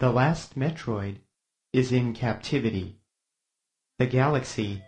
The 0.00 0.10
last 0.10 0.58
Metroid 0.58 1.16
is 1.74 1.92
in 1.92 2.14
captivity. 2.14 2.96
The 3.98 4.06
galaxy 4.06 4.82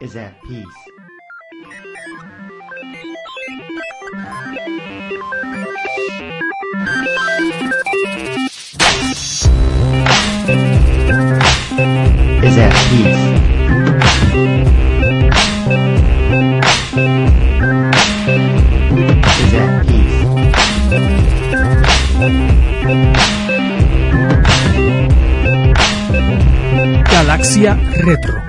is 0.00 0.16
at 0.16 0.42
peace. 0.42 0.66
Is 12.42 12.58
at 12.58 12.74
peace. 12.90 13.16
Is 19.40 19.54
at 19.54 19.86
peace. 19.86 20.18
Galaxia 27.10 27.76
Retro. 28.04 28.47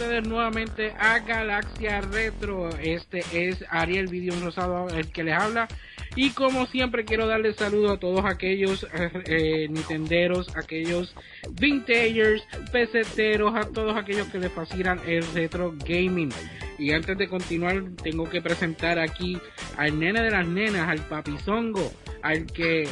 Nuevamente 0.00 0.94
a 0.98 1.18
Galaxia 1.18 2.00
Retro. 2.00 2.70
Este 2.78 3.22
es 3.32 3.62
Ariel 3.68 4.06
Video 4.06 4.34
Rosado 4.40 4.88
el 4.88 5.12
que 5.12 5.24
les 5.24 5.34
habla. 5.34 5.68
Y 6.16 6.30
como 6.30 6.66
siempre 6.66 7.04
quiero 7.04 7.26
darles 7.26 7.56
saludo 7.56 7.92
a 7.92 8.00
todos 8.00 8.24
aquellos 8.24 8.84
eh, 8.94 9.10
eh, 9.26 9.68
Nintenderos, 9.68 10.56
aquellos 10.56 11.14
Vintagers, 11.52 12.42
peseteros, 12.72 13.54
a 13.54 13.68
todos 13.68 13.96
aquellos 13.96 14.26
que 14.28 14.38
les 14.38 14.50
fascinan 14.50 15.00
el 15.06 15.22
retro 15.34 15.74
gaming. 15.86 16.30
Y 16.78 16.92
antes 16.92 17.18
de 17.18 17.28
continuar 17.28 17.82
tengo 18.02 18.28
que 18.28 18.40
presentar 18.40 18.98
aquí 18.98 19.38
al 19.76 19.98
nene 19.98 20.22
de 20.22 20.30
las 20.30 20.46
nenas, 20.46 20.88
al 20.88 21.00
papizongo, 21.00 21.92
al 22.22 22.46
que 22.46 22.88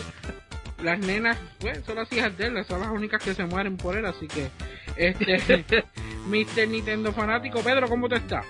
las 0.82 0.98
nenas 1.00 1.38
pues, 1.58 1.82
son 1.84 1.96
las 1.96 2.12
hijas 2.12 2.36
de 2.38 2.46
él, 2.46 2.64
son 2.64 2.80
las 2.80 2.90
únicas 2.90 3.22
que 3.22 3.34
se 3.34 3.44
mueren 3.44 3.76
por 3.76 3.96
él, 3.96 4.06
así 4.06 4.26
que 4.28 4.48
este 4.96 5.36
Mr. 6.28 6.68
Nintendo 6.68 7.12
fanático, 7.12 7.60
Pedro, 7.60 7.88
¿cómo 7.88 8.08
te 8.08 8.16
estás? 8.16 8.44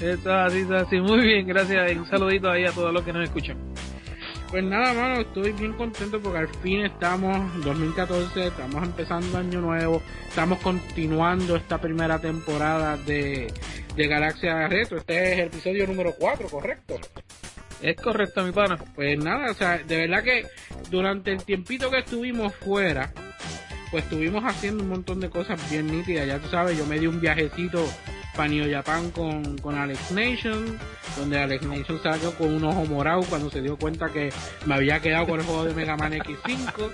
Eso 0.00 0.32
así, 0.32 0.60
eso 0.60 0.76
así. 0.76 1.00
Muy 1.00 1.20
bien, 1.20 1.46
gracias. 1.46 1.92
Y 1.92 1.96
un 1.96 2.08
saludito 2.08 2.50
ahí 2.50 2.64
a 2.64 2.72
todos 2.72 2.92
los 2.92 3.04
que 3.04 3.12
nos 3.12 3.22
escuchan. 3.22 3.56
Pues 4.50 4.64
nada, 4.64 4.92
mano, 4.92 5.22
estoy 5.22 5.52
bien 5.52 5.72
contento 5.72 6.20
porque 6.20 6.38
al 6.38 6.48
fin 6.48 6.84
estamos 6.84 7.64
2014, 7.64 8.48
estamos 8.48 8.82
empezando 8.82 9.38
año 9.38 9.62
nuevo, 9.62 10.02
estamos 10.28 10.58
continuando 10.58 11.56
esta 11.56 11.80
primera 11.80 12.18
temporada 12.18 12.98
de, 12.98 13.50
de 13.96 14.08
Galaxia 14.08 14.68
Retro. 14.68 14.98
Este 14.98 15.32
es 15.32 15.38
el 15.38 15.46
episodio 15.46 15.86
número 15.86 16.12
4, 16.18 16.48
¿correcto? 16.50 17.00
Es 17.82 17.96
correcto, 17.96 18.44
mi 18.44 18.52
pana. 18.52 18.78
Pues 18.94 19.18
nada, 19.18 19.50
o 19.50 19.54
sea, 19.54 19.78
de 19.78 19.96
verdad 19.96 20.22
que 20.22 20.46
durante 20.90 21.32
el 21.32 21.44
tiempito 21.44 21.90
que 21.90 21.98
estuvimos 21.98 22.54
fuera, 22.54 23.12
pues 23.90 24.04
estuvimos 24.04 24.44
haciendo 24.44 24.84
un 24.84 24.90
montón 24.90 25.20
de 25.20 25.28
cosas 25.28 25.60
bien 25.70 25.88
nítidas. 25.88 26.26
Ya 26.26 26.38
tú 26.38 26.48
sabes, 26.48 26.78
yo 26.78 26.86
me 26.86 26.98
di 26.98 27.06
un 27.06 27.20
viajecito 27.20 27.84
para 28.34 28.48
New 28.48 28.70
Japan 28.70 29.10
con, 29.10 29.58
con 29.58 29.76
Alex 29.76 30.12
Nation, 30.12 30.78
donde 31.16 31.38
Alex 31.38 31.66
Nation 31.66 32.02
salió 32.02 32.32
con 32.34 32.54
un 32.54 32.64
ojo 32.64 32.86
morado 32.86 33.22
cuando 33.28 33.50
se 33.50 33.60
dio 33.60 33.76
cuenta 33.76 34.10
que 34.10 34.32
me 34.66 34.74
había 34.74 35.00
quedado 35.00 35.26
con 35.26 35.40
el 35.40 35.46
juego 35.46 35.64
de 35.64 35.74
Mega 35.74 35.96
Man 35.96 36.12
X5. 36.12 36.90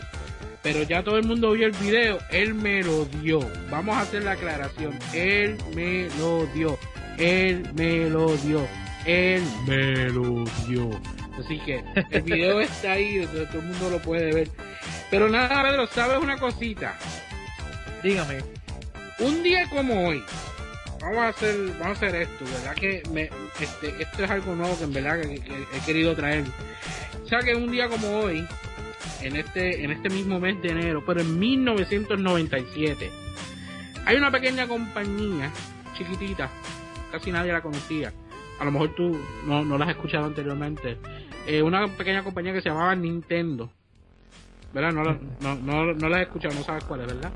Pero 0.62 0.82
ya 0.82 1.04
todo 1.04 1.16
el 1.16 1.24
mundo 1.24 1.52
vio 1.52 1.66
el 1.66 1.72
video, 1.72 2.18
él 2.30 2.54
me 2.54 2.82
lo 2.82 3.04
dio. 3.04 3.40
Vamos 3.70 3.96
a 3.96 4.00
hacer 4.00 4.24
la 4.24 4.32
aclaración, 4.32 4.98
él 5.14 5.56
me 5.74 6.08
lo 6.18 6.46
dio, 6.46 6.76
él 7.16 7.70
me 7.74 8.10
lo 8.10 8.36
dio, 8.38 8.66
él 9.06 9.42
me 9.66 10.10
lo 10.10 10.37
dio. 10.68 10.90
Así 11.38 11.58
que 11.60 11.84
el 12.10 12.22
video 12.22 12.60
está 12.60 12.92
ahí, 12.92 13.26
todo 13.26 13.60
el 13.60 13.66
mundo 13.66 13.90
lo 13.90 13.98
puede 13.98 14.32
ver. 14.32 14.50
Pero 15.10 15.28
nada, 15.28 15.62
Pedro, 15.62 15.86
¿sabes 15.86 16.18
una 16.18 16.38
cosita? 16.38 16.96
Dígame. 18.02 18.38
Un 19.20 19.42
día 19.42 19.68
como 19.68 20.08
hoy, 20.08 20.22
vamos 21.00 21.18
a 21.18 21.28
hacer, 21.28 21.56
vamos 21.80 21.86
a 21.86 22.06
hacer 22.06 22.14
esto, 22.22 22.44
¿verdad? 22.44 22.74
Que 22.74 23.02
me, 23.12 23.30
este, 23.60 24.02
esto 24.02 24.24
es 24.24 24.30
algo 24.30 24.54
nuevo 24.54 24.78
que 24.78 24.84
en 24.84 24.92
verdad 24.92 25.20
que, 25.20 25.40
que 25.40 25.64
he 25.74 25.80
querido 25.84 26.14
traer. 26.14 26.44
O 27.24 27.28
sea 27.28 27.40
que 27.40 27.54
un 27.54 27.70
día 27.70 27.88
como 27.88 28.20
hoy, 28.20 28.46
en 29.20 29.36
este, 29.36 29.82
en 29.82 29.90
este 29.90 30.08
mismo 30.08 30.38
mes 30.38 30.60
de 30.62 30.68
enero, 30.70 31.02
pero 31.04 31.20
en 31.20 31.38
1997, 31.38 33.10
hay 34.06 34.16
una 34.16 34.30
pequeña 34.30 34.66
compañía, 34.66 35.50
chiquitita, 35.96 36.48
casi 37.10 37.32
nadie 37.32 37.52
la 37.52 37.60
conocía. 37.60 38.12
A 38.58 38.64
lo 38.64 38.72
mejor 38.72 38.94
tú 38.94 39.16
no, 39.46 39.64
no 39.64 39.78
la 39.78 39.84
has 39.84 39.90
escuchado 39.92 40.26
anteriormente. 40.26 40.98
Eh, 41.46 41.62
una 41.62 41.86
pequeña 41.88 42.22
compañía 42.24 42.52
que 42.52 42.60
se 42.60 42.68
llamaba 42.68 42.94
Nintendo. 42.94 43.70
¿Verdad? 44.72 44.92
No, 44.92 45.02
la- 45.04 45.18
no, 45.40 45.54
no, 45.56 45.94
no 45.94 46.08
la 46.08 46.16
has 46.18 46.22
escuchado, 46.24 46.54
no 46.54 46.62
sabes 46.62 46.84
cuál 46.84 47.00
es, 47.02 47.06
¿verdad? 47.06 47.32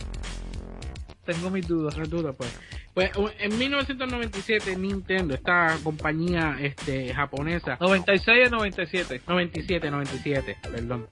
Tengo 1.25 1.51
mis 1.51 1.67
dudas. 1.67 1.97
No 1.97 2.03
hay 2.05 2.11
duda, 2.11 2.33
pues. 2.33 2.59
Pues 2.95 3.11
en 3.39 3.57
1997 3.59 4.77
Nintendo, 4.77 5.33
esta 5.35 5.79
compañía 5.83 6.59
este 6.61 7.15
japonesa, 7.15 7.79
96 7.81 8.49
a 8.49 8.51
97. 8.51 9.23
97, 9.27 9.91
97, 9.91 10.57
perdón. 10.71 11.09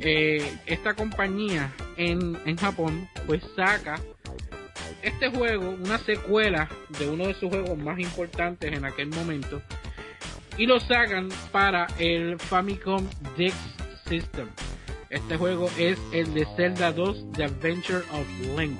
Eh, 0.00 0.46
esta 0.66 0.92
compañía 0.94 1.72
en, 1.96 2.36
en 2.44 2.56
Japón 2.58 3.08
pues 3.26 3.42
saca 3.56 3.98
este 5.02 5.30
juego, 5.30 5.70
una 5.70 5.98
secuela 5.98 6.68
de 6.98 7.08
uno 7.08 7.26
de 7.26 7.34
sus 7.34 7.48
juegos 7.48 7.78
más 7.78 7.98
importantes 7.98 8.72
en 8.72 8.84
aquel 8.84 9.08
momento 9.08 9.62
y 10.58 10.66
lo 10.66 10.80
sacan 10.80 11.28
para 11.52 11.86
el 11.98 12.38
Famicom 12.38 13.06
Disk 13.36 13.56
System. 14.08 14.48
Este 15.08 15.36
juego 15.36 15.70
es 15.78 15.98
el 16.12 16.34
de 16.34 16.46
Zelda 16.56 16.92
2 16.92 17.32
The 17.32 17.44
Adventure 17.44 18.02
of 18.12 18.26
Link. 18.58 18.78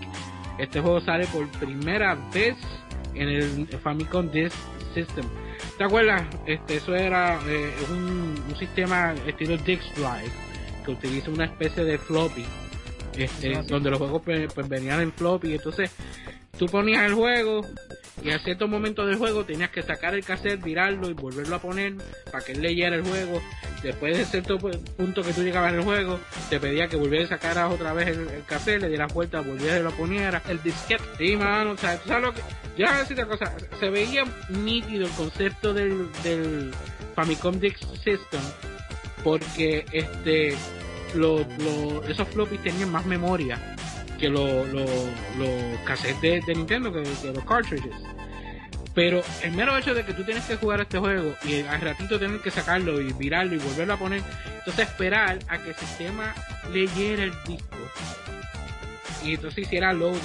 Este 0.58 0.80
juego 0.80 1.00
sale 1.00 1.26
por 1.28 1.48
primera 1.52 2.16
vez 2.34 2.56
en 3.14 3.28
el 3.28 3.66
Famicom 3.82 4.30
Disk 4.30 4.56
System. 4.92 5.24
¿Te 5.78 5.84
acuerdas? 5.84 6.22
Este, 6.46 6.76
eso 6.76 6.94
era 6.94 7.38
eh, 7.46 7.72
un, 7.90 8.44
un 8.48 8.56
sistema 8.58 9.14
estilo 9.26 9.56
Disk 9.56 9.84
Drive 9.94 10.32
que 10.84 10.90
utiliza 10.90 11.30
una 11.30 11.44
especie 11.44 11.84
de 11.84 11.96
floppy, 11.98 12.44
este, 13.18 13.62
donde 13.66 13.90
los 13.90 13.98
juegos 13.98 14.22
pues, 14.24 14.52
pues, 14.52 14.68
venían 14.68 15.00
en 15.00 15.12
floppy. 15.12 15.54
Entonces, 15.54 15.90
tú 16.58 16.66
ponías 16.66 17.04
el 17.04 17.14
juego 17.14 17.62
y 18.22 18.30
a 18.30 18.38
cierto 18.40 18.66
momento 18.66 19.06
del 19.06 19.16
juego 19.16 19.44
tenías 19.44 19.70
que 19.70 19.82
sacar 19.82 20.14
el 20.14 20.24
cassette, 20.24 20.60
virarlo 20.62 21.08
y 21.08 21.12
volverlo 21.12 21.54
a 21.56 21.60
poner 21.60 21.94
para 22.32 22.44
que 22.44 22.52
él 22.52 22.62
leyera 22.62 22.96
el 22.96 23.02
juego. 23.04 23.40
Después 23.82 24.18
de 24.18 24.24
cierto 24.24 24.58
pu- 24.58 24.76
punto 24.96 25.22
que 25.22 25.32
tú 25.32 25.42
llegabas 25.42 25.72
el 25.72 25.82
juego, 25.82 26.18
te 26.50 26.58
pedía 26.58 26.88
que 26.88 26.96
volvieras 26.96 27.30
a 27.30 27.36
sacar 27.38 27.64
otra 27.72 27.92
vez 27.92 28.08
el, 28.08 28.26
cassette, 28.44 28.80
le 28.80 28.88
dieras 28.88 29.14
vuelta, 29.14 29.40
volvieras 29.40 29.78
y 29.80 29.82
lo 29.84 29.92
ponieras. 29.92 30.42
El 30.48 30.60
disquete. 30.62 31.04
Sí, 31.16 31.36
mano, 31.36 31.72
o 31.72 31.76
sea, 31.76 31.96
tú 32.00 32.08
sabes 32.08 32.24
lo 32.24 32.34
que. 32.34 32.40
Yo 32.76 32.86
decirte 32.92 33.22
una 33.22 33.30
cosa, 33.36 33.52
se 33.78 33.90
veía 33.90 34.24
nítido 34.50 35.06
el 35.06 35.12
concepto 35.12 35.72
del, 35.74 36.08
del 36.24 36.72
Famicom 37.14 37.58
Disk 37.60 37.78
System 38.04 38.40
porque 39.24 39.84
este 39.92 40.54
lo, 41.14 41.38
lo- 41.58 42.04
esos 42.04 42.28
floppies 42.28 42.62
tenían 42.62 42.90
más 42.90 43.04
memoria 43.06 43.58
que 44.18 44.28
lo- 44.28 44.64
lo- 44.66 44.84
los 45.38 45.80
cassettes 45.84 46.44
de, 46.46 46.54
Nintendo, 46.54 46.92
que, 46.92 47.00
los 47.32 47.44
cartridges. 47.44 47.94
Pero 48.94 49.22
el 49.44 49.52
mero 49.52 49.76
hecho 49.78 49.94
de 49.94 50.04
que 50.04 50.12
tú 50.12 50.24
tienes 50.24 50.44
que 50.44 50.56
jugar 50.56 50.80
este 50.80 50.98
juego 50.98 51.32
y 51.44 51.60
al 51.62 51.80
ratito 51.80 52.18
tener 52.18 52.40
que 52.40 52.50
sacarlo 52.50 53.00
y 53.00 53.12
virarlo 53.12 53.54
y 53.54 53.58
volverlo 53.58 53.94
a 53.94 53.96
poner, 53.96 54.22
entonces 54.58 54.88
esperar 54.88 55.38
a 55.48 55.58
que 55.58 55.70
el 55.70 55.76
sistema 55.76 56.34
leyera 56.72 57.22
el 57.24 57.32
disco 57.46 57.76
y 59.24 59.34
entonces 59.34 59.58
hiciera 59.66 59.92
loading, 59.92 60.18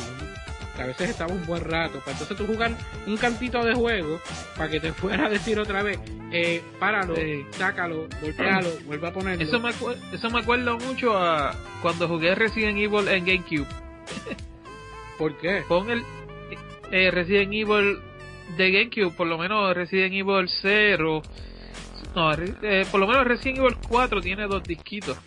que 0.76 0.82
a 0.82 0.86
veces 0.88 1.10
estaba 1.10 1.34
un 1.34 1.46
buen 1.46 1.64
rato, 1.64 2.00
para 2.00 2.12
entonces 2.14 2.36
tú 2.38 2.46
jugar 2.48 2.72
un 3.06 3.18
cantito 3.18 3.64
de 3.64 3.74
juego 3.76 4.20
para 4.58 4.70
que 4.70 4.80
te 4.80 4.92
fuera 4.94 5.28
a 5.28 5.30
decir 5.30 5.60
otra 5.60 5.84
vez, 5.84 6.00
eh, 6.32 6.62
páralo, 6.80 7.16
Sí. 7.16 7.46
sácalo, 7.52 8.08
golpealo, 8.22 8.70
vuelve 8.86 9.08
a 9.08 9.14
ponerlo. 9.14 9.44
Eso 9.44 9.60
me, 9.60 9.70
eso 10.14 10.30
me 10.30 10.40
acuerda 10.40 10.74
mucho 10.76 11.18
a 11.18 11.54
cuando 11.82 12.08
jugué 12.08 12.34
Resident 12.36 12.78
Evil 12.78 13.08
en 13.08 13.26
GameCube. 13.26 13.68
¿Por 15.18 15.38
qué? 15.38 15.64
Pon 15.68 15.90
el 15.90 16.04
eh, 16.92 17.12
Resident 17.12 17.54
Evil 17.54 18.00
de 18.58 18.72
GameCube, 18.72 19.16
por 19.16 19.28
lo 19.28 19.38
menos 19.38 19.76
Resident 19.76 20.14
Evil 20.14 20.48
0, 20.62 21.22
no, 22.16 22.32
eh, 22.34 22.86
por 22.92 23.00
lo 23.00 23.08
menos 23.08 23.26
Resident 23.26 23.60
Evil 23.60 23.78
4 23.88 24.22
tiene 24.22 24.48
dos 24.48 24.64
disquitos. 24.64 25.18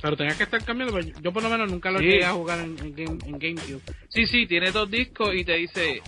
Pero 0.00 0.16
tenías 0.16 0.36
que 0.36 0.44
estar 0.44 0.64
cambiando, 0.64 0.94
pues, 0.94 1.12
yo 1.20 1.32
por 1.32 1.42
lo 1.42 1.50
menos 1.50 1.70
nunca 1.70 1.90
lo 1.90 1.98
llegué 1.98 2.24
a 2.24 2.32
jugar 2.32 2.60
en, 2.60 2.76
GameCube. 3.38 3.82
Sí, 4.08 4.26
sí, 4.26 4.46
tiene 4.46 4.70
dos 4.70 4.90
discos 4.90 5.34
y 5.34 5.44
te 5.44 5.56
dice, 5.56 6.02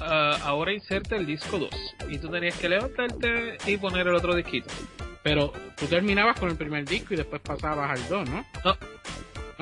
uh, 0.00 0.42
ahora 0.44 0.72
inserte 0.72 1.16
el 1.16 1.26
disco 1.26 1.58
2. 1.58 1.70
Y 2.10 2.18
tú 2.18 2.28
tenías 2.28 2.56
que 2.58 2.68
levantarte 2.68 3.56
y 3.66 3.76
poner 3.78 4.06
el 4.06 4.14
otro 4.14 4.34
disquito. 4.34 4.68
Pero 5.22 5.52
tú 5.76 5.86
terminabas 5.86 6.38
con 6.38 6.50
el 6.50 6.56
primer 6.56 6.84
disco 6.84 7.14
y 7.14 7.16
después 7.16 7.40
pasabas 7.40 7.90
al 7.90 8.08
2, 8.08 8.28
¿no? 8.28 8.44
No. 8.64 8.76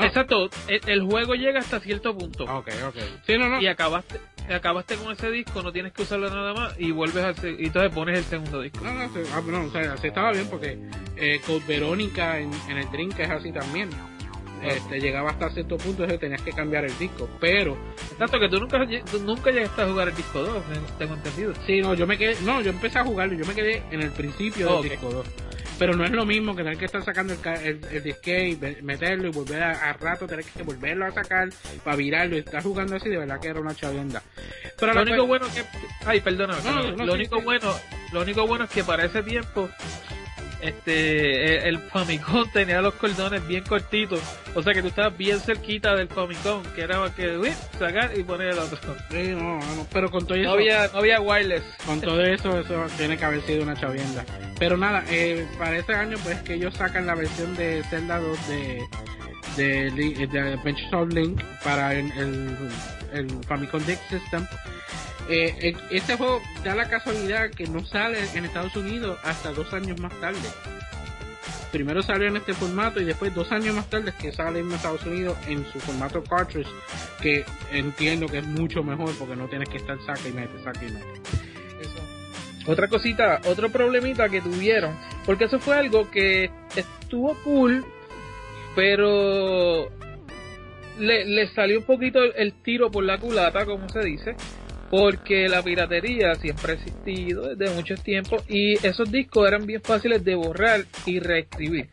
Exacto, 0.05 0.49
el, 0.69 1.03
juego 1.03 1.35
llega 1.35 1.61
hasta 1.61 1.81
cierto 1.81 2.17
punto. 2.17 2.45
Ok, 2.45 2.69
ok. 2.87 2.97
Sí, 3.27 3.39
no, 3.39 3.49
no. 3.49 3.61
Y 3.61 3.67
acabaste, 3.67 4.21
acabaste 4.49 4.97
con 4.97 5.13
ese 5.13 5.31
disco, 5.31 5.63
no 5.63 5.73
tienes 5.73 5.93
que 5.93 6.03
usarlo 6.03 6.31
nada 6.31 6.55
más 6.55 6.75
y 6.79 6.91
vuelves 6.91 7.25
al 7.25 7.61
y 7.61 7.67
entonces 7.67 7.93
pones 7.93 8.19
el 8.19 8.25
segundo 8.25 8.61
disco. 8.61 8.81
No, 8.85 8.93
no, 8.93 9.03
ah, 9.03 9.43
no 9.47 9.65
o 9.65 9.71
sea, 9.71 9.93
así 9.93 10.09
estaba 10.09 10.33
bien 10.33 10.49
porque 10.49 10.79
eh, 11.17 11.41
Code 11.47 11.65
Verónica 11.67 12.39
en, 12.39 12.51
en 12.69 12.79
el 12.79 12.91
Drink 12.91 13.19
es 13.19 13.31
así 13.31 13.53
también. 13.53 13.91
Este, 14.63 14.99
llegaba 14.99 15.31
hasta 15.31 15.51
cierto 15.51 15.77
punto 15.77 16.05
y 16.05 16.19
tenías 16.19 16.43
que 16.43 16.53
cambiar 16.53 16.85
el 16.85 16.97
disco, 16.99 17.29
pero 17.41 17.77
tanto 18.19 18.41
que 18.41 18.49
tú 18.49 18.59
nunca 18.59 18.79
nunca 19.25 19.51
llegaste 19.51 19.83
a 19.83 19.87
jugar 19.87 20.09
el 20.09 20.17
disco 20.17 20.41
2, 20.41 20.65
tengo 20.99 21.15
entendido. 21.15 21.53
Sí, 21.67 21.81
no, 21.81 21.95
yo 21.95 22.07
me 22.07 22.19
quedé, 22.19 22.37
no, 22.43 22.61
yo 22.61 22.71
empecé 22.71 22.99
a 22.99 23.05
jugarlo, 23.05 23.35
yo 23.35 23.47
me 23.47 23.55
quedé 23.55 23.85
en 23.91 24.03
el 24.03 24.11
principio 24.11 24.81
del 24.81 24.91
disco 24.91 25.11
2. 25.11 25.27
Pero 25.79 25.95
no 25.95 26.05
es 26.05 26.11
lo 26.11 26.27
mismo 26.27 26.57
que 26.57 26.63
tener 26.63 26.77
que 26.77 26.87
estar 26.87 27.05
sacando 27.05 27.35
el, 27.35 27.81
el, 27.91 28.03
disque 28.03 28.49
y 28.49 28.83
meterlo 28.83 29.29
y 29.29 29.31
volver 29.31 29.63
a, 29.63 29.93
rato 29.93 30.27
tener 30.27 30.45
que 30.45 30.63
volverlo 30.63 31.07
a 31.07 31.13
sacar 31.13 31.49
para 31.85 31.97
virarlo 31.97 32.37
y 32.37 32.41
estar 32.41 32.63
jugando 32.63 32.97
así, 32.97 33.09
de 33.09 33.19
verdad 33.19 33.41
que 33.41 33.49
era 33.49 33.61
una 33.61 33.75
chavienda. 33.75 34.23
Pero 34.79 34.93
lo 34.93 35.03
único 35.03 35.27
bueno 35.27 35.47
que 35.55 35.65
ay, 36.05 36.21
perdóname, 36.21 36.63
lo 37.05 37.13
único 37.15 37.41
bueno, 37.43 37.73
lo 38.13 38.23
único 38.23 38.47
bueno 38.47 38.65
es 38.65 38.71
que 38.71 38.83
para 38.83 39.05
ese 39.05 39.23
tiempo 39.23 39.69
este 40.61 41.69
el 41.69 41.79
Famicom 41.79 42.51
tenía 42.53 42.81
los 42.81 42.95
cordones 42.95 43.47
bien 43.47 43.65
cortitos. 43.65 44.21
O 44.55 44.63
sea 44.63 44.73
que 44.73 44.83
tú 44.83 44.89
estabas 44.89 45.17
bien 45.17 45.41
cerquita 45.41 45.95
del 45.95 46.09
Famicom 46.09 46.63
que 46.75 46.83
era 46.83 47.13
que 47.15 47.37
uy, 47.37 47.53
sacar 47.79 48.17
y 48.17 48.23
poner 48.23 48.49
el 48.49 48.59
otro. 48.59 48.79
Sí, 49.11 49.29
no, 49.29 49.59
no, 49.59 49.87
pero 49.93 50.11
con 50.11 50.27
todo 50.27 50.37
no 50.37 50.43
eso 50.43 50.53
había, 50.53 50.89
no 50.89 50.99
había 50.99 51.21
wireless. 51.21 51.63
con 51.85 52.01
todo 52.01 52.23
eso 52.23 52.59
eso 52.59 52.87
tiene 52.97 53.17
que 53.17 53.25
haber 53.25 53.43
sido 53.43 53.63
una 53.63 53.75
chavienda. 53.75 54.25
Pero 54.59 54.77
nada 54.77 55.05
eh, 55.09 55.47
para 55.59 55.79
este 55.79 55.95
año 55.95 56.17
pues 56.23 56.41
que 56.43 56.55
ellos 56.55 56.75
sacan 56.75 57.07
la 57.07 57.15
versión 57.15 57.55
de 57.57 57.83
Zelda 57.91 58.19
2 58.19 58.49
de 58.49 58.83
de, 59.57 59.91
de, 60.31 60.41
Adventures 60.41 60.93
of 60.93 61.13
Link 61.13 61.43
para 61.65 61.93
el, 61.93 62.13
el, 62.13 62.57
el 63.13 63.45
Famicom 63.45 63.85
Disk 63.85 64.01
System 64.09 64.47
eh, 65.29 65.75
este 65.91 66.17
juego 66.17 66.41
da 66.65 66.75
la 66.75 66.89
casualidad 66.89 67.51
que 67.51 67.67
no 67.67 67.85
sale 67.85 68.19
en 68.35 68.45
Estados 68.45 68.75
Unidos 68.77 69.19
hasta 69.23 69.53
dos 69.53 69.73
años 69.73 70.01
más 70.01 70.13
tarde. 70.21 70.39
Primero 71.71 72.03
salió 72.03 72.29
en 72.29 72.37
este 72.37 72.55
formato 72.55 72.99
y 73.01 73.05
después 73.05 73.35
dos 73.35 73.53
años 73.53 73.75
más 73.75 73.91
tarde 73.91 74.15
que 74.19 74.33
sale 74.33 74.61
en 74.61 74.73
Estados 74.73 75.05
Unidos 75.05 75.37
en 75.47 75.71
su 75.71 75.79
formato 75.81 76.23
cartridge, 76.25 76.69
que 77.21 77.45
entiendo 77.71 78.27
que 78.27 78.39
es 78.39 78.47
mucho 78.47 78.83
mejor 78.83 79.15
porque 79.19 79.37
no 79.37 79.49
tienes 79.49 79.69
que 79.69 79.77
estar 79.77 79.99
saca 80.07 80.27
y 80.29 80.33
mete, 80.33 80.63
saca 80.65 80.83
y 80.83 80.91
mete. 80.91 81.21
Otra 82.67 82.89
cosita, 82.89 83.41
otro 83.47 83.71
problemita 83.71 84.29
que 84.29 84.43
tuvieron, 84.43 84.95
porque 85.25 85.45
eso 85.45 85.59
fue 85.59 85.75
algo 85.75 86.11
que 86.11 86.51
estuvo 86.77 87.35
cool, 87.43 87.85
pero 88.75 89.89
le, 90.99 91.25
le 91.25 91.49
salió 91.55 91.79
un 91.79 91.87
poquito 91.87 92.23
el 92.23 92.53
tiro 92.63 92.91
por 92.91 93.05
la 93.05 93.19
culata, 93.19 93.65
como 93.65 93.89
se 93.89 94.01
dice, 94.01 94.37
porque 94.91 95.49
la 95.49 95.63
piratería 95.63 96.35
siempre 96.37 96.73
ha 96.73 96.75
existido 96.77 97.55
desde 97.55 97.75
muchos 97.75 98.03
tiempos 98.03 98.43
y 98.49 98.75
esos 98.87 99.11
discos 99.11 99.47
eran 99.47 99.67
bien 99.67 99.83
fáciles 99.83 100.25
de 100.25 100.35
borrar 100.35 100.85
y 101.07 101.21
reescribir. 101.21 101.89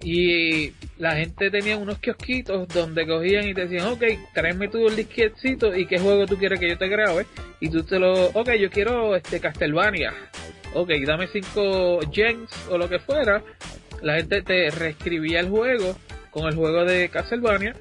Y 0.00 0.72
la 0.98 1.16
gente 1.16 1.50
tenía 1.50 1.76
unos 1.76 1.98
kiosquitos 1.98 2.68
donde 2.68 3.06
cogían 3.06 3.48
y 3.48 3.54
te 3.54 3.66
decían, 3.66 3.88
ok, 3.88 4.04
tráeme 4.32 4.68
tú 4.68 4.86
el 4.86 4.94
disquetcito 4.94 5.74
y 5.74 5.86
qué 5.86 5.98
juego 5.98 6.26
tú 6.26 6.36
quieres 6.36 6.60
que 6.60 6.68
yo 6.68 6.78
te 6.78 6.88
grabe. 6.88 7.26
Y 7.60 7.68
tú 7.68 7.82
te 7.82 7.98
lo, 7.98 8.26
ok, 8.26 8.52
yo 8.60 8.70
quiero 8.70 9.16
este 9.16 9.40
Castlevania. 9.40 10.12
Ok, 10.74 10.90
dame 11.04 11.26
cinco 11.28 11.98
gens 12.12 12.50
o 12.70 12.78
lo 12.78 12.88
que 12.88 13.00
fuera. 13.00 13.42
La 14.00 14.16
gente 14.16 14.42
te 14.42 14.70
reescribía 14.70 15.40
el 15.40 15.48
juego 15.48 15.96
con 16.30 16.46
el 16.46 16.54
juego 16.54 16.84
de 16.84 17.08
Castlevania 17.08 17.74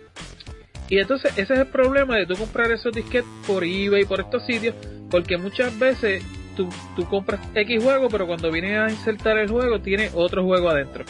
y 0.89 1.00
entonces 1.00 1.31
ese 1.38 1.54
es 1.54 1.60
el 1.60 1.68
problema 1.68 2.16
de 2.16 2.25
tú 2.25 2.36
comprar 2.36 2.72
esos 2.72 2.94
disquetes 2.94 3.30
por 3.45 3.63
eBay, 3.63 4.06
por 4.06 4.19
estos 4.19 4.45
sitios, 4.45 4.75
porque 5.10 5.38
muchas 5.38 5.78
veces 5.78 6.24
tú, 6.56 6.69
tú 6.95 7.06
compras 7.06 7.42
X 7.54 7.84
juego, 7.84 8.10
pero 8.10 8.28
cuando 8.28 8.51
vienes 8.51 8.78
a 8.78 8.89
insertar 8.89 9.38
el 9.38 9.50
juego 9.50 9.80
tiene 9.81 10.10
otro 10.13 10.44
juego 10.44 10.69
adentro. 10.69 11.06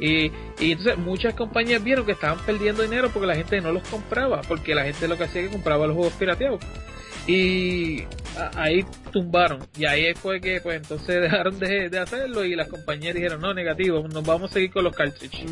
Y, 0.00 0.30
y 0.60 0.72
entonces 0.72 0.96
muchas 0.96 1.34
compañías 1.34 1.82
vieron 1.82 2.06
que 2.06 2.12
estaban 2.12 2.38
perdiendo 2.46 2.82
dinero 2.82 3.10
porque 3.12 3.26
la 3.26 3.34
gente 3.34 3.60
no 3.60 3.72
los 3.72 3.82
compraba, 3.88 4.42
porque 4.42 4.74
la 4.74 4.84
gente 4.84 5.08
lo 5.08 5.16
que 5.16 5.24
hacía 5.24 5.42
es 5.42 5.48
que 5.48 5.52
compraba 5.52 5.86
los 5.86 5.96
juegos 5.96 6.14
pirateados 6.14 6.60
y 7.28 8.04
ahí 8.56 8.84
tumbaron. 9.12 9.60
Y 9.76 9.84
ahí 9.84 10.14
fue 10.14 10.40
que 10.40 10.60
pues 10.60 10.78
entonces 10.78 11.20
dejaron 11.22 11.58
de, 11.58 11.96
hacerlo 11.98 12.44
y 12.44 12.56
las 12.56 12.68
compañías 12.68 13.14
dijeron 13.14 13.40
no 13.40 13.52
negativo 13.54 14.08
nos 14.08 14.24
vamos 14.24 14.50
a 14.50 14.54
seguir 14.54 14.72
con 14.72 14.84
los 14.84 14.96
cartridges 14.96 15.44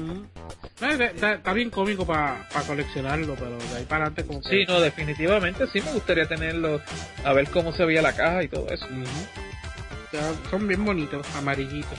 está, 1.15 1.53
bien 1.53 1.71
cómico 1.71 2.07
para 2.07 2.47
coleccionarlo 2.67 3.35
pero 3.35 3.59
de 3.59 3.77
ahí 3.77 3.85
para 3.85 4.07
adelante 4.07 4.25
como 4.25 4.43
sí 4.43 4.65
no 4.67 4.81
definitivamente 4.81 5.67
sí 5.69 5.81
me 5.81 5.93
gustaría 5.93 6.27
tenerlo 6.27 6.81
a 7.25 7.33
ver 7.33 7.49
cómo 7.51 7.73
se 7.73 7.85
veía 7.85 8.03
la 8.03 8.15
caja 8.15 8.43
y 8.43 8.49
todo 8.49 8.69
eso. 8.71 8.87
Son 10.51 10.67
bien 10.67 10.85
bonitos 10.85 11.27
amarillitos. 11.37 11.99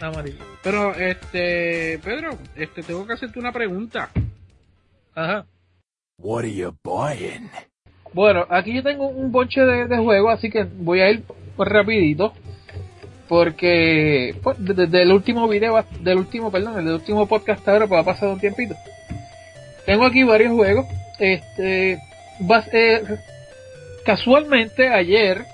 Amarillitos. 0.00 0.46
Pero 0.62 0.94
este 0.94 2.00
Pedro 2.02 2.36
este 2.56 2.82
tengo 2.82 3.06
que 3.06 3.12
hacerte 3.12 3.38
una 3.38 3.52
pregunta. 3.52 4.10
Ajá. 5.14 5.46
What 6.18 6.44
are 6.44 6.52
you 6.52 6.76
buying? 6.82 7.48
Bueno, 8.12 8.46
aquí 8.48 8.72
yo 8.72 8.82
tengo 8.82 9.08
un 9.08 9.30
bonche 9.30 9.60
de, 9.60 9.98
juegos, 9.98 10.34
así 10.34 10.50
que 10.50 10.64
voy 10.64 11.00
a 11.00 11.10
ir 11.10 11.22
rapidito. 11.58 12.32
Porque 13.28 14.34
pues, 14.42 14.56
desde 14.58 15.02
el 15.02 15.12
último 15.12 15.46
video, 15.48 15.84
del 16.00 16.18
último, 16.18 16.50
perdón, 16.50 16.76
del 16.76 16.94
último 16.94 17.26
podcast 17.26 17.66
ahora 17.68 17.86
pues 17.86 18.00
ha 18.00 18.04
pasado 18.04 18.32
un 18.32 18.40
tiempito. 18.40 18.74
Tengo 19.84 20.06
aquí 20.06 20.22
varios 20.22 20.52
juegos. 20.52 20.86
Este, 21.18 21.98
eh, 22.72 23.02
casualmente 24.04 24.88
ayer 24.88 25.44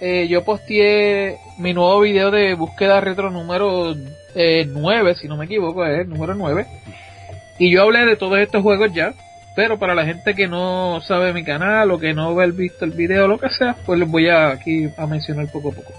eh, 0.00 0.26
yo 0.28 0.44
posteé 0.44 1.38
mi 1.56 1.72
nuevo 1.72 2.00
video 2.00 2.30
de 2.30 2.54
búsqueda 2.54 3.00
retro 3.00 3.30
número 3.30 3.94
eh, 4.34 4.66
9, 4.68 5.14
si 5.14 5.28
no 5.28 5.36
me 5.36 5.44
equivoco, 5.44 5.84
es 5.86 6.00
el 6.00 6.08
número 6.08 6.34
9. 6.34 6.66
Y 7.58 7.70
yo 7.72 7.82
hablé 7.82 8.04
de 8.04 8.16
todos 8.16 8.38
estos 8.38 8.62
juegos 8.62 8.92
ya. 8.92 9.14
Pero 9.54 9.78
para 9.78 9.94
la 9.94 10.04
gente 10.04 10.34
que 10.34 10.48
no 10.48 11.00
sabe 11.02 11.32
mi 11.32 11.44
canal 11.44 11.90
o 11.90 11.98
que 11.98 12.12
no 12.12 12.38
ha 12.40 12.46
visto 12.46 12.84
el 12.84 12.90
video 12.90 13.24
o 13.24 13.28
lo 13.28 13.38
que 13.38 13.48
sea, 13.50 13.76
pues 13.86 13.98
les 13.98 14.10
voy 14.10 14.28
a 14.28 14.48
aquí 14.48 14.88
a 14.96 15.06
mencionar 15.06 15.50
poco 15.52 15.70
a 15.70 15.74
poco. 15.74 15.92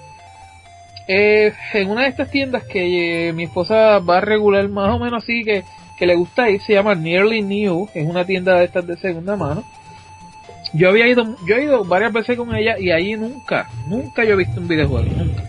Eh, 1.08 1.54
en 1.74 1.90
una 1.90 2.04
de 2.04 2.10
estas 2.10 2.32
tiendas 2.32 2.64
que 2.64 3.30
eh, 3.30 3.34
mi 3.34 3.44
esposa 3.44 4.00
va 4.00 4.18
a 4.18 4.22
regular 4.22 4.68
más 4.70 4.94
o 4.94 5.00
menos 5.00 5.24
así 5.24 5.44
que, 5.44 5.64
que 5.98 6.06
le 6.08 6.16
gusta 6.16 6.50
ir, 6.50 6.62
se 6.62 6.74
llama 6.74 6.96
Nearly 6.96 7.44
New, 7.44 7.88
es 7.94 8.08
una 8.08 8.26
tienda 8.26 8.56
de 8.56 8.66
estas 8.66 8.86
de 8.88 8.98
segunda 8.98 9.36
mano. 9.36 9.64
Yo 10.74 10.90
había 10.90 11.08
ido, 11.08 11.38
yo 11.48 11.56
he 11.56 11.64
ido 11.64 11.86
varias 11.86 12.12
veces 12.12 12.36
con 12.36 12.54
ella 12.54 12.78
y 12.78 12.92
ahí 12.92 13.16
nunca, 13.16 13.70
nunca 13.88 14.26
yo 14.26 14.34
he 14.34 14.38
visto 14.38 14.60
un 14.60 14.68
videojuego, 14.68 15.10
nunca. 15.16 15.44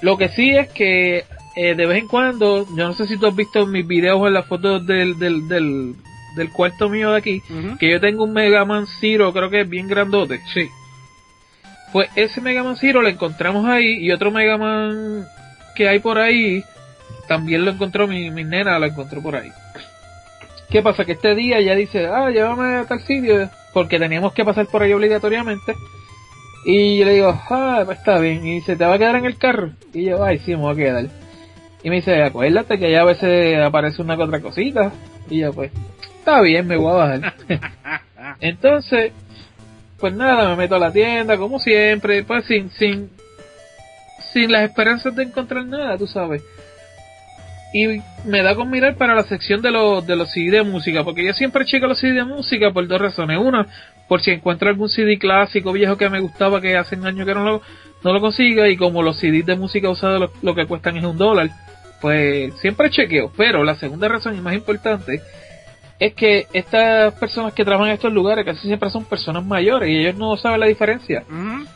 Lo 0.00 0.16
que 0.16 0.28
sí 0.28 0.56
es 0.56 0.68
que 0.70 1.24
eh, 1.56 1.74
de 1.74 1.86
vez 1.86 1.98
en 1.98 2.08
cuando, 2.08 2.64
yo 2.68 2.86
no 2.86 2.94
sé 2.94 3.06
si 3.08 3.18
tú 3.18 3.26
has 3.26 3.34
visto 3.34 3.66
mis 3.66 3.86
videos 3.86 4.24
en 4.26 4.34
las 4.34 4.46
fotos 4.46 4.86
del, 4.86 5.18
del, 5.18 5.48
del, 5.48 5.96
del 6.38 6.50
cuarto 6.50 6.88
mío 6.88 7.12
de 7.12 7.18
aquí, 7.18 7.42
que 7.78 7.90
yo 7.90 8.00
tengo 8.00 8.24
un 8.24 8.32
Mega 8.32 8.64
Man 8.64 8.86
Zero, 9.00 9.32
creo 9.32 9.50
que 9.50 9.62
es 9.62 9.68
bien 9.68 9.88
grandote. 9.88 10.40
Sí. 10.54 10.68
Pues 11.92 12.08
ese 12.16 12.40
Mega 12.40 12.64
Man 12.64 12.76
Zero 12.76 13.02
lo 13.02 13.08
encontramos 13.08 13.66
ahí 13.66 13.98
y 13.98 14.10
otro 14.12 14.30
Mega 14.30 14.56
Man 14.56 15.26
que 15.74 15.88
hay 15.88 15.98
por 15.98 16.18
ahí, 16.18 16.64
también 17.28 17.64
lo 17.64 17.70
encontró 17.70 18.08
mi, 18.08 18.30
mi 18.30 18.44
nena, 18.44 18.78
lo 18.78 18.86
encontró 18.86 19.22
por 19.22 19.36
ahí. 19.36 19.52
¿Qué 20.70 20.82
pasa? 20.82 21.04
Que 21.04 21.12
este 21.12 21.34
día 21.34 21.60
ya 21.60 21.74
dice, 21.74 22.06
ah, 22.06 22.30
llévame 22.30 22.76
a 22.76 22.84
tal 22.84 23.00
sitio, 23.00 23.48
porque 23.72 23.98
teníamos 23.98 24.32
que 24.34 24.44
pasar 24.44 24.66
por 24.66 24.82
ahí 24.82 24.92
obligatoriamente. 24.92 25.74
Y 26.64 26.98
yo 26.98 27.06
le 27.06 27.14
digo, 27.14 27.40
ah, 27.50 27.82
pues 27.86 27.98
está 27.98 28.18
bien. 28.18 28.46
Y 28.46 28.54
dice, 28.56 28.76
¿te 28.76 28.84
va 28.84 28.94
a 28.94 28.98
quedar 28.98 29.16
en 29.16 29.24
el 29.24 29.38
carro? 29.38 29.70
Y 29.94 30.04
yo, 30.06 30.22
ay, 30.22 30.38
sí, 30.38 30.50
me 30.50 30.62
voy 30.62 30.72
a 30.72 30.76
quedar. 30.76 31.06
Y 31.82 31.90
me 31.90 31.96
dice, 31.96 32.22
acuérdate 32.22 32.78
que 32.78 32.86
allá 32.86 33.02
a 33.02 33.06
veces 33.06 33.58
aparece 33.62 34.02
una 34.02 34.16
que 34.16 34.24
otra 34.24 34.40
cosita. 34.40 34.92
Y 35.30 35.40
yo, 35.40 35.52
pues, 35.52 35.70
está 36.28 36.42
bien, 36.42 36.66
me 36.66 36.76
voy 36.76 36.92
a 36.92 36.94
bajar. 36.94 37.34
Entonces, 38.40 39.12
pues 39.98 40.14
nada, 40.14 40.50
me 40.50 40.56
meto 40.56 40.74
a 40.74 40.78
la 40.78 40.92
tienda, 40.92 41.38
como 41.38 41.58
siempre, 41.58 42.22
pues 42.22 42.44
sin, 42.44 42.70
sin, 42.70 43.10
sin 44.32 44.52
las 44.52 44.68
esperanzas 44.68 45.16
de 45.16 45.22
encontrar 45.22 45.64
nada, 45.64 45.96
tú 45.96 46.06
sabes. 46.06 46.42
Y 47.72 48.00
me 48.24 48.42
da 48.42 48.54
con 48.54 48.70
mirar 48.70 48.96
para 48.96 49.14
la 49.14 49.24
sección 49.24 49.62
de 49.62 49.70
los, 49.70 50.06
de 50.06 50.16
los 50.16 50.30
CD 50.30 50.58
de 50.58 50.62
música, 50.62 51.02
porque 51.02 51.24
yo 51.24 51.32
siempre 51.32 51.64
checo 51.64 51.86
los 51.86 51.98
CD 51.98 52.14
de 52.14 52.24
música 52.24 52.70
por 52.72 52.86
dos 52.86 53.00
razones. 53.00 53.38
Una, 53.38 53.66
por 54.06 54.20
si 54.20 54.30
encuentro 54.30 54.68
algún 54.68 54.88
CD 54.88 55.18
clásico 55.18 55.72
viejo 55.72 55.96
que 55.96 56.10
me 56.10 56.20
gustaba 56.20 56.60
que 56.60 56.76
hace 56.76 56.96
un 56.96 57.06
año 57.06 57.24
que 57.24 57.34
no 57.34 57.44
lo, 57.44 57.62
no 58.04 58.12
lo 58.12 58.20
consiga 58.20 58.68
y 58.68 58.76
como 58.76 59.02
los 59.02 59.18
CDs 59.18 59.46
de 59.46 59.56
música 59.56 59.88
usada 59.88 60.18
lo, 60.18 60.32
lo 60.42 60.54
que 60.54 60.66
cuestan 60.66 60.96
es 60.98 61.04
un 61.04 61.16
dólar, 61.16 61.50
pues 62.02 62.52
siempre 62.60 62.90
chequeo. 62.90 63.32
Pero 63.36 63.64
la 63.64 63.76
segunda 63.76 64.08
razón 64.08 64.36
y 64.36 64.40
más 64.40 64.54
importante 64.54 65.22
es 65.98 66.14
que 66.14 66.46
estas 66.52 67.14
personas 67.14 67.52
que 67.54 67.64
trabajan 67.64 67.88
en 67.88 67.94
estos 67.94 68.12
lugares 68.12 68.44
casi 68.44 68.66
siempre 68.68 68.88
son 68.90 69.04
personas 69.04 69.44
mayores 69.44 69.88
y 69.90 69.98
ellos 69.98 70.14
no 70.16 70.36
saben 70.36 70.60
la 70.60 70.66
diferencia. 70.66 71.24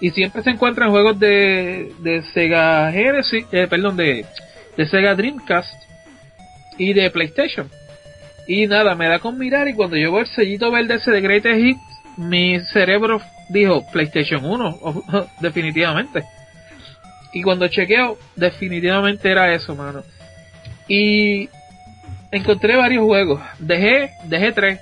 Y 0.01 0.11
siempre 0.11 0.43
se 0.43 0.51
encuentran 0.51 0.91
juegos 0.91 1.19
de, 1.19 1.93
de 2.01 2.23
Sega 2.33 2.91
Genesis, 2.93 3.45
eh, 3.51 3.67
perdón, 3.69 3.97
de, 3.97 4.25
de 4.77 4.87
Sega 4.87 5.15
Dreamcast 5.17 5.75
y 6.79 6.93
de 6.93 7.11
PlayStation. 7.11 7.69
Y 8.47 8.67
nada, 8.67 8.95
me 8.95 9.09
da 9.09 9.19
con 9.19 9.39
mirar 9.39 9.69
y 9.69 9.75
cuando 9.75 9.97
yo 9.97 10.13
veo 10.13 10.21
el 10.23 10.27
sellito 10.29 10.71
verde 10.71 10.95
ese 10.95 11.11
de 11.11 11.21
Greatest 11.21 11.61
Hits, 11.61 11.81
mi 12.17 12.61
cerebro 12.73 13.21
dijo 13.49 13.85
PlayStation 13.93 14.45
1, 14.45 14.67
o- 14.83 15.27
definitivamente. 15.41 16.23
Y 17.33 17.43
cuando 17.43 17.67
chequeo, 17.69 18.19
definitivamente 18.37 19.31
era 19.31 19.53
eso, 19.55 19.75
mano. 19.75 20.03
Y 20.89 21.49
encontré 22.33 22.77
varios 22.77 23.05
juegos. 23.05 23.41
Dejé, 23.59 24.11
dejé 24.25 24.53
tres. 24.53 24.81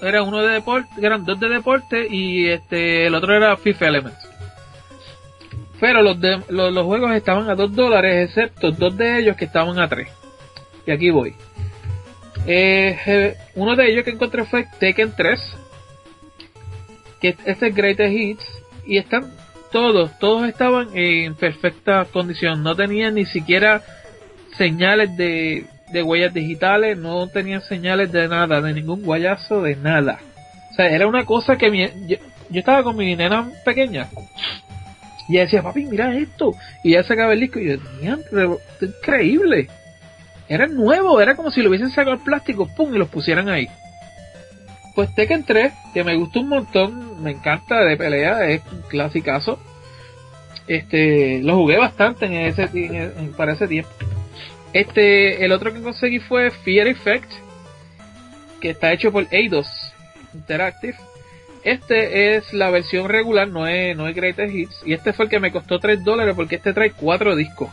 Era 0.00 0.22
uno 0.22 0.42
de 0.42 0.54
deporte, 0.54 0.88
eran 1.02 1.24
dos 1.24 1.38
de 1.38 1.48
deporte 1.48 2.06
y 2.08 2.48
este 2.48 3.06
el 3.06 3.14
otro 3.14 3.36
era 3.36 3.56
FIFA 3.56 3.88
Elements. 3.88 4.28
Pero 5.80 6.02
los, 6.02 6.18
de, 6.20 6.40
los, 6.48 6.86
juegos 6.86 7.12
estaban 7.12 7.50
a 7.50 7.54
dos 7.54 7.74
dólares, 7.74 8.28
excepto 8.28 8.70
dos 8.70 8.96
de 8.96 9.18
ellos 9.18 9.36
que 9.36 9.44
estaban 9.44 9.78
a 9.78 9.88
tres. 9.88 10.08
Y 10.86 10.92
aquí 10.92 11.10
voy. 11.10 11.34
Eh, 12.46 13.36
uno 13.54 13.74
de 13.74 13.90
ellos 13.90 14.04
que 14.04 14.10
encontré 14.10 14.44
fue 14.44 14.66
Tekken 14.78 15.14
3. 15.16 15.40
Que 17.20 17.36
este 17.44 17.68
es 17.68 17.74
Greatest 17.74 18.14
Hits. 18.14 18.62
Y 18.86 18.98
están 18.98 19.32
todos, 19.72 20.18
todos 20.18 20.48
estaban 20.48 20.96
en 20.96 21.34
perfecta 21.34 22.06
condición. 22.12 22.62
No 22.62 22.76
tenían 22.76 23.14
ni 23.14 23.24
siquiera 23.24 23.82
señales 24.56 25.16
de, 25.16 25.66
de 25.90 26.02
huellas 26.02 26.34
digitales, 26.34 26.98
no 26.98 27.28
tenían 27.28 27.62
señales 27.62 28.10
de 28.12 28.28
nada, 28.28 28.60
de 28.60 28.72
ningún 28.72 29.02
guayazo, 29.02 29.62
de 29.62 29.76
nada. 29.76 30.18
O 30.70 30.74
sea, 30.74 30.88
era 30.88 31.06
una 31.06 31.24
cosa 31.24 31.56
que 31.56 31.70
mi, 31.70 31.86
yo, 32.06 32.16
yo 32.50 32.58
estaba 32.60 32.82
con 32.82 32.96
mi 32.96 33.14
nena 33.14 33.50
pequeña 33.64 34.08
y 35.28 35.34
ella 35.34 35.44
decía, 35.44 35.62
papi, 35.62 35.86
mira 35.86 36.14
esto. 36.16 36.52
Y 36.82 36.90
ella 36.90 37.04
sacaba 37.04 37.32
el 37.32 37.40
disco 37.40 37.58
y 37.58 37.68
yo, 37.68 37.76
"Diantre, 38.00 38.44
esto 38.44 38.84
es 38.84 38.90
increíble. 38.98 39.68
Era 40.48 40.66
nuevo, 40.66 41.20
era 41.20 41.34
como 41.34 41.50
si 41.50 41.62
lo 41.62 41.70
hubiesen 41.70 41.90
sacado 41.90 42.12
el 42.12 42.22
plástico, 42.22 42.68
pum, 42.76 42.94
y 42.94 42.98
los 42.98 43.08
pusieran 43.08 43.48
ahí. 43.48 43.68
Pues 44.94 45.12
Tekken 45.14 45.44
3, 45.44 45.72
que 45.94 46.04
me 46.04 46.16
gustó 46.16 46.40
un 46.40 46.48
montón, 46.48 47.22
me 47.22 47.32
encanta 47.32 47.80
de 47.82 47.96
pelea, 47.96 48.46
es 48.48 48.60
un 48.70 48.82
clasicazo. 48.82 49.58
Este, 50.66 51.40
lo 51.42 51.56
jugué 51.56 51.78
bastante 51.78 52.26
en 52.26 52.34
ese, 52.34 52.68
para 53.36 53.54
ese 53.54 53.66
tiempo. 53.66 53.90
Este, 54.74 55.44
el 55.44 55.52
otro 55.52 55.72
que 55.72 55.80
conseguí 55.80 56.18
fue 56.18 56.50
Fear 56.50 56.88
Effect, 56.88 57.30
que 58.60 58.70
está 58.70 58.92
hecho 58.92 59.12
por 59.12 59.26
Eidos 59.30 59.68
Interactive. 60.34 60.96
Este 61.62 62.34
es 62.34 62.52
la 62.52 62.70
versión 62.70 63.08
regular, 63.08 63.48
no 63.48 63.68
es, 63.68 63.96
no 63.96 64.08
es 64.08 64.16
Greatest 64.16 64.52
Hits. 64.52 64.82
Y 64.84 64.92
este 64.92 65.12
fue 65.12 65.26
el 65.26 65.30
que 65.30 65.38
me 65.38 65.52
costó 65.52 65.78
3 65.78 66.02
dólares 66.02 66.34
porque 66.34 66.56
este 66.56 66.72
trae 66.72 66.90
4 66.90 67.36
discos. 67.36 67.70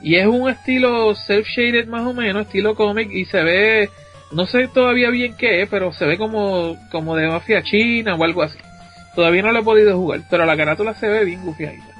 Y 0.00 0.14
es 0.14 0.26
un 0.26 0.48
estilo 0.48 1.12
self-shaded 1.16 1.86
más 1.86 2.06
o 2.06 2.14
menos, 2.14 2.46
estilo 2.46 2.76
cómic, 2.76 3.10
y 3.10 3.24
se 3.24 3.42
ve, 3.42 3.90
no 4.30 4.46
sé 4.46 4.68
todavía 4.68 5.10
bien 5.10 5.34
qué 5.36 5.62
es, 5.62 5.68
pero 5.68 5.92
se 5.92 6.06
ve 6.06 6.16
como, 6.16 6.76
como 6.92 7.16
de 7.16 7.26
mafia 7.26 7.64
china 7.64 8.14
o 8.14 8.22
algo 8.22 8.44
así. 8.44 8.58
Todavía 9.16 9.42
no 9.42 9.50
lo 9.50 9.58
he 9.58 9.64
podido 9.64 9.96
jugar, 9.96 10.20
pero 10.30 10.46
la 10.46 10.56
carátula 10.56 10.94
se 10.94 11.08
ve 11.08 11.24
bien 11.24 11.44
gufiadita. 11.44 11.94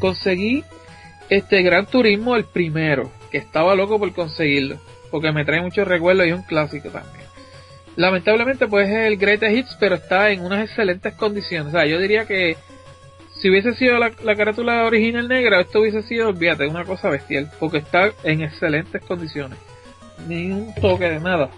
Conseguí 0.00 0.64
este 1.30 1.62
Gran 1.62 1.86
Turismo, 1.86 2.36
el 2.36 2.44
primero, 2.44 3.10
que 3.30 3.38
estaba 3.38 3.74
loco 3.74 3.98
por 3.98 4.12
conseguirlo, 4.12 4.76
porque 5.10 5.32
me 5.32 5.44
trae 5.44 5.62
muchos 5.62 5.86
recuerdos 5.86 6.26
y 6.26 6.30
es 6.30 6.34
un 6.34 6.42
clásico 6.42 6.90
también. 6.90 7.24
Lamentablemente 7.96 8.66
pues 8.66 8.88
es 8.88 9.06
el 9.06 9.16
Greatest 9.16 9.56
Hits, 9.56 9.76
pero 9.78 9.94
está 9.94 10.30
en 10.30 10.40
unas 10.40 10.68
excelentes 10.68 11.14
condiciones. 11.14 11.68
O 11.68 11.70
sea, 11.76 11.86
yo 11.86 12.00
diría 12.00 12.26
que 12.26 12.56
si 13.40 13.48
hubiese 13.48 13.74
sido 13.74 13.98
la, 13.98 14.10
la 14.22 14.36
carátula 14.36 14.84
original 14.84 15.28
negra, 15.28 15.60
esto 15.60 15.80
hubiese 15.80 16.02
sido, 16.02 16.28
olvídate, 16.28 16.66
una 16.66 16.84
cosa 16.84 17.08
bestial, 17.08 17.50
porque 17.58 17.78
está 17.78 18.10
en 18.24 18.42
excelentes 18.42 19.02
condiciones. 19.02 19.58
Ni 20.26 20.50
un 20.50 20.74
toque 20.74 21.08
de 21.08 21.20
nada. 21.20 21.50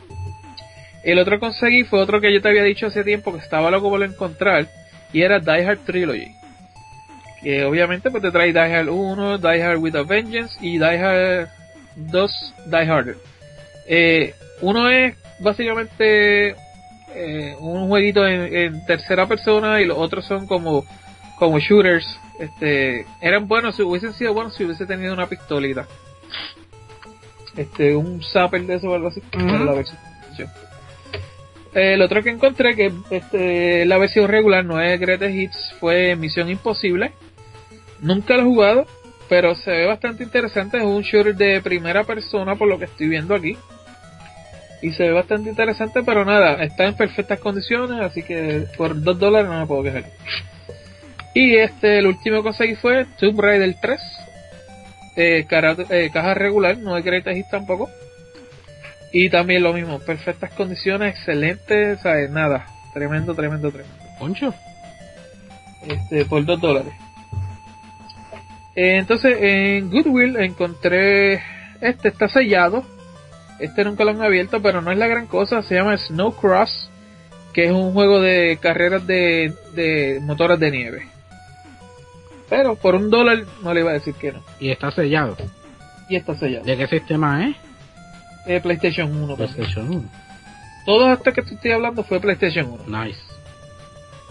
El 1.03 1.19
otro 1.19 1.37
que 1.37 1.41
conseguí 1.41 1.85
fue 1.85 1.99
otro 1.99 2.21
que 2.21 2.33
yo 2.33 2.41
te 2.41 2.49
había 2.49 2.63
dicho 2.63 2.87
hace 2.87 3.03
tiempo 3.03 3.33
que 3.33 3.41
estaba 3.41 3.71
loco 3.71 3.89
por 3.89 4.03
encontrar, 4.03 4.69
y 5.13 5.23
era 5.23 5.41
Die 5.41 5.67
Hard 5.67 5.81
Trilogy. 5.85 6.42
Que 7.43 7.65
obviamente 7.65 8.11
pues 8.11 8.23
te 8.23 8.31
trae 8.31 8.53
Die 8.53 8.59
Hard 8.59 8.89
1, 8.89 9.39
Die 9.39 9.63
Hard 9.63 9.79
with 9.79 9.97
a 9.97 10.03
Vengeance 10.03 10.57
y 10.61 10.79
Die 10.79 10.85
Hard 10.85 11.49
2 11.97 12.55
Die 12.67 12.77
Harder. 12.77 13.17
Eh, 13.89 14.35
uno 14.61 14.89
es 14.89 15.17
básicamente 15.41 16.55
eh, 17.15 17.57
un 17.59 17.89
jueguito 17.89 18.27
en, 18.27 18.55
en 18.55 18.87
tercera 18.87 19.27
persona 19.27 19.81
y 19.81 19.87
los 19.87 19.99
otros 19.99 20.25
son 20.25 20.47
como 20.47 20.85
como 21.43 21.59
shooters. 21.59 22.07
Este, 22.39 23.05
eran 23.21 23.49
buenos, 23.49 23.77
si 23.77 23.83
hubiesen 23.83 24.13
sido 24.15 24.33
buenos 24.33 24.55
si 24.55 24.65
hubiese 24.65 24.87
tenido 24.87 25.13
una 25.13 25.27
pistolita. 25.27 25.87
Este, 27.57 27.97
un 27.97 28.23
zapper 28.23 28.63
de 28.63 28.77
eso 28.77 28.89
o 28.91 28.95
algo 28.95 29.09
así. 29.09 29.21
La 29.33 29.73
versión. 29.73 29.99
El 31.75 32.03
otro 32.03 32.23
que 32.23 32.31
encontré 32.31 32.77
que 32.77 32.93
este, 33.11 33.85
la 33.87 33.99
versión 33.99 34.29
regular 34.29 34.65
no 34.65 34.81
es 34.81 35.01
Greatest 35.01 35.35
Hits 35.35 35.75
fue 35.81 36.15
Misión 36.17 36.49
Imposible. 36.49 37.13
Nunca 38.03 38.35
lo 38.35 38.43
he 38.43 38.45
jugado, 38.45 38.87
pero 39.29 39.55
se 39.55 39.71
ve 39.71 39.87
bastante 39.87 40.25
interesante. 40.25 40.77
Es 40.77 40.85
un 40.85 41.01
shooter 41.03 41.35
de 41.35 41.61
primera 41.63 42.05
persona 42.05 42.57
por 42.57 42.69
lo 42.69 42.79
que 42.79 42.85
estoy 42.85 43.09
viendo 43.09 43.35
aquí. 43.35 43.57
Y 44.83 44.91
se 44.93 45.05
ve 45.05 45.13
bastante 45.13 45.49
interesante, 45.49 46.03
pero 46.05 46.25
nada, 46.25 46.63
está 46.65 46.85
en 46.87 46.95
perfectas 46.95 47.39
condiciones, 47.39 48.01
así 48.01 48.23
que 48.25 48.67
por 48.77 49.01
2 49.01 49.19
dólares 49.19 49.49
no 49.49 49.61
me 49.61 49.67
puedo 49.67 49.85
quejar. 49.85 50.05
Y 51.35 51.55
este, 51.57 51.99
el 51.99 52.07
último 52.09 52.39
que 52.39 52.43
conseguí 52.43 52.75
fue 52.75 53.07
Tomb 53.19 53.41
Raider 53.41 53.75
3. 53.81 54.01
Eh, 55.15 55.47
cara- 55.49 55.77
eh, 55.91 56.11
caja 56.13 56.35
regular, 56.35 56.79
no 56.79 57.01
Greatest 57.03 57.37
Hits 57.39 57.51
tampoco. 57.51 57.89
Y 59.13 59.31
también 59.31 59.63
lo 59.63 59.73
mismo, 59.73 60.01
perfectas 60.01 60.53
condiciones, 60.55 61.15
excelente, 61.15 61.93
o 61.93 61.99
sea, 61.99 62.15
nada, 62.29 62.67
tremendo, 62.93 63.35
tremendo, 63.35 63.71
tremendo. 63.71 63.95
Poncho. 64.19 64.53
Este, 65.87 66.25
por 66.25 66.45
2 66.45 66.61
dólares. 66.61 66.93
Eh, 68.75 68.97
entonces, 68.99 69.37
en 69.41 69.91
Goodwill 69.91 70.37
encontré, 70.37 71.43
este 71.81 72.09
está 72.09 72.29
sellado, 72.29 72.85
este 73.59 73.85
nunca 73.85 74.05
lo 74.05 74.11
han 74.11 74.23
abierto, 74.23 74.63
pero 74.63 74.81
no 74.81 74.91
es 74.91 74.99
la 74.99 75.07
gran 75.07 75.27
cosa, 75.27 75.63
se 75.63 75.75
llama 75.75 75.97
Snow 75.97 76.35
Cross, 76.35 76.91
que 77.53 77.67
es 77.67 77.73
un 77.73 77.93
juego 77.93 78.21
de 78.21 78.59
carreras 78.61 79.07
de, 79.07 79.55
de 79.75 80.21
motoras 80.23 80.59
de 80.59 80.71
nieve. 80.71 81.07
Pero 82.49 82.77
por 82.77 82.95
un 82.95 83.09
dólar 83.09 83.45
no 83.63 83.73
le 83.73 83.81
iba 83.81 83.91
a 83.91 83.95
decir 83.95 84.15
que 84.15 84.33
no. 84.33 84.43
Y 84.61 84.71
está 84.71 84.91
sellado. 84.91 85.37
Y 86.09 86.17
está 86.17 86.35
sellado. 86.35 86.65
¿De 86.65 86.77
qué 86.77 86.87
sistema 86.87 87.49
es? 87.49 87.57
Eh, 88.47 88.61
PlayStation 88.61 89.11
1. 89.11 89.27
también. 89.29 89.55
PlayStation 89.55 89.91
1. 89.91 90.11
Todo 90.85 91.13
esto 91.13 91.33
que 91.33 91.43
te 91.43 91.55
estoy 91.55 91.71
hablando 91.73 92.03
fue 92.05 92.21
PlayStation 92.21 92.79
1. 92.87 93.05
Nice. 93.05 93.21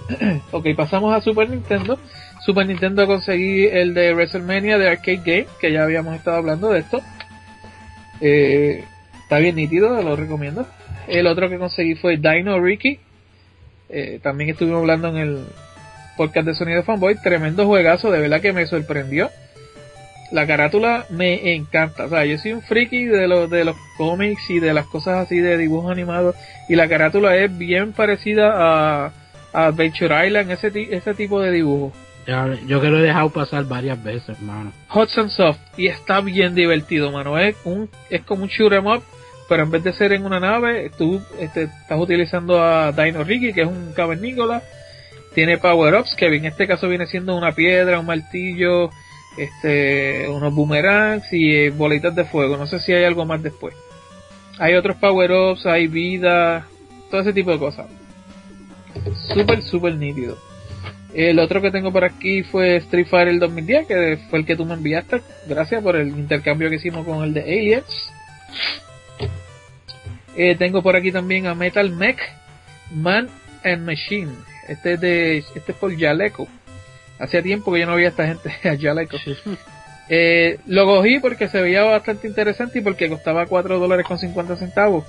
Ok, 0.52 0.68
pasamos 0.76 1.16
a 1.16 1.22
Super 1.22 1.50
Nintendo. 1.50 1.98
Super 2.42 2.66
Nintendo 2.66 3.06
conseguí 3.06 3.68
el 3.68 3.94
de 3.94 4.14
WrestleMania 4.14 4.80
de 4.80 4.90
Arcade 4.90 5.22
Game, 5.24 5.48
que 5.60 5.72
ya 5.72 5.84
habíamos 5.84 6.16
estado 6.16 6.38
hablando 6.38 6.70
de 6.70 6.80
esto. 6.80 7.02
Eh, 8.20 8.84
está 9.22 9.38
bien 9.38 9.56
nítido, 9.56 10.02
lo 10.02 10.16
recomiendo. 10.16 10.66
El 11.08 11.28
otro 11.28 11.50
que 11.50 11.60
conseguí 11.60 11.96
fue 11.96 12.18
Dino 12.18 12.60
Ricky. 12.60 13.00
Eh, 13.90 14.20
también 14.24 14.50
estuvimos 14.50 14.80
hablando 14.80 15.10
en 15.10 15.18
el 15.18 15.44
podcast 16.18 16.48
de 16.48 16.56
Sonido 16.56 16.82
Fanboy. 16.84 17.16
Tremendo 17.22 17.68
juegazo, 17.68 18.10
de 18.10 18.20
verdad 18.20 18.42
que 18.42 18.54
me 18.54 18.66
sorprendió. 18.66 19.30
La 20.32 20.48
carátula 20.48 21.06
me 21.10 21.54
encanta. 21.54 22.06
O 22.06 22.10
sea, 22.10 22.26
yo 22.26 22.40
soy 22.40 22.54
un 22.54 22.62
friki 22.64 23.06
de 23.06 23.28
los, 23.28 23.52
de 23.52 23.66
los 23.66 23.76
cómics 23.98 24.50
y 24.50 24.60
de 24.60 24.74
las 24.74 24.88
cosas 24.88 25.26
así 25.26 25.38
de 25.38 25.58
dibujos 25.58 25.92
animados. 25.92 26.36
Y 26.70 26.76
la 26.76 26.88
carátula 26.88 27.36
es 27.36 27.56
bien 27.56 27.92
parecida 27.94 28.52
a, 28.56 29.12
a 29.54 29.66
Adventure 29.66 30.26
Island, 30.26 30.50
ese, 30.50 30.72
ese 30.90 31.14
tipo 31.14 31.40
de 31.40 31.52
dibujo. 31.52 31.92
Yo 32.68 32.82
que 32.82 32.90
lo 32.90 33.00
he 33.00 33.02
dejado 33.02 33.30
pasar 33.30 33.66
varias 33.66 34.02
veces, 34.04 34.38
hermano. 34.38 34.72
Hudson 34.94 35.30
Soft 35.30 35.60
y 35.78 35.88
está 35.88 36.22
bien 36.22 36.54
divertido, 36.54 37.12
mano. 37.12 37.38
Es 37.38 37.56
un 37.64 37.90
es 38.10 38.22
como 38.24 38.44
un 38.44 38.50
shoot 38.50 38.72
'em 38.74 38.86
up, 38.86 39.04
pero 39.50 39.64
en 39.64 39.72
vez 39.72 39.84
de 39.84 39.94
ser 39.94 40.14
en 40.14 40.26
una 40.26 40.40
nave, 40.40 40.92
tú 40.98 41.22
este, 41.40 41.64
estás 41.64 42.00
utilizando 42.00 42.62
a 42.62 42.92
Dino 42.92 43.24
Ricky, 43.24 43.54
que 43.54 43.62
es 43.62 43.68
un 43.68 43.92
cavernícola. 43.94 44.62
Tiene 45.34 45.58
power 45.58 45.96
ups, 45.96 46.16
que 46.16 46.28
en 46.28 46.46
este 46.46 46.68
caso 46.68 46.88
viene 46.90 47.08
siendo 47.08 47.36
una 47.36 47.54
piedra, 47.54 48.00
un 48.00 48.06
martillo, 48.06 48.90
este, 49.38 50.28
unos 50.30 50.54
boomerangs 50.54 51.32
y 51.32 51.56
eh, 51.56 51.70
bolitas 51.70 52.14
de 52.16 52.26
fuego. 52.26 52.58
No 52.58 52.68
sé 52.68 52.80
si 52.80 52.94
hay 52.94 53.06
algo 53.06 53.26
más 53.26 53.42
después. 53.42 53.74
Hay 54.60 54.76
otros 54.76 54.98
power 54.98 55.32
ups, 55.32 55.66
hay 55.66 55.88
vida, 55.88 56.68
todo 57.10 57.22
ese 57.22 57.34
tipo 57.34 57.52
de 57.52 57.60
cosas. 57.60 57.88
Súper, 59.34 59.64
súper 59.64 59.96
nítido. 59.96 60.38
El 61.14 61.40
otro 61.40 61.62
que 61.62 61.72
tengo 61.72 61.92
por 61.92 62.06
aquí 62.06 62.44
fue 62.44 62.78
Street 62.78 63.08
Fighter 63.08 63.34
el 63.34 63.40
2010, 63.40 63.88
que 63.88 64.20
fue 64.30 64.40
el 64.40 64.46
que 64.46 64.56
tú 64.56 64.66
me 64.66 64.76
enviaste. 64.76 65.22
Gracias 65.48 65.84
por 65.84 65.96
el 65.96 66.08
intercambio 66.10 66.70
que 66.70 66.78
hicimos 66.78 67.06
con 67.06 67.24
el 67.24 67.34
de 67.34 67.42
Aliens. 67.42 68.12
Eh, 70.38 70.56
tengo 70.56 70.82
por 70.82 70.96
aquí 70.96 71.12
también 71.12 71.48
a 71.48 71.56
Metal 71.56 71.90
Mech 71.92 72.18
Man 72.92 73.30
and 73.64 73.86
Machine. 73.86 74.32
Este 74.70 74.94
es 74.94 75.02
de 75.02 75.38
este 75.40 75.72
es 75.74 75.78
por 75.78 75.98
Jaleco. 75.98 76.48
Hacía 77.20 77.44
tiempo 77.44 77.74
que 77.74 77.82
yo 77.82 77.86
no 77.86 77.96
veía 77.96 78.08
a 78.08 78.12
esta 78.12 78.28
gente 78.28 78.50
a 78.70 78.78
Jaleco. 78.78 79.18
Eh, 80.08 80.60
lo 80.66 80.86
cogí 80.86 81.20
porque 81.20 81.50
se 81.50 81.62
veía 81.62 81.84
bastante 81.84 82.28
interesante 82.28 82.80
y 82.80 82.82
porque 82.82 83.10
costaba 83.10 83.46
4 83.46 83.80
dólares 83.80 84.06
con 84.06 84.18
50 84.18 84.56
centavos. 84.56 85.06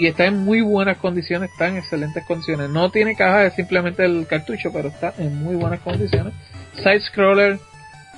Y 0.00 0.06
está 0.06 0.24
en 0.24 0.38
muy 0.38 0.62
buenas 0.62 0.96
condiciones, 0.96 1.50
está 1.50 1.68
en 1.68 1.76
excelentes 1.76 2.24
condiciones. 2.24 2.70
No 2.70 2.90
tiene 2.90 3.14
caja, 3.14 3.44
es 3.44 3.54
simplemente 3.54 4.02
el 4.02 4.26
cartucho, 4.26 4.72
pero 4.72 4.88
está 4.88 5.12
en 5.18 5.44
muy 5.44 5.56
buenas 5.56 5.80
condiciones. 5.80 6.32
Side 6.74 7.00
scroller, 7.00 7.58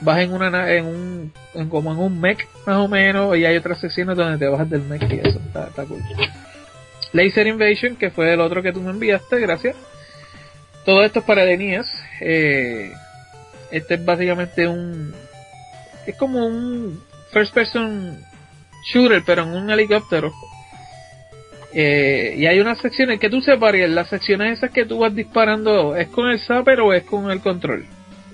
vas 0.00 0.20
en 0.20 0.32
una 0.32 0.72
en 0.72 0.86
un 0.86 1.32
en, 1.54 1.68
como 1.68 1.90
en 1.90 1.98
un 1.98 2.20
mech 2.20 2.46
más 2.66 2.76
o 2.76 2.86
menos 2.86 3.36
y 3.36 3.44
hay 3.44 3.56
otras 3.56 3.80
secciones 3.80 4.16
donde 4.16 4.38
te 4.38 4.46
bajas 4.46 4.70
del 4.70 4.82
mech 4.82 5.02
y 5.10 5.18
eso 5.18 5.40
está, 5.44 5.66
está 5.66 5.84
cool. 5.84 6.00
Laser 7.12 7.48
Invasion, 7.48 7.96
que 7.96 8.12
fue 8.12 8.32
el 8.32 8.40
otro 8.40 8.62
que 8.62 8.72
tú 8.72 8.80
me 8.80 8.90
enviaste, 8.90 9.40
gracias. 9.40 9.74
Todo 10.84 11.02
esto 11.02 11.18
es 11.18 11.24
para 11.24 11.42
el 11.42 11.58
NES. 11.58 11.86
Eh, 12.20 12.92
este 13.72 13.94
es 13.94 14.04
básicamente 14.04 14.68
un 14.68 15.12
es 16.06 16.14
como 16.14 16.46
un 16.46 17.02
first 17.32 17.52
person 17.52 18.24
shooter, 18.92 19.24
pero 19.26 19.42
en 19.42 19.48
un 19.48 19.68
helicóptero. 19.68 20.32
Eh, 21.74 22.34
y 22.38 22.46
hay 22.46 22.60
unas 22.60 22.78
secciones 22.78 23.18
que 23.18 23.30
tú 23.30 23.40
separas, 23.40 23.88
las 23.88 24.08
secciones 24.08 24.58
esas 24.58 24.70
que 24.70 24.84
tú 24.84 24.98
vas 24.98 25.14
disparando, 25.14 25.96
¿es 25.96 26.08
con 26.08 26.28
el 26.28 26.38
zapper 26.40 26.80
o 26.80 26.92
es 26.92 27.04
con 27.04 27.30
el 27.30 27.40
control? 27.40 27.84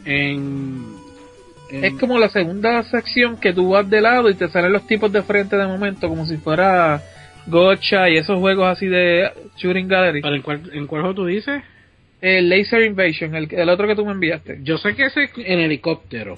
En, 0.04 0.82
en- 1.70 1.84
Es 1.84 1.94
como 1.94 2.18
la 2.18 2.28
segunda 2.30 2.82
sección 2.84 3.36
que 3.38 3.52
tú 3.52 3.70
vas 3.70 3.88
de 3.88 4.00
lado 4.00 4.28
y 4.30 4.34
te 4.34 4.48
salen 4.48 4.72
los 4.72 4.86
tipos 4.86 5.12
de 5.12 5.22
frente 5.22 5.56
de 5.56 5.66
momento, 5.66 6.08
como 6.08 6.26
si 6.26 6.36
fuera 6.38 7.00
Gotcha 7.46 8.10
y 8.10 8.16
esos 8.16 8.38
juegos 8.38 8.66
así 8.68 8.86
de 8.86 9.30
Shooting 9.56 9.88
Gallery. 9.88 10.20
¿Pero 10.20 10.34
en 10.34 10.42
cuál, 10.42 10.70
en 10.72 10.86
cuál 10.86 11.02
juego 11.02 11.14
tú 11.14 11.26
dices? 11.26 11.62
El 12.20 12.48
Laser 12.48 12.82
Invasion, 12.82 13.34
el, 13.36 13.48
el 13.54 13.68
otro 13.68 13.86
que 13.86 13.94
tú 13.94 14.04
me 14.04 14.12
enviaste. 14.12 14.58
Yo 14.62 14.76
sé 14.78 14.94
que 14.96 15.06
ese 15.06 15.24
es 15.24 15.30
en 15.36 15.60
helicóptero, 15.60 16.36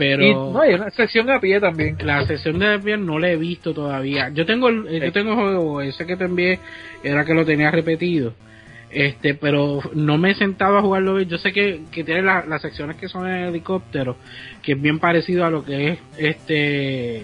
pero 0.00 0.24
Y 0.24 0.32
no, 0.32 0.58
hay 0.62 0.72
una 0.72 0.88
sección 0.90 1.28
a 1.30 1.38
pie 1.40 1.60
también. 1.60 1.98
la 2.02 2.24
sesión 2.26 2.58
de 2.58 2.78
bien 2.78 3.04
no 3.04 3.18
la 3.18 3.28
he 3.30 3.36
visto 3.36 3.74
todavía. 3.74 4.30
Yo 4.30 4.46
tengo 4.46 4.68
el, 4.70 4.88
yo 5.00 5.12
tengo 5.12 5.32
el 5.32 5.36
juego 5.36 5.80
ese 5.82 6.06
que 6.06 6.16
te 6.16 6.24
envié, 6.24 6.58
era 7.04 7.26
que 7.26 7.34
lo 7.34 7.44
tenía 7.44 7.70
repetido. 7.70 8.32
Este, 8.90 9.34
pero 9.34 9.80
no 9.92 10.16
me 10.16 10.30
he 10.30 10.34
sentado 10.34 10.78
a 10.78 10.82
jugarlo 10.82 11.16
bien. 11.16 11.28
Yo 11.28 11.36
sé 11.36 11.52
que, 11.52 11.82
que 11.92 12.02
tiene 12.02 12.22
la- 12.22 12.44
las 12.46 12.62
secciones 12.62 12.96
que 12.96 13.08
son 13.08 13.28
en 13.28 13.44
helicóptero, 13.48 14.16
que 14.62 14.72
es 14.72 14.80
bien 14.80 14.98
parecido 14.98 15.44
a 15.44 15.50
lo 15.50 15.64
que 15.64 15.88
es 15.90 15.98
este 16.16 17.18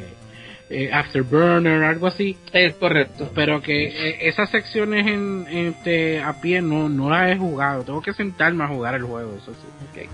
eh, 0.68 0.90
Afterburner, 0.92 1.82
algo 1.82 2.06
así. 2.08 2.36
Es 2.52 2.74
correcto. 2.74 3.30
pero 3.34 3.62
que 3.62 3.86
eh, 3.86 4.18
esas 4.28 4.50
secciones 4.50 5.06
en, 5.06 5.46
en, 5.48 5.66
este, 5.68 6.20
a 6.20 6.40
pie 6.42 6.60
no, 6.60 6.88
no 6.90 7.08
las 7.08 7.30
he 7.32 7.36
jugado. 7.38 7.82
Tengo 7.84 8.02
que 8.02 8.12
sentarme 8.12 8.64
a 8.64 8.68
jugar 8.68 8.94
el 8.96 9.02
juego, 9.04 9.34
eso 9.36 9.52
sí. 9.54 9.66
Ok. 10.02 10.08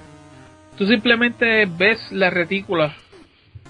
Tú 0.82 0.88
simplemente 0.88 1.64
ves 1.66 2.10
la 2.10 2.28
retícula 2.28 2.92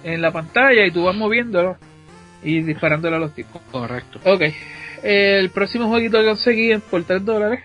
en 0.03 0.23
la 0.23 0.31
pantalla 0.33 0.87
y 0.87 0.91
tú 0.91 1.05
vas 1.05 1.15
moviéndolo 1.15 1.77
y 2.43 2.63
disparándolo 2.63 3.17
a 3.17 3.19
los 3.19 3.35
tipos. 3.35 3.61
Correcto. 3.71 4.19
Ok. 4.25 4.45
El 5.03 5.51
próximo 5.51 5.89
jueguito 5.89 6.19
que 6.19 6.25
conseguí 6.25 6.75
por 6.91 7.05
3 7.05 7.23
dólares 7.23 7.61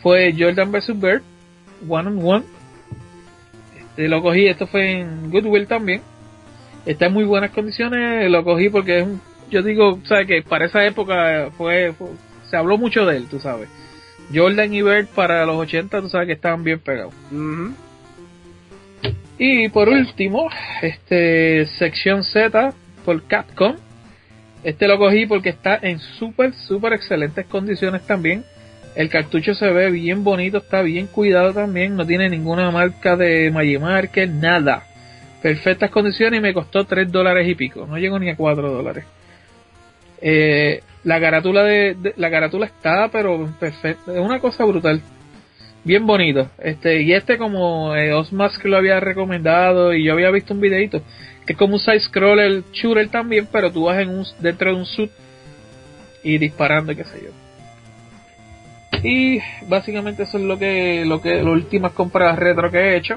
fue 0.00 0.34
Jordan 0.38 0.72
vs. 0.72 0.98
Bird, 0.98 1.20
One 1.86 2.08
on 2.08 2.18
One. 2.26 2.44
Este, 3.78 4.08
lo 4.08 4.22
cogí, 4.22 4.46
esto 4.46 4.66
fue 4.66 5.00
en 5.00 5.30
Goodwill 5.30 5.66
también. 5.66 6.00
Está 6.86 7.08
en 7.08 7.12
muy 7.12 7.24
buenas 7.24 7.50
condiciones, 7.50 8.30
lo 8.30 8.42
cogí 8.42 8.70
porque 8.70 9.00
es 9.00 9.04
un, 9.04 9.20
yo 9.50 9.60
digo, 9.62 9.98
sabes 10.04 10.26
que 10.26 10.40
para 10.40 10.64
esa 10.64 10.82
época 10.86 11.50
fue, 11.58 11.92
fue- 11.92 12.08
se 12.48 12.56
habló 12.56 12.78
mucho 12.78 13.04
de 13.04 13.18
él, 13.18 13.26
tú 13.28 13.38
sabes. 13.38 13.68
Jordan 14.34 14.72
y 14.72 14.80
Bird 14.80 15.08
para 15.08 15.44
los 15.44 15.56
80, 15.56 16.00
tú 16.00 16.08
sabes 16.08 16.26
que 16.26 16.32
estaban 16.32 16.64
bien 16.64 16.78
pegados. 16.80 17.12
Ujú. 17.30 17.74
Y 19.38 19.68
por 19.70 19.88
último, 19.88 20.48
este 20.82 21.66
sección 21.78 22.22
Z 22.22 22.72
por 23.04 23.22
Capcom. 23.26 23.76
Este 24.62 24.86
lo 24.86 24.98
cogí 24.98 25.26
porque 25.26 25.48
está 25.48 25.78
en 25.82 25.98
súper, 25.98 26.52
súper 26.54 26.92
excelentes 26.92 27.46
condiciones 27.46 28.02
también. 28.06 28.44
El 28.94 29.08
cartucho 29.08 29.54
se 29.54 29.70
ve 29.70 29.90
bien 29.90 30.22
bonito, 30.22 30.58
está 30.58 30.82
bien 30.82 31.06
cuidado 31.06 31.52
también, 31.54 31.96
no 31.96 32.06
tiene 32.06 32.28
ninguna 32.28 32.70
marca 32.70 33.16
de 33.16 33.50
Magimarker, 33.50 34.28
nada. 34.28 34.84
Perfectas 35.42 35.90
condiciones 35.90 36.38
y 36.38 36.42
me 36.42 36.52
costó 36.54 36.84
3 36.84 37.10
dólares 37.10 37.48
y 37.48 37.54
pico, 37.54 37.86
no 37.86 37.96
llegó 37.98 38.18
ni 38.18 38.28
a 38.28 38.36
4 38.36 38.70
dólares. 38.70 39.04
Eh, 40.20 40.82
la 41.04 41.18
carátula 41.20 41.64
de, 41.64 41.94
de- 41.94 42.14
la 42.16 42.30
carátula 42.30 42.66
está 42.66 43.08
pero 43.10 43.52
perfecta, 43.58 44.12
es 44.12 44.20
una 44.20 44.38
cosa 44.38 44.64
brutal 44.64 45.00
bien 45.84 46.06
bonito. 46.06 46.48
Este, 46.58 47.02
y 47.02 47.12
este 47.12 47.38
como 47.38 47.94
eh, 47.96 48.12
Osmas 48.12 48.58
que 48.58 48.68
lo 48.68 48.76
había 48.76 49.00
recomendado 49.00 49.94
y 49.94 50.04
yo 50.04 50.12
había 50.12 50.30
visto 50.30 50.54
un 50.54 50.60
videito, 50.60 51.02
que 51.46 51.52
es 51.52 51.58
como 51.58 51.74
un 51.74 51.80
side 51.80 52.00
scroller 52.00 52.62
shooter 52.72 53.08
también, 53.08 53.48
pero 53.50 53.72
tú 53.72 53.84
vas 53.84 53.98
en 53.98 54.10
un, 54.10 54.24
dentro 54.40 54.72
de 54.72 54.76
un 54.76 54.86
suit 54.86 55.10
y 56.22 56.38
disparando, 56.38 56.94
qué 56.94 57.04
sé 57.04 57.22
yo. 57.24 57.30
Y 59.02 59.40
básicamente 59.68 60.22
eso 60.22 60.38
es 60.38 60.44
lo 60.44 60.58
que, 60.58 61.04
lo 61.04 61.20
que, 61.20 61.36
las 61.36 61.46
últimas 61.46 61.92
compras 61.92 62.38
retro 62.38 62.70
que 62.70 62.78
he 62.78 62.96
hecho. 62.96 63.16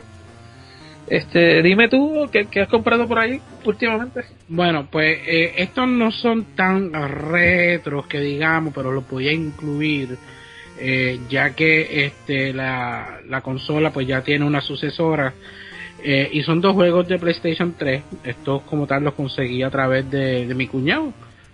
Este, 1.07 1.61
dime 1.61 1.87
tú, 1.87 2.27
¿qué, 2.31 2.45
qué 2.45 2.61
has 2.61 2.67
comprado 2.67 3.07
por 3.07 3.19
ahí 3.19 3.39
últimamente? 3.63 4.21
Bueno, 4.47 4.87
pues 4.89 5.19
eh, 5.27 5.53
estos 5.57 5.87
no 5.87 6.11
son 6.11 6.55
tan 6.55 6.91
retros 6.93 8.07
que 8.07 8.19
digamos, 8.19 8.73
pero 8.73 8.91
los 8.91 9.07
voy 9.07 9.27
a 9.27 9.31
incluir. 9.31 10.17
Eh, 10.77 11.19
ya 11.29 11.53
que 11.55 12.05
este 12.05 12.53
la, 12.53 13.19
la 13.27 13.41
consola 13.41 13.91
pues 13.91 14.07
ya 14.07 14.21
tiene 14.21 14.45
una 14.45 14.61
sucesora 14.61 15.33
eh, 16.03 16.29
y 16.33 16.43
son 16.43 16.59
dos 16.61 16.73
juegos 16.73 17.07
de 17.07 17.17
PlayStation 17.17 17.73
3 17.77 18.03
estos 18.23 18.61
como 18.63 18.85
tal 18.85 19.03
los 19.03 19.13
conseguí 19.13 19.63
a 19.63 19.69
través 19.69 20.09
de, 20.11 20.45
de 20.45 20.53
mi 20.55 20.67
cuñado 20.67 21.13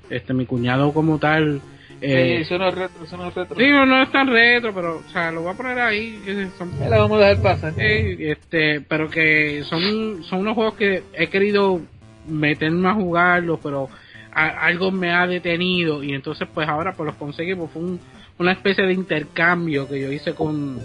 este 0.09 0.33
mi 0.33 0.45
cuñado 0.45 0.91
como 0.93 1.19
tal 1.19 1.61
eh, 2.01 2.37
Eh, 2.37 2.41
eso 2.41 2.57
no 2.57 2.67
es 2.69 2.73
retro, 2.73 3.03
eso 3.03 3.15
no 3.15 3.27
es 3.27 3.35
retro. 3.35 3.55
Sí, 3.55 3.67
no, 3.69 3.85
no 3.85 4.01
es 4.01 4.11
tan 4.11 4.25
retro, 4.27 4.73
pero, 4.73 5.03
o 5.05 5.09
sea, 5.11 5.31
lo 5.31 5.43
voy 5.43 5.51
a 5.53 5.55
poner 5.55 5.77
ahí. 5.77 6.19
que 6.25 6.47
son- 6.57 6.71
la 6.89 6.97
vamos 6.97 7.21
a 7.21 7.27
dejar 7.27 7.43
pasar. 7.43 7.73
eh, 7.77 8.31
este, 8.31 8.81
pero 8.81 9.07
que 9.07 9.63
son, 9.65 10.23
son 10.23 10.39
unos 10.39 10.55
juegos 10.55 10.73
que 10.73 11.03
he 11.13 11.27
querido 11.27 11.79
meterme 12.27 12.89
a 12.89 12.95
jugarlos, 12.95 13.59
pero 13.61 13.87
a- 14.33 14.65
algo 14.65 14.89
me 14.91 15.11
ha 15.11 15.27
detenido 15.27 16.03
y 16.03 16.13
entonces 16.13 16.47
pues 16.51 16.67
ahora 16.67 16.93
pues 16.97 17.05
los 17.05 17.15
conseguí, 17.17 17.53
pues 17.53 17.69
fue 17.71 17.83
un- 17.83 17.99
una 18.37 18.53
especie 18.53 18.85
de 18.85 18.93
intercambio 18.93 19.87
que 19.87 20.01
yo 20.01 20.11
hice 20.11 20.33
con, 20.33 20.79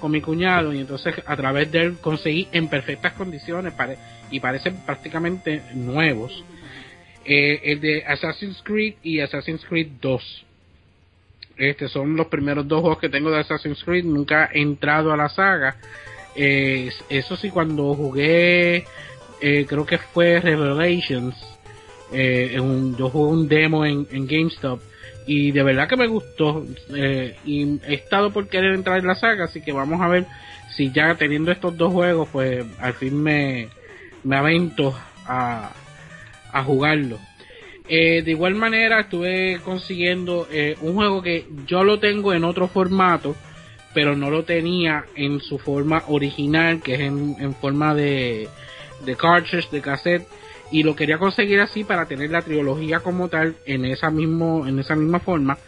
con 0.00 0.10
mi 0.10 0.20
cuñado 0.20 0.72
y 0.72 0.80
entonces 0.80 1.14
a 1.26 1.36
través 1.36 1.70
de 1.72 1.80
él 1.80 1.96
conseguí 2.00 2.48
en 2.52 2.68
perfectas 2.68 3.14
condiciones 3.14 3.74
y 4.30 4.40
parecen 4.40 4.76
prácticamente 4.84 5.62
nuevos. 5.74 6.44
Eh, 7.24 7.60
el 7.64 7.80
de 7.80 8.04
Assassin's 8.04 8.60
Creed 8.62 8.94
y 9.02 9.20
Assassin's 9.20 9.64
Creed 9.64 9.88
2. 10.00 10.44
Este 11.56 11.88
son 11.88 12.16
los 12.16 12.26
primeros 12.26 12.66
dos 12.66 12.80
juegos 12.80 12.98
que 12.98 13.08
tengo 13.08 13.30
de 13.30 13.40
Assassin's 13.40 13.82
Creed. 13.84 14.04
Nunca 14.04 14.50
he 14.52 14.60
entrado 14.60 15.12
a 15.12 15.16
la 15.16 15.28
saga. 15.28 15.76
Eh, 16.34 16.90
eso 17.08 17.36
sí, 17.36 17.50
cuando 17.50 17.94
jugué, 17.94 18.84
eh, 19.40 19.64
creo 19.66 19.86
que 19.86 19.98
fue 19.98 20.40
Revelations. 20.40 21.34
eh, 22.12 22.56
yo 22.98 23.08
jugué 23.08 23.32
un 23.32 23.48
demo 23.48 23.84
en 23.84 24.26
GameStop. 24.26 24.80
Y 25.26 25.52
de 25.52 25.62
verdad 25.62 25.88
que 25.88 25.96
me 25.96 26.06
gustó. 26.06 26.64
eh, 26.94 27.36
y 27.44 27.80
he 27.86 27.94
estado 27.94 28.32
por 28.32 28.48
querer 28.48 28.74
entrar 28.74 28.98
en 28.98 29.06
la 29.06 29.14
saga. 29.14 29.44
Así 29.44 29.60
que 29.62 29.72
vamos 29.72 30.00
a 30.00 30.08
ver 30.08 30.26
si 30.76 30.92
ya 30.92 31.14
teniendo 31.14 31.52
estos 31.52 31.76
dos 31.76 31.92
juegos, 31.92 32.28
pues 32.32 32.64
al 32.80 32.94
fin 32.94 33.22
me, 33.22 33.68
me 34.22 34.36
avento 34.36 34.94
a, 35.26 35.70
a 36.52 36.62
jugarlo. 36.64 37.18
Eh, 37.86 38.22
de 38.22 38.30
igual 38.30 38.54
manera 38.54 39.00
estuve 39.00 39.60
consiguiendo 39.62 40.48
eh, 40.50 40.76
un 40.80 40.94
juego 40.94 41.20
que 41.20 41.46
yo 41.66 41.84
lo 41.84 41.98
tengo 42.00 42.32
en 42.32 42.44
otro 42.44 42.66
formato, 42.66 43.36
pero 43.92 44.16
no 44.16 44.30
lo 44.30 44.44
tenía 44.44 45.04
en 45.14 45.40
su 45.40 45.58
forma 45.58 46.02
original, 46.08 46.80
que 46.82 46.94
es 46.94 47.00
en, 47.00 47.36
en 47.38 47.54
forma 47.54 47.94
de, 47.94 48.48
de 49.04 49.16
cartridge, 49.16 49.70
de 49.70 49.80
cassette, 49.82 50.26
y 50.70 50.82
lo 50.82 50.96
quería 50.96 51.18
conseguir 51.18 51.60
así 51.60 51.84
para 51.84 52.06
tener 52.06 52.30
la 52.30 52.42
trilogía 52.42 53.00
como 53.00 53.28
tal 53.28 53.56
en 53.66 53.84
esa 53.84 54.10
mismo, 54.10 54.66
en 54.66 54.78
esa 54.78 54.94
misma 54.94 55.20
forma, 55.20 55.58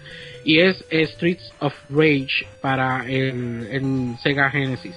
y 0.45 0.61
es 0.61 0.85
eh, 0.91 1.07
Streets 1.07 1.53
of 1.61 1.75
Rage 1.91 2.47
para 2.61 3.05
el, 3.09 3.69
el 3.71 4.17
Sega 4.23 4.51
Genesis. 4.51 4.95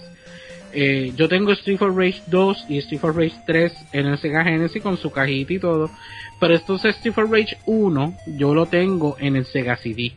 Eh, 0.72 1.14
yo 1.16 1.28
tengo 1.28 1.52
Street 1.54 1.82
of 1.82 1.98
Rage 1.98 2.22
2 2.28 2.66
y 2.70 2.78
Street 2.78 3.04
of 3.04 3.16
Rage 3.16 3.36
3 3.48 3.74
en 3.94 4.06
el 4.06 4.18
Sega 4.20 4.44
Genesis 4.44 4.82
con 4.82 4.98
su 4.98 5.12
cajita 5.12 5.54
y 5.54 5.60
todo. 5.60 5.90
Pero 6.40 6.54
estos 6.54 6.86
Street 6.86 7.18
of 7.18 7.32
Rage 7.32 7.58
1 7.66 8.18
yo 8.38 8.54
lo 8.54 8.68
tengo 8.68 9.18
en 9.20 9.36
el 9.36 9.46
Sega 9.46 9.76
CD. 9.78 10.14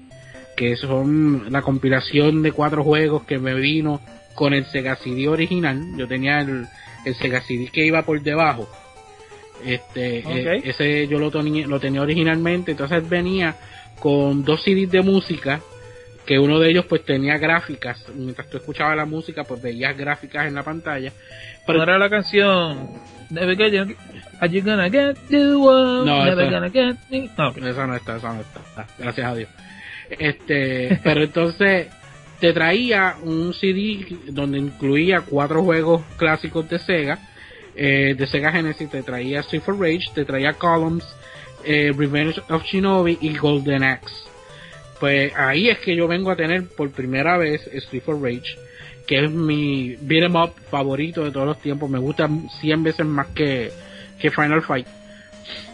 Que 0.56 0.76
son 0.76 1.50
la 1.50 1.62
compilación 1.62 2.42
de 2.42 2.52
cuatro 2.52 2.84
juegos 2.84 3.24
que 3.24 3.38
me 3.38 3.54
vino 3.54 4.00
con 4.34 4.52
el 4.52 4.66
Sega 4.66 4.96
CD 4.96 5.28
original. 5.28 5.80
Yo 5.96 6.06
tenía 6.06 6.40
el, 6.40 6.66
el 7.06 7.14
Sega 7.14 7.40
CD 7.40 7.70
que 7.72 7.86
iba 7.86 8.02
por 8.02 8.20
debajo. 8.20 8.68
Este, 9.64 10.18
eh, 10.18 10.62
ese 10.64 11.06
yo 11.08 11.18
lo 11.18 11.30
tenía, 11.30 11.66
lo 11.66 11.78
tenía 11.80 12.02
originalmente, 12.02 12.72
entonces 12.72 13.08
venía 13.08 13.54
con 14.00 14.44
dos 14.44 14.62
CDs 14.62 14.90
de 14.90 15.02
música, 15.02 15.60
que 16.26 16.38
uno 16.38 16.58
de 16.58 16.70
ellos 16.70 16.86
pues 16.86 17.04
tenía 17.04 17.36
gráficas, 17.38 18.04
mientras 18.14 18.48
tú 18.48 18.56
escuchabas 18.56 18.96
la 18.96 19.04
música 19.04 19.44
pues 19.44 19.60
veías 19.62 19.96
gráficas 19.96 20.46
en 20.46 20.54
la 20.54 20.62
pantalla. 20.62 21.12
Pero 21.66 21.82
era 21.82 21.98
la 21.98 22.10
canción. 22.10 22.90
Never 23.30 23.56
are 24.40 24.50
you 24.52 24.62
gonna 24.62 24.90
get 24.90 25.16
the 25.28 25.54
one? 25.54 26.04
No, 26.04 26.24
Never 26.24 26.44
esa- 26.46 26.52
gonna 26.52 26.70
get 26.70 26.96
me. 27.10 27.30
No, 27.38 27.48
ok. 27.48 27.58
esa 27.58 27.86
no 27.86 27.94
está, 27.96 28.16
esa 28.16 28.32
no 28.34 28.40
está, 28.40 28.60
Ah, 28.76 28.86
gracias 28.98 29.26
a 29.26 29.34
Dios. 29.34 29.48
Este, 30.10 31.00
pero 31.04 31.22
entonces 31.22 31.88
te 32.40 32.52
traía 32.52 33.16
un 33.22 33.54
CD 33.54 34.06
donde 34.28 34.58
incluía 34.58 35.20
cuatro 35.22 35.62
juegos 35.62 36.02
clásicos 36.16 36.68
de 36.68 36.78
Sega, 36.78 37.18
eh, 37.74 38.14
de 38.16 38.26
Sega 38.26 38.52
Genesis, 38.52 38.90
te 38.90 39.02
traía 39.02 39.40
Street 39.40 39.62
for 39.62 39.78
Rage, 39.78 40.10
te 40.14 40.24
traía 40.24 40.54
Columns, 40.54 41.04
eh, 41.64 41.92
Revenge 41.96 42.40
of 42.48 42.64
Shinobi 42.64 43.18
y 43.20 43.36
Golden 43.36 43.82
Axe. 43.82 44.14
Pues 45.00 45.32
ahí 45.36 45.68
es 45.68 45.78
que 45.78 45.96
yo 45.96 46.06
vengo 46.06 46.30
a 46.30 46.36
tener 46.36 46.68
por 46.68 46.90
primera 46.90 47.36
vez 47.36 47.66
Street 47.72 48.02
for 48.02 48.20
Rage, 48.20 48.56
que 49.06 49.24
es 49.24 49.30
mi 49.30 49.96
beat 50.00 50.24
'em 50.24 50.36
up 50.36 50.52
favorito 50.70 51.24
de 51.24 51.32
todos 51.32 51.46
los 51.46 51.60
tiempos, 51.60 51.90
me 51.90 51.98
gusta 51.98 52.28
100 52.60 52.82
veces 52.82 53.06
más 53.06 53.26
que, 53.28 53.72
que 54.18 54.30
Final 54.30 54.62
Fight. 54.62 54.86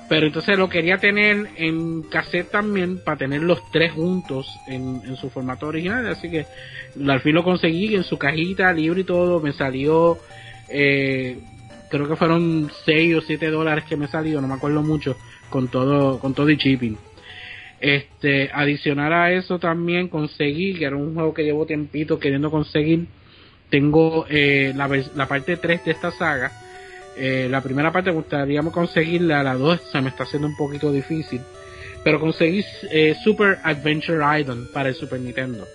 Pero 0.08 0.26
entonces 0.26 0.56
lo 0.56 0.70
quería 0.70 0.96
tener 0.96 1.48
en 1.56 2.02
cassette 2.02 2.50
también 2.50 2.98
para 3.04 3.18
tener 3.18 3.42
los 3.42 3.60
tres 3.70 3.92
juntos 3.92 4.48
en, 4.66 5.02
en 5.04 5.16
su 5.16 5.28
formato 5.28 5.66
original. 5.66 6.06
Así 6.06 6.30
que 6.30 6.46
al 7.06 7.20
fin 7.20 7.34
lo 7.34 7.44
conseguí 7.44 7.94
en 7.94 8.04
su 8.04 8.16
cajita, 8.16 8.72
libro 8.72 8.98
y 8.98 9.04
todo. 9.04 9.40
Me 9.40 9.52
salió, 9.52 10.18
eh, 10.70 11.38
creo 11.90 12.08
que 12.08 12.16
fueron 12.16 12.70
6 12.84 13.16
o 13.16 13.20
7 13.20 13.50
dólares 13.50 13.84
que 13.84 13.96
me 13.96 14.08
salió, 14.08 14.40
no 14.40 14.48
me 14.48 14.54
acuerdo 14.54 14.82
mucho, 14.82 15.16
con 15.50 15.68
todo, 15.68 16.18
con 16.18 16.34
todo 16.34 16.50
y 16.50 16.56
shipping. 16.56 16.96
Este, 17.80 18.50
adicional 18.52 19.12
a 19.12 19.32
eso 19.32 19.58
también 19.58 20.08
conseguí, 20.08 20.74
que 20.74 20.84
era 20.84 20.96
un 20.96 21.14
juego 21.14 21.32
que 21.32 21.44
llevo 21.44 21.66
tiempito 21.66 22.18
queriendo 22.18 22.50
conseguir, 22.50 23.06
tengo 23.70 24.26
eh, 24.28 24.72
la, 24.74 24.88
la 25.14 25.28
parte 25.28 25.56
3 25.56 25.84
de 25.84 25.90
esta 25.90 26.10
saga. 26.10 26.50
Eh, 27.16 27.48
la 27.50 27.60
primera 27.60 27.92
parte 27.92 28.10
me 28.10 28.16
gustaría 28.16 28.62
conseguirla, 28.62 29.42
la 29.42 29.54
2 29.54 29.80
se 29.92 30.00
me 30.00 30.08
está 30.08 30.24
haciendo 30.24 30.48
un 30.48 30.56
poquito 30.56 30.92
difícil. 30.92 31.40
Pero 32.04 32.20
conseguí 32.20 32.64
eh, 32.90 33.14
Super 33.22 33.58
Adventure 33.64 34.40
Island 34.40 34.72
para 34.72 34.88
el 34.88 34.94
Super 34.94 35.20
Nintendo. 35.20 35.66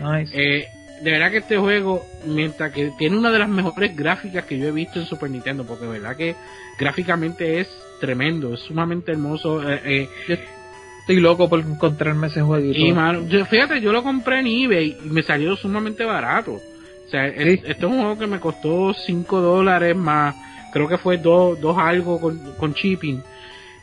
Nice. 0.00 0.68
De 1.02 1.10
verdad 1.10 1.30
que 1.30 1.38
este 1.38 1.58
juego, 1.58 2.04
mientras 2.24 2.72
que 2.72 2.90
tiene 2.98 3.18
una 3.18 3.30
de 3.30 3.38
las 3.38 3.48
mejores 3.48 3.94
gráficas 3.94 4.44
que 4.46 4.58
yo 4.58 4.68
he 4.68 4.72
visto 4.72 4.98
en 4.98 5.06
Super 5.06 5.30
Nintendo, 5.30 5.64
porque 5.66 5.84
de 5.84 5.90
verdad 5.92 6.16
que 6.16 6.34
gráficamente 6.78 7.60
es 7.60 7.68
tremendo, 8.00 8.54
es 8.54 8.60
sumamente 8.60 9.12
hermoso. 9.12 9.62
eh, 9.68 10.08
eh, 10.28 10.38
Estoy 11.00 11.20
loco 11.20 11.48
por 11.48 11.60
encontrarme 11.60 12.26
ese 12.26 12.42
jueguito. 12.42 12.78
y 12.78 12.92
mano, 12.92 13.28
yo, 13.28 13.44
fíjate, 13.46 13.80
yo 13.80 13.92
lo 13.92 14.02
compré 14.02 14.40
en 14.40 14.46
eBay 14.48 14.96
y 15.04 15.08
me 15.08 15.22
salió 15.22 15.54
sumamente 15.54 16.04
barato. 16.04 16.54
O 16.54 17.08
sea, 17.08 17.28
es- 17.28 17.60
Sí. 17.60 17.66
esto 17.66 17.86
es 17.86 17.92
un 17.92 17.98
juego 18.00 18.18
que 18.18 18.26
me 18.26 18.40
costó 18.40 18.92
5 18.92 19.40
dólares 19.40 19.94
más, 19.94 20.34
creo 20.72 20.88
que 20.88 20.98
fue 20.98 21.18
2 21.18 21.60
dos, 21.60 21.76
algo 21.78 22.20
con, 22.20 22.38
con 22.56 22.72
shipping. 22.72 23.22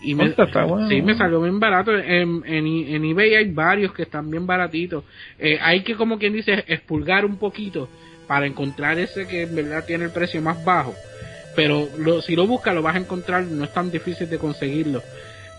Y 0.04 0.16
me, 0.16 0.30
bueno. 0.68 0.90
sí, 0.90 1.02
me 1.02 1.16
salió 1.16 1.42
bien 1.42 1.60
barato. 1.60 1.98
En, 1.98 2.44
en, 2.46 2.68
en 2.68 3.06
eBay 3.06 3.36
hay 3.36 3.52
varios 3.52 3.94
que 3.94 4.04
están 4.04 4.30
bien 4.30 4.46
baratitos. 4.46 5.04
Eh, 5.40 5.58
hay 5.62 5.82
que, 5.82 5.96
como 5.96 6.20
quien 6.20 6.34
dice, 6.34 6.64
expulgar 6.68 7.26
un 7.26 7.38
poquito 7.38 7.90
para 8.28 8.46
encontrar 8.46 9.00
ese 9.00 9.26
que 9.28 9.44
en 9.44 9.56
verdad 9.56 9.86
tiene 9.86 10.06
el 10.06 10.12
precio 10.12 10.42
más 10.42 10.64
bajo. 10.64 10.94
Pero 11.56 11.88
lo, 11.98 12.22
si 12.22 12.36
lo 12.36 12.48
buscas, 12.48 12.74
lo 12.74 12.82
vas 12.82 12.96
a 12.96 13.00
encontrar, 13.00 13.44
no 13.44 13.64
es 13.64 13.74
tan 13.74 13.92
difícil 13.92 14.30
de 14.30 14.38
conseguirlo 14.38 15.02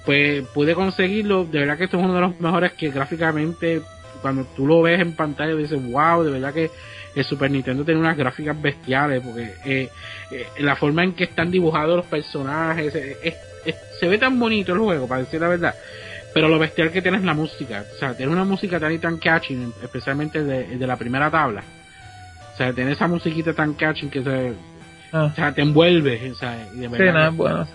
pues 0.05 0.47
pude 0.49 0.75
conseguirlo. 0.75 1.45
De 1.45 1.61
verdad 1.61 1.79
que 1.79 1.85
esto 1.85 1.99
es 1.99 2.05
uno 2.05 2.15
de 2.15 2.21
los 2.21 2.41
mejores 2.41 2.73
que 2.73 2.91
gráficamente, 2.91 3.83
cuando 4.23 4.45
tú 4.57 4.67
lo 4.67 4.83
ves 4.83 5.01
en 5.01 5.13
pantalla, 5.15 5.55
dices, 5.55 5.81
wow, 5.91 6.23
de 6.23 6.31
verdad 6.31 6.53
que 6.53 6.71
el 7.15 7.25
Super 7.25 7.51
Nintendo 7.51 7.85
tiene 7.85 8.01
unas 8.01 8.17
gráficas 8.17 8.61
bestiales, 8.61 9.23
porque 9.23 9.53
eh, 9.65 9.89
eh, 10.31 10.47
la 10.59 10.77
forma 10.77 11.05
en 11.05 11.13
que 11.13 11.25
están 11.25 11.51
dibujados 11.51 11.97
los 11.97 12.07
personajes, 12.07 12.95
eh, 12.95 13.17
es- 13.23 13.37
es- 13.65 13.77
se 14.01 14.09
ve 14.09 14.19
tan 14.19 14.39
bonito 14.39 14.73
el 14.73 14.79
juego, 14.79 15.07
para 15.09 15.21
decir 15.23 15.41
la 15.41 15.49
verdad. 15.49 15.75
Pero 16.33 16.49
lo 16.49 16.59
bestial 16.59 16.91
que 16.91 17.01
tiene 17.01 17.19
es 17.19 17.23
la 17.25 17.35
música. 17.35 17.85
O 17.95 17.99
sea, 17.99 18.17
tiene 18.17 18.33
una 18.33 18.45
música 18.45 18.81
tan 18.81 18.93
y 18.93 18.99
tan 18.99 19.19
catching, 19.19 19.73
especialmente 19.83 20.43
de, 20.43 20.77
de 20.79 20.87
la 20.87 20.97
primera 20.97 21.31
tabla. 21.31 21.63
O 22.53 22.57
sea, 22.57 22.73
tiene 22.73 22.93
esa 22.93 23.07
musiquita 23.07 23.53
tan 23.53 23.75
catching 23.75 24.11
que 24.11 24.23
se, 24.23 24.53
Ah, 25.13 25.25
o 25.31 25.35
sea, 25.35 25.53
te 25.55 25.63
envuelve. 25.63 26.31
O 26.33 26.35
sea, 26.35 26.67
y 26.75 26.79
de 26.79 26.87
sí, 26.89 26.93
verdad 26.93 27.15
nada, 27.15 27.31
bueno. 27.31 27.69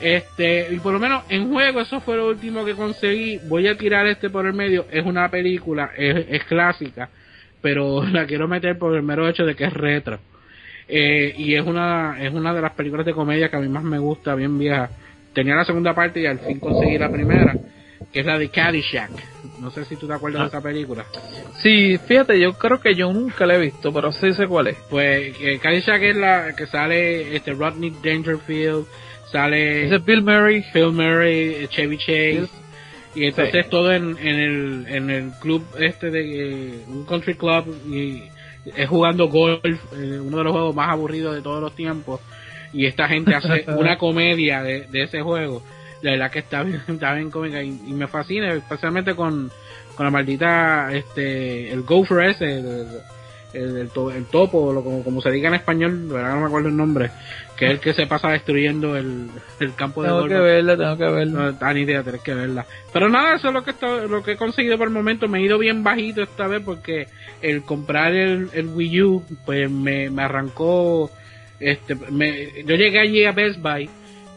este, 0.00 0.68
y 0.72 0.78
por 0.78 0.92
lo 0.94 0.98
menos 0.98 1.22
en 1.28 1.50
juego, 1.50 1.80
eso 1.80 2.00
fue 2.00 2.16
lo 2.16 2.28
último 2.28 2.64
que 2.64 2.74
conseguí. 2.74 3.38
Voy 3.48 3.68
a 3.68 3.76
tirar 3.76 4.06
este 4.06 4.30
por 4.30 4.46
el 4.46 4.52
medio. 4.54 4.86
Es 4.90 5.04
una 5.04 5.28
película, 5.30 5.90
es, 5.96 6.26
es 6.28 6.44
clásica, 6.44 7.08
pero 7.60 8.02
la 8.10 8.26
quiero 8.26 8.48
meter 8.48 8.78
por 8.78 8.94
el 8.96 9.02
mero 9.02 9.28
hecho 9.28 9.44
de 9.44 9.54
que 9.54 9.64
es 9.64 9.72
retro. 9.72 10.18
Eh, 10.94 11.32
y 11.38 11.54
es 11.54 11.64
una, 11.66 12.18
es 12.22 12.30
una 12.34 12.52
de 12.52 12.60
las 12.60 12.72
películas 12.72 13.06
de 13.06 13.14
comedia 13.14 13.48
que 13.48 13.56
a 13.56 13.60
mí 13.60 13.68
más 13.68 13.82
me 13.82 13.98
gusta, 13.98 14.34
bien 14.34 14.58
vieja. 14.58 14.90
Tenía 15.32 15.54
la 15.54 15.64
segunda 15.64 15.94
parte 15.94 16.20
y 16.20 16.26
al 16.26 16.38
fin 16.40 16.60
conseguí 16.60 16.98
la 16.98 17.10
primera, 17.10 17.56
que 18.12 18.20
es 18.20 18.26
la 18.26 18.38
de 18.38 18.50
Caddyshack. 18.50 19.10
No 19.58 19.70
sé 19.70 19.86
si 19.86 19.96
tú 19.96 20.06
te 20.06 20.12
acuerdas 20.12 20.42
de 20.42 20.48
esa 20.48 20.60
película. 20.62 21.06
Sí, 21.62 21.96
fíjate, 21.96 22.38
yo 22.38 22.52
creo 22.58 22.78
que 22.78 22.94
yo 22.94 23.10
nunca 23.10 23.46
la 23.46 23.54
he 23.54 23.60
visto, 23.60 23.90
pero 23.90 24.12
sí 24.12 24.34
sé 24.34 24.46
cuál 24.46 24.66
es. 24.66 24.76
Pues 24.90 25.34
eh, 25.40 25.58
Caddyshack 25.62 26.02
es 26.02 26.16
la 26.16 26.54
que 26.54 26.66
sale 26.66 27.34
este 27.34 27.52
Rodney 27.54 27.90
Dangerfield, 28.04 28.84
sale 29.30 29.86
es 29.94 30.04
Bill 30.04 30.20
Murray. 30.22 30.62
Phil 30.74 30.92
Murray, 30.92 31.66
Chevy 31.70 31.96
Chase. 31.96 32.48
Y 33.14 33.24
entonces 33.26 33.64
Sí. 33.64 33.70
todo 33.70 33.92
en, 33.94 34.18
en, 34.18 34.36
el, 34.36 34.86
en 34.88 35.10
el 35.10 35.30
club 35.40 35.64
este 35.78 36.10
de 36.10 36.20
eh, 36.68 36.74
un 36.88 37.06
country 37.06 37.34
club 37.34 37.64
y 37.88 38.24
es 38.64 38.88
jugando 38.88 39.28
golf, 39.28 39.62
eh, 39.64 40.20
uno 40.20 40.38
de 40.38 40.44
los 40.44 40.52
juegos 40.52 40.74
más 40.74 40.90
aburridos 40.90 41.34
de 41.34 41.42
todos 41.42 41.60
los 41.60 41.74
tiempos. 41.74 42.20
Y 42.72 42.86
esta 42.86 43.08
gente 43.08 43.34
hace 43.34 43.64
una 43.76 43.98
comedia 43.98 44.62
de, 44.62 44.82
de 44.86 45.02
ese 45.02 45.20
juego. 45.22 45.62
La 46.02 46.12
verdad 46.12 46.30
que 46.30 46.38
está 46.40 46.62
bien, 46.62 46.82
está 46.88 47.14
bien 47.14 47.30
cómica 47.30 47.62
y, 47.62 47.68
y 47.68 47.92
me 47.92 48.06
fascina, 48.08 48.52
especialmente 48.54 49.14
con, 49.14 49.50
con 49.94 50.06
la 50.06 50.10
maldita, 50.10 50.92
este, 50.92 51.70
el 51.72 51.82
gopher 51.82 52.30
ese, 52.30 52.58
el, 52.58 52.86
el, 53.52 53.76
el 53.76 53.88
to- 53.90 54.10
el 54.10 54.24
topo, 54.26 54.72
lo, 54.72 54.82
como, 54.82 55.04
como 55.04 55.20
se 55.20 55.30
diga 55.30 55.48
en 55.48 55.54
español, 55.54 56.08
verdad 56.08 56.34
no 56.34 56.40
me 56.40 56.46
acuerdo 56.46 56.68
el 56.68 56.76
nombre, 56.76 57.10
que 57.62 57.66
es 57.66 57.72
el 57.74 57.80
que 57.80 57.92
se 57.94 58.06
pasa 58.08 58.30
destruyendo 58.30 58.96
el, 58.96 59.28
el 59.60 59.74
campo 59.74 60.02
de 60.02 60.08
Tengo 60.08 60.26
que 60.26 60.34
verla, 60.34 60.76
tengo 60.76 60.96
que 60.96 61.04
verla. 61.04 61.40
No, 61.40 61.52
da 61.52 61.72
ni 61.72 61.82
idea, 61.82 62.02
tenés 62.02 62.20
que 62.20 62.34
verla. 62.34 62.66
Pero 62.92 63.08
nada, 63.08 63.36
eso 63.36 63.48
es 63.48 63.54
lo 63.54 63.62
que 63.62 63.70
está, 63.70 64.04
lo 64.06 64.22
que 64.22 64.32
he 64.32 64.36
conseguido 64.36 64.76
por 64.78 64.88
el 64.88 64.92
momento. 64.92 65.28
Me 65.28 65.38
he 65.38 65.42
ido 65.42 65.58
bien 65.58 65.84
bajito 65.84 66.22
esta 66.22 66.48
vez 66.48 66.62
porque 66.64 67.06
el 67.40 67.62
comprar 67.62 68.14
el, 68.14 68.48
el 68.52 68.66
Wii 68.66 69.02
U, 69.02 69.24
pues 69.46 69.70
me, 69.70 70.10
me 70.10 70.22
arrancó, 70.22 71.10
este, 71.60 71.94
me, 71.94 72.64
yo 72.64 72.74
llegué 72.74 72.98
allí 72.98 73.24
a 73.24 73.32
Best 73.32 73.60
Buy 73.60 73.88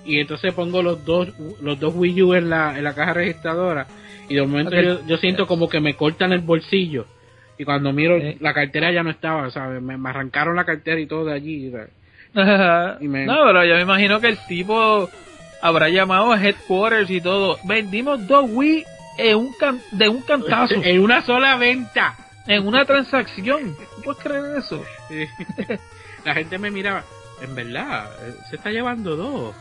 y 0.06 0.20
entonces 0.20 0.54
pongo 0.54 0.84
los 0.84 1.04
dos, 1.04 1.30
los 1.62 1.80
dos 1.80 1.96
Wii 1.96 2.22
U 2.22 2.34
en 2.36 2.52
la, 2.52 2.78
en 2.78 2.84
la 2.84 2.94
caja 2.94 3.14
registradora 3.14 3.88
y 4.30 4.36
de 4.36 4.42
momento 4.44 4.80
yo, 4.80 5.06
yo 5.08 5.18
siento 5.18 5.48
como 5.48 5.68
que 5.68 5.80
me 5.80 5.96
cortan 5.96 6.32
el 6.32 6.42
bolsillo 6.42 7.08
y 7.58 7.66
cuando 7.66 7.92
miro 7.92 8.20
la 8.40 8.54
cartera 8.54 8.92
ya 8.92 9.02
no 9.02 9.10
estaba, 9.10 9.50
¿sabes? 9.50 9.82
Me, 9.82 9.98
me 9.98 10.10
arrancaron 10.10 10.56
la 10.56 10.66
cartera 10.66 11.00
y 11.00 11.08
todo 11.08 11.26
de 11.26 11.34
allí, 11.34 11.72
¿sabes? 11.72 11.90
Y 13.00 13.08
me- 13.08 13.26
No, 13.26 13.38
pero 13.45 13.63
yo 13.65 13.76
me 13.76 13.82
imagino 13.82 14.19
que 14.19 14.28
el 14.28 14.38
tipo 14.48 15.10
habrá 15.62 15.89
llamado 15.89 16.32
a 16.32 16.41
headquarters 16.41 17.10
y 17.10 17.21
todo. 17.21 17.58
Vendimos 17.63 18.28
dos 18.28 18.45
Wii 18.50 18.86
en 19.17 19.38
un 19.38 19.54
can- 19.54 19.82
de 19.91 20.10
un 20.10 20.21
cantazo, 20.21 20.76
En 20.84 21.02
una 21.02 21.21
sola 21.21 21.56
venta. 21.56 22.15
en 22.48 22.67
una 22.67 22.86
transacción. 22.86 23.76
¿Tú 23.95 24.02
puedes 24.04 24.21
creer 24.21 24.58
eso? 24.58 24.84
la 26.26 26.34
gente 26.34 26.58
me 26.58 26.69
miraba, 26.71 27.04
en 27.41 27.56
verdad, 27.56 28.10
eh, 28.28 28.34
se 28.50 28.58
está 28.58 28.69
llevando 28.71 29.15
dos. 29.15 29.56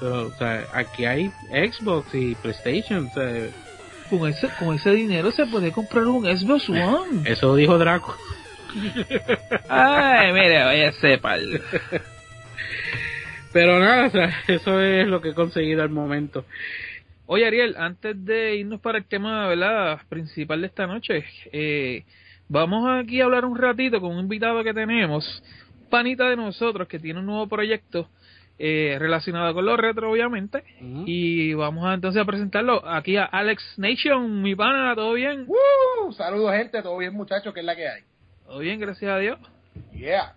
Pero, 0.00 0.26
o 0.26 0.30
sea, 0.32 0.64
aquí 0.72 1.04
hay 1.04 1.30
Xbox 1.50 2.14
y 2.14 2.34
PlayStation. 2.34 3.06
o 3.10 3.14
sea, 3.14 3.46
Con 4.10 4.28
ese, 4.28 4.48
con 4.58 4.74
ese 4.74 4.90
dinero 4.90 5.30
se 5.30 5.46
puede 5.46 5.70
comprar 5.72 6.06
un 6.06 6.24
Xbox 6.24 6.68
One. 6.68 7.22
eso 7.30 7.54
dijo 7.54 7.78
Draco. 7.78 8.16
Ay, 9.68 10.32
mire, 10.32 10.64
vaya 10.64 10.92
sepa. 10.92 11.36
Pero 13.52 13.78
nada, 13.78 14.06
o 14.06 14.10
sea, 14.10 14.32
eso 14.48 14.80
es 14.80 15.06
lo 15.06 15.20
que 15.20 15.30
he 15.30 15.34
conseguido 15.34 15.82
al 15.82 15.90
momento. 15.90 16.44
Oye, 17.26 17.46
Ariel, 17.46 17.76
antes 17.78 18.22
de 18.24 18.56
irnos 18.56 18.80
para 18.80 18.98
el 18.98 19.06
tema 19.06 19.48
¿verdad? 19.48 20.00
principal 20.08 20.60
de 20.60 20.66
esta 20.66 20.86
noche, 20.86 21.24
eh, 21.52 22.04
vamos 22.48 22.86
aquí 23.00 23.20
a 23.20 23.24
hablar 23.24 23.44
un 23.44 23.56
ratito 23.56 24.00
con 24.00 24.12
un 24.12 24.20
invitado 24.20 24.62
que 24.62 24.74
tenemos, 24.74 25.42
panita 25.88 26.28
de 26.28 26.36
nosotros, 26.36 26.86
que 26.88 26.98
tiene 26.98 27.20
un 27.20 27.26
nuevo 27.26 27.46
proyecto 27.46 28.10
eh, 28.58 28.96
relacionada 28.98 29.54
con 29.54 29.64
los 29.64 29.78
retro, 29.78 30.10
obviamente. 30.10 30.64
Y 31.06 31.54
vamos 31.54 31.86
a, 31.86 31.94
entonces 31.94 32.20
a 32.20 32.24
presentarlo 32.24 32.86
aquí 32.86 33.16
a 33.16 33.24
Alex 33.24 33.78
Nation, 33.78 34.42
mi 34.42 34.54
pana, 34.54 34.94
¿todo 34.94 35.14
bien? 35.14 35.46
¡Woo! 35.46 36.12
Saludos, 36.12 36.52
gente. 36.52 36.82
Todo 36.82 36.98
bien, 36.98 37.14
muchachos, 37.14 37.54
que 37.54 37.60
es 37.60 37.66
la 37.66 37.74
que 37.74 37.88
hay. 37.88 38.02
Todo 38.44 38.58
bien, 38.58 38.78
gracias 38.80 39.10
a 39.10 39.18
Dios. 39.18 39.38
Yeah. 39.92 40.34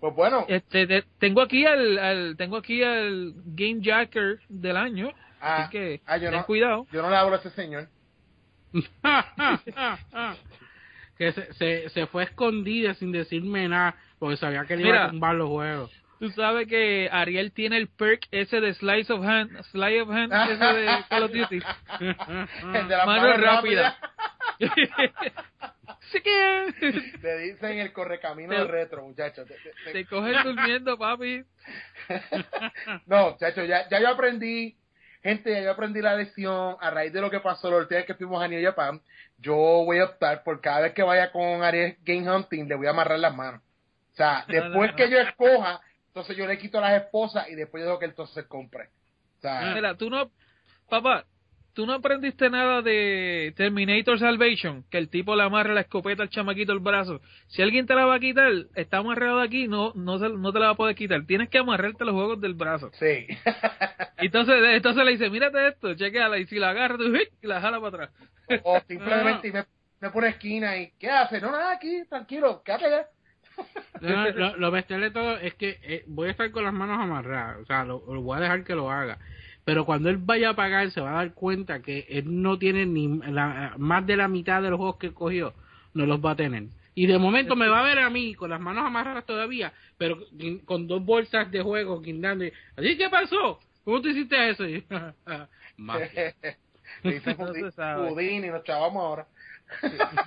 Pues 0.00 0.14
bueno, 0.14 0.44
Este, 0.48 0.86
te- 0.86 1.04
tengo 1.18 1.42
aquí 1.42 1.64
al, 1.64 1.98
al- 1.98 2.36
tengo 2.36 2.56
aquí 2.56 2.82
al 2.82 3.34
Game 3.44 3.78
Jacker 3.80 4.40
del 4.48 4.76
año, 4.76 5.10
ah, 5.40 5.58
así 5.58 5.70
que 5.70 6.00
ah, 6.06 6.16
yo 6.16 6.30
ten 6.30 6.40
no- 6.40 6.46
cuidado. 6.46 6.86
yo 6.90 7.02
no 7.02 7.10
le 7.10 7.16
hablo 7.16 7.36
a 7.36 7.38
ese 7.38 7.50
señor. 7.50 7.88
que 11.18 11.32
se, 11.32 11.52
se, 11.54 11.88
se 11.90 12.06
fue 12.06 12.24
escondida 12.24 12.94
sin 12.94 13.12
decirme 13.12 13.68
nada 13.68 13.94
porque 14.18 14.36
sabía 14.36 14.64
que 14.64 14.76
le 14.76 14.88
iba 14.88 15.04
a 15.04 15.10
tumbar 15.10 15.34
los 15.34 15.48
juegos. 15.48 15.90
Tú 16.18 16.30
sabes 16.30 16.68
que 16.68 17.08
Ariel 17.10 17.52
tiene 17.52 17.76
el 17.76 17.88
perk 17.88 18.28
ese 18.30 18.60
de 18.60 18.72
Slice 18.74 19.12
of 19.12 19.24
Hand, 19.24 19.60
Slice 19.72 20.02
of 20.02 20.10
Hand, 20.10 20.32
ese 20.32 20.64
de 20.64 20.86
Call 21.10 21.22
of 21.24 21.32
Duty. 21.32 21.60
El 22.00 22.88
de 22.88 22.96
la 22.96 23.06
Mano 23.06 23.22
mano 23.28 23.36
rápida. 23.36 23.96
rápida. 24.60 25.74
Sí 26.12 26.20
que 26.20 27.18
Le 27.22 27.38
dicen 27.38 27.78
el 27.78 27.92
correcamino 27.92 28.54
Te- 28.54 28.64
retro, 28.64 29.02
muchachos. 29.02 29.48
Te- 29.48 29.92
te- 29.92 30.06
coges 30.06 30.44
durmiendo, 30.44 30.98
papi. 30.98 31.44
No, 33.06 33.30
muchachos, 33.30 33.66
ya, 33.68 33.88
ya 33.88 34.00
yo 34.00 34.08
aprendí, 34.08 34.76
gente, 35.22 35.52
ya 35.52 35.62
yo 35.62 35.70
aprendí 35.72 36.00
la 36.00 36.16
lección 36.16 36.76
a 36.80 36.90
raíz 36.90 37.12
de 37.12 37.20
lo 37.20 37.30
que 37.30 37.40
pasó 37.40 37.70
la 37.70 37.78
última 37.78 37.98
vez 37.98 38.06
que 38.06 38.14
fuimos 38.14 38.42
a 38.42 38.48
New 38.48 38.62
Japan. 38.62 39.00
Yo 39.38 39.54
voy 39.54 39.98
a 39.98 40.04
optar 40.04 40.42
por 40.44 40.60
cada 40.60 40.80
vez 40.80 40.92
que 40.92 41.02
vaya 41.02 41.32
con 41.32 41.62
Ariel 41.62 41.96
Game 42.04 42.30
Hunting, 42.30 42.66
le 42.66 42.74
voy 42.74 42.86
a 42.86 42.90
amarrar 42.90 43.18
las 43.18 43.34
manos. 43.34 43.62
O 44.12 44.16
sea, 44.16 44.44
después 44.48 44.92
que 44.94 45.08
yo 45.10 45.18
escoja, 45.18 45.80
entonces 46.08 46.36
yo 46.36 46.46
le 46.46 46.58
quito 46.58 46.78
a 46.78 46.82
las 46.82 47.02
esposas 47.02 47.48
y 47.48 47.54
después 47.54 47.82
yo 47.82 47.86
dejo 47.88 47.98
que 47.98 48.06
entonces 48.06 48.44
compre. 48.46 48.90
O 49.38 49.40
sea, 49.40 49.72
Mira, 49.74 49.96
tú 49.96 50.10
no, 50.10 50.30
papá, 50.88 51.24
tú 51.74 51.86
no 51.86 51.94
aprendiste 51.94 52.50
nada 52.50 52.82
de 52.82 53.52
Terminator 53.56 54.18
Salvation, 54.18 54.84
que 54.90 54.98
el 54.98 55.08
tipo 55.08 55.34
le 55.36 55.42
amarra 55.42 55.74
la 55.74 55.82
escopeta 55.82 56.22
al 56.22 56.30
chamaquito 56.30 56.72
el 56.72 56.80
brazo. 56.80 57.20
Si 57.48 57.62
alguien 57.62 57.86
te 57.86 57.94
la 57.94 58.04
va 58.06 58.16
a 58.16 58.20
quitar, 58.20 58.52
está 58.74 58.98
amarrado 58.98 59.38
de 59.38 59.44
aquí, 59.46 59.68
no, 59.68 59.92
no, 59.94 60.18
se- 60.18 60.28
no 60.30 60.52
te 60.52 60.58
la 60.58 60.66
va 60.66 60.72
a 60.72 60.76
poder 60.76 60.94
quitar. 60.96 61.24
Tienes 61.26 61.48
que 61.48 61.58
amarrarte 61.58 62.04
los 62.04 62.14
juegos 62.14 62.40
del 62.40 62.54
brazo. 62.54 62.90
sí. 62.94 63.26
Entonces, 64.18 64.54
entonces 64.76 65.04
le 65.04 65.12
dice, 65.12 65.30
mírate 65.30 65.66
esto, 65.68 65.94
chequeala, 65.94 66.38
y 66.38 66.46
si 66.46 66.58
la 66.58 66.70
agarra, 66.70 66.96
tú 66.96 67.04
¡uy! 67.04 67.28
y 67.42 67.46
la 67.46 67.60
jala 67.60 67.80
para 67.80 68.04
atrás. 68.04 68.10
o 68.64 68.80
simplemente 68.86 69.50
me, 69.52 69.64
me 70.00 70.10
pone 70.10 70.28
esquina 70.28 70.76
y, 70.76 70.92
¿qué 70.98 71.10
hace? 71.10 71.40
No, 71.40 71.50
nada, 71.50 71.72
aquí, 71.72 72.04
tranquilo, 72.08 72.62
quédate 72.64 72.84
allá. 72.86 73.06
No, 74.00 74.30
lo, 74.30 74.56
lo 74.56 74.70
bestial 74.70 75.00
de 75.00 75.10
todo 75.10 75.36
es 75.38 75.54
que 75.54 75.78
eh, 75.82 76.04
voy 76.06 76.28
a 76.28 76.30
estar 76.32 76.50
con 76.50 76.64
las 76.64 76.72
manos 76.72 76.98
amarradas, 77.00 77.58
o 77.62 77.66
sea, 77.66 77.84
lo, 77.84 78.02
lo 78.12 78.20
voy 78.22 78.38
a 78.38 78.40
dejar 78.40 78.64
que 78.64 78.74
lo 78.74 78.90
haga. 78.90 79.18
Pero 79.64 79.84
cuando 79.84 80.10
él 80.10 80.16
vaya 80.18 80.50
a 80.50 80.56
pagar, 80.56 80.90
se 80.90 81.00
va 81.00 81.12
a 81.12 81.24
dar 81.24 81.34
cuenta 81.34 81.82
que 81.82 82.06
él 82.08 82.42
no 82.42 82.58
tiene 82.58 82.84
ni 82.86 83.08
la, 83.30 83.74
más 83.78 84.04
de 84.06 84.16
la 84.16 84.28
mitad 84.28 84.62
de 84.62 84.70
los 84.70 84.78
juegos 84.78 84.96
que 84.96 85.12
cogió, 85.12 85.54
no 85.94 86.06
los 86.06 86.24
va 86.24 86.32
a 86.32 86.36
tener. 86.36 86.64
Y 86.94 87.06
de 87.06 87.18
momento 87.18 87.56
me 87.56 87.68
va 87.68 87.80
a 87.80 87.84
ver 87.84 88.00
a 88.00 88.10
mí 88.10 88.34
con 88.34 88.50
las 88.50 88.60
manos 88.60 88.84
amarradas 88.84 89.24
todavía, 89.24 89.72
pero 89.96 90.18
con 90.64 90.86
dos 90.86 91.04
bolsas 91.04 91.50
de 91.50 91.62
juegos 91.62 92.02
guindando. 92.02 92.44
y, 92.44 92.52
¿Así 92.76 92.98
qué 92.98 93.08
pasó? 93.08 93.60
¿Cómo 93.84 94.00
tú 94.02 94.08
hiciste 94.08 94.50
eso? 94.50 94.68
Y, 94.68 94.84
magia. 95.76 96.34
Le. 97.02 97.20
Houdini 97.20 98.46
y 98.46 98.50
nos 98.50 98.62
chavamos 98.64 99.02
ahora. 99.02 99.26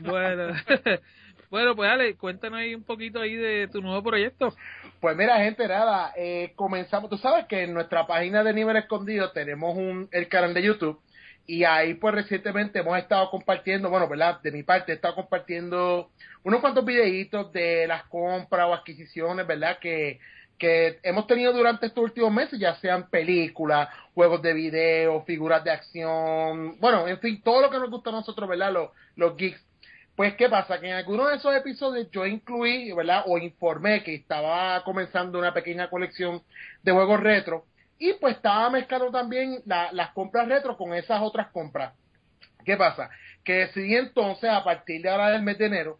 Bueno, 0.02 0.54
bueno, 1.50 1.76
pues 1.76 1.90
dale, 1.90 2.16
cuéntanos 2.16 2.60
ahí 2.60 2.76
un 2.76 2.84
poquito 2.84 3.20
ahí 3.20 3.36
de 3.36 3.68
tu 3.68 3.82
nuevo 3.82 4.04
proyecto. 4.04 4.56
Pues 5.00 5.16
mira, 5.16 5.38
gente, 5.38 5.68
nada, 5.68 6.14
eh, 6.18 6.54
comenzamos. 6.56 7.10
Tú 7.10 7.18
sabes 7.18 7.46
que 7.46 7.64
en 7.64 7.74
nuestra 7.74 8.08
página 8.08 8.44
de 8.44 8.54
Nivel 8.54 8.78
Escondido 8.78 9.32
tenemos 9.32 9.76
un, 9.76 10.10
el 10.12 10.28
canal 10.28 10.54
de 10.54 10.64
YouTube 10.64 11.00
y 11.48 11.64
ahí 11.64 11.94
pues 11.96 12.16
recientemente 12.16 12.80
hemos 12.80 12.98
estado 12.98 13.30
compartiendo, 13.30 13.90
bueno, 13.90 14.08
¿verdad? 14.08 14.42
De 14.42 14.52
mi 14.52 14.64
parte 14.64 14.92
he 14.92 14.96
estado 14.96 15.16
compartiendo 15.16 16.10
unos 16.44 16.60
cuantos 16.60 16.86
videitos 16.86 17.52
de 17.54 17.88
las 17.88 18.04
compras 18.06 18.68
o 18.68 18.74
adquisiciones, 18.74 19.46
¿verdad? 19.46 19.78
Que, 19.80 20.20
que 20.58 21.00
hemos 21.04 21.28
tenido 21.28 21.54
durante 21.54 21.88
estos 21.88 22.04
últimos 22.04 22.32
meses, 22.32 22.60
ya 22.60 22.76
sean 22.76 23.10
películas, 23.10 23.90
juegos 24.14 24.42
de 24.42 24.54
video, 24.54 25.24
figuras 25.24 25.64
de 25.64 25.72
acción, 25.72 26.80
bueno, 26.80 27.08
en 27.08 27.20
fin, 27.20 27.42
todo 27.44 27.62
lo 27.62 27.70
que 27.70 27.78
nos 27.78 27.92
gusta 27.92 28.10
a 28.10 28.14
nosotros, 28.14 28.50
¿verdad? 28.50 28.72
Los, 28.72 28.90
los 29.16 29.36
geeks. 29.38 29.62
Pues, 30.16 30.36
¿qué 30.36 30.48
pasa? 30.48 30.80
Que 30.80 30.88
en 30.90 30.96
algunos 30.96 31.30
de 31.30 31.36
esos 31.36 31.54
episodios 31.56 32.10
yo 32.12 32.26
incluí, 32.26 32.92
¿verdad? 32.94 33.24
O 33.28 33.38
informé 33.38 34.02
que 34.02 34.16
estaba 34.16 34.82
comenzando 34.84 35.38
una 35.38 35.54
pequeña 35.54 35.90
colección 35.90 36.42
de 36.84 36.92
juegos 36.92 37.20
retro. 37.20 37.66
Y 38.00 38.14
pues 38.14 38.36
estaba 38.38 38.70
mezclando 38.70 39.12
también 39.12 39.62
la- 39.66 39.92
las 39.92 40.12
compras 40.12 40.48
retro 40.48 40.78
con 40.78 40.94
esas 40.94 41.22
otras 41.22 41.48
compras. 41.48 41.94
¿Qué 42.64 42.78
pasa? 42.78 43.10
Que 43.44 43.54
decidí 43.54 43.96
entonces, 43.96 44.50
a 44.50 44.64
partir 44.64 45.02
de 45.02 45.10
ahora 45.10 45.32
del 45.32 45.44
mes 45.44 45.58
de 45.58 45.66
enero, 45.66 45.98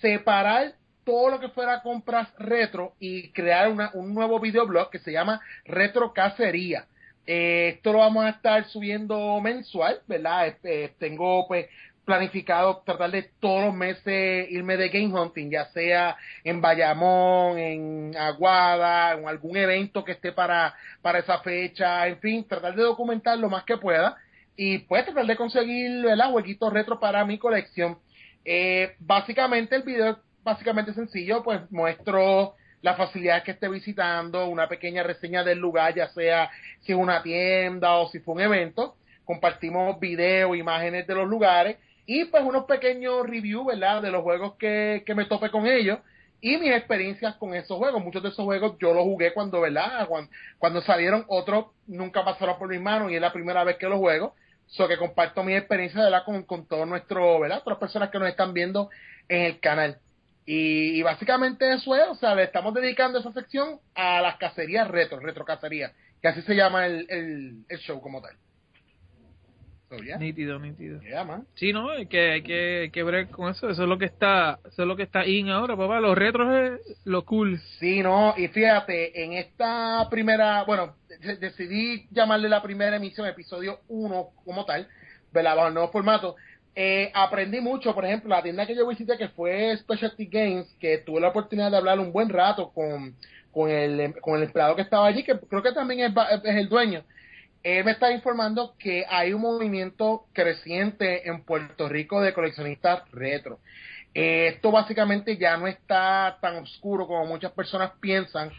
separar 0.00 0.72
todo 1.04 1.30
lo 1.30 1.40
que 1.40 1.48
fuera 1.48 1.82
compras 1.82 2.28
retro 2.38 2.94
y 2.98 3.30
crear 3.32 3.68
una- 3.68 3.90
un 3.94 4.14
nuevo 4.14 4.40
videoblog 4.40 4.90
que 4.90 4.98
se 4.98 5.12
llama 5.12 5.40
Retro 5.64 6.12
Cacería. 6.12 6.86
Eh, 7.28 7.74
esto 7.76 7.92
lo 7.92 7.98
vamos 7.98 8.24
a 8.24 8.30
estar 8.30 8.64
subiendo 8.66 9.40
mensual, 9.40 10.00
¿verdad? 10.06 10.56
Eh, 10.62 10.94
tengo 10.98 11.46
pues 11.48 11.66
planificado 12.06 12.82
tratar 12.86 13.10
de 13.10 13.24
todos 13.40 13.66
los 13.66 13.74
meses 13.74 14.46
irme 14.50 14.76
de 14.76 14.88
game 14.88 15.12
hunting, 15.12 15.50
ya 15.50 15.66
sea 15.66 16.16
en 16.44 16.60
Bayamón, 16.60 17.58
en 17.58 18.16
Aguada, 18.16 19.12
en 19.12 19.28
algún 19.28 19.56
evento 19.56 20.04
que 20.04 20.12
esté 20.12 20.32
para, 20.32 20.74
para 21.02 21.18
esa 21.18 21.40
fecha, 21.40 22.06
en 22.06 22.18
fin, 22.20 22.46
tratar 22.48 22.76
de 22.76 22.84
documentar 22.84 23.36
lo 23.38 23.50
más 23.50 23.64
que 23.64 23.76
pueda 23.76 24.16
y 24.56 24.78
pues 24.78 25.04
tratar 25.04 25.26
de 25.26 25.36
conseguir 25.36 26.04
¿verdad? 26.04 26.30
jueguitos 26.30 26.72
retro 26.72 26.98
para 27.00 27.24
mi 27.24 27.38
colección. 27.38 27.98
Eh, 28.44 28.94
básicamente 29.00 29.74
el 29.74 29.82
video 29.82 30.10
es 30.10 30.16
básicamente 30.44 30.94
sencillo, 30.94 31.42
pues 31.42 31.60
muestro 31.72 32.54
las 32.82 32.96
facilidades 32.96 33.42
que 33.42 33.50
esté 33.50 33.68
visitando, 33.68 34.46
una 34.46 34.68
pequeña 34.68 35.02
reseña 35.02 35.42
del 35.42 35.58
lugar, 35.58 35.92
ya 35.96 36.08
sea 36.10 36.50
si 36.82 36.92
es 36.92 36.98
una 36.98 37.20
tienda 37.24 37.94
o 37.94 38.08
si 38.10 38.20
fue 38.20 38.34
un 38.34 38.42
evento, 38.42 38.94
compartimos 39.24 39.98
videos, 39.98 40.56
imágenes 40.56 41.04
de 41.08 41.14
los 41.16 41.26
lugares 41.26 41.78
y 42.06 42.24
pues 42.26 42.44
unos 42.44 42.64
pequeños 42.64 43.26
reviews, 43.26 43.66
¿verdad? 43.66 44.00
De 44.00 44.10
los 44.10 44.22
juegos 44.22 44.54
que, 44.58 45.02
que 45.04 45.14
me 45.14 45.24
tope 45.24 45.50
con 45.50 45.66
ellos 45.66 45.98
y 46.40 46.56
mis 46.58 46.70
experiencias 46.70 47.34
con 47.36 47.54
esos 47.54 47.76
juegos. 47.76 48.02
Muchos 48.02 48.22
de 48.22 48.28
esos 48.28 48.44
juegos 48.44 48.76
yo 48.80 48.94
los 48.94 49.02
jugué 49.02 49.32
cuando, 49.32 49.60
¿verdad? 49.60 50.06
Cuando, 50.06 50.30
cuando 50.58 50.82
salieron, 50.82 51.24
otros 51.28 51.66
nunca 51.86 52.24
pasaron 52.24 52.58
por 52.58 52.68
mis 52.68 52.80
manos 52.80 53.10
y 53.10 53.16
es 53.16 53.20
la 53.20 53.32
primera 53.32 53.64
vez 53.64 53.76
que 53.76 53.88
los 53.88 53.98
juego. 53.98 54.34
So 54.68 54.88
que 54.88 54.96
comparto 54.96 55.42
mi 55.42 55.54
experiencia, 55.54 56.02
¿verdad? 56.02 56.24
Con, 56.24 56.42
con 56.44 56.66
todos 56.66 56.86
nuestros, 56.86 57.40
¿verdad? 57.40 57.62
Las 57.64 57.78
personas 57.78 58.10
que 58.10 58.18
nos 58.18 58.28
están 58.28 58.52
viendo 58.52 58.90
en 59.28 59.42
el 59.42 59.60
canal. 59.60 59.98
Y, 60.44 60.98
y 60.98 61.02
básicamente 61.02 61.72
eso 61.72 61.96
es, 61.96 62.06
o 62.08 62.14
sea, 62.14 62.34
le 62.36 62.44
estamos 62.44 62.72
dedicando 62.72 63.18
esa 63.18 63.32
sección 63.32 63.80
a 63.96 64.20
las 64.20 64.36
cacerías 64.36 64.86
retro, 64.86 65.18
retro 65.18 65.44
cacerías, 65.44 65.92
que 66.22 66.28
así 66.28 66.42
se 66.42 66.54
llama 66.54 66.86
el, 66.86 67.06
el, 67.10 67.64
el 67.68 67.78
show 67.78 68.00
como 68.00 68.22
tal. 68.22 68.36
Yeah. 70.04 70.18
Nítido, 70.18 70.58
nítido. 70.58 71.00
Yeah, 71.02 71.24
man. 71.24 71.46
Sí, 71.54 71.72
no, 71.72 71.90
hay 71.90 72.06
que, 72.06 72.32
hay 72.32 72.42
que, 72.42 72.80
hay 72.82 72.90
que 72.90 73.02
ver 73.04 73.28
con 73.28 73.50
eso. 73.50 73.70
Eso 73.70 73.82
es 73.84 73.88
lo 73.88 73.98
que 73.98 74.06
está, 74.06 74.58
eso 74.66 74.82
es 74.82 74.88
lo 74.88 74.96
que 74.96 75.04
está 75.04 75.24
in 75.26 75.48
ahora, 75.48 75.76
papá. 75.76 76.00
Los 76.00 76.18
retros 76.18 76.52
es 76.52 76.96
lo 77.04 77.24
cool. 77.24 77.60
Sí, 77.78 78.02
no, 78.02 78.34
y 78.36 78.48
fíjate, 78.48 79.22
en 79.24 79.34
esta 79.34 80.08
primera, 80.10 80.64
bueno, 80.64 80.96
de- 81.20 81.36
decidí 81.36 82.06
llamarle 82.10 82.48
la 82.48 82.62
primera 82.62 82.96
emisión, 82.96 83.26
episodio 83.28 83.78
1 83.88 84.30
como 84.44 84.64
tal, 84.64 84.88
¿verdad? 85.32 85.54
Bajo 85.56 85.68
el 85.68 85.74
nuevo 85.74 85.92
formato. 85.92 86.34
Eh, 86.74 87.10
aprendí 87.14 87.60
mucho, 87.60 87.94
por 87.94 88.04
ejemplo, 88.04 88.28
la 88.28 88.42
tienda 88.42 88.66
que 88.66 88.74
yo 88.74 88.86
visité, 88.86 89.16
que 89.16 89.28
fue 89.30 89.76
Specialty 89.78 90.26
Games, 90.26 90.66
que 90.80 90.98
tuve 90.98 91.20
la 91.20 91.28
oportunidad 91.28 91.70
de 91.70 91.76
hablar 91.78 91.98
un 92.00 92.12
buen 92.12 92.28
rato 92.28 92.70
con, 92.74 93.14
con, 93.50 93.70
el, 93.70 94.14
con 94.20 94.36
el 94.36 94.42
empleado 94.42 94.76
que 94.76 94.82
estaba 94.82 95.06
allí, 95.06 95.22
que 95.22 95.38
creo 95.48 95.62
que 95.62 95.72
también 95.72 96.00
es, 96.00 96.12
es 96.44 96.56
el 96.56 96.68
dueño. 96.68 97.02
Él 97.66 97.84
me 97.84 97.90
está 97.90 98.12
informando 98.12 98.76
que 98.78 99.04
hay 99.08 99.32
un 99.32 99.40
movimiento 99.40 100.26
creciente 100.32 101.28
en 101.28 101.42
Puerto 101.42 101.88
Rico 101.88 102.20
de 102.20 102.32
coleccionistas 102.32 103.10
retro. 103.10 103.58
Eh, 104.14 104.52
esto 104.54 104.70
básicamente 104.70 105.36
ya 105.36 105.56
no 105.56 105.66
está 105.66 106.38
tan 106.40 106.58
oscuro 106.58 107.08
como 107.08 107.26
muchas 107.26 107.50
personas 107.50 107.90
piensan. 107.98 108.52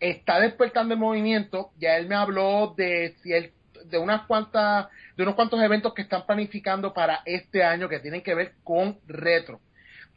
Está 0.00 0.40
despertando 0.40 0.94
el 0.94 1.00
movimiento. 1.00 1.72
Ya 1.78 1.98
él 1.98 2.08
me 2.08 2.14
habló 2.14 2.72
de 2.74 3.14
si 3.22 3.34
él, 3.34 3.52
de 3.84 3.98
unas 3.98 4.22
cuantas, 4.22 4.86
de 5.14 5.24
unos 5.24 5.34
cuantos 5.34 5.60
eventos 5.60 5.92
que 5.92 6.00
están 6.00 6.24
planificando 6.24 6.94
para 6.94 7.20
este 7.26 7.62
año 7.62 7.90
que 7.90 8.00
tienen 8.00 8.22
que 8.22 8.34
ver 8.34 8.54
con 8.64 8.98
retro. 9.06 9.60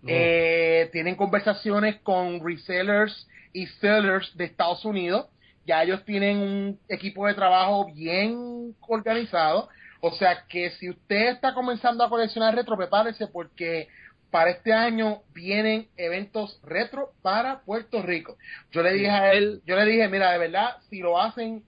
Eh, 0.07 0.87
tienen 0.93 1.15
conversaciones 1.15 1.97
con 1.97 2.39
resellers 2.47 3.27
y 3.51 3.67
sellers 3.67 4.37
de 4.37 4.45
Estados 4.45 4.85
Unidos. 4.85 5.27
Ya 5.67 5.83
ellos 5.83 6.03
tienen 6.05 6.37
un 6.37 6.79
equipo 6.89 7.27
de 7.27 7.35
trabajo 7.35 7.91
bien 7.93 8.75
organizado. 8.87 9.69
O 9.99 10.11
sea 10.13 10.45
que 10.47 10.71
si 10.71 10.89
usted 10.89 11.29
está 11.29 11.53
comenzando 11.53 12.03
a 12.03 12.09
coleccionar 12.09 12.55
retro, 12.55 12.77
prepárese 12.77 13.27
porque 13.27 13.89
para 14.31 14.51
este 14.51 14.73
año 14.73 15.21
vienen 15.33 15.87
eventos 15.97 16.59
retro 16.63 17.11
para 17.21 17.59
Puerto 17.61 18.01
Rico. 18.01 18.37
Yo 18.71 18.81
le 18.81 18.93
dije 18.93 19.09
a 19.09 19.33
él, 19.33 19.61
yo 19.65 19.75
le 19.75 19.85
dije, 19.85 20.07
mira, 20.07 20.31
de 20.31 20.37
verdad, 20.37 20.77
si 20.89 20.99
lo 20.99 21.19
hacen, 21.19 21.63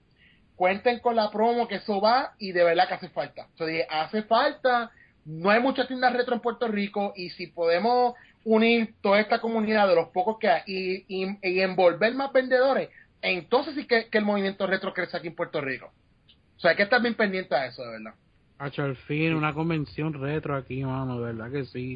cuenten 0.55 0.99
con 0.99 1.15
la 1.15 1.31
promo 1.31 1.67
que 1.67 1.75
eso 1.75 2.01
va 2.01 2.33
y 2.37 2.51
de 2.51 2.63
verdad 2.63 2.87
que 2.87 2.95
hace 2.95 3.09
falta. 3.09 3.47
Yo 3.57 3.65
dije, 3.65 3.85
hace 3.89 4.23
falta, 4.23 4.91
no 5.25 5.49
hay 5.49 5.61
muchas 5.61 5.87
tiendas 5.87 6.13
retro 6.13 6.35
en 6.35 6.41
Puerto 6.41 6.67
Rico 6.67 7.13
y 7.15 7.29
si 7.31 7.47
podemos 7.47 8.15
unir 8.43 8.95
toda 9.01 9.19
esta 9.19 9.39
comunidad 9.39 9.87
de 9.87 9.95
los 9.95 10.09
pocos 10.09 10.37
que 10.39 10.49
hay 10.49 10.61
y, 10.65 11.05
y, 11.07 11.61
envolver 11.61 12.13
más 12.15 12.31
vendedores, 12.31 12.89
entonces 13.21 13.75
sí 13.75 13.85
que, 13.85 14.07
el 14.11 14.25
movimiento 14.25 14.67
retro 14.67 14.93
crece 14.93 15.17
aquí 15.17 15.27
en 15.27 15.35
Puerto 15.35 15.61
Rico. 15.61 15.91
O 16.57 16.59
sea, 16.59 16.71
hay 16.71 16.77
que 16.77 16.83
estar 16.83 17.01
bien 17.01 17.15
pendiente 17.15 17.55
a 17.55 17.65
eso, 17.65 17.83
de 17.83 17.91
verdad. 17.91 18.13
Hacho, 18.57 18.83
al 18.83 18.97
fin, 18.97 19.33
una 19.33 19.53
convención 19.53 20.13
retro 20.13 20.55
aquí, 20.55 20.83
mano, 20.83 21.19
de 21.19 21.33
verdad 21.33 21.51
que 21.51 21.65
sí. 21.65 21.95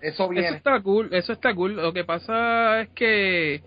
eso 0.00 0.28
viene. 0.28 0.48
Eso 0.48 0.56
está 0.56 0.80
cool, 0.80 1.08
eso 1.12 1.32
está 1.32 1.54
cool. 1.54 1.76
Lo 1.76 1.92
que 1.92 2.04
pasa 2.04 2.80
es 2.80 2.88
que 2.90 3.62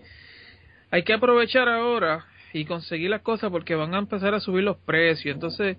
hay 0.90 1.02
que 1.02 1.14
aprovechar 1.14 1.68
ahora 1.68 2.26
y 2.52 2.64
conseguir 2.64 3.10
las 3.10 3.22
cosas 3.22 3.50
porque 3.50 3.74
van 3.74 3.94
a 3.94 3.98
empezar 3.98 4.34
a 4.34 4.40
subir 4.40 4.64
los 4.64 4.76
precios. 4.76 5.34
Entonces, 5.34 5.78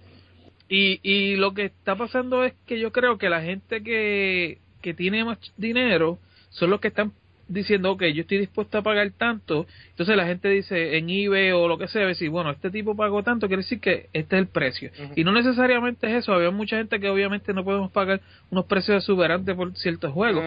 y, 0.67 0.99
y 1.03 1.35
lo 1.35 1.53
que 1.53 1.65
está 1.65 1.95
pasando 1.95 2.43
es 2.43 2.53
que 2.65 2.79
yo 2.79 2.91
creo 2.91 3.17
que 3.17 3.29
la 3.29 3.41
gente 3.41 3.83
que, 3.83 4.59
que 4.81 4.93
tiene 4.93 5.23
más 5.23 5.37
dinero 5.57 6.19
son 6.49 6.69
los 6.69 6.79
que 6.79 6.89
están 6.89 7.11
diciendo, 7.49 7.91
ok, 7.91 8.03
yo 8.13 8.21
estoy 8.21 8.37
dispuesto 8.37 8.77
a 8.77 8.81
pagar 8.81 9.11
tanto, 9.17 9.65
entonces 9.89 10.15
la 10.15 10.25
gente 10.25 10.47
dice 10.49 10.97
en 10.97 11.09
eBay 11.09 11.51
o 11.51 11.67
lo 11.67 11.77
que 11.77 11.87
sea, 11.87 12.05
decir, 12.05 12.29
bueno, 12.29 12.51
este 12.51 12.69
tipo 12.69 12.95
pagó 12.95 13.23
tanto, 13.23 13.47
quiere 13.47 13.63
decir 13.63 13.79
que 13.81 14.07
este 14.13 14.35
es 14.35 14.39
el 14.41 14.47
precio. 14.47 14.91
Y 15.15 15.23
no 15.23 15.31
necesariamente 15.31 16.07
es 16.07 16.23
eso, 16.23 16.33
había 16.33 16.51
mucha 16.51 16.77
gente 16.77 16.99
que 16.99 17.09
obviamente 17.09 17.53
no 17.53 17.63
podemos 17.65 17.91
pagar 17.91 18.21
unos 18.51 18.65
precios 18.65 18.97
exuberantes 18.97 19.55
por 19.55 19.75
ciertos 19.75 20.13
juegos. 20.13 20.43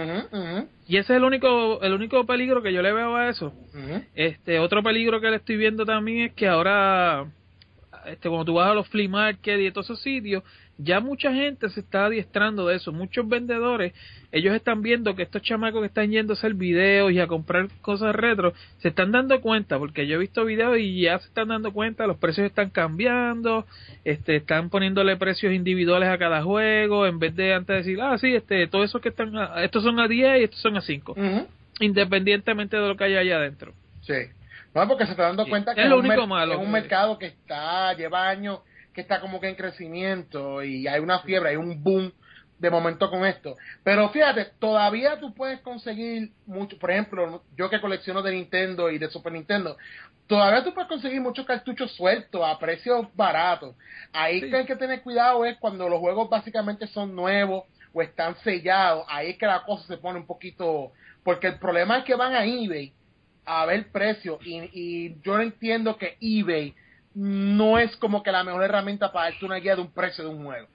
Y 0.88 0.96
ese 0.96 1.12
es 1.12 1.16
el 1.18 1.24
único 1.24 1.82
el 1.82 1.92
único 1.92 2.24
peligro 2.24 2.62
que 2.62 2.72
yo 2.72 2.82
le 2.82 2.92
veo 2.92 3.16
a 3.16 3.28
eso. 3.28 3.52
Este 4.14 4.58
Otro 4.58 4.82
peligro 4.82 5.20
que 5.20 5.30
le 5.30 5.36
estoy 5.36 5.56
viendo 5.56 5.84
también 5.84 6.28
es 6.28 6.32
que 6.34 6.46
ahora, 6.46 7.26
este 8.06 8.28
cuando 8.28 8.44
tú 8.44 8.54
vas 8.54 8.70
a 8.70 8.74
los 8.74 8.88
flea 8.88 9.08
market 9.08 9.60
y 9.60 9.70
todos 9.72 9.86
esos 9.86 10.00
sitios, 10.00 10.44
ya 10.83 11.01
mucha 11.01 11.33
gente 11.33 11.68
se 11.71 11.81
está 11.81 12.07
adiestrando 12.07 12.66
de 12.66 12.77
eso. 12.77 12.92
Muchos 12.92 13.29
vendedores, 13.29 13.92
ellos 14.31 14.55
están 14.55 14.83
viendo 14.83 15.14
que 15.14 15.23
estos 15.23 15.42
chamacos 15.42 15.81
que 15.81 15.87
están 15.87 16.11
yendo 16.11 16.33
a 16.33 16.37
hacer 16.37 16.55
videos 16.55 17.12
y 17.12 17.21
a 17.21 17.27
comprar 17.27 17.68
cosas 17.81 18.14
retro, 18.14 18.55
se 18.79 18.88
están 18.88 19.12
dando 19.12 19.40
cuenta, 19.40 19.79
porque 19.79 20.07
yo 20.07 20.16
he 20.16 20.18
visto 20.18 20.45
videos 20.45 20.79
y 20.79 21.03
ya 21.03 21.18
se 21.18 21.29
están 21.29 21.49
dando 21.49 21.73
cuenta, 21.73 22.07
los 22.07 22.16
precios 22.16 22.47
están 22.47 22.71
cambiando, 22.71 23.66
este, 24.05 24.37
están 24.37 24.71
poniéndole 24.71 25.16
precios 25.16 25.53
individuales 25.53 26.09
a 26.09 26.18
cada 26.18 26.42
juego, 26.42 27.07
en 27.07 27.18
vez 27.18 27.37
de 27.37 27.55
antes 27.55 27.85
decir, 27.85 28.01
ah, 28.01 28.16
sí, 28.18 28.35
este, 28.35 28.66
todos 28.66 28.87
esos 28.87 29.01
que 29.01 29.11
están, 29.11 29.33
estos 29.59 29.83
son 29.83 30.01
a 30.01 30.09
10 30.09 30.40
y 30.40 30.45
estos 30.45 30.61
son 30.61 30.77
a 30.77 30.83
5, 30.83 31.16
independientemente 31.81 32.77
de 32.77 32.88
lo 32.88 32.97
que 32.97 33.05
haya 33.05 33.21
allá 33.21 33.37
adentro. 33.37 33.73
Sí. 34.03 34.14
No, 34.75 34.88
porque 34.88 35.05
se 35.05 35.11
está 35.11 35.25
dando 35.25 35.47
cuenta 35.47 35.75
que 35.75 35.83
es, 35.83 35.88
lo 35.88 35.99
único 35.99 36.27
malo, 36.27 36.55
es 36.55 36.59
un 36.59 36.73
mercado 36.73 37.18
que 37.18 37.27
está, 37.27 37.92
lleva 37.92 38.29
años 38.29 38.61
que 38.92 39.00
está 39.00 39.20
como 39.20 39.40
que 39.40 39.48
en 39.48 39.55
crecimiento 39.55 40.62
y 40.62 40.87
hay 40.87 41.00
una 41.00 41.20
fiebre, 41.20 41.50
hay 41.50 41.57
un 41.57 41.83
boom 41.83 42.12
de 42.62 42.70
momento 42.70 43.11
con 43.11 43.26
esto. 43.26 43.57
Pero 43.83 44.09
fíjate, 44.11 44.52
todavía 44.61 45.18
tú 45.18 45.35
puedes 45.35 45.61
conseguir 45.61 46.31
mucho, 46.46 46.78
por 46.78 46.92
ejemplo, 46.92 47.42
yo 47.57 47.68
que 47.68 47.81
colecciono 47.81 48.22
de 48.22 48.33
Nintendo 48.33 48.88
y 48.88 48.98
de 48.98 49.11
Super 49.11 49.33
Nintendo, 49.33 49.76
todavía 50.28 50.62
tú 50.62 50.72
puedes 50.72 50.88
conseguir 50.88 51.20
muchos 51.20 51.44
cartuchos 51.44 51.92
sueltos 51.96 52.40
a 52.44 52.59
precios 52.61 53.09
baratos. 53.16 53.74
Ahí 54.12 54.48
que 54.48 54.57
hay 54.57 54.64
que 54.64 54.76
tener 54.76 55.02
cuidado 55.02 55.44
es 55.44 55.59
cuando 55.59 55.88
los 55.88 55.98
juegos 55.98 56.31
básicamente 56.31 56.87
son 56.87 57.16
nuevos 57.16 57.64
o 57.92 58.00
están 58.00 58.37
sellados, 58.44 59.05
ahí 59.09 59.31
es 59.31 59.38
que 59.38 59.46
la 59.46 59.64
cosa 59.64 59.85
se 59.87 59.98
pone 59.98 60.20
un 60.20 60.26
poquito, 60.26 60.92
porque 61.24 61.48
el 61.48 61.59
problema 61.59 61.98
es 61.98 62.05
que 62.05 62.14
van 62.14 62.35
a 62.35 62.44
eBay 62.44 62.92
a 63.44 63.66
ver 63.66 63.90
precios 63.90 64.38
y, 64.46 64.61
y 64.72 65.20
yo 65.22 65.40
entiendo 65.40 65.98
que 65.98 66.16
eBay 66.20 66.74
no 67.14 67.79
es 67.79 67.96
como 67.96 68.22
que 68.22 68.33
la 68.33 68.44
mejor 68.44 68.62
herramienta 68.64 69.12
para 69.12 69.31
darte 69.31 69.44
una 69.44 69.57
guía 69.57 69.77
de 69.77 69.83
un 69.83 69.92
precio 69.92 70.25
de 70.25 70.31
un 70.31 70.44
juego. 70.44 70.66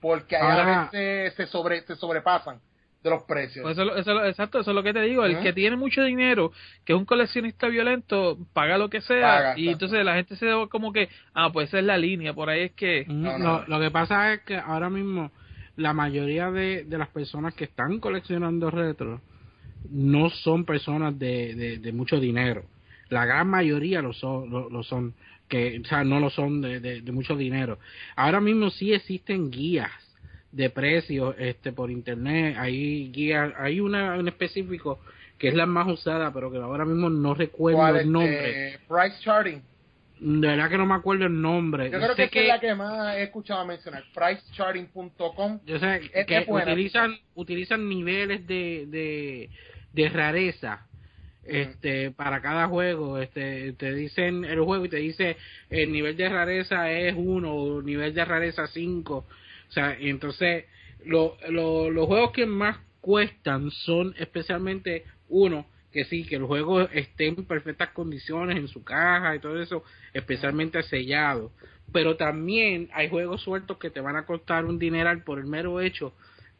Porque 0.00 0.36
ahí 0.36 0.58
a 0.58 0.90
veces 0.92 1.34
se, 1.34 1.46
sobre, 1.46 1.82
se 1.82 1.96
sobrepasan 1.96 2.60
de 3.02 3.10
los 3.10 3.22
precios. 3.24 3.62
Pues 3.62 3.78
eso, 3.78 4.24
exacto, 4.24 4.60
eso 4.60 4.70
es 4.70 4.74
lo 4.74 4.82
que 4.82 4.92
te 4.92 5.02
digo. 5.02 5.24
El 5.24 5.40
que 5.40 5.52
tiene 5.52 5.76
mucho 5.76 6.02
dinero, 6.02 6.52
que 6.84 6.94
es 6.94 6.98
un 6.98 7.04
coleccionista 7.04 7.68
violento, 7.68 8.38
paga 8.52 8.78
lo 8.78 8.88
que 8.88 9.02
sea. 9.02 9.56
y 9.56 9.68
entonces 9.68 10.04
la 10.04 10.14
gente 10.14 10.36
se 10.36 10.46
ve 10.46 10.68
como 10.70 10.92
que, 10.92 11.08
ah, 11.34 11.50
pues 11.52 11.68
esa 11.68 11.78
es 11.78 11.84
la 11.84 11.98
línea. 11.98 12.32
Por 12.32 12.48
ahí 12.48 12.62
es 12.62 12.72
que. 12.72 13.04
lo, 13.06 13.80
que 13.80 13.90
pasa 13.90 14.32
es 14.32 14.40
que 14.40 14.56
ahora 14.56 14.90
mismo 14.90 15.30
la 15.76 15.92
mayoría 15.92 16.50
de, 16.50 16.84
de 16.84 16.98
las 16.98 17.08
personas 17.08 17.54
que 17.54 17.64
están 17.64 17.98
coleccionando 17.98 18.70
retro 18.70 19.20
no 19.90 20.30
son 20.30 20.64
personas 20.64 21.18
de, 21.18 21.78
de, 21.80 21.92
mucho 21.92 22.18
dinero. 22.18 22.64
La 23.10 23.26
gran 23.26 23.48
mayoría 23.48 24.00
lo 24.00 24.14
son. 24.14 24.50
lo 24.50 24.82
son 24.82 25.14
que 25.48 25.80
o 25.80 25.84
sea, 25.86 26.04
no 26.04 26.20
lo 26.20 26.30
son 26.30 26.60
de, 26.60 26.80
de, 26.80 27.12
mucho 27.12 27.36
dinero. 27.36 27.78
Ahora 28.16 28.40
mismo 28.40 28.70
sí 28.70 28.92
existen 28.92 29.50
guías 29.50 29.90
de 30.52 30.70
precios 30.70 31.34
este 31.38 31.72
por 31.72 31.90
internet, 31.90 32.56
hay 32.58 33.10
guías, 33.10 33.52
hay 33.58 33.80
una 33.80 34.16
en 34.16 34.28
específico 34.28 35.00
que 35.38 35.48
es 35.48 35.54
la 35.54 35.66
más 35.66 35.88
usada, 35.88 36.32
pero 36.32 36.50
que 36.50 36.58
ahora 36.58 36.84
mismo 36.84 37.10
no 37.10 37.34
recuerdo 37.34 37.98
el 37.98 38.10
nombre. 38.10 38.78
price 38.88 39.16
charting. 39.20 39.60
De 40.20 40.46
verdad 40.46 40.70
que 40.70 40.78
no 40.78 40.86
me 40.86 40.94
acuerdo 40.94 41.26
el 41.26 41.40
nombre. 41.40 41.90
Yo 41.90 41.98
creo 41.98 42.14
que, 42.14 42.24
es 42.24 42.48
la 42.48 42.60
que 42.60 42.74
más 42.74 43.16
he 43.16 43.24
escuchado 43.24 43.66
mencionar. 43.66 44.04
Pricecharting.com. 44.14 45.60
Yo 45.66 45.78
sé 45.80 46.00
que 46.26 46.46
utilizan, 46.48 47.16
utilizan 47.34 47.88
niveles 47.88 48.46
de, 48.46 48.86
de, 48.86 49.50
de 49.92 50.08
rareza 50.08 50.86
este 51.46 52.10
para 52.10 52.40
cada 52.40 52.68
juego 52.68 53.18
este 53.18 53.72
te 53.74 53.94
dicen 53.94 54.44
el 54.44 54.60
juego 54.60 54.84
y 54.84 54.88
te 54.88 54.96
dice 54.96 55.36
el 55.70 55.92
nivel 55.92 56.16
de 56.16 56.28
rareza 56.28 56.90
es 56.90 57.14
1 57.16 57.54
o 57.54 57.82
nivel 57.82 58.14
de 58.14 58.24
rareza 58.24 58.66
5 58.66 59.16
o 59.16 59.26
sea 59.72 59.96
entonces 59.98 60.64
lo, 61.04 61.36
los 61.50 62.06
juegos 62.06 62.32
que 62.32 62.46
más 62.46 62.78
cuestan 63.00 63.70
son 63.70 64.14
especialmente 64.18 65.04
uno 65.28 65.66
que 65.94 66.04
sí 66.04 66.24
que 66.24 66.36
el 66.36 66.44
juego 66.44 66.80
esté 66.80 67.28
en 67.28 67.44
perfectas 67.46 67.90
condiciones 67.90 68.56
en 68.56 68.66
su 68.66 68.82
caja 68.82 69.36
y 69.36 69.38
todo 69.38 69.62
eso 69.62 69.84
especialmente 70.12 70.82
sellado. 70.82 71.52
Pero 71.92 72.16
también 72.16 72.90
hay 72.92 73.08
juegos 73.08 73.42
sueltos 73.42 73.78
que 73.78 73.90
te 73.90 74.00
van 74.00 74.16
a 74.16 74.26
costar 74.26 74.64
un 74.64 74.80
dineral 74.80 75.22
por 75.22 75.38
el 75.38 75.46
mero 75.46 75.80
hecho 75.80 76.12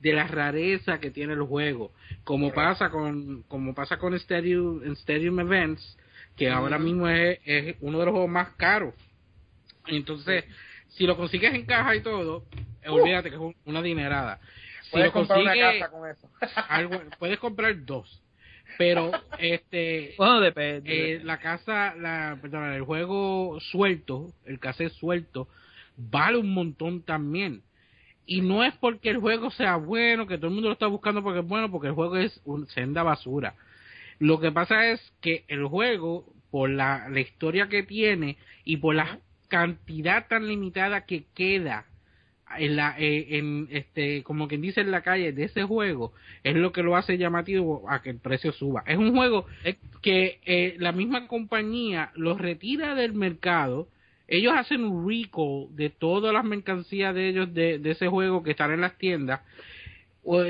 de 0.05 0.13
la 0.13 0.27
rareza 0.27 1.01
que 1.01 1.11
tiene 1.11 1.33
el 1.33 1.43
juego, 1.43 1.91
como 2.25 2.53
pasa 2.53 2.91
con 2.91 3.43
como 3.49 3.75
pasa 3.75 3.97
con 3.97 4.13
Stadium, 4.15 4.83
Stadium 4.93 5.41
Events, 5.41 5.97
que 6.37 6.51
ahora 6.51 6.79
mismo 6.79 7.09
es, 7.09 7.39
es, 7.47 7.77
uno 7.81 7.99
de 7.99 8.05
los 8.05 8.13
juegos 8.13 8.31
más 8.31 8.51
caros. 8.51 8.95
Entonces, 9.87 10.45
si 10.89 11.07
lo 11.07 11.17
consigues 11.17 11.55
en 11.55 11.65
caja 11.65 11.97
y 11.97 12.03
todo, 12.03 12.45
olvídate 12.87 13.31
que 13.31 13.37
es 13.37 13.43
una 13.65 13.81
dinerada. 13.81 14.39
Si 14.83 14.91
puedes 14.91 15.11
comprar 15.11 15.41
una 15.41 15.55
casa 15.55 15.91
con 15.91 16.11
eso. 16.11 16.29
algo, 16.69 17.01
puedes 17.19 17.39
comprar 17.39 17.75
dos. 17.87 18.21
Pero 18.77 19.11
este 19.39 20.15
bueno, 20.19 20.41
depende. 20.41 21.15
Eh, 21.15 21.21
la 21.25 21.39
casa, 21.39 21.95
la 21.95 22.37
perdón, 22.43 22.75
el 22.75 22.83
juego 22.83 23.59
suelto, 23.73 24.35
el 24.45 24.59
cassette 24.59 24.93
suelto 24.93 25.49
vale 25.97 26.37
un 26.37 26.53
montón 26.53 27.01
también 27.03 27.63
y 28.27 28.41
no 28.41 28.65
es 28.65 28.75
porque 28.77 29.11
el 29.11 29.19
juego 29.19 29.51
sea 29.51 29.77
bueno, 29.77 30.27
que 30.27 30.37
todo 30.37 30.49
el 30.49 30.55
mundo 30.55 30.69
lo 30.69 30.75
está 30.75 30.87
buscando 30.87 31.23
porque 31.23 31.41
es 31.41 31.47
bueno, 31.47 31.71
porque 31.71 31.89
el 31.89 31.95
juego 31.95 32.17
es 32.17 32.41
un 32.45 32.67
senda 32.69 33.03
basura. 33.03 33.55
Lo 34.19 34.41
que 34.41 34.53
pasa 34.53 34.91
es 34.91 35.01
que 35.21 35.45
el 35.49 35.67
juego, 35.67 36.25
por 36.51 36.71
la, 36.71 37.09
la 37.09 37.21
historia 37.21 37.69
que 37.69 37.83
tiene 37.83 38.37
y 38.65 38.77
por 38.77 38.95
la 38.95 39.19
cantidad 39.49 40.27
tan 40.29 40.49
limitada 40.49 41.05
que 41.05 41.25
queda 41.35 41.87
en 42.59 42.77
la 42.77 42.95
eh, 42.99 43.39
en 43.39 43.69
este 43.71 44.23
como 44.23 44.49
quien 44.49 44.61
dice 44.61 44.81
en 44.81 44.91
la 44.91 45.03
calle 45.03 45.33
de 45.33 45.45
ese 45.45 45.65
juego 45.65 46.13
es 46.43 46.55
lo 46.55 46.73
que 46.73 46.83
lo 46.83 46.97
hace 46.97 47.19
llamativo 47.19 47.85
a 47.89 48.03
que 48.03 48.11
el 48.11 48.19
precio 48.19 48.53
suba 48.53 48.85
es 48.87 48.97
un 48.97 49.15
juego 49.15 49.47
que 50.03 50.41
eh, 50.45 50.77
la 50.79 50.93
misma 50.93 51.27
compañía 51.27 52.13
lo 52.15 52.37
retira 52.37 52.95
del 52.95 53.15
mercado 53.15 53.89
ellos 54.37 54.55
hacen 54.57 54.85
un 54.85 55.09
recall 55.09 55.69
de 55.71 55.91
todas 55.91 56.33
las 56.33 56.45
mercancías 56.45 57.15
de 57.15 57.29
ellos 57.29 57.53
de, 57.55 57.81
ese 57.85 58.09
juego 58.09 58.43
que 58.43 58.53
están 58.53 58.73
en 58.73 58.81
las 58.81 58.97
tiendas 58.99 59.41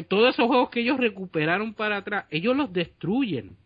todos 0.09 0.35
esos 0.35 0.47
juegos 0.47 0.71
que 0.71 0.81
ellos 0.81 0.99
recuperaron 0.99 1.75
para 1.75 1.99
atrás 1.99 2.27
ellos 2.31 2.57
los 2.57 2.73
destruyen. 2.73 3.57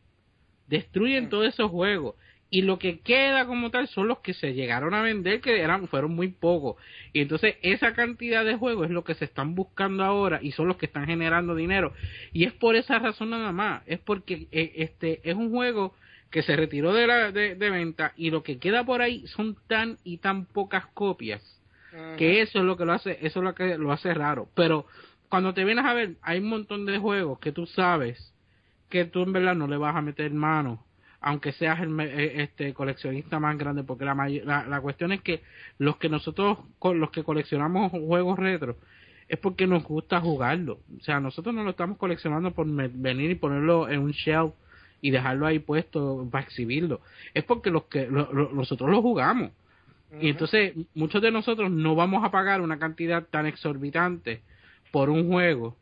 Destruyen 0.67 1.29
todos 1.29 1.47
esos 1.47 1.71
juegos. 1.71 2.15
Y 2.51 2.63
lo 2.63 2.79
que 2.79 3.01
queda 3.01 3.47
como 3.47 3.71
tal 3.71 3.89
son 3.89 4.09
los 4.09 4.21
que 4.21 4.33
se 4.33 4.55
llegaron 4.55 4.95
a 4.95 5.03
vender 5.03 5.43
que 5.43 5.61
eran 5.61 5.87
fueron 5.89 6.15
muy 6.15 6.29
pocos. 6.29 6.77
Y 7.13 7.21
entonces 7.21 7.57
esa 7.61 7.93
cantidad 7.93 8.45
de 8.45 8.57
juegos 8.57 8.87
es 8.87 8.91
lo 8.91 9.05
que 9.05 9.15
se 9.15 9.27
están 9.27 9.55
buscando 9.55 10.03
ahora 10.03 10.41
y 10.43 10.53
son 10.53 10.67
los 10.67 10.79
que 10.79 10.87
están 10.87 11.07
generando 11.07 11.55
dinero. 11.55 11.93
Y 12.33 12.45
es 12.45 12.55
por 12.55 12.75
esa 12.75 12.99
razón 12.99 13.31
nada 13.31 13.53
más. 13.53 13.83
Es 13.87 13.99
porque 13.99 14.47
eh, 14.51 14.73
este 14.77 15.21
es 15.29 15.37
un 15.37 15.51
juego 15.51 15.95
que 16.31 16.43
se 16.43 16.57
retiró 16.57 16.93
de, 16.93 17.07
la, 17.07 17.33
de, 17.33 17.55
venta 17.55 18.13
y 18.17 18.31
lo 18.31 18.43
que 18.43 18.59
queda 18.59 18.85
por 18.85 19.01
ahí 19.01 19.27
son 19.29 19.57
tan 19.67 19.99
y 20.05 20.19
tan 20.19 20.45
pocas 20.45 20.87
copias 20.89 21.43
que 22.17 22.43
eso 22.43 22.59
es 22.59 22.65
lo 22.65 22.77
que 22.77 22.85
lo 22.85 22.93
hace 22.93 23.19
eso 23.23 23.41
es 23.41 23.45
lo 23.45 23.55
que 23.55 23.79
lo 23.79 23.91
hace 23.93 24.13
raro 24.13 24.49
pero 24.55 24.87
cuando 25.29 25.53
te 25.53 25.65
vienes 25.65 25.85
a 25.85 25.95
ver, 25.95 26.17
hay 26.23 26.39
un 26.39 26.49
montón 26.49 26.87
de 26.87 26.99
juegos 26.99 27.39
que 27.39 27.53
tú 27.53 27.67
sabes 27.67 28.35
que 28.89 29.05
tú 29.05 29.23
en 29.23 29.33
verdad 29.33 29.55
no 29.55 29.67
le 29.67 29.77
vas 29.77 29.95
a 29.95 30.01
meter 30.01 30.33
mano, 30.33 30.85
aunque 31.21 31.53
seas 31.53 31.81
el 31.81 31.99
eh, 32.01 32.43
este 32.43 32.73
coleccionista 32.73 33.39
más 33.39 33.59
grande, 33.59 33.85
porque 33.85 34.05
la, 34.05 34.15
la, 34.15 34.67
la 34.67 34.81
cuestión 34.81 35.13
es 35.13 35.21
que 35.21 35.43
los 35.77 35.99
que 35.99 36.09
nosotros, 36.09 36.59
con 36.79 36.99
los 36.99 37.11
que 37.11 37.23
coleccionamos 37.25 37.91
juegos 37.91 38.39
retro, 38.39 38.77
es 39.29 39.39
porque 39.39 39.67
nos 39.67 39.85
gusta 39.85 40.21
jugarlo. 40.21 40.79
O 40.99 41.03
sea, 41.03 41.21
nosotros 41.21 41.55
no 41.55 41.65
lo 41.65 41.71
estamos 41.71 41.99
coleccionando 41.99 42.53
por 42.53 42.67
venir 42.67 43.31
y 43.31 43.35
ponerlo 43.35 43.91
en 43.91 44.01
un 44.01 44.13
shelf 44.13 44.55
y 45.01 45.11
dejarlo 45.11 45.47
ahí 45.47 45.59
puesto 45.59 46.27
para 46.31 46.45
exhibirlo. 46.45 47.01
Es 47.35 47.45
porque 47.45 47.71
los 47.71 47.85
que 47.85 48.07
lo- 48.07 48.33
lo- 48.33 48.53
nosotros 48.53 48.91
lo 48.91 49.03
jugamos. 49.03 49.53
Y 50.21 50.31
entonces 50.31 50.75
muchos 50.95 51.21
de 51.21 51.31
nosotros 51.31 51.71
no 51.71 51.95
vamos 51.95 52.25
a 52.25 52.31
pagar 52.31 52.61
una 52.63 52.79
cantidad 52.79 53.25
tan 53.25 53.47
exorbitante 53.47 54.41
por 54.91 55.11
un 55.11 55.29
juego 55.29 55.77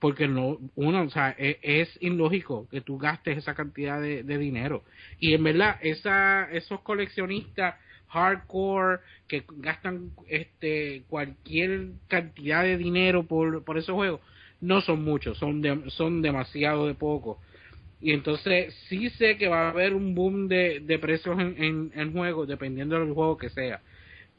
porque 0.00 0.26
no 0.28 0.58
uno 0.74 1.02
o 1.02 1.10
sea 1.10 1.34
e- 1.38 1.58
es, 1.62 1.96
ilógico 2.02 2.66
que 2.70 2.80
tú 2.80 2.98
gastes 2.98 3.38
esa 3.38 3.54
cantidad 3.54 4.00
de, 4.02 4.22
de 4.24 4.38
dinero 4.38 4.82
y 5.20 5.34
en 5.34 5.44
verdad 5.44 5.78
esa 5.82 6.50
esos 6.50 6.80
coleccionistas 6.80 7.76
hardcore 8.08 8.98
que 9.28 9.44
gastan 9.58 10.10
este 10.28 11.04
cualquier 11.08 11.92
cantidad 12.08 12.64
de 12.64 12.76
dinero 12.76 13.22
por, 13.22 13.64
por 13.64 13.78
esos 13.78 13.94
juegos 13.94 14.20
no 14.60 14.80
son 14.80 15.02
muchos 15.04 15.38
son 15.38 15.62
de- 15.62 15.88
son 15.90 16.22
demasiado 16.22 16.86
de 16.86 16.94
poco 16.94 17.38
y 18.04 18.12
entonces 18.12 18.74
sí 18.88 19.08
sé 19.10 19.36
que 19.38 19.48
va 19.48 19.66
a 19.66 19.70
haber 19.70 19.94
un 19.94 20.14
boom 20.14 20.46
de, 20.46 20.80
de 20.80 20.98
precios 20.98 21.38
en, 21.40 21.56
en, 21.62 21.90
en 21.94 22.12
juegos 22.12 22.46
dependiendo 22.46 22.98
del 23.00 23.12
juego 23.14 23.36
que 23.38 23.48
sea 23.50 23.80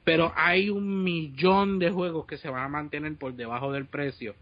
pero 0.04 0.32
hay 0.36 0.70
un 0.70 1.04
millón 1.04 1.80
de 1.80 1.90
juegos 1.90 2.28
que 2.28 2.38
se 2.38 2.48
van 2.50 2.64
a 2.64 2.70
mantener 2.70 3.16
por 3.18 3.34
debajo 3.34 3.72
del 3.74 3.88
precio 3.88 4.36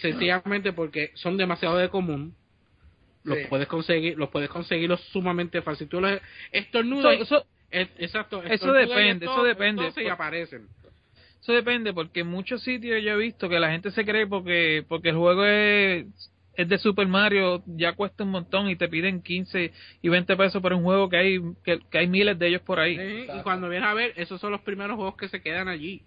sencillamente 0.00 0.72
porque 0.72 1.10
son 1.14 1.36
demasiado 1.36 1.78
de 1.78 1.88
común 1.88 2.34
los 3.24 3.38
Sí. 3.38 3.44
puedes 3.48 3.68
conseguir 3.68 4.18
los 4.18 4.28
puedes 4.28 4.50
conseguirlos 4.50 5.00
sumamente 5.12 5.62
fácil 5.62 5.88
tú 5.88 6.00
los 6.00 6.20
estornudas 6.50 7.14
Eso, 7.14 7.22
eso, 7.22 7.46
es- 7.70 7.88
exacto 7.98 8.42
eso 8.42 8.72
depende, 8.72 9.26
eso 9.26 9.42
depende. 9.44 9.92
y 10.04 10.08
aparecen 10.08 10.68
eso 11.40 11.52
depende, 11.52 11.92
porque 11.92 12.20
en 12.20 12.28
muchos 12.28 12.62
sitios 12.62 13.02
yo 13.02 13.12
he 13.12 13.16
visto 13.16 13.48
que 13.48 13.58
la 13.58 13.70
gente 13.72 13.90
se 13.90 14.04
cree 14.04 14.26
porque 14.28 14.84
porque 14.88 15.08
el 15.08 15.16
juego 15.16 15.44
es, 15.44 16.06
es 16.54 16.68
de 16.68 16.78
Super 16.78 17.06
Mario, 17.08 17.62
ya 17.66 17.94
cuesta 17.94 18.24
un 18.24 18.30
montón 18.30 18.68
y 18.68 18.76
te 18.76 18.88
piden 18.88 19.22
15 19.22 19.72
y 20.02 20.08
20 20.08 20.36
pesos 20.36 20.60
por 20.60 20.72
un 20.74 20.82
juego 20.82 21.08
que 21.08 21.16
hay 21.16 21.40
que, 21.64 21.80
que 21.90 21.98
hay 21.98 22.06
miles 22.06 22.38
de 22.38 22.48
ellos 22.48 22.62
por 22.62 22.78
ahí. 22.78 22.96
Sí, 22.96 23.24
y 23.38 23.42
cuando 23.42 23.68
vienes 23.68 23.88
a 23.88 23.94
ver 23.94 24.12
esos 24.16 24.40
son 24.40 24.52
los 24.52 24.60
primeros 24.60 24.96
juegos 24.96 25.16
que 25.16 25.28
se 25.28 25.40
quedan 25.40 25.68
allí. 25.68 26.02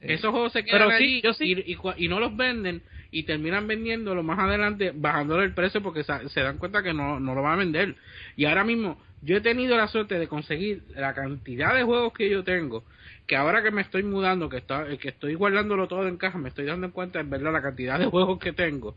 Eh, 0.00 0.14
esos 0.14 0.30
juegos 0.30 0.52
se 0.52 0.64
quedan 0.64 0.78
pero 0.80 0.90
allí 0.90 1.20
sí- 1.34 1.44
y, 1.66 1.72
y 1.72 1.76
cua- 1.76 1.94
y 1.96 2.08
no 2.08 2.20
los 2.20 2.36
venden 2.36 2.82
y 3.10 3.22
terminan 3.24 3.66
vendiéndolo 3.66 4.22
más 4.22 4.38
adelante 4.38 4.92
bajándole 4.94 5.44
el 5.44 5.54
precio 5.54 5.82
porque 5.82 6.04
se 6.04 6.40
dan 6.40 6.58
cuenta 6.58 6.82
que 6.82 6.92
no, 6.92 7.18
no 7.18 7.34
lo 7.34 7.42
van 7.42 7.54
a 7.54 7.56
vender. 7.56 7.96
Y 8.36 8.44
ahora 8.44 8.64
mismo 8.64 9.00
yo 9.22 9.36
he 9.36 9.40
tenido 9.40 9.76
la 9.76 9.88
suerte 9.88 10.18
de 10.18 10.28
conseguir 10.28 10.82
la 10.94 11.14
cantidad 11.14 11.74
de 11.74 11.82
juegos 11.82 12.12
que 12.12 12.28
yo 12.30 12.44
tengo 12.44 12.84
que 13.26 13.36
ahora 13.36 13.62
que 13.62 13.70
me 13.70 13.82
estoy 13.82 14.02
mudando 14.04 14.48
que 14.48 14.56
está, 14.58 14.86
que 14.96 15.08
estoy 15.08 15.34
guardándolo 15.34 15.86
todo 15.88 16.06
en 16.08 16.16
caja 16.16 16.38
me 16.38 16.48
estoy 16.48 16.64
dando 16.66 16.86
en 16.86 16.92
cuenta 16.92 17.18
en 17.20 17.28
verdad 17.28 17.52
la 17.52 17.60
cantidad 17.62 17.98
de 17.98 18.06
juegos 18.10 18.38
que 18.38 18.52
tengo 18.52 18.94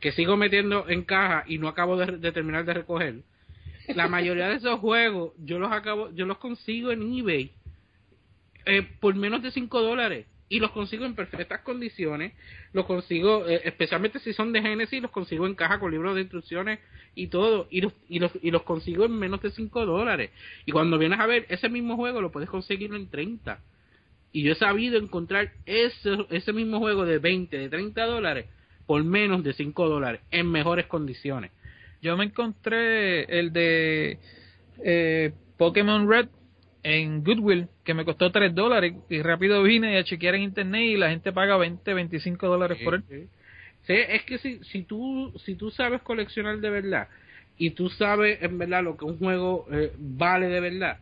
que 0.00 0.12
sigo 0.12 0.36
metiendo 0.36 0.88
en 0.88 1.02
caja 1.02 1.44
y 1.46 1.58
no 1.58 1.68
acabo 1.68 1.96
de, 1.96 2.32
terminar 2.32 2.64
de 2.64 2.74
recoger 2.74 3.14
la 3.94 4.08
mayoría 4.08 4.48
de 4.48 4.56
esos 4.56 4.78
juegos 4.80 5.32
yo 5.38 5.58
los 5.58 5.72
acabo 5.72 6.10
yo 6.14 6.26
los 6.26 6.38
consigo 6.38 6.90
en 6.90 7.12
eBay 7.12 7.52
eh, 8.66 8.86
por 9.00 9.14
menos 9.14 9.42
de 9.42 9.50
5 9.50 9.82
dólares 9.82 10.26
y 10.48 10.58
los 10.58 10.70
consigo 10.72 11.04
en 11.04 11.14
perfectas 11.14 11.60
condiciones 11.60 12.32
los 12.72 12.86
consigo 12.86 13.46
eh, 13.48 13.62
especialmente 13.64 14.18
si 14.20 14.32
son 14.32 14.52
de 14.52 14.62
Genesis 14.62 15.02
los 15.02 15.10
consigo 15.10 15.46
en 15.46 15.54
caja 15.54 15.78
con 15.78 15.90
libros 15.90 16.14
de 16.14 16.22
instrucciones 16.22 16.78
y 17.14 17.28
todo 17.28 17.66
y 17.70 17.80
los 17.80 17.92
y 18.08 18.18
los, 18.18 18.32
y 18.42 18.50
los 18.50 18.62
consigo 18.62 19.04
en 19.04 19.12
menos 19.12 19.42
de 19.42 19.50
5 19.50 19.86
dólares. 19.86 20.30
Y 20.66 20.72
cuando 20.72 20.98
vienes 20.98 21.18
a 21.18 21.26
ver 21.26 21.46
ese 21.48 21.68
mismo 21.68 21.96
juego 21.96 22.20
lo 22.20 22.30
puedes 22.30 22.48
conseguir 22.48 22.94
en 22.94 23.08
30 23.08 23.60
y 24.32 24.42
yo 24.44 24.52
he 24.52 24.56
sabido 24.56 24.98
encontrar 24.98 25.52
ese, 25.66 26.16
ese 26.30 26.52
mismo 26.52 26.78
juego 26.78 27.04
de 27.04 27.18
20 27.18 27.56
de 27.56 27.68
30 27.68 28.06
dólares 28.06 28.46
por 28.90 29.04
menos 29.04 29.44
de 29.44 29.52
5 29.52 29.88
dólares 29.88 30.20
en 30.32 30.50
mejores 30.50 30.86
condiciones 30.86 31.52
Yo 32.02 32.16
me 32.16 32.24
encontré 32.24 33.22
el 33.38 33.52
de 33.52 34.18
eh, 34.82 35.32
Pokémon 35.56 36.10
Red 36.10 36.26
en 36.82 37.22
Goodwill, 37.22 37.68
que 37.84 37.94
me 37.94 38.04
costó 38.04 38.32
3 38.32 38.52
dólares, 38.52 38.94
y 39.08 39.22
rápido 39.22 39.62
vine 39.62 39.96
a 39.96 40.02
chequear 40.02 40.34
en 40.34 40.42
internet 40.42 40.80
y 40.82 40.96
la 40.96 41.08
gente 41.08 41.30
paga 41.30 41.56
20, 41.56 41.94
25 41.94 42.48
dólares 42.48 42.78
por 42.82 42.94
él. 42.94 43.04
Sí. 43.08 43.28
Sí, 43.86 43.92
es 43.92 44.24
que 44.24 44.38
si, 44.38 44.58
si 44.64 44.82
tú 44.82 45.32
si 45.44 45.54
tú 45.54 45.70
sabes 45.70 46.02
coleccionar 46.02 46.58
de 46.58 46.70
verdad 46.70 47.06
y 47.58 47.70
tú 47.70 47.90
sabes 47.90 48.42
en 48.42 48.58
verdad 48.58 48.82
lo 48.82 48.96
que 48.96 49.04
un 49.04 49.18
juego 49.18 49.68
eh, 49.70 49.92
vale 49.98 50.48
de 50.48 50.58
verdad, 50.58 50.98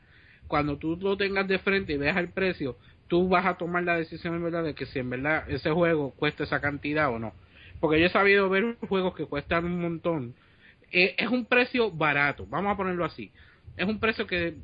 cuando 0.47 0.77
tú 0.77 0.99
lo 1.01 1.17
tengas 1.17 1.49
de 1.49 1.59
frente 1.59 1.95
y 1.95 1.97
veas 1.97 2.19
el 2.19 2.29
precio, 2.29 2.77
tú 3.07 3.31
vas 3.31 3.47
a 3.47 3.57
tomar 3.57 3.83
la 3.85 3.97
decisión 3.97 4.35
en 4.35 4.45
verdad 4.45 4.65
de 4.65 4.75
que 4.75 4.85
si 4.85 4.99
en 4.99 5.09
verdad 5.09 5.49
ese 5.49 5.71
juego 5.71 6.11
cuesta 6.11 6.45
esa 6.45 6.61
cantidad 6.61 7.09
o 7.09 7.19
no. 7.19 7.33
Porque 7.81 8.01
yo 8.01 8.07
he 8.07 8.11
sabido 8.11 8.49
ver 8.49 8.77
juegos 8.89 9.15
que 9.15 9.27
cuestan 9.27 9.65
un 9.65 9.81
montón. 9.81 10.35
Eh, 10.91 11.15
es 11.19 11.29
un 11.29 11.45
precio 11.45 11.91
barato, 11.91 12.47
vamos 12.49 12.73
a 12.73 12.77
ponerlo 12.77 13.05
así. 13.05 13.31
Es 13.77 13.87
un 13.87 14.01
precio 14.01 14.27
que 14.27 14.55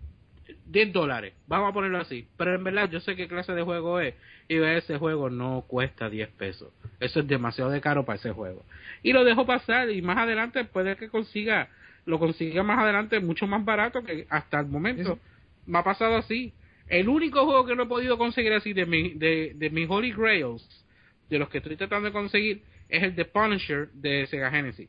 10 0.67 0.93
dólares, 0.93 1.35
vamos 1.47 1.71
a 1.71 1.75
ponerlo 1.75 1.99
así. 1.99 2.27
Pero 2.37 2.55
en 2.55 2.65
verdad 2.65 2.91
yo 2.91 3.01
sé 3.01 3.17
qué 3.17 3.29
clase 3.29 3.53
de 3.53 3.63
juego 3.63 4.01
es 4.01 4.15
y 4.49 4.57
ese 4.57 4.99
juego 4.99 5.31
no 5.31 5.65
cuesta 5.67 6.11
10 6.11 6.29
pesos. 6.31 6.73
Eso 7.01 7.21
es 7.21 7.27
demasiado 7.27 7.71
de 7.71 7.81
caro 7.81 8.05
para 8.05 8.19
ese 8.19 8.31
juego. 8.31 8.65
Y 9.03 9.13
lo 9.13 9.25
dejo 9.25 9.47
pasar 9.47 9.91
y 9.91 10.03
más 10.03 10.19
adelante 10.19 10.65
puede 10.65 10.97
que 10.97 11.09
consiga, 11.09 11.69
lo 12.05 12.19
consiga 12.19 12.63
más 12.63 12.79
adelante 12.79 13.21
mucho 13.21 13.47
más 13.47 13.65
barato 13.65 14.03
que 14.03 14.27
hasta 14.29 14.61
el 14.61 14.67
momento. 14.67 15.19
Me 15.67 15.79
ha 15.79 15.85
pasado 15.85 16.17
así. 16.17 16.53
El 16.89 17.09
único 17.09 17.45
juego 17.47 17.65
que 17.65 17.75
no 17.75 17.85
he 17.85 17.87
podido 17.87 18.19
conseguir 18.19 18.53
así 18.53 18.75
de 18.75 18.85
mi, 18.85 19.15
de, 19.15 19.53
de 19.55 19.71
mis 19.71 19.89
Holy 19.89 20.13
Grails, 20.13 20.85
de 21.31 21.39
los 21.39 21.49
que 21.49 21.59
estoy 21.59 21.77
tratando 21.77 22.07
de 22.07 22.13
conseguir, 22.13 22.63
es 22.89 23.03
el 23.03 23.15
de 23.15 23.25
Punisher 23.25 23.89
de 23.93 24.27
Sega 24.27 24.51
Genesis. 24.51 24.89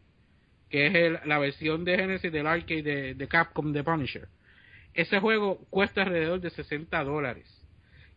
Que 0.69 0.87
es 0.87 0.95
el- 0.95 1.19
la 1.25 1.39
versión 1.39 1.85
de 1.85 1.95
Genesis 1.97 2.31
del 2.31 2.47
arcade 2.47 2.81
de, 2.83 3.13
de 3.15 3.27
Capcom 3.27 3.71
de 3.71 3.83
Punisher. 3.83 4.27
Ese 4.93 5.19
juego 5.19 5.59
cuesta 5.69 6.03
alrededor 6.03 6.39
de 6.41 6.49
60 6.49 7.03
dólares. 7.03 7.45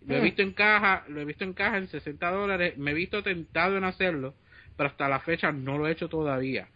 Lo 0.06 0.16
he 0.16 0.20
Mm. 0.20 0.24
visto 0.24 0.42
en 0.42 0.52
caja, 0.52 1.04
lo 1.08 1.20
he 1.20 1.24
visto 1.24 1.44
en 1.44 1.52
caja 1.52 1.76
en 1.78 1.88
60 1.88 2.30
dólares, 2.30 2.78
me 2.78 2.92
he 2.92 2.94
visto 2.94 3.22
tentado 3.22 3.76
en 3.76 3.84
hacerlo, 3.84 4.34
pero 4.76 4.88
hasta 4.90 5.08
la 5.08 5.20
fecha 5.20 5.50
no 5.52 5.76
lo 5.76 5.88
he 5.88 5.92
hecho 5.92 6.08
todavía. 6.08 6.68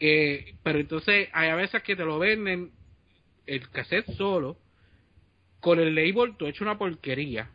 Eh, 0.00 0.54
pero 0.62 0.78
entonces 0.78 1.28
hay 1.32 1.48
a 1.50 1.56
veces 1.56 1.82
que 1.82 1.96
te 1.96 2.04
lo 2.04 2.18
venden 2.18 2.70
el 3.46 3.68
cassette 3.70 4.10
solo, 4.12 4.56
con 5.60 5.80
el 5.80 5.94
label 5.94 6.36
tú 6.36 6.46
hecho 6.46 6.64
una 6.64 6.78
porquería, 6.78 7.50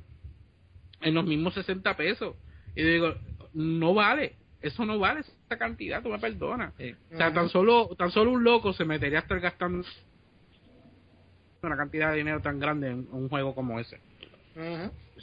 en 1.01 1.13
los 1.13 1.25
mismos 1.25 1.53
60 1.53 1.95
pesos. 1.95 2.35
Y 2.75 2.83
digo, 2.83 3.15
no 3.53 3.93
vale, 3.93 4.33
eso 4.61 4.85
no 4.85 4.99
vale 4.99 5.21
esa 5.21 5.57
cantidad, 5.57 6.01
tú 6.03 6.09
me 6.09 6.19
perdonas. 6.19 6.73
Sí. 6.77 6.95
O 7.13 7.17
sea, 7.17 7.33
tan 7.33 7.49
solo, 7.49 7.95
tan 7.97 8.11
solo 8.11 8.31
un 8.31 8.43
loco 8.43 8.73
se 8.73 8.85
metería 8.85 9.19
a 9.19 9.21
estar 9.21 9.39
gastando 9.39 9.85
una 11.61 11.77
cantidad 11.77 12.11
de 12.11 12.17
dinero 12.17 12.41
tan 12.41 12.59
grande 12.59 12.89
en 12.89 13.07
un 13.11 13.29
juego 13.29 13.53
como 13.53 13.79
ese. 13.79 13.99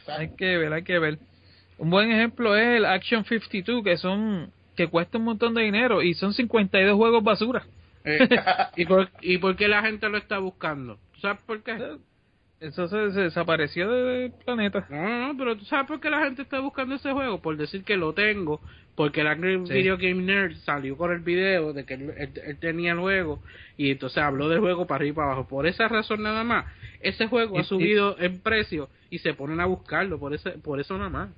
Hay 0.09 0.35
que 0.37 0.57
ver, 0.59 0.73
hay 0.73 0.83
que 0.83 0.99
ver. 0.99 1.19
Un 1.79 1.91
buen 1.91 2.11
ejemplo 2.11 2.57
es 2.57 2.79
el 2.79 2.85
Action 2.85 3.25
52, 3.25 3.85
que 3.85 3.97
son 3.97 4.53
que 4.77 4.89
cuesta 4.89 5.19
un 5.19 5.25
montón 5.25 5.55
de 5.55 5.63
dinero 5.63 6.03
y 6.03 6.15
son 6.15 6.35
52 6.35 6.97
juegos 6.97 7.25
basura. 7.25 7.65
Eh, 8.05 8.29
¿y, 8.77 8.85
por, 8.87 9.11
¿Y 9.21 9.39
por 9.39 9.57
qué 9.57 9.69
la 9.69 9.83
gente 9.83 10.09
lo 10.09 10.19
está 10.19 10.39
buscando? 10.39 10.99
¿Tú 11.15 11.21
sabes 11.21 11.41
por 11.47 11.63
qué? 11.63 11.97
Eso 12.59 12.89
se, 12.89 13.13
se 13.13 13.21
desapareció 13.21 13.91
del 13.91 14.33
planeta. 14.45 14.87
No, 14.89 15.03
no, 15.03 15.27
no, 15.33 15.39
pero 15.39 15.57
¿tú 15.57 15.65
sabes 15.67 15.87
por 15.87 16.01
qué 16.01 16.09
la 16.09 16.25
gente 16.25 16.43
está 16.43 16.59
buscando 16.61 16.95
ese 16.95 17.13
juego? 17.13 17.41
Por 17.43 17.57
decir 17.59 17.85
que 17.85 17.97
lo 17.99 18.15
tengo, 18.15 18.63
porque 18.95 19.21
el 19.21 19.27
Angry 19.27 19.61
Sí. 19.67 19.73
Video 19.75 19.99
Game 19.99 20.23
Nerd 20.23 20.55
salió 20.65 20.97
con 20.97 21.13
el 21.13 21.21
video 21.21 21.75
de 21.75 21.85
que 21.85 21.95
él, 21.95 22.15
él- 22.17 22.33
él 22.47 22.59
tenía 22.59 22.93
el 22.93 22.99
juego 22.99 23.43
y 23.77 23.91
entonces 23.91 24.23
habló 24.23 24.49
del 24.49 24.61
juego 24.61 24.87
para 24.87 24.97
arriba 25.01 25.13
y 25.13 25.15
para 25.17 25.27
abajo. 25.33 25.49
Por 25.49 25.67
esa 25.67 25.87
razón 25.89 26.23
nada 26.23 26.45
más, 26.45 26.65
ese 27.01 27.27
juego 27.27 27.57
Y- 27.57 27.61
ha 27.61 27.65
subido 27.65 28.17
en 28.19 28.41
precio 28.41 28.89
y 29.11 29.19
se 29.19 29.35
ponen 29.35 29.61
a 29.61 29.67
buscarlo, 29.67 30.19
por, 30.19 30.33
ese, 30.35 30.53
por 30.53 30.81
eso 30.81 30.97
nada 30.97 31.11
más. 31.11 31.29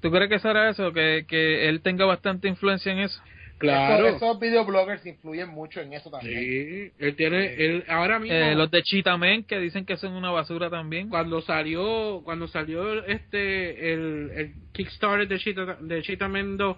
¿Tú 0.00 0.10
crees 0.12 0.28
que 0.30 0.38
será 0.38 0.70
eso? 0.70 0.92
Que, 0.92 1.24
que 1.28 1.68
él 1.68 1.80
tenga 1.80 2.04
bastante 2.04 2.46
influencia 2.48 2.92
en 2.92 3.00
eso. 3.00 3.20
Claro. 3.62 4.08
Esos, 4.08 4.22
esos 4.22 4.40
videobloggers 4.40 5.06
influyen 5.06 5.48
mucho 5.48 5.80
en 5.80 5.92
eso 5.92 6.10
también. 6.10 6.38
Sí, 6.38 6.92
él 6.98 7.16
tiene, 7.16 7.54
él 7.54 7.84
ahora 7.88 8.18
mismo... 8.18 8.36
Eh, 8.36 8.54
los 8.54 8.70
de 8.70 8.82
Cheetah 8.82 9.18
que 9.46 9.58
dicen 9.58 9.86
que 9.86 9.96
son 9.96 10.12
una 10.12 10.30
basura 10.30 10.68
también. 10.68 11.08
cuando 11.08 11.40
salió 11.40 12.22
cuando 12.24 12.48
salió 12.48 13.04
este 13.04 13.92
el, 13.92 14.30
el 14.34 14.54
Kickstarter 14.72 15.28
de 15.28 15.38
Cheetah, 15.38 15.76
de 15.80 16.02
Cheetah 16.02 16.28
Man 16.28 16.56
2 16.56 16.76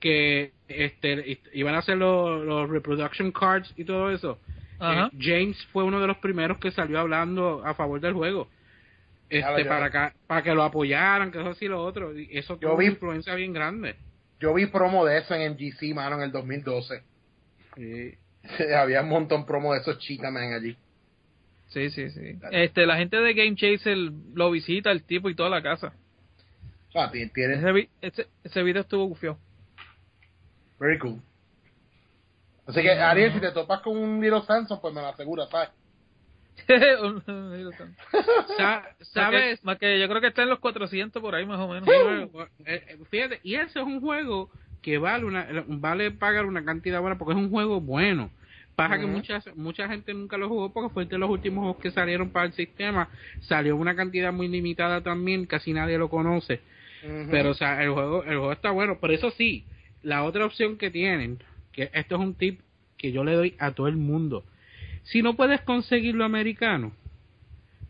que 0.00 0.52
este 0.68 1.38
iban 1.52 1.74
a 1.74 1.78
hacer 1.78 1.96
los, 1.96 2.44
los 2.44 2.68
reproduction 2.68 3.30
cards 3.30 3.72
y 3.76 3.84
todo 3.84 4.10
eso 4.10 4.38
Ajá. 4.78 5.10
eh, 5.12 5.16
James 5.18 5.62
fue 5.72 5.84
uno 5.84 6.00
de 6.00 6.06
los 6.06 6.16
primeros 6.18 6.58
que 6.58 6.70
salió 6.70 6.98
hablando 6.98 7.62
a 7.64 7.74
favor 7.74 8.00
del 8.00 8.14
juego 8.14 8.48
este 9.28 9.64
para 9.64 9.86
acá, 9.86 10.14
para 10.26 10.42
que 10.42 10.54
lo 10.54 10.62
apoyaran, 10.62 11.30
que 11.30 11.40
eso 11.40 11.50
así 11.50 11.66
lo 11.66 11.82
otro. 11.82 12.18
Y 12.18 12.28
eso 12.36 12.56
tuvo 12.56 12.74
una 12.74 12.84
influencia 12.84 13.34
bien 13.34 13.52
grande. 13.52 13.96
Yo 14.44 14.52
vi 14.52 14.66
promo 14.66 15.06
de 15.06 15.16
eso 15.16 15.34
en 15.34 15.52
MGC, 15.52 15.94
mano, 15.94 16.16
en 16.16 16.22
el 16.24 16.30
2012. 16.30 17.02
Sí. 17.76 18.14
Había 18.76 19.00
un 19.00 19.08
montón 19.08 19.46
promo 19.46 19.72
de 19.72 19.80
esos 19.80 19.98
Cheetahman 19.98 20.52
allí. 20.52 20.76
Sí, 21.68 21.88
sí, 21.88 22.10
sí. 22.10 22.38
Este, 22.50 22.84
la 22.84 22.98
gente 22.98 23.16
de 23.16 23.32
Game 23.32 23.56
Chaser 23.56 23.96
lo 23.96 24.50
visita, 24.50 24.90
el 24.90 25.02
tipo 25.04 25.30
y 25.30 25.34
toda 25.34 25.48
la 25.48 25.62
casa. 25.62 25.94
Ah, 26.94 27.10
ti- 27.10 27.26
tiene 27.30 27.54
Ese, 27.54 27.72
vi- 27.72 27.88
ese, 28.02 28.26
ese 28.44 28.62
video 28.62 28.82
estuvo 28.82 29.06
gufio. 29.06 29.38
very 30.78 30.98
cool. 30.98 31.22
Así 32.66 32.82
que, 32.82 32.90
Ariel, 32.90 33.32
si 33.32 33.40
te 33.40 33.50
topas 33.50 33.80
con 33.80 33.96
un 33.96 34.20
Little 34.20 34.42
Samson, 34.42 34.78
pues 34.78 34.92
me 34.92 35.00
lo 35.00 35.08
aseguras, 35.08 35.48
¿sabes? 35.48 35.70
Sa- 38.56 38.84
¿Sabes? 39.12 39.62
Más 39.64 39.78
que 39.78 39.98
yo 39.98 40.08
creo 40.08 40.20
que 40.20 40.28
está 40.28 40.42
en 40.42 40.50
los 40.50 40.58
400 40.60 41.20
por 41.20 41.34
ahí 41.34 41.46
más 41.46 41.60
o 41.60 41.68
menos. 41.68 41.88
Eh, 41.88 42.28
eh, 42.88 42.98
Fíjate, 43.10 43.40
y 43.42 43.54
ese 43.56 43.80
es 43.80 43.84
un 43.84 44.00
juego 44.00 44.50
que 44.82 44.98
vale 44.98 45.24
una 45.24 45.46
vale 45.66 46.10
pagar 46.10 46.46
una 46.46 46.64
cantidad 46.64 47.00
buena 47.00 47.18
porque 47.18 47.32
es 47.32 47.38
un 47.38 47.50
juego 47.50 47.80
bueno. 47.80 48.30
Pasa 48.76 48.98
que 48.98 49.04
Ujú. 49.04 49.12
mucha, 49.14 49.40
mucha 49.54 49.88
gente 49.88 50.12
nunca 50.14 50.36
lo 50.36 50.48
jugó 50.48 50.72
porque 50.72 50.92
fue 50.92 51.06
de 51.06 51.16
los 51.16 51.30
últimos 51.30 51.62
juegos 51.62 51.80
que 51.80 51.92
salieron 51.92 52.30
para 52.30 52.46
el 52.46 52.52
sistema. 52.54 53.08
Salió 53.40 53.76
una 53.76 53.94
cantidad 53.94 54.32
muy 54.32 54.48
limitada 54.48 55.00
también, 55.00 55.46
casi 55.46 55.72
nadie 55.72 55.96
lo 55.96 56.08
conoce. 56.10 56.60
Pero, 57.30 57.50
o 57.50 57.54
sea, 57.54 57.82
el 57.84 57.90
juego, 57.90 58.24
el 58.24 58.36
juego 58.36 58.52
está 58.52 58.72
bueno. 58.72 58.98
Pero 59.00 59.12
eso 59.12 59.30
sí, 59.30 59.64
la 60.02 60.24
otra 60.24 60.44
opción 60.44 60.76
que 60.76 60.90
tienen, 60.90 61.38
que 61.72 61.88
esto 61.92 62.16
es 62.16 62.20
un 62.20 62.34
tip 62.34 62.60
que 62.98 63.12
yo 63.12 63.22
le 63.22 63.34
doy 63.34 63.54
a 63.60 63.70
todo 63.72 63.86
el 63.86 63.96
mundo. 63.96 64.44
Si 65.04 65.22
no 65.22 65.34
puedes 65.34 65.60
conseguir 65.62 66.14
lo 66.14 66.24
americano, 66.24 66.92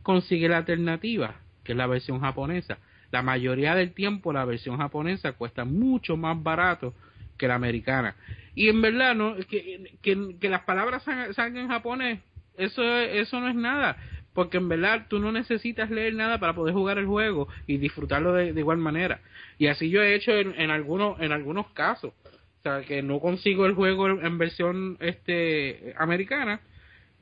consigue 0.02 0.48
la 0.48 0.58
alternativa, 0.58 1.36
que 1.64 1.72
es 1.72 1.78
la 1.78 1.86
versión 1.86 2.20
japonesa. 2.20 2.78
La 3.10 3.22
mayoría 3.22 3.74
del 3.74 3.92
tiempo 3.92 4.32
la 4.32 4.44
versión 4.44 4.78
japonesa 4.78 5.32
cuesta 5.32 5.64
mucho 5.64 6.16
más 6.16 6.40
barato 6.42 6.92
que 7.38 7.48
la 7.48 7.54
americana. 7.54 8.16
Y 8.54 8.68
en 8.68 8.82
verdad, 8.82 9.14
no 9.14 9.36
que, 9.48 9.92
que, 10.02 10.48
las 10.48 10.62
palabras 10.62 11.02
salgan 11.04 11.56
en 11.56 11.68
japonés, 11.68 12.20
eso, 12.56 12.82
eso 12.82 13.40
no 13.40 13.48
es 13.48 13.54
nada. 13.54 13.96
Porque 14.32 14.56
en 14.56 14.68
verdad 14.68 15.06
tú 15.08 15.20
no 15.20 15.30
necesitas 15.30 15.90
leer 15.90 16.14
nada 16.14 16.38
para 16.38 16.54
poder 16.54 16.74
jugar 16.74 16.98
el 16.98 17.06
juego 17.06 17.46
y 17.68 17.76
disfrutarlo 17.76 18.32
de, 18.32 18.48
igual 18.48 18.78
manera. 18.78 19.20
Y 19.58 19.68
así 19.68 19.90
yo 19.90 20.02
he 20.02 20.16
hecho 20.16 20.32
en, 20.32 20.60
en, 20.60 20.70
algunos, 20.70 21.20
en 21.20 21.30
algunos 21.30 21.68
casos. 21.68 22.12
O 22.58 22.62
sea, 22.62 22.82
que 22.82 23.02
no 23.02 23.20
consigo 23.20 23.66
el 23.66 23.74
juego 23.74 24.08
en 24.08 24.38
versión 24.38 24.96
este 24.98 25.94
americana 25.96 26.60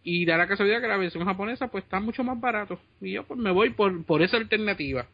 y 0.03 0.25
da 0.25 0.37
la 0.37 0.49
casualidad 0.49 0.81
que 0.81 0.89
la 0.89 0.97
versión 0.97 1.25
japonesa 1.25 1.69
pues 1.69 1.85
está 1.85 2.01
mucho 2.01 2.25
más 2.25 2.41
barato. 2.41 2.79
Y 3.01 3.13
yo 3.13 3.25
pues 3.25 3.39
me 3.39 3.51
voy 3.51 3.71
por, 3.71 4.05
por 4.05 4.23
esa 4.23 4.37
alternativa. 4.37 5.07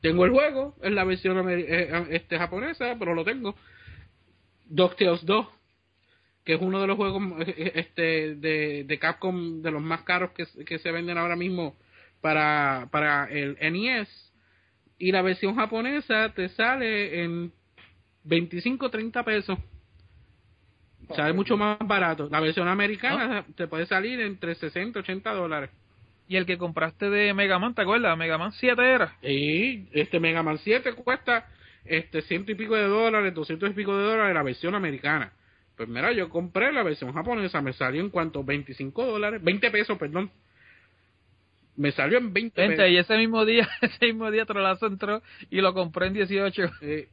Tengo 0.00 0.24
el 0.24 0.32
juego, 0.32 0.74
es 0.82 0.92
la 0.92 1.04
versión 1.04 1.48
eh, 1.48 2.06
este 2.10 2.36
japonesa, 2.36 2.96
pero 2.98 3.14
lo 3.14 3.24
tengo. 3.24 3.54
DuckTales 4.66 5.24
2, 5.24 5.46
que 6.44 6.54
es 6.54 6.60
uno 6.60 6.80
de 6.80 6.86
los 6.88 6.96
juegos 6.96 7.22
eh, 7.46 7.72
este 7.76 8.34
de, 8.34 8.84
de 8.84 8.98
Capcom 8.98 9.62
de 9.62 9.70
los 9.70 9.80
más 9.80 10.02
caros 10.02 10.32
que, 10.32 10.44
que 10.64 10.78
se 10.78 10.90
venden 10.90 11.18
ahora 11.18 11.36
mismo 11.36 11.76
para, 12.20 12.88
para 12.90 13.26
el 13.26 13.56
NES. 13.60 14.08
Y 14.98 15.12
la 15.12 15.22
versión 15.22 15.54
japonesa 15.56 16.32
te 16.34 16.48
sale 16.50 17.22
en 17.22 17.52
25 18.24 18.90
30 18.90 19.24
pesos. 19.24 19.58
Sale 21.14 21.32
mucho 21.32 21.56
más 21.56 21.78
barato. 21.80 22.28
La 22.30 22.40
versión 22.40 22.68
americana 22.68 23.44
te 23.56 23.66
puede 23.66 23.86
salir 23.86 24.20
entre 24.20 24.54
60 24.54 25.00
80 25.00 25.32
dólares. 25.34 25.70
Y 26.28 26.36
el 26.36 26.46
que 26.46 26.56
compraste 26.56 27.10
de 27.10 27.34
Mega 27.34 27.58
Man, 27.58 27.74
¿te 27.74 27.82
acuerdas? 27.82 28.16
Mega 28.16 28.38
Man 28.38 28.52
7 28.52 28.82
era. 28.82 29.16
Y 29.22 29.86
este 29.92 30.20
Mega 30.20 30.42
Man 30.42 30.58
7 30.58 30.94
cuesta 30.94 31.46
este 31.84 32.22
ciento 32.22 32.52
y 32.52 32.54
pico 32.54 32.74
de 32.76 32.84
dólares, 32.84 33.34
doscientos 33.34 33.70
y 33.70 33.74
pico 33.74 33.96
de 33.96 34.04
dólares 34.04 34.34
la 34.34 34.42
versión 34.42 34.74
americana. 34.74 35.32
Pues 35.76 35.88
mira, 35.88 36.12
yo 36.12 36.28
compré 36.28 36.72
la 36.72 36.82
versión 36.82 37.12
japonesa, 37.12 37.60
me 37.60 37.72
salió 37.72 38.00
en 38.00 38.10
cuanto 38.10 38.44
25 38.44 39.04
dólares, 39.04 39.42
20 39.42 39.70
pesos, 39.70 39.98
perdón. 39.98 40.30
Me 41.76 41.90
salió 41.92 42.18
en 42.18 42.32
20 42.32 42.60
Gente, 42.62 42.76
pesos. 42.76 42.90
y 42.92 42.96
ese 42.98 43.16
mismo 43.16 43.44
día, 43.44 43.68
ese 43.80 44.06
mismo 44.06 44.30
día 44.30 44.44
Trolazo 44.44 44.86
entró 44.86 45.22
y 45.50 45.60
lo 45.60 45.74
compré 45.74 46.06
en 46.06 46.14
18. 46.14 46.70
Eh, 46.82 47.08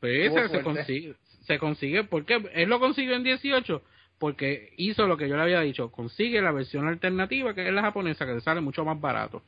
pues 0.00 0.32
ese 0.32 0.48
se 0.50 0.62
consigue, 0.62 1.14
se 1.46 1.58
consigue, 1.58 2.04
¿por 2.04 2.24
qué? 2.24 2.42
Él 2.54 2.68
lo 2.68 2.80
consiguió 2.80 3.14
en 3.14 3.22
18 3.24 3.82
porque 4.18 4.72
hizo 4.76 5.06
lo 5.06 5.16
que 5.16 5.28
yo 5.28 5.36
le 5.36 5.42
había 5.42 5.60
dicho, 5.60 5.90
consigue 5.90 6.40
la 6.40 6.52
versión 6.52 6.86
alternativa 6.88 7.54
que 7.54 7.66
es 7.66 7.72
la 7.74 7.82
japonesa 7.82 8.24
que 8.26 8.34
te 8.34 8.40
sale 8.40 8.60
mucho 8.60 8.84
más 8.84 9.00
barato. 9.00 9.42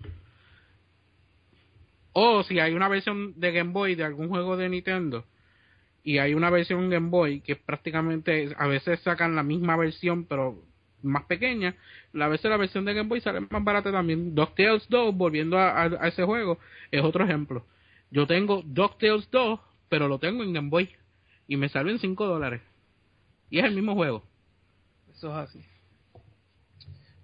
O 2.12 2.42
si 2.42 2.58
hay 2.58 2.72
una 2.72 2.88
versión 2.88 3.38
de 3.38 3.52
Game 3.52 3.72
Boy 3.72 3.94
de 3.94 4.04
algún 4.04 4.28
juego 4.28 4.56
de 4.56 4.68
Nintendo 4.68 5.24
y 6.02 6.18
hay 6.18 6.34
una 6.34 6.50
versión 6.50 6.88
Game 6.88 7.10
Boy 7.10 7.40
que 7.40 7.56
prácticamente 7.56 8.54
a 8.56 8.66
veces 8.66 9.00
sacan 9.00 9.34
la 9.36 9.42
misma 9.42 9.76
versión 9.76 10.24
pero 10.24 10.62
más 11.02 11.24
pequeña, 11.24 11.74
a 12.18 12.28
veces 12.28 12.50
la 12.50 12.56
versión 12.56 12.84
de 12.84 12.94
Game 12.94 13.08
Boy 13.08 13.20
sale 13.20 13.40
más 13.40 13.62
barata 13.62 13.92
también. 13.92 14.34
DuckTales 14.34 14.88
2, 14.88 15.14
volviendo 15.14 15.58
a, 15.58 15.70
a- 15.82 15.84
a 16.00 16.08
ese 16.08 16.24
juego, 16.24 16.58
es 16.90 17.02
otro 17.02 17.24
ejemplo. 17.24 17.64
Yo 18.10 18.26
tengo 18.26 18.62
DuckTales 18.64 19.30
2, 19.30 19.60
pero 19.88 20.08
lo 20.08 20.18
tengo 20.18 20.42
en 20.42 20.52
Game 20.54 20.70
Boy 20.70 20.88
y 21.48 21.56
me 21.56 21.68
salió 21.68 21.92
en 21.92 21.98
5 21.98 22.26
dólares. 22.26 22.62
Y 23.50 23.58
es 23.58 23.64
el 23.64 23.74
mismo 23.74 23.94
juego. 23.94 24.22
Eso 25.14 25.28
es 25.30 25.48
así. 25.48 25.60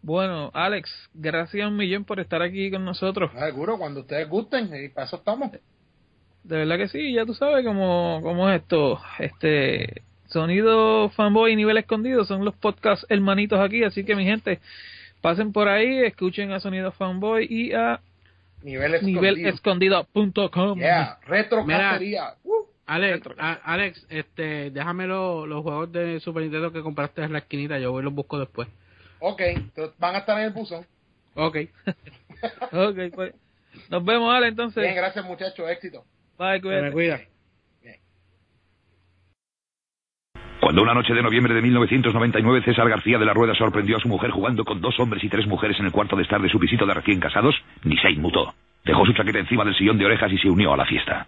Bueno, 0.02 0.50
Alex, 0.52 0.90
gracias 1.14 1.68
un 1.68 1.76
millón 1.76 2.04
por 2.04 2.18
estar 2.18 2.42
aquí 2.42 2.70
con 2.70 2.84
nosotros. 2.84 3.30
Ah, 3.36 3.46
Seguro, 3.46 3.78
cuando 3.78 4.00
ustedes 4.00 4.28
gusten, 4.28 4.70
y 4.84 4.88
para 4.88 5.06
eso 5.06 5.16
estamos. 5.16 5.52
De 5.52 6.56
verdad 6.56 6.76
que 6.76 6.88
sí, 6.88 7.12
ya 7.12 7.24
tú 7.24 7.34
sabes 7.34 7.64
cómo, 7.64 8.18
cómo 8.22 8.50
es 8.50 8.62
esto. 8.62 9.00
Este 9.20 10.02
sonido 10.26 11.08
fanboy 11.10 11.52
y 11.52 11.56
nivel 11.56 11.76
escondido 11.76 12.24
son 12.24 12.44
los 12.44 12.54
podcasts 12.56 13.06
hermanitos 13.08 13.60
aquí, 13.60 13.84
así 13.84 14.04
que 14.04 14.16
mi 14.16 14.24
gente, 14.24 14.60
pasen 15.20 15.52
por 15.52 15.68
ahí, 15.68 15.98
escuchen 16.04 16.50
a 16.50 16.58
Sonido 16.58 16.90
Fanboy 16.92 17.46
y 17.48 17.72
a 17.72 18.00
Nivel 18.62 18.94
escondido. 18.94 19.20
nivelescondido.com. 19.20 20.78
Yeah, 20.78 21.18
retro 21.26 21.64
Mira. 21.64 21.90
cacería. 21.90 22.34
Uh. 22.42 22.71
Alex, 22.86 23.26
a- 23.38 23.52
Alex, 23.64 24.06
este, 24.10 24.70
déjame 24.70 25.06
lo- 25.06 25.46
los 25.46 25.62
juegos 25.62 25.92
de 25.92 26.18
Super 26.20 26.42
Nintendo 26.42 26.72
que 26.72 26.82
compraste 26.82 27.22
en 27.22 27.32
la 27.32 27.38
esquinita, 27.38 27.78
yo 27.78 27.92
voy 27.92 28.00
y 28.02 28.04
los 28.04 28.14
busco 28.14 28.38
después. 28.38 28.68
Ok, 29.20 29.40
van 29.98 30.16
a 30.16 30.18
estar 30.18 30.36
en 30.38 30.44
el 30.46 30.52
buzón. 30.52 30.84
Ok. 31.34 31.56
Ok, 32.72 32.98
pues. 33.14 33.34
Nos 33.88 34.04
vemos, 34.04 34.34
Ale, 34.34 34.48
entonces. 34.48 34.82
Bien, 34.82 34.96
gracias 34.96 35.24
muchachos, 35.24 35.70
éxito. 35.70 36.04
Bye, 36.36 36.60
cuídate. 36.60 36.82
me 36.86 36.92
cuida. 36.92 37.20
Cuando 40.60 40.82
una 40.82 40.94
noche 40.94 41.12
de 41.14 41.22
noviembre 41.22 41.54
de 41.54 41.62
1999 41.62 42.62
César 42.64 42.88
García 42.88 43.18
de 43.18 43.24
la 43.24 43.32
Rueda 43.34 43.54
sorprendió 43.54 43.96
a 43.96 44.00
su 44.00 44.08
mujer 44.08 44.30
jugando 44.30 44.64
con 44.64 44.80
dos 44.80 44.98
hombres 45.00 45.22
y 45.24 45.28
tres 45.28 45.46
mujeres 45.46 45.78
en 45.80 45.86
el 45.86 45.92
cuarto 45.92 46.16
de 46.16 46.22
estar 46.22 46.40
de 46.40 46.48
su 46.48 46.58
visita 46.58 46.84
de 46.86 46.94
recién 46.94 47.18
casados, 47.20 47.54
ni 47.84 47.96
se 47.98 48.10
inmutó. 48.10 48.54
Dejó 48.84 49.04
su 49.06 49.12
chaqueta 49.12 49.38
encima 49.40 49.64
del 49.64 49.76
sillón 49.76 49.98
de 49.98 50.06
orejas 50.06 50.32
y 50.32 50.38
se 50.38 50.48
unió 50.48 50.72
a 50.72 50.76
la 50.76 50.84
fiesta. 50.86 51.26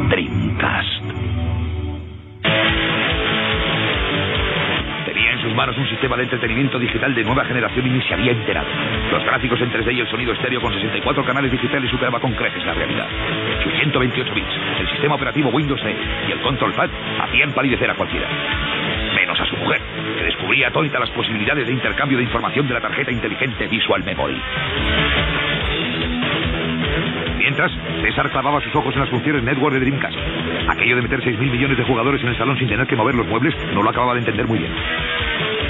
Dreamcast. 0.09 0.98
Sus 5.49 5.57
manos 5.57 5.79
un 5.79 5.89
sistema 5.89 6.15
de 6.15 6.25
entretenimiento 6.25 6.79
digital 6.79 7.15
de 7.15 7.25
nueva 7.25 7.43
generación 7.47 7.87
y 7.87 7.91
ni 7.91 8.03
se 8.03 8.13
había 8.13 8.33
enterado. 8.33 8.69
Los 9.11 9.25
gráficos 9.25 9.59
en 9.63 9.73
3D 9.73 9.95
y 9.95 10.01
el 10.01 10.09
sonido 10.09 10.33
estéreo 10.35 10.61
con 10.61 10.75
64 10.75 11.25
canales 11.25 11.51
digitales 11.51 11.91
superaba 11.91 12.21
con 12.21 12.35
creces 12.35 12.63
la 12.67 12.75
realidad. 12.75 13.07
Sus 13.63 13.73
128 13.73 14.35
bits, 14.35 14.47
el 14.81 14.91
sistema 14.91 15.15
operativo 15.15 15.49
Windows 15.49 15.83
10 15.83 15.97
y 16.29 16.33
el 16.33 16.41
Control 16.43 16.75
Pad 16.75 16.91
hacían 17.23 17.53
palidecer 17.53 17.91
a 17.91 17.95
cualquiera. 17.95 18.29
Menos 19.17 19.41
a 19.41 19.47
su 19.47 19.57
mujer, 19.57 19.81
que 20.19 20.25
descubría 20.25 20.69
atónita 20.69 20.99
las 20.99 21.11
posibilidades 21.11 21.67
de 21.67 21.73
intercambio 21.73 22.19
de 22.19 22.25
información 22.25 22.69
de 22.69 22.75
la 22.75 22.81
tarjeta 22.81 23.11
inteligente 23.11 23.69
Visual 23.69 24.05
Memory. 24.05 24.43
Mientras, 27.39 27.73
César 28.03 28.31
clavaba 28.31 28.61
sus 28.61 28.77
ojos 28.77 28.93
en 28.95 29.01
las 29.01 29.09
funciones 29.09 29.43
network 29.43 29.73
de 29.73 29.81
Dreamcast. 29.81 30.17
Aquello 30.69 30.97
de 30.97 31.03
meter 31.03 31.21
6.000 31.23 31.51
millones 31.51 31.79
de 31.79 31.85
jugadores 31.85 32.23
en 32.23 32.29
el 32.29 32.37
salón 32.37 32.59
sin 32.59 32.69
tener 32.69 32.87
que 32.87 32.95
mover 32.95 33.15
los 33.15 33.27
muebles 33.27 33.55
no 33.73 33.83
lo 33.83 33.89
acababa 33.89 34.13
de 34.13 34.21
entender 34.21 34.47
muy 34.47 34.59
bien. 34.59 34.73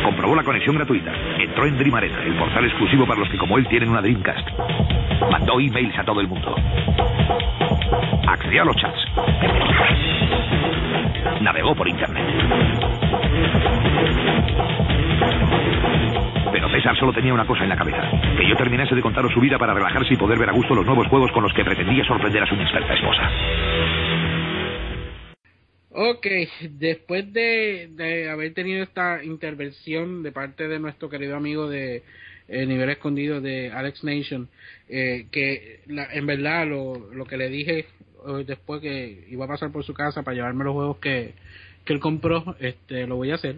Comprobó 0.09 0.35
la 0.35 0.43
conexión 0.43 0.75
gratuita. 0.75 1.13
Entró 1.39 1.67
en 1.67 1.77
Dream 1.77 1.95
Arena, 1.95 2.23
el 2.25 2.33
portal 2.39 2.65
exclusivo 2.65 3.07
para 3.07 3.21
los 3.21 3.29
que 3.29 3.37
como 3.37 3.59
él 3.59 3.69
tienen 3.69 3.91
una 3.91 4.01
Dreamcast. 4.01 4.49
Mandó 5.31 5.61
emails 5.61 5.99
a 5.99 6.03
todo 6.03 6.23
el 6.23 6.27
mundo. 6.27 6.57
Accedió 8.27 8.63
a 8.63 8.65
los 8.65 8.77
chats. 8.77 8.99
Navegó 11.43 11.75
por 11.75 11.87
internet. 11.87 12.25
Pero 16.53 16.71
César 16.71 16.97
solo 16.97 17.13
tenía 17.13 17.35
una 17.35 17.45
cosa 17.45 17.65
en 17.65 17.69
la 17.69 17.77
cabeza. 17.77 18.01
Que 18.35 18.49
yo 18.49 18.57
terminase 18.57 18.95
de 18.95 19.03
contaros 19.03 19.31
su 19.35 19.41
vida 19.41 19.59
para 19.59 19.75
relajarse 19.75 20.15
y 20.15 20.17
poder 20.17 20.39
ver 20.39 20.49
a 20.49 20.53
gusto 20.53 20.75
los 20.75 20.87
nuevos 20.87 21.07
juegos 21.09 21.31
con 21.33 21.43
los 21.43 21.53
que 21.53 21.67
pretendía 21.67 22.03
sorprender 22.05 22.43
a 22.43 22.47
su 22.47 22.55
inexperta 22.55 22.95
esposa. 22.95 23.31
Ok, 26.01 26.29
después 26.79 27.33
de, 27.33 27.89
de 27.91 28.31
haber 28.31 28.55
tenido 28.55 28.85
esta 28.85 29.25
intervención 29.25 30.23
de 30.23 30.31
parte 30.31 30.69
de 30.69 30.79
nuestro 30.79 31.11
querido 31.11 31.35
amigo 31.35 31.69
de 31.69 32.05
eh, 32.47 32.67
Nivel 32.67 32.91
Escondido 32.91 33.41
de 33.41 33.73
Alex 33.73 34.05
Nation, 34.05 34.49
eh, 34.89 35.27
que 35.33 35.81
la, 35.87 36.07
en 36.15 36.25
verdad 36.25 36.69
lo, 36.69 37.13
lo 37.13 37.25
que 37.25 37.37
le 37.37 37.49
dije 37.49 37.81
eh, 37.81 38.45
después 38.47 38.81
que 38.81 39.27
iba 39.29 39.47
a 39.47 39.49
pasar 39.49 39.73
por 39.73 39.83
su 39.83 39.93
casa 39.93 40.23
para 40.23 40.37
llevarme 40.37 40.63
los 40.63 40.75
juegos 40.75 40.99
que, 40.99 41.35
que 41.85 41.95
él 41.95 41.99
compró, 41.99 42.55
este, 42.61 43.09
lo 43.09 43.17
voy 43.17 43.33
a 43.33 43.35
hacer. 43.35 43.57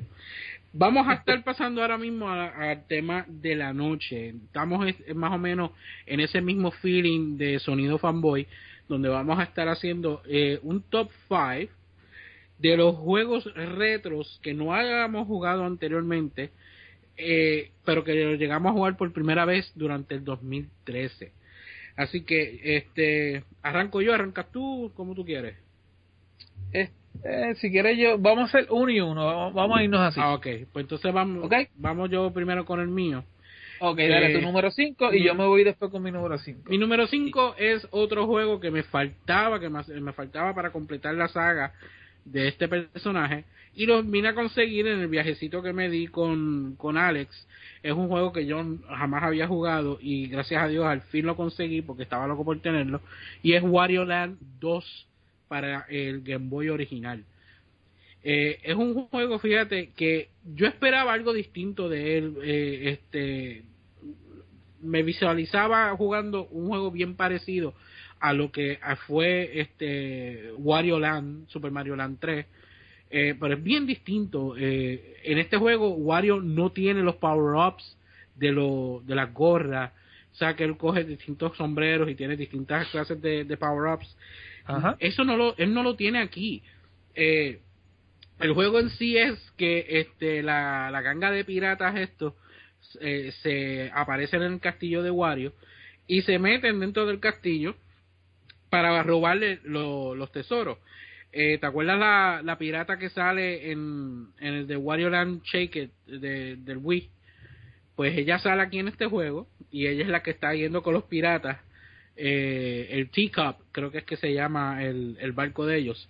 Vamos 0.73 1.09
a 1.09 1.13
estar 1.17 1.45
pasando 1.45 1.83
ahora 1.83 1.99
mismo 1.99 2.31
al 2.31 2.87
tema 2.87 3.27
de 3.29 3.55
la 3.55 3.75
noche. 3.75 4.31
Estamos 4.47 4.89
es- 4.89 5.15
más 5.15 5.33
o 5.33 5.39
menos 5.39 5.73
en 6.07 6.21
ese 6.21 6.41
mismo 6.41 6.71
feeling 6.71 7.37
de 7.37 7.59
sonido 7.59 7.99
fanboy, 7.99 8.47
donde 8.89 9.11
vamos 9.11 9.39
a 9.39 9.43
estar 9.43 9.69
haciendo 9.69 10.23
eh, 10.27 10.59
un 10.63 10.81
top 10.81 11.11
5 11.29 11.80
de 12.61 12.77
los 12.77 12.95
juegos 12.97 13.45
retros 13.55 14.39
que 14.43 14.53
no 14.53 14.75
hayamos 14.75 15.27
jugado 15.27 15.65
anteriormente, 15.65 16.51
eh, 17.17 17.71
pero 17.85 18.05
que 18.05 18.15
los 18.15 18.39
llegamos 18.39 18.71
a 18.71 18.75
jugar 18.75 18.97
por 18.97 19.13
primera 19.13 19.45
vez 19.45 19.73
durante 19.75 20.15
el 20.15 20.25
2013. 20.25 21.33
Así 21.97 22.23
que, 22.23 22.61
este, 22.77 23.45
arranco 23.63 24.01
yo, 24.03 24.15
arrancas 24.15 24.51
tú, 24.53 24.93
como 24.95 25.15
tú 25.15 25.25
quieres. 25.25 25.57
Eh, 26.73 26.91
eh, 27.25 27.55
si 27.57 27.71
quieres 27.71 27.99
yo, 27.99 28.19
vamos 28.19 28.45
a 28.45 28.59
hacer 28.59 28.67
uno 28.71 28.91
y 28.91 29.01
uno, 29.01 29.53
vamos, 29.53 29.79
a 29.79 29.83
irnos 29.83 30.01
así. 30.01 30.21
Ah, 30.23 30.35
ok, 30.35 30.47
pues 30.73 30.85
entonces 30.85 31.13
vamos, 31.13 31.45
Ok. 31.45 31.55
vamos 31.77 32.11
yo 32.11 32.31
primero 32.33 32.65
con 32.65 32.81
el 32.81 32.89
mío. 32.89 33.25
ok, 33.81 33.97
dale 33.97 34.33
eh, 34.33 34.39
tu 34.39 34.43
número 34.43 34.71
5 34.71 35.15
y 35.15 35.25
yo 35.25 35.35
me 35.35 35.47
voy 35.47 35.65
después 35.65 35.91
con 35.91 36.03
mi 36.03 36.11
número 36.11 36.39
5. 36.39 36.71
Mi 36.71 36.79
número 36.79 37.07
5 37.07 37.57
es 37.59 37.87
otro 37.91 38.27
juego 38.27 38.61
que 38.61 38.71
me 38.71 38.83
faltaba, 38.83 39.59
que 39.59 39.69
me, 39.69 39.83
me 40.01 40.13
faltaba 40.13 40.55
para 40.55 40.71
completar 40.71 41.15
la 41.15 41.29
saga 41.29 41.73
de 42.25 42.49
este 42.49 42.69
personaje 42.69 43.45
y 43.75 43.87
lo 43.87 44.03
vine 44.03 44.29
a 44.29 44.35
conseguir 44.35 44.87
en 44.87 45.01
el 45.01 45.09
viajecito 45.09 45.63
que 45.63 45.73
me 45.73 45.89
di 45.89 46.09
con, 46.09 46.75
con 46.77 46.97
Alex. 46.97 47.47
Es 47.83 47.93
un 47.93 48.09
juego 48.09 48.33
que 48.33 48.47
yo 48.47 48.63
jamás 48.89 49.23
había 49.23 49.47
jugado 49.47 49.99
y 50.01 50.27
gracias 50.27 50.63
a 50.63 50.69
Dios 50.69 50.85
al 50.85 51.03
fin 51.03 51.27
lo 51.27 51.37
conseguí 51.37 51.83
porque 51.83 52.03
estaba 52.03 52.27
loco 52.27 52.45
por 52.45 52.61
tenerlo 52.61 53.01
y 53.43 53.53
es 53.53 53.63
Wario 53.63 54.05
Land 54.05 54.39
2 54.61 55.07
para 55.49 55.87
el 55.89 56.23
Game 56.23 56.49
Boy 56.49 56.69
original. 56.69 57.25
Eh, 58.23 58.59
es 58.63 58.75
un 58.75 59.07
juego, 59.07 59.39
fíjate, 59.39 59.91
que 59.97 60.29
yo 60.55 60.67
esperaba 60.67 61.13
algo 61.13 61.33
distinto 61.33 61.89
de 61.89 62.19
él. 62.19 62.35
eh, 62.43 62.91
este, 62.91 63.65
me 64.83 65.03
visualizaba 65.03 65.95
jugando 65.97 66.47
un 66.47 66.69
juego 66.69 66.91
bien 66.91 67.15
parecido 67.15 67.75
a 68.21 68.33
lo 68.33 68.53
que 68.53 68.79
fue 69.07 69.61
este 69.61 70.53
Wario 70.59 70.99
Land, 70.99 71.49
Super 71.49 71.71
Mario 71.71 71.97
Land 71.97 72.19
3. 72.21 72.47
Eh, 73.13 73.35
pero 73.41 73.55
es 73.55 73.63
bien 73.63 73.87
distinto. 73.87 74.55
Eh, 74.57 75.17
en 75.25 75.39
este 75.39 75.57
juego, 75.57 75.95
Wario 75.95 76.41
no 76.41 76.71
tiene 76.71 77.03
los 77.03 77.17
power-ups 77.17 77.97
de, 78.37 78.53
lo, 78.53 79.03
de 79.05 79.15
las 79.15 79.33
gorras. 79.33 79.93
O 80.33 80.37
sea, 80.37 80.55
que 80.55 80.65
él 80.65 80.77
coge 80.77 81.05
distintos 81.05 81.57
sombreros 81.57 82.09
y 82.09 82.15
tiene 82.15 82.37
distintas 82.37 82.89
clases 82.89 83.21
de, 83.21 83.45
de 83.45 83.57
power-ups. 83.57 84.17
Eso 84.99 85.25
no 85.25 85.37
lo, 85.37 85.57
él 85.57 85.75
no 85.75 85.83
lo 85.83 85.97
tiene 85.97 86.21
aquí. 86.21 86.63
Eh, 87.15 87.59
el 88.39 88.53
juego 88.53 88.79
en 88.79 88.91
sí 88.91 89.17
es 89.17 89.39
que 89.57 89.87
este 89.89 90.43
la, 90.43 90.91
la 90.91 91.03
ganga 91.03 91.31
de 91.31 91.45
piratas 91.45 91.97
estos 91.97 92.35
eh, 93.01 93.33
se 93.43 93.91
aparecen 93.95 94.43
en 94.43 94.55
el 94.55 94.61
castillo 94.61 95.03
de 95.03 95.11
Wario 95.11 95.53
y 96.07 96.23
se 96.23 96.39
meten 96.39 96.81
dentro 96.81 97.07
del 97.07 97.21
castillo 97.21 97.75
para 98.71 99.03
robarle 99.03 99.59
lo- 99.65 100.15
los 100.15 100.33
tesoros. 100.33 100.79
Eh, 101.33 101.59
¿Te 101.59 101.67
acuerdas 101.67 101.99
la, 101.99 102.41
la 102.45 102.59
pirata 102.59 102.99
que 102.99 103.11
sale 103.11 103.71
en, 103.71 104.29
en 104.41 104.55
el 104.55 104.67
de 104.67 104.77
Wario 104.77 105.11
Land 105.11 105.43
Shake 105.45 105.77
It 105.77 105.91
de, 106.07 106.57
del 106.57 106.79
Wii? 106.79 107.09
Pues 107.95 108.17
ella 108.17 108.39
sale 108.39 108.63
aquí 108.63 108.79
en 108.79 108.89
este 108.89 109.07
juego 109.07 109.47
y 109.71 109.87
ella 109.87 110.03
es 110.03 110.09
la 110.09 110.23
que 110.23 110.31
está 110.31 110.55
yendo 110.55 110.83
con 110.83 110.95
los 110.95 111.05
piratas. 111.05 111.59
Eh, 112.17 112.89
el 112.91 113.11
Teacup, 113.11 113.63
creo 113.73 113.91
que 113.91 113.99
es 113.99 114.05
que 114.05 114.17
se 114.17 114.33
llama 114.33 114.83
el, 114.85 115.17
el 115.21 115.33
barco 115.33 115.67
de 115.67 115.79
ellos. 115.79 116.09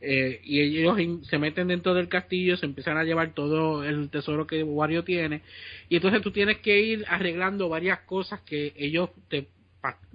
Eh, 0.00 0.40
y 0.44 0.60
ellos 0.60 0.98
se 1.28 1.38
meten 1.38 1.68
dentro 1.68 1.94
del 1.94 2.08
castillo, 2.08 2.56
se 2.56 2.66
empiezan 2.66 2.96
a 2.98 3.04
llevar 3.04 3.32
todo 3.34 3.84
el 3.84 4.10
tesoro 4.10 4.46
que 4.46 4.62
Wario 4.62 5.02
tiene. 5.04 5.42
Y 5.88 5.96
entonces 5.96 6.22
tú 6.22 6.30
tienes 6.30 6.58
que 6.58 6.80
ir 6.80 7.04
arreglando 7.08 7.68
varias 7.68 8.00
cosas 8.00 8.40
que 8.42 8.72
ellos 8.76 9.10
te, 9.28 9.46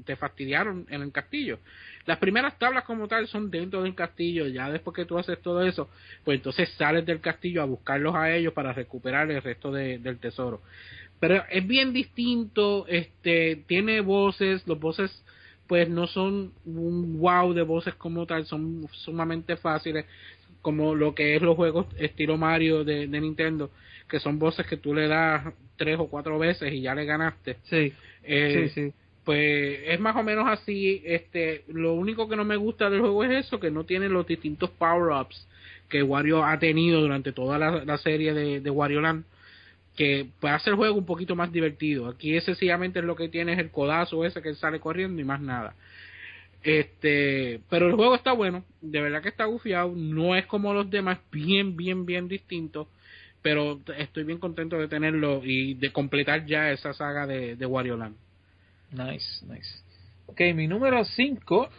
te 0.06 0.16
fastidiaron 0.16 0.86
en 0.90 1.02
el 1.02 1.12
castillo. 1.12 1.60
Las 2.06 2.18
primeras 2.18 2.58
tablas 2.58 2.84
como 2.86 3.08
tal 3.08 3.28
son 3.28 3.52
dentro 3.52 3.84
del 3.84 3.96
castillo, 3.96 4.48
ya 4.48 4.70
después 4.72 4.96
que 4.96 5.06
tú 5.06 5.18
haces 5.18 5.40
todo 5.42 5.62
eso, 5.64 5.90
pues 6.24 6.38
entonces 6.38 6.70
sales 6.78 7.06
del 7.06 7.22
castillo 7.22 7.62
a 7.62 7.66
buscarlos 7.66 8.16
a 8.16 8.32
ellos 8.34 8.54
para 8.54 8.74
recuperar 8.74 9.30
el 9.32 9.42
resto 9.42 9.72
de- 9.72 10.00
del 10.00 10.18
tesoro. 10.20 10.62
Pero 11.20 11.44
es 11.50 11.68
bien 11.68 11.94
distinto, 11.94 12.86
este, 12.88 13.58
tiene 13.68 14.02
voces, 14.02 14.66
los 14.68 14.80
voces 14.80 15.12
pues 15.68 15.88
no 15.88 16.08
son 16.08 16.52
un 16.66 17.20
wow 17.20 17.54
de 17.54 17.62
voces 17.62 17.94
como 17.96 18.26
tal, 18.26 18.46
son 18.48 18.88
sumamente 18.92 19.56
fáciles, 19.56 20.06
como 20.64 20.96
lo 20.96 21.14
que 21.14 21.36
es 21.36 21.42
los 21.44 21.56
juegos 21.56 21.86
estilo 22.00 22.38
Mario 22.38 22.84
de, 22.84 23.06
de 23.08 23.22
Nintendo, 23.22 23.70
que 24.08 24.20
son 24.20 24.40
voces 24.40 24.66
que 24.66 24.78
tú 24.78 24.96
le 24.96 25.08
das 25.08 25.54
tres 25.78 26.00
o 26.00 26.08
cuatro 26.08 26.40
veces 26.40 26.74
y 26.74 26.82
ya 26.82 26.96
le 26.96 27.06
ganaste. 27.06 27.58
Sí, 27.66 27.94
Eh, 28.24 28.72
sí, 28.74 28.82
sí. 28.82 28.94
Pues 29.30 29.82
es 29.86 30.00
más 30.00 30.16
o 30.16 30.24
menos 30.24 30.48
así 30.48 31.04
este 31.06 31.64
lo 31.68 31.94
único 31.94 32.28
que 32.28 32.36
no 32.36 32.46
me 32.46 32.56
gusta 32.56 32.90
del 32.90 33.02
juego 33.02 33.24
es 33.24 33.46
eso 33.46 33.60
que 33.60 33.70
no 33.70 33.84
tiene 33.84 34.10
los 34.10 34.26
distintos 34.26 34.72
power 34.72 35.22
ups 35.22 35.48
que 35.88 36.02
Wario 36.02 36.44
ha 36.44 36.58
tenido 36.58 37.00
durante 37.00 37.32
toda 37.32 37.60
la, 37.60 37.98
serie 38.00 38.34
de, 38.34 38.60
de 38.60 38.70
Wario 38.72 39.02
Land 39.02 39.26
que 39.96 40.30
hacer 40.42 40.74
el 40.74 40.78
juego 40.78 40.96
un 40.96 41.06
poquito 41.06 41.36
más 41.36 41.52
divertido. 41.52 42.08
Aquí 42.08 42.42
sencillamente 42.42 43.04
lo 43.04 43.16
que 43.16 43.30
tiene 43.30 43.54
es 43.54 43.60
el 43.60 43.70
codazo 43.70 44.26
ese 44.26 44.42
que 44.42 44.56
sale 44.56 44.80
corriendo 44.80 45.22
y 45.22 45.26
más 45.26 45.42
nada. 45.42 45.76
Este 46.64 47.60
pero 47.70 47.88
el 47.88 47.94
juego 47.94 48.16
está 48.16 48.32
bueno 48.32 48.66
de 48.82 49.00
verdad 49.00 49.22
que 49.22 49.30
está 49.30 49.46
gufiado 49.46 49.94
no 49.96 50.36
es 50.36 50.48
como 50.48 50.74
los 50.74 50.90
demás 50.90 51.20
bien 51.32 51.78
bien 51.78 52.08
bien 52.08 52.28
distinto 52.28 52.88
pero 53.44 53.80
estoy 53.96 54.24
bien 54.24 54.40
contento 54.40 54.80
de 54.80 54.88
tenerlo 54.88 55.42
y 55.44 55.76
de 55.76 55.92
completar 55.92 56.48
ya 56.48 56.72
esa 56.72 56.94
saga 56.96 57.28
de, 57.28 57.56
de 57.56 57.66
Wario 57.68 57.96
Land 57.96 58.16
Nice, 58.92 59.46
nice. 59.46 59.84
Ok, 60.28 60.42
mi 60.56 60.68
número 60.68 61.04
5 61.06 61.70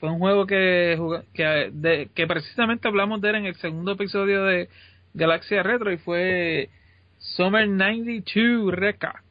fue 0.00 0.10
un 0.10 0.18
juego 0.18 0.46
que, 0.46 0.98
que, 1.34 1.70
de- 1.72 2.10
que 2.14 2.26
precisamente 2.26 2.88
hablamos 2.88 3.20
de 3.20 3.30
él 3.30 3.36
en 3.36 3.46
el 3.46 3.54
segundo 3.56 3.92
episodio 3.92 4.44
de 4.44 4.68
Galaxia 5.14 5.62
Retro 5.62 5.92
y 5.92 5.98
fue 5.98 6.70
Summer 7.18 7.68
92 7.68 8.72
Reca. 8.74 9.22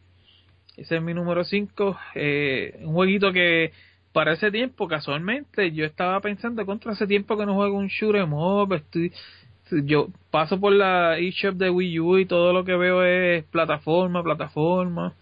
Ese 0.77 0.95
es 0.97 1.01
mi 1.01 1.13
número 1.13 1.43
5. 1.43 1.97
Eh, 2.15 2.79
un 2.81 2.93
jueguito 2.93 3.31
que 3.33 3.71
para 4.13 4.33
ese 4.33 4.51
tiempo, 4.51 4.87
casualmente, 4.87 5.71
yo 5.71 5.85
estaba 5.85 6.19
pensando 6.21 6.65
contra 6.65 6.93
ese 6.93 7.07
tiempo 7.07 7.37
que 7.37 7.45
no 7.45 7.55
juego 7.55 7.77
un 7.77 7.87
shoot 7.87 8.15
'em 8.15 8.33
up. 8.33 8.73
Estoy, 8.73 9.11
yo 9.85 10.07
paso 10.31 10.59
por 10.59 10.73
la 10.73 11.17
eShop 11.17 11.55
de 11.55 11.69
Wii 11.69 11.99
U 11.99 12.17
y 12.17 12.25
todo 12.25 12.51
lo 12.53 12.63
que 12.65 12.75
veo 12.75 13.03
es 13.03 13.43
plataforma, 13.45 14.23
plataforma 14.23 15.13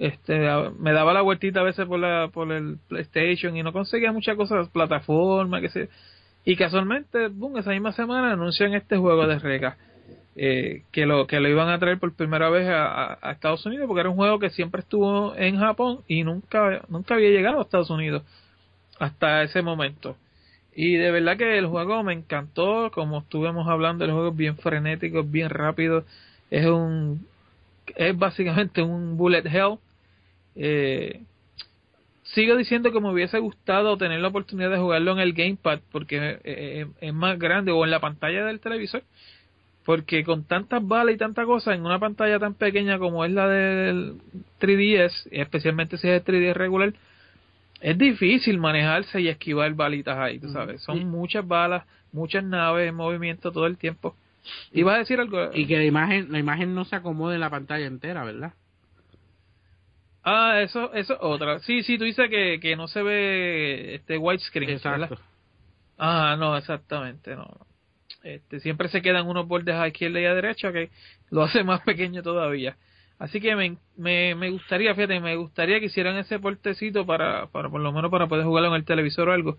este 0.00 0.38
me 0.78 0.92
daba 0.92 1.12
la 1.12 1.20
vueltita 1.20 1.60
a 1.60 1.64
veces 1.64 1.86
por 1.86 2.00
la 2.00 2.30
por 2.32 2.50
el 2.52 2.78
PlayStation 2.88 3.54
y 3.56 3.62
no 3.62 3.72
conseguía 3.72 4.12
muchas 4.12 4.34
cosas 4.34 4.68
plataforma 4.70 5.60
que 5.60 5.68
se 5.68 5.88
y 6.42 6.56
casualmente 6.56 7.28
boom, 7.28 7.58
esa 7.58 7.70
misma 7.70 7.92
semana 7.92 8.32
anuncian 8.32 8.72
este 8.72 8.96
juego 8.96 9.26
de 9.26 9.38
Rega 9.38 9.76
eh, 10.36 10.84
que 10.90 11.04
lo 11.04 11.26
que 11.26 11.38
lo 11.38 11.50
iban 11.50 11.68
a 11.68 11.78
traer 11.78 11.98
por 11.98 12.14
primera 12.14 12.48
vez 12.48 12.66
a, 12.70 13.18
Estados 13.30 13.66
Unidos 13.66 13.86
porque 13.86 14.00
era 14.00 14.08
un 14.08 14.16
juego 14.16 14.38
que 14.38 14.48
siempre 14.48 14.80
estuvo 14.80 15.36
en 15.36 15.58
Japón 15.58 16.00
y 16.08 16.24
nunca 16.24 16.80
nunca 16.88 17.14
había 17.14 17.28
llegado 17.28 17.58
a 17.58 17.62
Estados 17.62 17.90
Unidos 17.90 18.22
hasta 18.98 19.42
ese 19.42 19.60
momento. 19.62 20.16
Y 20.74 20.94
de 20.96 21.10
verdad 21.10 21.36
que 21.36 21.58
el 21.58 21.66
juego 21.66 22.02
me 22.04 22.14
encantó 22.14 22.90
como 22.92 23.18
estuvimos 23.18 23.68
hablando 23.68 24.04
el 24.04 24.12
juego 24.12 24.28
es 24.30 24.36
bien 24.36 24.56
frenético 24.56 25.24
bien 25.24 25.50
rápido 25.50 26.04
es 26.50 26.64
un 26.66 27.26
es 27.96 28.16
básicamente 28.16 28.82
un 28.82 29.16
bullet 29.18 29.44
hell 29.44 29.78
eh, 30.62 31.22
sigo 32.22 32.54
diciendo 32.54 32.92
que 32.92 33.00
me 33.00 33.10
hubiese 33.10 33.38
gustado 33.38 33.96
tener 33.96 34.20
la 34.20 34.28
oportunidad 34.28 34.70
de 34.70 34.76
jugarlo 34.76 35.12
en 35.12 35.20
el 35.20 35.32
gamepad 35.32 35.80
porque 35.90 36.18
eh, 36.18 36.40
eh, 36.44 36.86
es 37.00 37.14
más 37.14 37.38
grande 37.38 37.72
o 37.72 37.82
en 37.82 37.90
la 37.90 37.98
pantalla 37.98 38.44
del 38.44 38.60
televisor 38.60 39.02
porque 39.86 40.22
con 40.22 40.44
tantas 40.44 40.86
balas 40.86 41.14
y 41.14 41.18
tantas 41.18 41.46
cosas 41.46 41.76
en 41.76 41.86
una 41.86 41.98
pantalla 41.98 42.38
tan 42.38 42.52
pequeña 42.52 42.98
como 42.98 43.24
es 43.24 43.32
la 43.32 43.48
del 43.48 44.16
3DS, 44.60 45.28
especialmente 45.30 45.96
si 45.96 46.08
es 46.08 46.20
el 46.20 46.24
3DS 46.24 46.54
regular, 46.54 46.92
es 47.80 47.96
difícil 47.96 48.58
manejarse 48.58 49.22
y 49.22 49.28
esquivar 49.28 49.72
balitas 49.72 50.18
ahí, 50.18 50.38
tú 50.38 50.50
sabes. 50.50 50.82
Son 50.82 51.08
muchas 51.08 51.48
balas, 51.48 51.84
muchas 52.12 52.44
naves 52.44 52.86
en 52.86 52.94
movimiento 52.94 53.50
todo 53.50 53.66
el 53.66 53.78
tiempo. 53.78 54.14
¿Y 54.70 54.82
vas 54.82 54.96
a 54.96 54.98
decir 54.98 55.18
algo? 55.18 55.50
Y 55.54 55.66
que 55.66 55.78
la 55.78 55.84
imagen, 55.84 56.30
la 56.30 56.38
imagen 56.38 56.74
no 56.74 56.84
se 56.84 56.96
acomode 56.96 57.36
en 57.36 57.40
la 57.40 57.50
pantalla 57.50 57.86
entera, 57.86 58.22
¿verdad? 58.24 58.52
Ah, 60.32 60.60
eso, 60.62 60.92
eso 60.94 61.16
otra. 61.20 61.58
Sí, 61.60 61.82
sí, 61.82 61.98
tú 61.98 62.04
dices 62.04 62.30
que, 62.30 62.60
que 62.60 62.76
no 62.76 62.86
se 62.86 63.02
ve 63.02 63.96
este 63.96 64.16
widescreen. 64.16 64.70
Exacto. 64.70 65.18
Ah, 65.98 66.36
no, 66.38 66.56
exactamente, 66.56 67.34
no. 67.34 67.48
Este, 68.22 68.60
siempre 68.60 68.88
se 68.88 69.02
quedan 69.02 69.26
unos 69.26 69.48
bordes 69.48 69.74
a 69.74 69.88
izquierda 69.88 70.20
y 70.20 70.26
a 70.26 70.34
derecha 70.34 70.72
que 70.72 70.90
lo 71.30 71.42
hace 71.42 71.64
más 71.64 71.80
pequeño 71.82 72.22
todavía. 72.22 72.76
Así 73.18 73.40
que 73.40 73.56
me, 73.56 73.76
me, 73.96 74.36
me 74.36 74.50
gustaría, 74.50 74.94
fíjate, 74.94 75.18
me 75.18 75.34
gustaría 75.34 75.80
que 75.80 75.86
hicieran 75.86 76.16
ese 76.16 76.38
portecito 76.38 77.04
para, 77.04 77.48
para 77.48 77.68
por 77.68 77.80
lo 77.80 77.92
menos 77.92 78.10
para 78.12 78.28
poder 78.28 78.44
jugarlo 78.44 78.68
en 78.68 78.76
el 78.76 78.84
televisor 78.84 79.30
o 79.30 79.32
algo. 79.32 79.58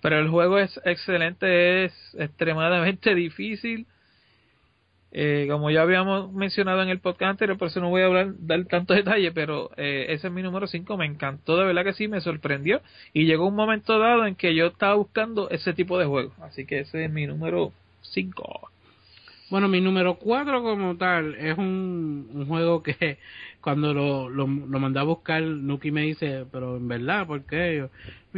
Pero 0.00 0.18
el 0.18 0.30
juego 0.30 0.58
es 0.58 0.80
excelente, 0.86 1.84
es 1.84 2.16
extremadamente 2.18 3.14
difícil 3.14 3.86
eh, 5.12 5.46
como 5.50 5.70
ya 5.70 5.82
habíamos 5.82 6.32
mencionado 6.32 6.82
en 6.82 6.88
el 6.88 6.98
podcast 6.98 7.30
anterior, 7.30 7.56
por 7.56 7.68
eso 7.68 7.80
no 7.80 7.88
voy 7.88 8.02
a 8.02 8.06
hablar, 8.06 8.34
dar 8.38 8.64
tanto 8.66 8.94
detalle, 8.94 9.32
pero 9.32 9.70
eh, 9.76 10.06
ese 10.10 10.26
es 10.26 10.32
mi 10.32 10.42
número 10.42 10.66
5, 10.66 10.96
me 10.96 11.06
encantó, 11.06 11.56
de 11.56 11.64
verdad 11.64 11.84
que 11.84 11.94
sí, 11.94 12.08
me 12.08 12.20
sorprendió. 12.20 12.82
Y 13.12 13.24
llegó 13.24 13.46
un 13.46 13.54
momento 13.54 13.98
dado 13.98 14.26
en 14.26 14.34
que 14.34 14.54
yo 14.54 14.66
estaba 14.66 14.94
buscando 14.94 15.48
ese 15.50 15.72
tipo 15.72 15.98
de 15.98 16.06
juego. 16.06 16.32
Así 16.42 16.66
que 16.66 16.80
ese 16.80 17.04
es 17.04 17.10
mi 17.10 17.26
número 17.26 17.72
5. 18.02 18.70
Bueno, 19.48 19.68
mi 19.68 19.80
número 19.80 20.16
4 20.16 20.60
como 20.62 20.96
tal 20.96 21.36
es 21.36 21.56
un, 21.56 22.44
juego 22.48 22.82
que 22.82 23.18
cuando 23.60 23.94
lo, 23.94 24.28
lo, 24.28 24.46
lo 24.46 24.80
mandé 24.80 24.98
a 24.98 25.04
buscar, 25.04 25.40
Nuki 25.42 25.92
me 25.92 26.02
dice, 26.02 26.44
pero 26.50 26.76
en 26.76 26.88
verdad, 26.88 27.26
¿por 27.26 27.44
qué? 27.44 27.76
Yo, 27.76 27.90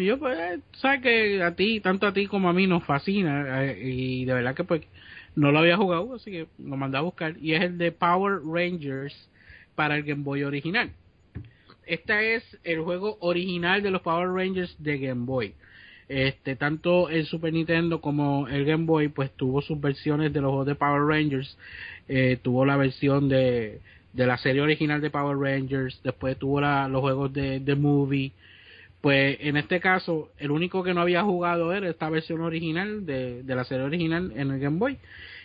yo 0.03 0.19
pues, 0.19 0.61
sabes 0.73 1.03
que 1.03 1.43
a 1.43 1.55
ti, 1.55 1.81
tanto 1.81 2.07
a 2.07 2.13
ti 2.13 2.27
como 2.27 2.49
a 2.51 2.53
mí 2.53 2.67
nos 2.67 2.85
fascina 2.85 3.65
eh, 3.65 3.81
y 3.83 4.25
de 4.27 4.35
verdad 4.35 4.55
que 4.55 4.65
pues 4.65 4.83
no 5.35 5.53
lo 5.53 5.61
había 5.61 5.77
jugado, 5.77 6.15
así 6.15 6.31
que 6.31 6.47
lo 6.59 6.77
mandé 6.77 6.99
a 6.99 7.03
buscar. 7.03 7.37
Y 7.41 7.55
es 7.55 7.63
el 7.63 7.79
de 7.79 7.93
Power 7.93 8.41
Rangers 8.45 9.15
para 9.75 9.97
el 9.97 10.03
Game 10.03 10.23
Boy 10.23 10.43
original. 10.43 10.91
Este 11.87 12.35
es 12.35 12.59
el 12.65 12.81
juego 12.81 13.17
original 13.21 13.83
de 13.83 13.91
los 13.91 14.03
Power 14.03 14.29
Rangers 14.29 14.77
de 14.79 14.99
Game 14.99 15.25
Boy. 15.25 15.55
Este, 16.09 16.57
tanto 16.57 17.09
el 17.11 17.27
Super 17.27 17.53
Nintendo 17.53 18.01
como 18.01 18.49
el 18.49 18.65
Game 18.65 18.87
Boy, 18.87 19.09
pues 19.09 19.31
tuvo 19.33 19.63
sus 19.63 19.81
versiones 19.81 20.33
de 20.33 20.41
los 20.41 20.51
juegos 20.51 20.67
de 20.67 20.75
Power 20.75 21.03
Rangers. 21.03 21.57
Eh, 22.09 22.39
tuvo 22.43 22.65
la 22.65 22.77
versión 22.77 23.29
de, 23.29 23.81
de 24.13 24.27
la 24.27 24.39
serie 24.39 24.63
original 24.63 25.01
de 25.01 25.11
Power 25.11 25.39
Rangers. 25.39 26.01
Después 26.03 26.39
tuvo 26.39 26.61
los 26.61 27.01
juegos 27.01 27.33
de 27.33 27.61
The 27.61 27.75
Movie. 27.75 28.33
Pues 29.01 29.39
en 29.41 29.57
este 29.57 29.81
caso, 29.81 30.31
el 30.39 30.51
único 30.51 30.83
que 30.83 30.93
no 30.93 31.01
había 31.01 31.23
jugado 31.23 31.73
era 31.73 31.89
esta 31.89 32.11
versión 32.11 32.41
original 32.41 33.07
de, 33.07 33.43
de 33.45 33.55
la 33.55 33.65
serie 33.65 33.85
original 33.85 34.33
en 34.35 34.51
el 34.51 34.59
Game 34.59 34.79
Boy. 34.79 34.99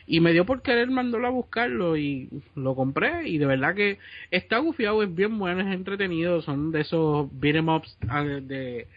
Y 0.05 0.19
me 0.19 0.33
dio 0.33 0.45
por 0.45 0.61
querer 0.61 0.89
mandarlo 0.89 1.27
a 1.27 1.31
buscarlo 1.31 1.95
y 1.95 2.29
lo 2.55 2.75
compré. 2.75 3.27
Y 3.29 3.37
de 3.37 3.45
verdad 3.45 3.75
que 3.75 3.99
está 4.31 4.57
gufiado, 4.57 5.03
es 5.03 5.13
bien 5.13 5.37
bueno, 5.37 5.61
es 5.61 5.73
entretenido. 5.73 6.41
Son 6.41 6.71
de 6.71 6.81
esos 6.81 7.29
beat'em 7.39 7.69
ups 7.69 7.97
ah, 8.09 8.23
de, 8.23 8.87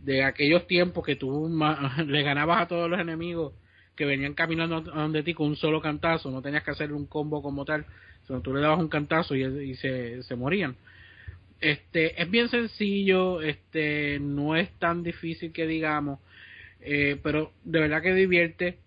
de 0.00 0.22
aquellos 0.22 0.66
tiempos 0.66 1.04
que 1.04 1.16
tú 1.16 1.50
le 2.06 2.22
ganabas 2.22 2.62
a 2.62 2.68
todos 2.68 2.88
los 2.88 3.00
enemigos 3.00 3.54
que 3.96 4.04
venían 4.04 4.34
caminando 4.34 4.76
a 4.76 5.02
donde 5.02 5.22
ti 5.22 5.34
con 5.34 5.48
un 5.48 5.56
solo 5.56 5.80
cantazo. 5.80 6.30
No 6.30 6.42
tenías 6.42 6.62
que 6.62 6.72
hacer 6.72 6.92
un 6.92 7.06
combo 7.06 7.42
como 7.42 7.64
tal. 7.64 7.86
Sino 8.26 8.40
tú 8.40 8.54
le 8.54 8.60
dabas 8.60 8.78
un 8.80 8.88
cantazo 8.88 9.34
y, 9.34 9.44
y 9.44 9.74
se, 9.76 10.22
se 10.22 10.36
morían 10.36 10.76
este 11.60 12.20
es 12.20 12.30
bien 12.30 12.48
sencillo 12.48 13.40
este 13.40 14.18
no 14.20 14.56
es 14.56 14.70
tan 14.78 15.02
difícil 15.02 15.52
que 15.52 15.66
digamos 15.66 16.18
eh, 16.84 17.18
pero 17.22 17.52
de 17.64 17.80
verdad 17.80 18.02
que 18.02 18.14
divierte. 18.14 18.78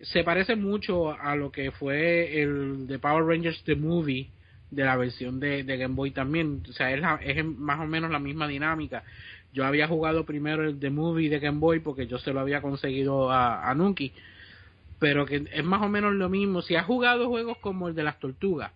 Se 0.00 0.24
parece 0.24 0.56
mucho 0.56 1.12
a 1.12 1.36
lo 1.36 1.52
que 1.52 1.70
fue 1.70 2.42
el 2.42 2.86
de 2.88 2.98
Power 2.98 3.24
Rangers 3.24 3.62
The 3.64 3.76
Movie 3.76 4.30
de 4.70 4.84
la 4.84 4.96
versión 4.96 5.38
de, 5.38 5.62
Game 5.62 5.94
Boy 5.94 6.10
también. 6.10 6.62
O 6.68 6.72
sea 6.72 6.92
es, 6.92 7.36
es 7.36 7.44
más 7.44 7.78
o 7.80 7.86
menos 7.86 8.10
la 8.10 8.18
misma 8.18 8.48
dinámica. 8.48 9.04
Yo 9.52 9.66
había 9.66 9.86
jugado 9.86 10.24
primero 10.24 10.66
el 10.66 10.80
The 10.80 10.90
Movie 10.90 11.28
de 11.28 11.38
Game 11.38 11.58
Boy 11.58 11.80
porque 11.80 12.06
yo 12.06 12.18
se 12.18 12.32
lo 12.32 12.40
había 12.40 12.62
conseguido 12.62 13.30
a, 13.30 13.70
a 13.70 13.74
Nuki 13.74 14.12
pero 14.98 15.26
que 15.26 15.44
es 15.52 15.64
más 15.64 15.82
o 15.82 15.88
menos 15.88 16.14
lo 16.14 16.28
mismo. 16.28 16.62
Si 16.62 16.76
has 16.76 16.86
jugado 16.86 17.28
juegos 17.28 17.58
como 17.58 17.88
el 17.88 17.94
de 17.94 18.04
las 18.04 18.20
tortugas 18.20 18.70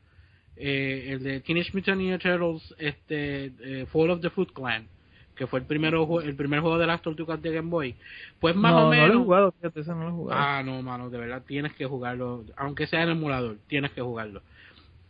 eh, 0.57 1.09
el 1.11 1.23
de 1.23 1.41
Teenage 1.41 1.71
Mutant 1.75 1.99
Ninja 1.99 2.19
Turtles, 2.19 2.75
este, 2.79 3.53
eh, 3.61 3.87
Fall 3.93 4.11
of 4.11 4.21
the 4.21 4.31
Foot 4.31 4.53
Clan, 4.53 4.87
que 5.35 5.47
fue 5.47 5.61
el 5.61 5.67
primero 5.67 6.21
el 6.21 6.35
primer 6.35 6.61
juego 6.61 6.79
de 6.79 6.87
las 6.87 7.03
tortugas 7.03 7.41
de 7.43 7.53
Game 7.53 7.69
Boy. 7.69 7.95
Pues 8.41 8.57
más 8.57 8.73
o 8.73 8.89
menos. 8.89 9.09
No 9.09 9.15
lo 9.15 9.21
he 9.21 9.25
jugado, 9.25 9.53
fíjate, 9.53 9.83
no 9.85 10.03
lo 10.03 10.09
he 10.09 10.13
jugado. 10.13 10.41
Ah, 10.41 10.63
no, 10.65 10.83
mano, 10.83 11.11
de 11.11 11.19
verdad 11.19 11.43
tienes 11.47 11.75
que 11.75 11.85
jugarlo, 11.85 12.45
aunque 12.57 12.87
sea 12.87 13.03
en 13.03 13.11
emulador, 13.11 13.59
tienes 13.67 13.91
que 13.93 14.01
jugarlo. 14.01 14.43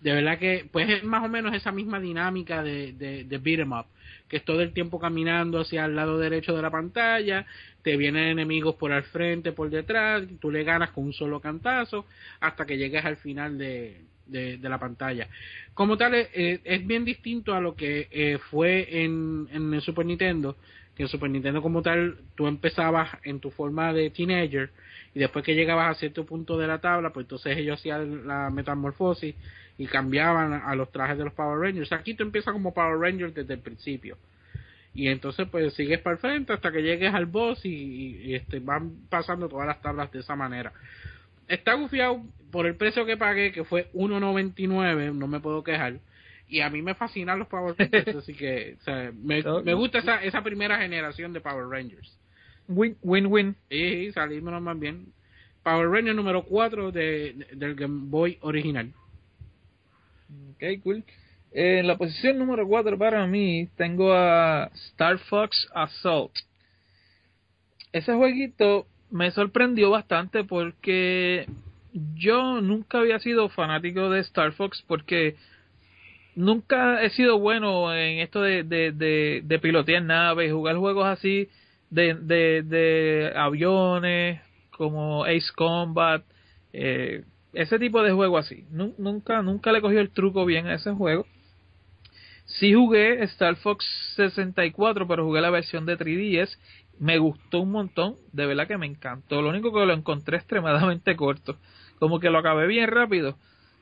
De 0.00 0.12
verdad 0.12 0.38
que, 0.38 0.68
pues 0.70 0.88
es 0.90 1.04
más 1.04 1.24
o 1.24 1.28
menos 1.28 1.54
esa 1.54 1.72
misma 1.72 1.98
dinámica 1.98 2.62
de, 2.62 2.92
de, 2.92 3.24
de 3.24 3.38
beat 3.38 3.60
em 3.60 3.72
up, 3.72 3.86
que 4.28 4.36
es 4.36 4.44
todo 4.44 4.60
el 4.60 4.72
tiempo 4.72 4.98
caminando 4.98 5.60
hacia 5.60 5.86
el 5.86 5.96
lado 5.96 6.18
derecho 6.18 6.54
de 6.54 6.62
la 6.62 6.70
pantalla, 6.70 7.46
te 7.82 7.96
vienen 7.96 8.24
enemigos 8.24 8.74
por 8.74 8.92
al 8.92 9.04
frente, 9.04 9.52
por 9.52 9.70
detrás, 9.70 10.24
tú 10.40 10.50
le 10.50 10.64
ganas 10.64 10.90
con 10.90 11.04
un 11.04 11.12
solo 11.12 11.40
cantazo, 11.40 12.04
hasta 12.40 12.66
que 12.66 12.76
llegues 12.76 13.04
al 13.04 13.16
final 13.16 13.56
de, 13.56 14.02
de, 14.26 14.58
la 14.62 14.78
pantalla. 14.78 15.28
Como 15.74 15.96
tal, 15.96 16.14
eh, 16.14 16.60
es 16.64 16.86
bien 16.86 17.04
distinto 17.04 17.54
a 17.54 17.60
lo 17.60 17.74
que 17.74 18.08
eh, 18.10 18.38
fue 18.50 19.02
en, 19.04 19.48
en 19.52 19.74
el 19.74 19.80
Super 19.80 20.06
Nintendo, 20.06 20.56
que 20.96 21.04
en 21.04 21.08
Super 21.08 21.30
Nintendo 21.30 21.60
como 21.62 21.82
tal 21.82 22.16
tú 22.34 22.46
empezabas 22.46 23.10
en 23.24 23.40
tu 23.40 23.50
forma 23.50 23.92
de 23.92 24.10
teenager 24.10 24.70
y 25.14 25.18
después 25.18 25.44
que 25.44 25.54
llegabas 25.54 25.96
a 25.96 25.98
cierto 25.98 26.24
punto 26.24 26.58
de 26.58 26.66
la 26.66 26.80
tabla, 26.80 27.10
pues 27.12 27.24
entonces 27.24 27.56
ellos 27.56 27.78
hacían 27.78 28.26
la 28.26 28.50
metamorfosis 28.50 29.34
y 29.78 29.86
cambiaban 29.86 30.54
a 30.54 30.74
los 30.74 30.90
trajes 30.90 31.18
de 31.18 31.24
los 31.24 31.34
Power 31.34 31.58
Rangers. 31.58 31.92
Aquí 31.92 32.14
tú 32.14 32.22
empiezas 32.22 32.52
como 32.52 32.72
Power 32.72 32.98
Ranger 32.98 33.32
desde 33.32 33.54
el 33.54 33.60
principio. 33.60 34.16
Y 34.94 35.08
entonces 35.08 35.46
pues 35.50 35.74
sigues 35.74 36.00
para 36.00 36.14
el 36.14 36.20
frente 36.20 36.54
hasta 36.54 36.72
que 36.72 36.82
llegues 36.82 37.12
al 37.12 37.26
boss 37.26 37.60
y, 37.66 38.34
este, 38.34 38.60
van 38.60 39.06
pasando 39.10 39.46
todas 39.48 39.66
las 39.66 39.82
tablas 39.82 40.10
de 40.10 40.20
esa 40.20 40.34
manera 40.34 40.72
está 41.48 41.74
gufiado 41.74 42.22
por 42.50 42.66
el 42.66 42.76
precio 42.76 43.06
que 43.06 43.16
pagué, 43.16 43.52
que 43.52 43.64
fue 43.64 43.90
1.99, 43.92 45.14
no 45.14 45.26
me 45.26 45.40
puedo 45.40 45.62
quejar. 45.62 46.00
Y 46.48 46.60
a 46.60 46.70
mí 46.70 46.80
me 46.80 46.94
fascinan 46.94 47.38
los 47.38 47.48
Power 47.48 47.74
Rangers, 47.76 48.16
así 48.16 48.34
que 48.34 48.76
me, 49.14 49.42
me, 49.64 49.74
gusta 49.74 49.98
esa, 49.98 50.22
esa 50.22 50.42
primera 50.42 50.78
generación 50.78 51.32
de 51.32 51.40
Power 51.40 51.66
Rangers. 51.68 52.16
Win-win. 52.68 53.56
Y 53.70 54.12
salimos 54.12 54.60
más 54.60 54.78
bien. 54.78 55.06
Power 55.62 55.88
Ranger 55.88 56.14
número 56.14 56.44
4 56.44 56.92
de, 56.92 57.46
del 57.52 57.74
Game 57.74 58.08
Boy 58.08 58.38
original. 58.40 58.92
Ok, 60.52 60.82
cool. 60.82 61.04
En 61.52 61.86
la 61.86 61.96
posición 61.96 62.38
número 62.38 62.66
4 62.66 62.98
para 62.98 63.26
mí 63.26 63.68
tengo 63.76 64.12
a 64.12 64.70
Star 64.90 65.18
Fox 65.18 65.68
Assault. 65.74 66.32
Ese 67.92 68.14
jueguito 68.14 68.86
me 69.10 69.30
sorprendió 69.30 69.90
bastante 69.90 70.44
porque 70.44 71.46
yo 72.14 72.60
nunca 72.60 72.98
había 72.98 73.18
sido 73.18 73.48
fanático 73.48 74.10
de 74.10 74.20
Star 74.20 74.52
Fox 74.52 74.82
porque 74.86 75.36
nunca 76.34 77.02
he 77.02 77.10
sido 77.10 77.38
bueno 77.38 77.94
en 77.94 78.18
esto 78.18 78.42
de, 78.42 78.62
de, 78.62 79.42
de, 79.42 79.58
pilotear 79.58 80.02
naves, 80.02 80.52
jugar 80.52 80.76
juegos 80.76 81.06
así 81.06 81.48
de, 81.90 82.14
de, 82.14 82.62
de 82.62 83.32
aviones 83.34 84.40
como 84.70 85.24
Ace 85.24 85.50
Combat, 85.54 86.22
eh, 86.72 87.24
ese 87.54 87.78
tipo 87.78 88.02
de 88.02 88.12
juego 88.12 88.36
así. 88.36 88.66
Nunca, 88.70 89.40
nunca 89.40 89.72
le 89.72 89.80
cogió 89.80 90.00
el 90.00 90.10
truco 90.10 90.44
bien 90.44 90.66
a 90.66 90.74
ese 90.74 90.92
juego. 90.92 91.26
Sí 92.44 92.74
jugué 92.74 93.24
Star 93.24 93.56
Fox 93.56 93.84
64, 94.16 95.08
pero 95.08 95.24
jugué 95.24 95.40
la 95.40 95.50
versión 95.50 95.86
de 95.86 95.98
3DS 95.98 96.56
me 96.98 97.18
gustó 97.18 97.60
un 97.60 97.72
montón, 97.72 98.16
de 98.32 98.46
verdad 98.46 98.66
que 98.66 98.78
me 98.78 98.86
encantó. 98.86 99.42
Lo 99.42 99.50
único 99.50 99.72
que 99.72 99.84
lo 99.84 99.92
encontré 99.92 100.36
extremadamente 100.36 101.16
corto, 101.16 101.56
como 101.98 102.20
que 102.20 102.30
lo 102.30 102.38
acabé 102.38 102.66
bien 102.66 102.88
rápido. 102.88 103.36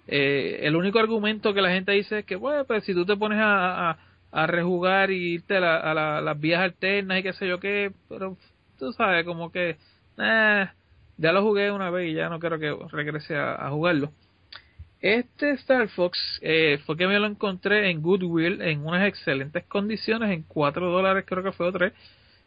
Eh, 0.07 0.61
el 0.63 0.77
único 0.77 0.99
argumento 0.99 1.55
que 1.55 1.63
la 1.63 1.71
gente 1.71 1.93
dice 1.93 2.21
es 2.21 2.25
que, 2.25 2.37
bueno, 2.37 2.65
pues 2.65 2.85
si 2.85 2.95
tú 2.95 3.07
te 3.07 3.17
pones 3.17 3.39
a, 3.41 3.99
a, 4.31 4.47
rejugar 4.47 5.11
y 5.11 5.35
irte 5.35 5.57
a, 5.57 6.21
las 6.21 6.41
vías 6.41 6.61
alternas 6.61 7.19
y 7.19 7.23
qué 7.23 7.33
sé 7.33 7.49
yo 7.49 7.61
qué, 7.61 7.93
pero 8.09 8.37
tú 8.79 8.93
sabes, 8.93 9.25
como 9.25 9.51
que, 9.51 9.77
eh, 10.19 10.67
ya 11.17 11.33
lo 11.33 11.43
jugué 11.43 11.71
una 11.71 11.91
vez 11.91 12.11
y 12.11 12.15
ya 12.15 12.29
no 12.29 12.39
quiero 12.41 12.59
que 12.59 12.77
regrese 12.91 13.37
a, 13.37 13.71
jugarlo. 13.71 14.13
Este 15.01 15.51
Star 15.53 15.89
Fox 15.89 16.19
eh, 16.43 16.79
fue 16.87 16.97
que 16.97 17.07
me 17.07 17.19
lo 17.19 17.27
encontré 17.27 17.91
en 17.91 18.01
Goodwill 18.01 18.63
en 18.63 18.87
unas 18.87 19.07
excelentes 19.07 19.65
condiciones, 19.65 20.31
en 20.31 20.43
4 20.45 20.91
dólares 20.91 21.25
creo 21.27 21.43
que 21.43 21.53
fue 21.53 21.67
o 21.67 21.73
3 21.73 21.93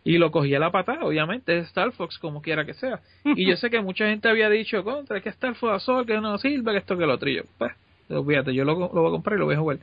y 0.08 0.18
lo 0.18 0.32
cogí 0.32 0.55
a 0.55 0.60
la 0.60 0.72
patada, 0.72 1.03
obviamente, 1.03 1.58
es 1.58 1.66
Star 1.66 1.91
Fox 1.91 2.18
como 2.18 2.41
quiera 2.41 2.66
que 2.66 2.74
sea. 2.74 3.01
Y 3.26 3.45
yo 3.45 3.58
sé 3.58 3.70
que 3.70 3.82
mucha 3.82 4.08
gente 4.08 4.30
había 4.30 4.49
dicho, 4.49 4.82
contra, 4.86 5.20
que 5.20 5.28
Star 5.28 5.53
Fox 5.55 5.84
Azul, 5.84 6.05
que 6.05 6.22
no 6.22 6.38
sirve, 6.38 6.72
que 6.72 6.78
esto, 6.78 6.97
que 6.97 7.05
lo 7.05 7.16
otro. 7.16 7.30
Y 7.30 7.36
yo, 7.36 7.41
pues, 7.58 7.74
olvídate, 8.10 8.53
yo 8.53 8.64
lo, 8.64 8.80
lo 8.80 8.88
voy 8.88 9.08
a 9.10 9.12
comprar 9.12 9.36
y 9.36 9.39
lo 9.39 9.45
voy 9.47 9.55
a 9.55 9.60
jugar. 9.60 9.80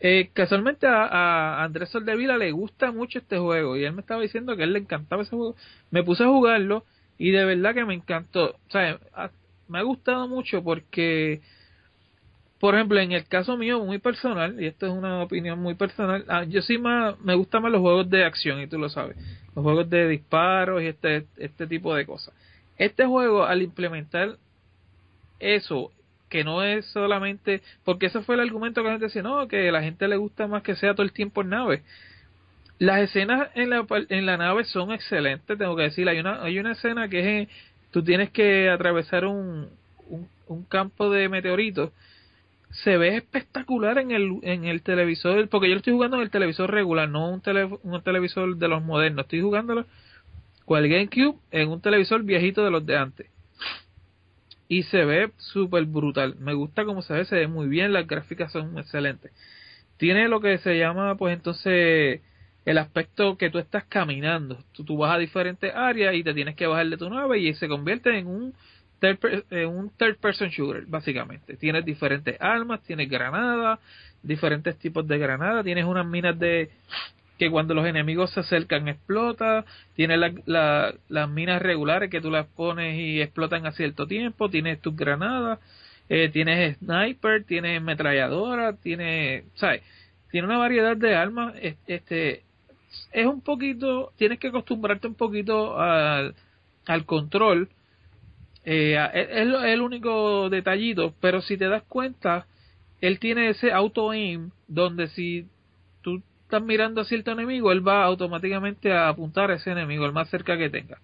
Eh, 0.00 0.28
casualmente 0.34 0.86
a, 0.86 1.06
a 1.06 1.64
Andrés 1.64 1.88
Soldevila 1.88 2.36
le 2.36 2.52
gusta 2.52 2.92
mucho 2.92 3.20
este 3.20 3.38
juego 3.38 3.74
y 3.78 3.84
él 3.84 3.94
me 3.94 4.02
estaba 4.02 4.20
diciendo 4.20 4.54
que 4.54 4.62
a 4.62 4.64
él 4.66 4.74
le 4.74 4.80
encantaba 4.80 5.22
ese 5.22 5.34
juego. 5.34 5.56
Me 5.90 6.02
puse 6.02 6.24
a 6.24 6.28
jugarlo 6.28 6.84
y 7.16 7.30
de 7.30 7.46
verdad 7.46 7.72
que 7.72 7.86
me 7.86 7.94
encantó. 7.94 8.50
O 8.50 8.70
sea, 8.70 8.98
me 9.66 9.78
ha 9.78 9.82
gustado 9.82 10.28
mucho 10.28 10.62
porque 10.62 11.40
por 12.62 12.76
ejemplo, 12.76 13.00
en 13.00 13.10
el 13.10 13.26
caso 13.26 13.56
mío, 13.56 13.84
muy 13.84 13.98
personal, 13.98 14.62
y 14.62 14.66
esto 14.66 14.86
es 14.86 14.92
una 14.92 15.20
opinión 15.20 15.58
muy 15.58 15.74
personal, 15.74 16.24
ah, 16.28 16.44
yo 16.44 16.62
sí 16.62 16.78
más, 16.78 17.18
me 17.18 17.34
gustan 17.34 17.60
más 17.60 17.72
los 17.72 17.80
juegos 17.80 18.08
de 18.08 18.24
acción, 18.24 18.60
y 18.60 18.68
tú 18.68 18.78
lo 18.78 18.88
sabes, 18.88 19.16
los 19.56 19.64
juegos 19.64 19.90
de 19.90 20.06
disparos 20.06 20.80
y 20.80 20.86
este, 20.86 21.26
este 21.38 21.66
tipo 21.66 21.92
de 21.92 22.06
cosas. 22.06 22.32
Este 22.76 23.04
juego, 23.04 23.42
al 23.42 23.62
implementar 23.62 24.36
eso, 25.40 25.90
que 26.28 26.44
no 26.44 26.62
es 26.62 26.86
solamente, 26.92 27.62
porque 27.82 28.06
ese 28.06 28.20
fue 28.20 28.36
el 28.36 28.42
argumento 28.42 28.80
que 28.80 28.86
la 28.86 28.92
gente 28.92 29.06
decía, 29.06 29.22
no, 29.22 29.48
que 29.48 29.68
a 29.68 29.72
la 29.72 29.82
gente 29.82 30.06
le 30.06 30.16
gusta 30.16 30.46
más 30.46 30.62
que 30.62 30.76
sea 30.76 30.94
todo 30.94 31.02
el 31.02 31.12
tiempo 31.12 31.42
en 31.42 31.48
nave. 31.48 31.82
Las 32.78 33.00
escenas 33.00 33.48
en 33.56 33.70
la, 33.70 33.84
en 34.08 34.24
la 34.24 34.36
nave 34.36 34.62
son 34.66 34.92
excelentes, 34.92 35.58
tengo 35.58 35.74
que 35.74 35.82
decir, 35.82 36.08
hay 36.08 36.20
una, 36.20 36.40
hay 36.44 36.60
una 36.60 36.70
escena 36.70 37.08
que 37.08 37.42
es, 37.42 37.48
tú 37.90 38.04
tienes 38.04 38.30
que 38.30 38.70
atravesar 38.70 39.24
un, 39.24 39.68
un, 40.06 40.28
un 40.46 40.62
campo 40.62 41.10
de 41.10 41.28
meteoritos, 41.28 41.90
se 42.72 42.96
ve 42.96 43.16
espectacular 43.16 43.98
en 43.98 44.10
el, 44.10 44.38
en 44.42 44.64
el 44.64 44.82
televisor, 44.82 45.48
porque 45.48 45.68
yo 45.68 45.74
lo 45.74 45.78
estoy 45.78 45.92
jugando 45.92 46.16
en 46.16 46.22
el 46.22 46.30
televisor 46.30 46.70
regular, 46.70 47.08
no 47.08 47.28
un, 47.30 47.42
un 47.82 48.02
televisor 48.02 48.56
de 48.56 48.68
los 48.68 48.82
modernos, 48.82 49.24
estoy 49.24 49.42
jugándolo 49.42 49.86
con 50.64 50.82
el 50.82 50.90
GameCube 50.90 51.38
en 51.50 51.68
un 51.68 51.80
televisor 51.80 52.22
viejito 52.22 52.64
de 52.64 52.70
los 52.70 52.84
de 52.86 52.96
antes. 52.96 53.26
Y 54.68 54.84
se 54.84 55.04
ve 55.04 55.32
súper 55.36 55.84
brutal, 55.84 56.36
me 56.38 56.54
gusta 56.54 56.86
cómo 56.86 57.02
se 57.02 57.12
ve, 57.12 57.24
se 57.26 57.36
ve 57.36 57.46
muy 57.46 57.68
bien, 57.68 57.92
las 57.92 58.06
gráficas 58.06 58.50
son 58.52 58.78
excelentes. 58.78 59.32
Tiene 59.98 60.28
lo 60.28 60.40
que 60.40 60.56
se 60.58 60.78
llama, 60.78 61.14
pues 61.16 61.34
entonces, 61.34 62.22
el 62.64 62.78
aspecto 62.78 63.36
que 63.36 63.50
tú 63.50 63.58
estás 63.58 63.84
caminando. 63.84 64.64
Tú, 64.72 64.82
tú 64.82 64.96
vas 64.96 65.14
a 65.14 65.18
diferentes 65.18 65.74
áreas 65.74 66.14
y 66.14 66.24
te 66.24 66.32
tienes 66.32 66.56
que 66.56 66.66
bajar 66.66 66.88
de 66.88 66.96
tu 66.96 67.10
nave 67.10 67.38
y 67.38 67.52
se 67.54 67.68
convierte 67.68 68.16
en 68.16 68.26
un 68.26 68.54
eh, 69.02 69.66
un 69.66 69.90
third 69.90 70.16
person 70.16 70.48
shooter, 70.48 70.84
básicamente. 70.86 71.56
Tienes 71.56 71.84
diferentes 71.84 72.36
armas, 72.40 72.82
tienes 72.82 73.08
granadas, 73.08 73.80
diferentes 74.22 74.78
tipos 74.78 75.06
de 75.06 75.18
granadas, 75.18 75.64
tienes 75.64 75.84
unas 75.84 76.06
minas 76.06 76.38
de 76.38 76.70
que 77.38 77.50
cuando 77.50 77.74
los 77.74 77.86
enemigos 77.86 78.30
se 78.30 78.40
acercan 78.40 78.86
explota, 78.88 79.64
tienes 79.96 80.18
las 80.46 81.30
minas 81.30 81.60
regulares 81.60 82.08
que 82.10 82.20
tú 82.20 82.30
las 82.30 82.46
pones 82.46 82.96
y 82.96 83.20
explotan 83.20 83.66
a 83.66 83.72
cierto 83.72 84.06
tiempo, 84.06 84.48
tienes 84.48 84.80
tus 84.80 84.94
granadas, 84.94 85.58
eh, 86.08 86.28
tienes 86.28 86.76
sniper, 86.78 87.44
tienes 87.44 87.78
ametralladora, 87.78 88.74
tienes, 88.74 89.44
¿sabes? 89.54 89.82
Tiene 90.30 90.46
una 90.46 90.58
variedad 90.58 90.96
de 90.96 91.16
armas, 91.16 91.54
este 91.86 92.42
es 93.12 93.26
un 93.26 93.40
poquito, 93.40 94.12
tienes 94.16 94.38
que 94.38 94.48
acostumbrarte 94.48 95.08
un 95.08 95.14
poquito 95.14 95.80
al, 95.80 96.34
al 96.86 97.04
control, 97.06 97.68
eh, 98.64 98.96
es, 99.14 99.28
el 99.38 99.80
único 99.80 100.48
detallito, 100.48 101.14
pero 101.20 101.42
si 101.42 101.56
te 101.56 101.68
das 101.68 101.82
cuenta, 101.84 102.46
él 103.00 103.18
tiene 103.18 103.48
ese 103.48 103.72
auto 103.72 104.10
aim 104.10 104.50
donde 104.68 105.08
si 105.08 105.46
tú 106.02 106.22
estás 106.42 106.62
mirando 106.62 107.00
a 107.00 107.04
cierto 107.04 107.32
enemigo, 107.32 107.72
él 107.72 107.86
va 107.86 108.04
automáticamente 108.04 108.92
a 108.92 109.08
apuntar 109.08 109.50
a 109.50 109.54
ese 109.54 109.70
enemigo, 109.70 110.06
el 110.06 110.12
más 110.12 110.28
cerca 110.30 110.56
que 110.56 110.70
tenga. 110.70 110.98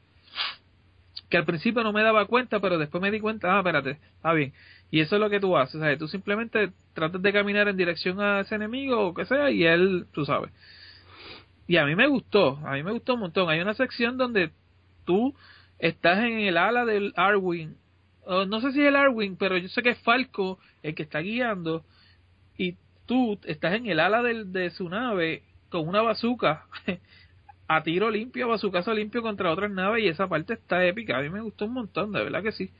Que 1.28 1.36
al 1.36 1.44
principio 1.44 1.82
no 1.82 1.92
me 1.92 2.02
daba 2.02 2.26
cuenta, 2.26 2.60
pero 2.60 2.78
después 2.78 3.02
me 3.02 3.10
di 3.10 3.20
cuenta, 3.20 3.54
ah, 3.54 3.58
espérate, 3.58 3.98
está 4.16 4.32
bien. 4.32 4.52
Y 4.90 5.00
eso 5.00 5.16
es 5.16 5.20
lo 5.20 5.28
que 5.28 5.40
tú 5.40 5.56
haces, 5.56 5.80
¿sabes? 5.80 5.98
Tú 5.98 6.08
simplemente 6.08 6.70
tratas 6.94 7.20
de 7.20 7.32
caminar 7.32 7.68
en 7.68 7.76
dirección 7.76 8.20
a 8.20 8.40
ese 8.40 8.54
enemigo 8.54 9.08
o 9.08 9.14
que 9.14 9.26
sea, 9.26 9.50
y 9.50 9.64
él, 9.64 10.06
tú 10.12 10.24
sabes. 10.24 10.50
Y 11.66 11.76
a 11.76 11.84
mí 11.84 11.94
me 11.94 12.06
gustó, 12.06 12.58
a 12.64 12.72
mí 12.72 12.82
me 12.82 12.92
gustó 12.92 13.14
un 13.14 13.20
montón. 13.20 13.50
Hay 13.50 13.60
una 13.60 13.74
sección 13.74 14.16
donde 14.16 14.50
tú 15.04 15.34
estás 15.78 16.18
en 16.18 16.40
el 16.40 16.56
ala 16.56 16.84
del 16.84 17.12
Arwing. 17.16 17.74
no 18.26 18.60
sé 18.60 18.72
si 18.72 18.80
es 18.80 18.88
el 18.88 18.96
Arwing, 18.96 19.36
pero 19.36 19.56
yo 19.56 19.68
sé 19.68 19.82
que 19.82 19.90
es 19.90 19.98
Falco 20.00 20.58
el 20.82 20.94
que 20.94 21.04
está 21.04 21.20
guiando. 21.20 21.84
Y 22.56 22.76
tú 23.06 23.38
estás 23.44 23.74
en 23.74 23.86
el 23.86 24.00
ala 24.00 24.22
de 24.22 24.70
su 24.70 24.88
nave 24.88 25.42
con 25.70 25.86
una 25.86 26.02
bazooka 26.02 26.66
a 27.68 27.82
tiro 27.82 28.10
limpio, 28.10 28.46
a 28.46 28.48
bazucazo 28.48 28.92
limpio 28.94 29.22
contra 29.22 29.50
otras 29.50 29.70
naves. 29.70 30.04
Y 30.04 30.08
esa 30.08 30.28
parte 30.28 30.54
está 30.54 30.84
épica. 30.84 31.18
A 31.18 31.22
mí 31.22 31.30
me 31.30 31.40
gustó 31.40 31.66
un 31.66 31.74
montón, 31.74 32.12
de 32.12 32.24
verdad 32.24 32.42
que 32.42 32.52
sí. 32.52 32.70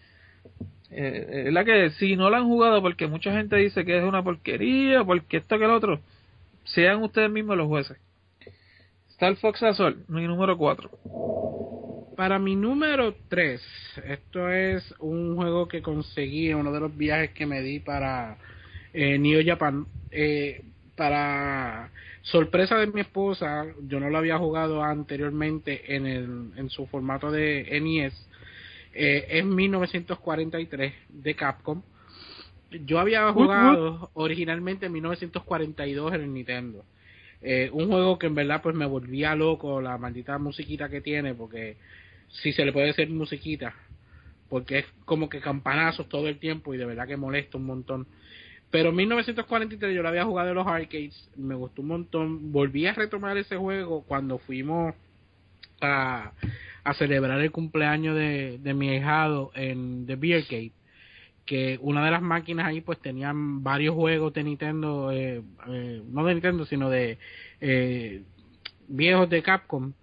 Eh, 0.90 1.44
es 1.46 1.52
la 1.52 1.64
que 1.64 1.90
si 1.90 2.16
no 2.16 2.30
la 2.30 2.38
han 2.38 2.46
jugado 2.46 2.80
porque 2.80 3.06
mucha 3.06 3.30
gente 3.32 3.56
dice 3.56 3.84
que 3.84 3.98
es 3.98 4.04
una 4.04 4.22
porquería, 4.22 5.04
porque 5.04 5.36
esto 5.38 5.58
que 5.58 5.64
el 5.66 5.70
otro, 5.70 6.00
sean 6.64 7.02
ustedes 7.02 7.30
mismos 7.30 7.56
los 7.56 7.66
jueces. 7.66 7.98
Star 9.10 9.36
Fox 9.36 9.62
Azul, 9.62 10.04
mi 10.08 10.26
número 10.26 10.56
4. 10.56 10.90
Para 12.18 12.40
mi 12.40 12.56
número 12.56 13.14
3, 13.28 13.62
esto 14.06 14.50
es 14.50 14.92
un 14.98 15.36
juego 15.36 15.68
que 15.68 15.80
conseguí 15.80 16.50
en 16.50 16.56
uno 16.56 16.72
de 16.72 16.80
los 16.80 16.96
viajes 16.96 17.30
que 17.30 17.46
me 17.46 17.62
di 17.62 17.78
para 17.78 18.38
eh, 18.92 19.16
Neo 19.20 19.40
Japan. 19.46 19.86
Eh, 20.10 20.64
para 20.96 21.92
sorpresa 22.22 22.76
de 22.76 22.88
mi 22.88 23.02
esposa, 23.02 23.66
yo 23.86 24.00
no 24.00 24.10
lo 24.10 24.18
había 24.18 24.36
jugado 24.36 24.82
anteriormente 24.82 25.94
en, 25.94 26.06
el, 26.06 26.50
en 26.56 26.68
su 26.70 26.88
formato 26.88 27.30
de 27.30 27.78
NES. 27.80 28.28
Eh, 28.94 29.24
es 29.38 29.44
1943 29.44 30.94
de 31.10 31.34
Capcom. 31.36 31.82
Yo 32.84 32.98
había 32.98 33.30
jugado 33.32 34.10
originalmente 34.14 34.86
en 34.86 34.92
1942 34.92 36.14
en 36.14 36.20
el 36.20 36.34
Nintendo. 36.34 36.84
Eh, 37.40 37.70
un 37.72 37.86
juego 37.86 38.18
que 38.18 38.26
en 38.26 38.34
verdad 38.34 38.60
pues 38.60 38.74
me 38.74 38.86
volvía 38.86 39.36
loco 39.36 39.80
la 39.80 39.96
maldita 39.98 40.36
musiquita 40.38 40.88
que 40.88 41.00
tiene 41.00 41.36
porque 41.36 41.76
si 42.28 42.52
se 42.52 42.64
le 42.64 42.72
puede 42.72 42.88
decir 42.88 43.10
musiquita, 43.10 43.74
porque 44.48 44.80
es 44.80 44.86
como 45.04 45.28
que 45.28 45.40
campanazos 45.40 46.08
todo 46.08 46.28
el 46.28 46.38
tiempo 46.38 46.74
y 46.74 46.78
de 46.78 46.86
verdad 46.86 47.06
que 47.06 47.16
molesta 47.16 47.58
un 47.58 47.66
montón. 47.66 48.06
Pero 48.70 48.90
en 48.90 48.96
1943 48.96 49.94
yo 49.94 50.02
lo 50.02 50.08
había 50.08 50.24
jugado 50.24 50.50
en 50.50 50.54
los 50.54 50.66
arcades, 50.66 51.30
me 51.36 51.54
gustó 51.54 51.82
un 51.82 51.88
montón. 51.88 52.52
Volví 52.52 52.86
a 52.86 52.92
retomar 52.92 53.36
ese 53.38 53.56
juego 53.56 54.02
cuando 54.02 54.38
fuimos 54.38 54.94
a, 55.80 56.32
a 56.84 56.94
celebrar 56.94 57.40
el 57.40 57.50
cumpleaños 57.50 58.14
de, 58.14 58.58
de 58.58 58.74
mi 58.74 58.94
hijado 58.94 59.50
en 59.54 60.06
The 60.06 60.16
Beer 60.16 60.44
Cave 60.44 60.72
que 61.48 61.78
una 61.80 62.04
de 62.04 62.10
las 62.10 62.20
máquinas 62.20 62.66
ahí 62.66 62.82
pues 62.82 62.98
tenían 63.00 63.62
varios 63.64 63.94
juegos 63.94 64.34
de 64.34 64.44
Nintendo, 64.44 65.10
eh, 65.10 65.42
eh, 65.68 66.02
no 66.06 66.26
de 66.26 66.34
Nintendo, 66.34 66.66
sino 66.66 66.90
de 66.90 67.16
eh, 67.62 68.22
viejos 68.86 69.30
de 69.30 69.42
Capcom 69.42 69.94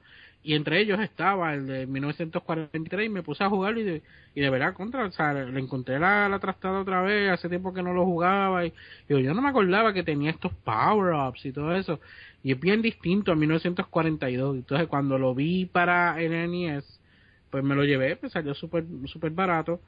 y 0.46 0.54
entre 0.54 0.80
ellos 0.80 1.00
estaba 1.00 1.56
el 1.56 1.66
de 1.66 1.88
1943 1.88 3.08
y 3.08 3.10
me 3.10 3.24
puse 3.24 3.43
a 3.43 3.50
jugarlo 3.50 3.80
y 3.80 3.84
de, 3.84 4.04
y 4.36 4.41
de 4.41 4.50
verdad 4.52 4.76
contra, 4.76 5.06
o 5.06 5.12
sea, 5.12 5.34
le 5.34 5.60
encontré 5.60 5.98
la, 5.98 6.30
la 6.30 6.38
trastada 6.38 6.82
otra 6.82 7.02
vez, 7.02 7.32
hace 7.32 7.50
tiempo 7.50 7.74
que 7.74 7.82
no 7.82 7.93
lo 7.93 8.06
jugaba 8.06 8.64
y, 8.64 8.72
yo 9.10 9.34
no 9.34 9.41
me 9.41 9.50
acordaba 9.50 9.91
que 9.91 10.04
tenía 10.04 10.30
estos 10.30 10.54
power-ups 10.64 11.48
y 11.48 11.52
todo 11.52 11.76
eso. 11.76 12.00
Y 12.43 12.52
es 12.52 12.60
bien 12.60 12.84
distinto 12.84 13.32
a 13.32 13.36
1942, 13.36 14.58
entonces 14.58 14.88
cuando 14.88 15.18
lo 15.18 15.34
vi 15.34 15.66
para 15.66 16.22
el 16.22 16.52
NES 16.52 17.02
pues 17.50 17.64
me 17.64 17.74
lo 17.74 17.84
llevé, 17.84 18.16
pues 18.16 18.34
salió 18.34 18.54
súper 18.54 18.86
super 19.06 19.32
barato. 19.32 19.80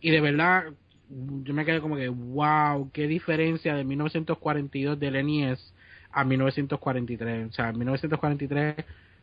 Y 0.00 0.10
de 0.10 0.22
verdad 0.22 0.64
yo 1.42 1.52
me 1.52 1.66
quedé 1.66 1.80
como 1.80 1.96
que 1.96 2.08
wow, 2.08 2.90
qué 2.92 3.06
diferencia 3.06 3.74
de 3.74 3.84
1942 3.84 4.98
del 4.98 5.26
NES 5.26 5.74
a 6.12 6.24
1943, 6.24 7.50
o 7.50 7.52
sea, 7.52 7.72
1943 7.72 8.74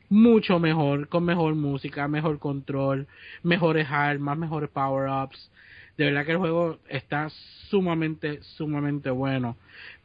mucho 0.10 0.60
mejor, 0.60 1.08
con 1.10 1.26
mejor 1.26 1.56
música, 1.56 2.08
mejor 2.08 2.40
control, 2.40 3.08
mejores 3.44 3.88
armas, 3.90 4.38
mejores 4.38 4.70
power-ups. 4.70 5.52
De 5.98 6.06
verdad 6.06 6.26
que 6.26 6.32
el 6.34 6.38
juego 6.38 6.80
está 6.90 7.30
sumamente, 7.70 8.42
sumamente 8.42 9.10
bueno. 9.10 9.58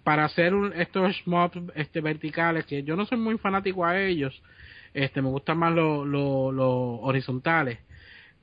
Para 0.05 0.24
hacer 0.24 0.53
estos 0.76 1.26
mobs 1.26 1.59
este, 1.74 2.01
verticales, 2.01 2.64
que 2.66 2.82
yo 2.82 2.96
no 2.96 3.07
soy 3.07 3.18
muy 3.18 3.38
fanático 3.38 3.84
a 3.84 4.01
ellos, 4.01 4.40
este, 4.94 5.22
me 5.22 5.28
gustan 5.28 5.59
más 5.59 5.72
los 5.74 6.07
lo, 6.07 7.01
horizontales. 7.01 7.78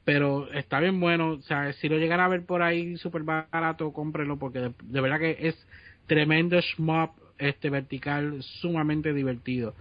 Pero 0.03 0.51
está 0.53 0.79
bien 0.79 0.99
bueno, 0.99 1.31
o 1.31 1.41
sea, 1.41 1.73
si 1.73 1.89
lo 1.89 1.97
llegan 1.97 2.21
a 2.21 2.27
ver 2.29 2.45
por 2.45 2.61
ahí 2.61 2.95
súper 2.97 3.23
barato, 3.23 3.91
cómprenlo 3.91 4.37
porque 4.37 4.71
de, 4.83 5.01
verdad 5.01 5.19
que 5.19 5.37
es 5.39 5.67
tremendo 6.05 6.59
shmup 6.61 7.11
este 7.37 7.69
vertical, 7.69 8.41
sumamente 8.61 9.13
divertido. 9.13 9.75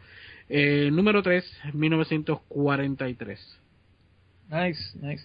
Eh, 0.48 0.90
número 0.92 1.22
3, 1.22 1.44
1943. 1.74 3.58
Nice, 4.50 4.80
nice. 5.00 5.24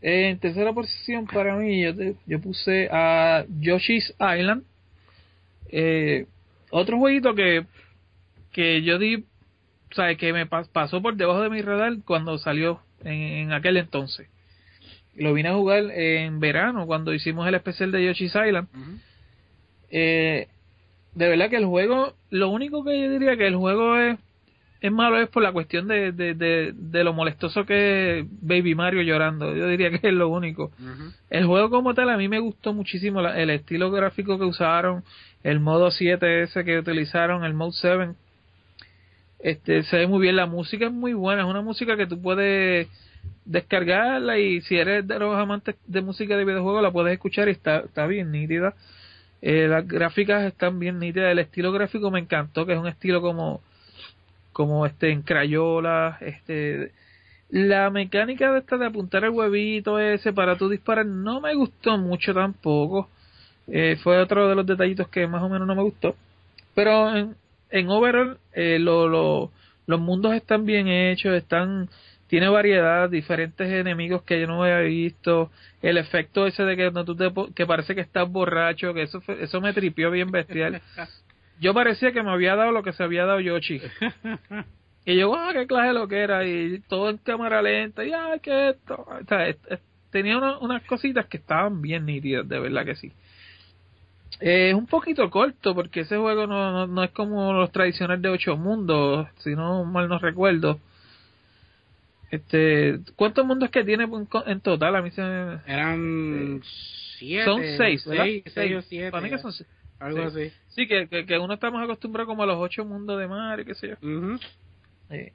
en 0.00 0.38
tercera 0.38 0.72
posición 0.72 1.26
para 1.26 1.56
mí, 1.56 1.82
yo, 1.82 1.92
yo 2.26 2.40
puse 2.40 2.88
a 2.90 3.44
Yoshi's 3.60 4.14
Island. 4.20 4.62
Eh, 5.68 6.26
otro 6.70 6.98
jueguito 6.98 7.34
que, 7.34 7.64
que 8.52 8.82
yo 8.82 8.98
di 8.98 9.24
sabes 9.94 10.16
que 10.16 10.32
me 10.32 10.46
pas- 10.48 10.68
pasó 10.68 11.02
por 11.02 11.16
debajo 11.16 11.42
de 11.42 11.50
mi 11.50 11.60
radar 11.60 11.94
cuando 12.04 12.38
salió 12.38 12.80
en, 13.04 13.12
en 13.12 13.52
aquel 13.52 13.76
entonces. 13.76 14.28
Lo 15.16 15.34
vine 15.34 15.50
a 15.50 15.54
jugar 15.54 15.90
en 15.90 16.40
verano 16.40 16.86
cuando 16.86 17.12
hicimos 17.12 17.46
el 17.46 17.54
especial 17.54 17.92
de 17.92 18.06
Yoshi's 18.06 18.34
Island. 18.34 18.68
Eh, 19.90 20.48
de 21.14 21.28
verdad 21.28 21.50
que 21.50 21.56
el 21.56 21.66
juego, 21.66 22.14
lo 22.30 22.48
único 22.48 22.82
que 22.84 22.98
yo 23.02 23.10
diría 23.10 23.36
que 23.36 23.46
el 23.46 23.56
juego 23.56 23.98
es, 23.98 24.18
es 24.82 24.90
malo 24.92 25.16
es 25.18 25.28
por 25.28 25.42
la 25.42 25.52
cuestión 25.52 25.86
de, 25.88 26.12
de, 26.12 26.34
de, 26.34 26.72
de 26.74 27.04
lo 27.04 27.12
molestoso 27.14 27.64
que 27.64 28.18
es 28.20 28.26
Baby 28.42 28.74
Mario 28.74 29.02
llorando. 29.02 29.54
Yo 29.54 29.68
diría 29.68 29.90
que 29.90 30.08
es 30.08 30.12
lo 30.14 30.28
único. 30.28 30.72
El 31.30 31.46
juego 31.46 31.70
como 31.70 31.94
tal 31.94 32.10
a 32.10 32.16
mí 32.16 32.28
me 32.28 32.40
gustó 32.40 32.74
muchísimo 32.74 33.22
la- 33.22 33.38
el 33.40 33.50
estilo 33.50 33.90
gráfico 33.90 34.38
que 34.38 34.44
usaron, 34.44 35.04
el 35.44 35.60
modo 35.60 35.90
7 35.90 36.42
ese 36.42 36.64
que 36.64 36.78
utilizaron, 36.78 37.44
el 37.44 37.54
mode 37.54 37.72
7. 37.80 38.14
Este 39.38 39.82
se 39.84 39.96
ve 39.98 40.06
muy 40.06 40.20
bien, 40.20 40.36
la 40.36 40.46
música 40.46 40.86
es 40.86 40.92
muy 40.92 41.14
buena, 41.14 41.42
es 41.42 41.48
una 41.48 41.62
música 41.62 41.96
que 41.96 42.06
tú 42.06 42.20
puedes 42.20 42.88
descargarla 43.44 44.38
y 44.38 44.60
si 44.62 44.76
eres 44.76 45.06
de 45.06 45.18
los 45.18 45.36
amantes 45.36 45.74
de 45.86 46.00
música 46.00 46.36
de 46.36 46.44
videojuegos 46.44 46.82
la 46.82 46.92
puedes 46.92 47.12
escuchar 47.12 47.48
y 47.48 47.52
está, 47.52 47.78
está 47.80 48.06
bien 48.06 48.30
nítida. 48.30 48.74
Eh, 49.40 49.66
las 49.68 49.86
gráficas 49.86 50.44
están 50.44 50.78
bien 50.78 51.00
nítidas, 51.00 51.32
el 51.32 51.40
estilo 51.40 51.72
gráfico 51.72 52.10
me 52.12 52.20
encantó, 52.20 52.64
que 52.66 52.74
es 52.74 52.78
un 52.78 52.86
estilo 52.86 53.20
como 53.20 53.60
como 54.52 54.86
este 54.86 55.10
en 55.10 55.22
crayola, 55.22 56.18
este 56.20 56.92
la 57.50 57.90
mecánica 57.90 58.52
de 58.52 58.60
esta 58.60 58.78
de 58.78 58.86
apuntar 58.86 59.24
el 59.24 59.30
huevito 59.30 59.98
ese 59.98 60.32
para 60.32 60.56
tú 60.56 60.68
disparar 60.68 61.06
no 61.06 61.40
me 61.40 61.54
gustó 61.54 61.98
mucho 61.98 62.32
tampoco. 62.34 63.08
Eh, 63.68 63.96
fue 64.02 64.18
otro 64.18 64.48
de 64.48 64.54
los 64.54 64.66
detallitos 64.66 65.08
que 65.08 65.26
más 65.26 65.42
o 65.42 65.48
menos 65.48 65.66
no 65.68 65.74
me 65.74 65.82
gustó. 65.82 66.16
Pero 66.74 67.14
en, 67.16 67.36
en 67.70 67.88
overall, 67.90 68.38
eh, 68.52 68.78
lo, 68.78 69.08
lo- 69.08 69.50
los 69.86 70.00
mundos 70.00 70.34
están 70.34 70.64
bien 70.64 70.88
hechos, 70.88 71.34
están 71.34 71.88
tiene 72.28 72.48
variedad, 72.48 73.10
diferentes 73.10 73.68
enemigos 73.70 74.22
que 74.22 74.40
yo 74.40 74.46
no 74.46 74.62
había 74.62 74.78
visto, 74.80 75.50
el 75.82 75.98
efecto 75.98 76.46
ese 76.46 76.62
de 76.64 76.76
que 76.76 76.90
no 76.90 77.04
tú 77.04 77.14
te 77.16 77.30
que 77.54 77.66
parece 77.66 77.94
que 77.94 78.00
estás 78.00 78.30
borracho, 78.30 78.94
que 78.94 79.02
eso 79.02 79.22
eso 79.40 79.60
me 79.60 79.72
tripió 79.74 80.10
bien 80.10 80.30
bestial. 80.30 80.80
Yo 81.60 81.74
parecía 81.74 82.12
que 82.12 82.22
me 82.22 82.30
había 82.30 82.56
dado 82.56 82.72
lo 82.72 82.82
que 82.82 82.92
se 82.92 83.02
había 83.02 83.24
dado 83.24 83.40
Yoshi. 83.40 83.80
Y 85.04 85.16
yo, 85.18 85.34
ah, 85.34 85.50
qué 85.52 85.66
clase 85.66 85.92
lo 85.92 86.06
que 86.06 86.18
era, 86.20 86.46
y 86.46 86.78
todo 86.88 87.10
en 87.10 87.16
cámara 87.18 87.60
lenta, 87.60 88.04
y 88.04 88.12
ah, 88.12 88.38
que 88.40 88.68
esto. 88.70 89.04
O 89.08 89.24
sea, 89.28 89.48
es- 89.48 89.56
es- 89.68 89.80
tenía 90.12 90.38
una- 90.38 90.58
unas 90.58 90.80
cositas 90.84 91.26
que 91.26 91.38
estaban 91.38 91.82
bien 91.82 92.06
nítidas, 92.06 92.48
de 92.48 92.60
verdad 92.60 92.84
que 92.84 92.94
sí. 92.94 93.12
Eh, 94.38 94.68
es 94.70 94.74
un 94.76 94.86
poquito 94.86 95.28
corto, 95.28 95.74
porque 95.74 96.00
ese 96.02 96.16
juego 96.16 96.46
no, 96.46 96.70
no, 96.70 96.86
no 96.86 97.02
es 97.02 97.10
como 97.10 97.52
los 97.52 97.72
tradicionales 97.72 98.22
de 98.22 98.28
ocho 98.28 98.56
mundos, 98.56 99.26
si 99.38 99.56
no 99.56 99.84
mal 99.84 100.08
no 100.08 100.20
recuerdo. 100.20 100.78
Este, 102.30 103.00
¿cuántos 103.16 103.44
mundos 103.44 103.70
que 103.70 103.82
tiene 103.84 104.08
en, 104.46 104.60
total? 104.60 104.94
A 104.96 105.02
mí 105.02 105.10
se 105.10 105.20
me- 105.20 105.58
Eran 105.66 106.60
siete. 106.62 107.44
son 107.44 107.62
seis, 107.76 108.06
¿verdad? 108.06 108.24
Seis, 108.24 108.42
seis 108.54 108.76
o 108.76 108.82
siete. 108.82 109.10
Para 109.10 109.22
mí 109.24 109.30
que 109.30 109.38
son 109.38 109.52
seis. 109.52 109.68
Algo 110.02 110.30
sí. 110.30 110.40
así. 110.40 110.52
Sí, 110.68 110.88
que, 110.88 111.06
que, 111.08 111.26
que 111.26 111.38
uno 111.38 111.54
está 111.54 111.70
más 111.70 111.84
acostumbrado 111.84 112.26
como 112.26 112.42
a 112.42 112.46
los 112.46 112.56
ocho 112.58 112.84
mundos 112.84 113.18
de 113.18 113.28
Mario, 113.28 113.64
qué 113.64 113.74
sé 113.74 113.88
yo. 113.88 113.94
Eh, 115.10 115.32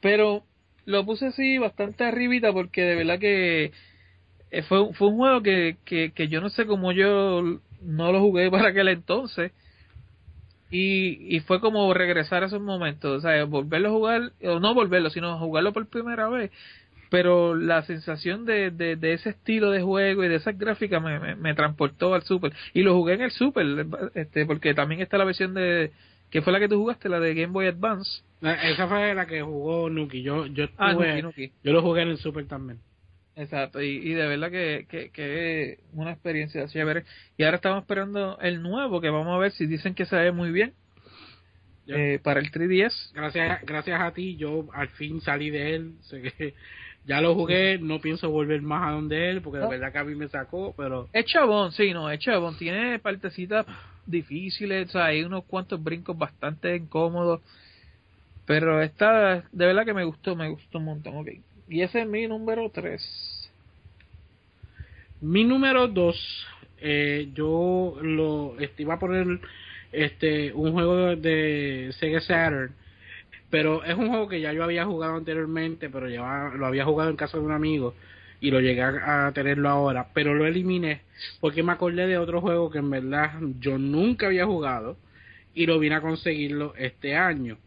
pero 0.00 0.44
lo 0.86 1.04
puse 1.04 1.26
así 1.26 1.58
bastante 1.58 2.04
arribita 2.04 2.52
porque 2.52 2.82
de 2.82 2.94
verdad 2.96 3.18
que 3.18 3.72
eh, 4.50 4.62
fue, 4.62 4.92
fue 4.94 5.08
un 5.08 5.16
juego 5.16 5.42
que, 5.42 5.76
que, 5.84 6.12
que 6.12 6.28
yo 6.28 6.40
no 6.40 6.48
sé 6.50 6.66
cómo 6.66 6.92
yo 6.92 7.42
no 7.82 8.12
lo 8.12 8.20
jugué 8.20 8.50
para 8.50 8.68
aquel 8.68 8.88
entonces. 8.88 9.52
Y, 10.72 11.36
y 11.36 11.40
fue 11.40 11.60
como 11.60 11.92
regresar 11.92 12.44
a 12.44 12.46
esos 12.46 12.60
momentos, 12.60 13.18
o 13.18 13.20
sea, 13.20 13.44
volverlo 13.44 13.88
a 13.88 13.92
jugar, 13.92 14.32
o 14.44 14.60
no 14.60 14.72
volverlo, 14.72 15.10
sino 15.10 15.36
jugarlo 15.36 15.72
por 15.72 15.88
primera 15.88 16.28
vez. 16.28 16.52
Pero 17.10 17.54
la 17.56 17.82
sensación 17.82 18.44
de, 18.46 18.70
de, 18.70 18.96
de 18.96 19.12
ese 19.14 19.30
estilo 19.30 19.70
de 19.70 19.82
juego 19.82 20.24
y 20.24 20.28
de 20.28 20.36
esas 20.36 20.56
gráficas 20.56 21.02
me, 21.02 21.18
me, 21.18 21.34
me 21.34 21.54
transportó 21.54 22.14
al 22.14 22.22
Super. 22.22 22.52
Y 22.72 22.82
lo 22.82 22.94
jugué 22.94 23.14
en 23.14 23.22
el 23.22 23.30
Super, 23.32 23.66
este, 24.14 24.46
porque 24.46 24.74
también 24.74 25.00
está 25.00 25.18
la 25.18 25.24
versión 25.24 25.52
de, 25.54 25.90
que 26.30 26.40
fue 26.40 26.52
la 26.52 26.60
que 26.60 26.68
tú 26.68 26.76
jugaste, 26.78 27.08
la 27.08 27.18
de 27.20 27.34
Game 27.34 27.52
Boy 27.52 27.66
Advance. 27.66 28.22
Esa 28.40 28.86
fue 28.86 29.12
la 29.14 29.26
que 29.26 29.42
jugó 29.42 29.90
Nuki. 29.90 30.22
Yo, 30.22 30.46
yo, 30.46 30.66
Ah, 30.78 30.92
Nuki, 30.92 31.22
Nuki. 31.22 31.52
yo 31.64 31.72
lo 31.72 31.82
jugué 31.82 32.02
en 32.02 32.08
el 32.08 32.18
Super 32.18 32.46
también. 32.46 32.78
Exacto, 33.36 33.80
y, 33.80 33.88
y 33.88 34.12
de 34.12 34.26
verdad 34.26 34.50
que, 34.50 34.86
que, 34.88 35.10
que 35.10 35.78
una 35.94 36.12
experiencia 36.12 36.66
chévere. 36.68 37.04
Y 37.38 37.44
ahora 37.44 37.56
estamos 37.56 37.80
esperando 37.82 38.38
el 38.40 38.62
nuevo, 38.62 39.00
que 39.00 39.08
vamos 39.10 39.34
a 39.34 39.38
ver 39.38 39.52
si 39.52 39.66
dicen 39.66 39.94
que 39.94 40.04
se 40.04 40.14
ve 40.16 40.30
muy 40.30 40.52
bien 40.52 40.74
eh, 41.86 42.18
para 42.22 42.40
el 42.40 42.50
3DS. 42.50 43.12
Gracias, 43.14 43.62
gracias 43.64 44.00
a 44.00 44.12
ti, 44.12 44.36
yo 44.36 44.68
al 44.72 44.88
fin 44.90 45.20
salí 45.20 45.50
de 45.50 45.74
él. 45.74 45.94
Ya 47.04 47.20
lo 47.20 47.34
jugué, 47.34 47.78
no 47.78 48.00
pienso 48.00 48.30
volver 48.30 48.62
más 48.62 48.88
a 48.88 48.90
donde 48.92 49.30
él, 49.30 49.40
porque 49.42 49.58
de 49.58 49.64
No. 49.64 49.70
verdad 49.70 49.92
que 49.92 49.98
a 49.98 50.04
mí 50.04 50.14
me 50.14 50.28
sacó, 50.28 50.74
pero 50.76 51.08
Es 51.12 51.26
chabón, 51.26 51.72
sí, 51.72 51.92
no, 51.92 52.10
es 52.10 52.20
chabón. 52.20 52.56
Tiene 52.56 52.98
partecitas 52.98 53.66
difíciles, 54.06 54.88
o 54.88 54.92
sea, 54.92 55.06
hay 55.06 55.22
unos 55.22 55.44
cuantos 55.44 55.82
brincos 55.82 56.16
bastante 56.16 56.76
incómodos. 56.76 57.40
Pero 58.44 58.82
esta, 58.82 59.44
de 59.52 59.66
verdad 59.66 59.84
que 59.84 59.94
me 59.94 60.04
gustó, 60.04 60.34
me 60.36 60.48
gustó 60.48 60.78
un 60.78 60.84
montón, 60.84 61.16
ok. 61.16 61.28
Y 61.68 61.82
ese 61.82 62.02
es 62.02 62.06
mi 62.08 62.26
número 62.26 62.68
3. 62.70 63.00
Mi 65.20 65.44
número 65.44 65.86
2, 65.86 66.16
eh, 66.78 67.30
yo 67.34 67.96
lo 68.02 68.58
este, 68.58 68.82
iba 68.82 68.94
a 68.94 68.98
poner 68.98 69.40
este 69.92 70.52
un 70.52 70.72
juego 70.72 71.14
de 71.16 71.90
Sega 71.98 72.20
Saturn, 72.20 72.74
pero 73.50 73.84
es 73.84 73.96
un 73.96 74.08
juego 74.08 74.28
que 74.28 74.40
ya 74.40 74.52
yo 74.52 74.64
había 74.64 74.84
jugado 74.84 75.16
anteriormente, 75.16 75.90
pero 75.90 76.08
ya 76.08 76.52
lo 76.56 76.66
había 76.66 76.84
jugado 76.84 77.10
en 77.10 77.16
casa 77.16 77.36
de 77.36 77.44
un 77.44 77.52
amigo 77.52 77.94
y 78.40 78.50
lo 78.50 78.60
llegué 78.60 78.82
a 78.82 79.30
tenerlo 79.34 79.68
ahora, 79.68 80.08
pero 80.14 80.34
lo 80.34 80.46
eliminé 80.46 81.02
porque 81.40 81.62
me 81.62 81.72
acordé 81.72 82.06
de 82.06 82.18
otro 82.18 82.40
juego 82.40 82.70
que 82.70 82.78
en 82.78 82.90
verdad 82.90 83.32
yo 83.58 83.78
nunca 83.78 84.26
había 84.26 84.46
jugado 84.46 84.96
y 85.54 85.66
lo 85.66 85.78
vine 85.78 85.96
a 85.96 86.00
conseguirlo 86.00 86.74
este 86.76 87.16
año. 87.16 87.58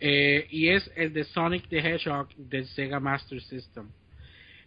Eh, 0.00 0.46
y 0.50 0.68
es 0.68 0.90
el 0.96 1.12
de 1.12 1.24
Sonic 1.24 1.68
the 1.68 1.78
Hedgehog 1.78 2.28
del 2.36 2.66
Sega 2.66 2.98
Master 2.98 3.40
System. 3.40 3.86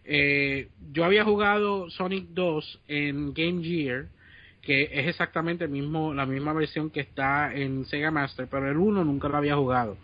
Eh, 0.04 0.68
yo 0.92 1.04
había 1.04 1.24
jugado 1.24 1.90
Sonic 1.90 2.28
2 2.28 2.80
en 2.88 3.34
Game 3.34 3.62
Gear, 3.62 4.06
que 4.62 4.84
es 4.84 5.08
exactamente 5.08 5.68
mismo, 5.68 6.14
la 6.14 6.24
misma 6.26 6.52
versión 6.52 6.90
que 6.90 7.00
está 7.00 7.54
en 7.54 7.84
Sega 7.84 8.10
Master, 8.10 8.48
pero 8.50 8.70
el 8.70 8.78
1 8.78 9.04
nunca 9.04 9.28
lo 9.28 9.36
había 9.36 9.56
jugado. 9.56 9.98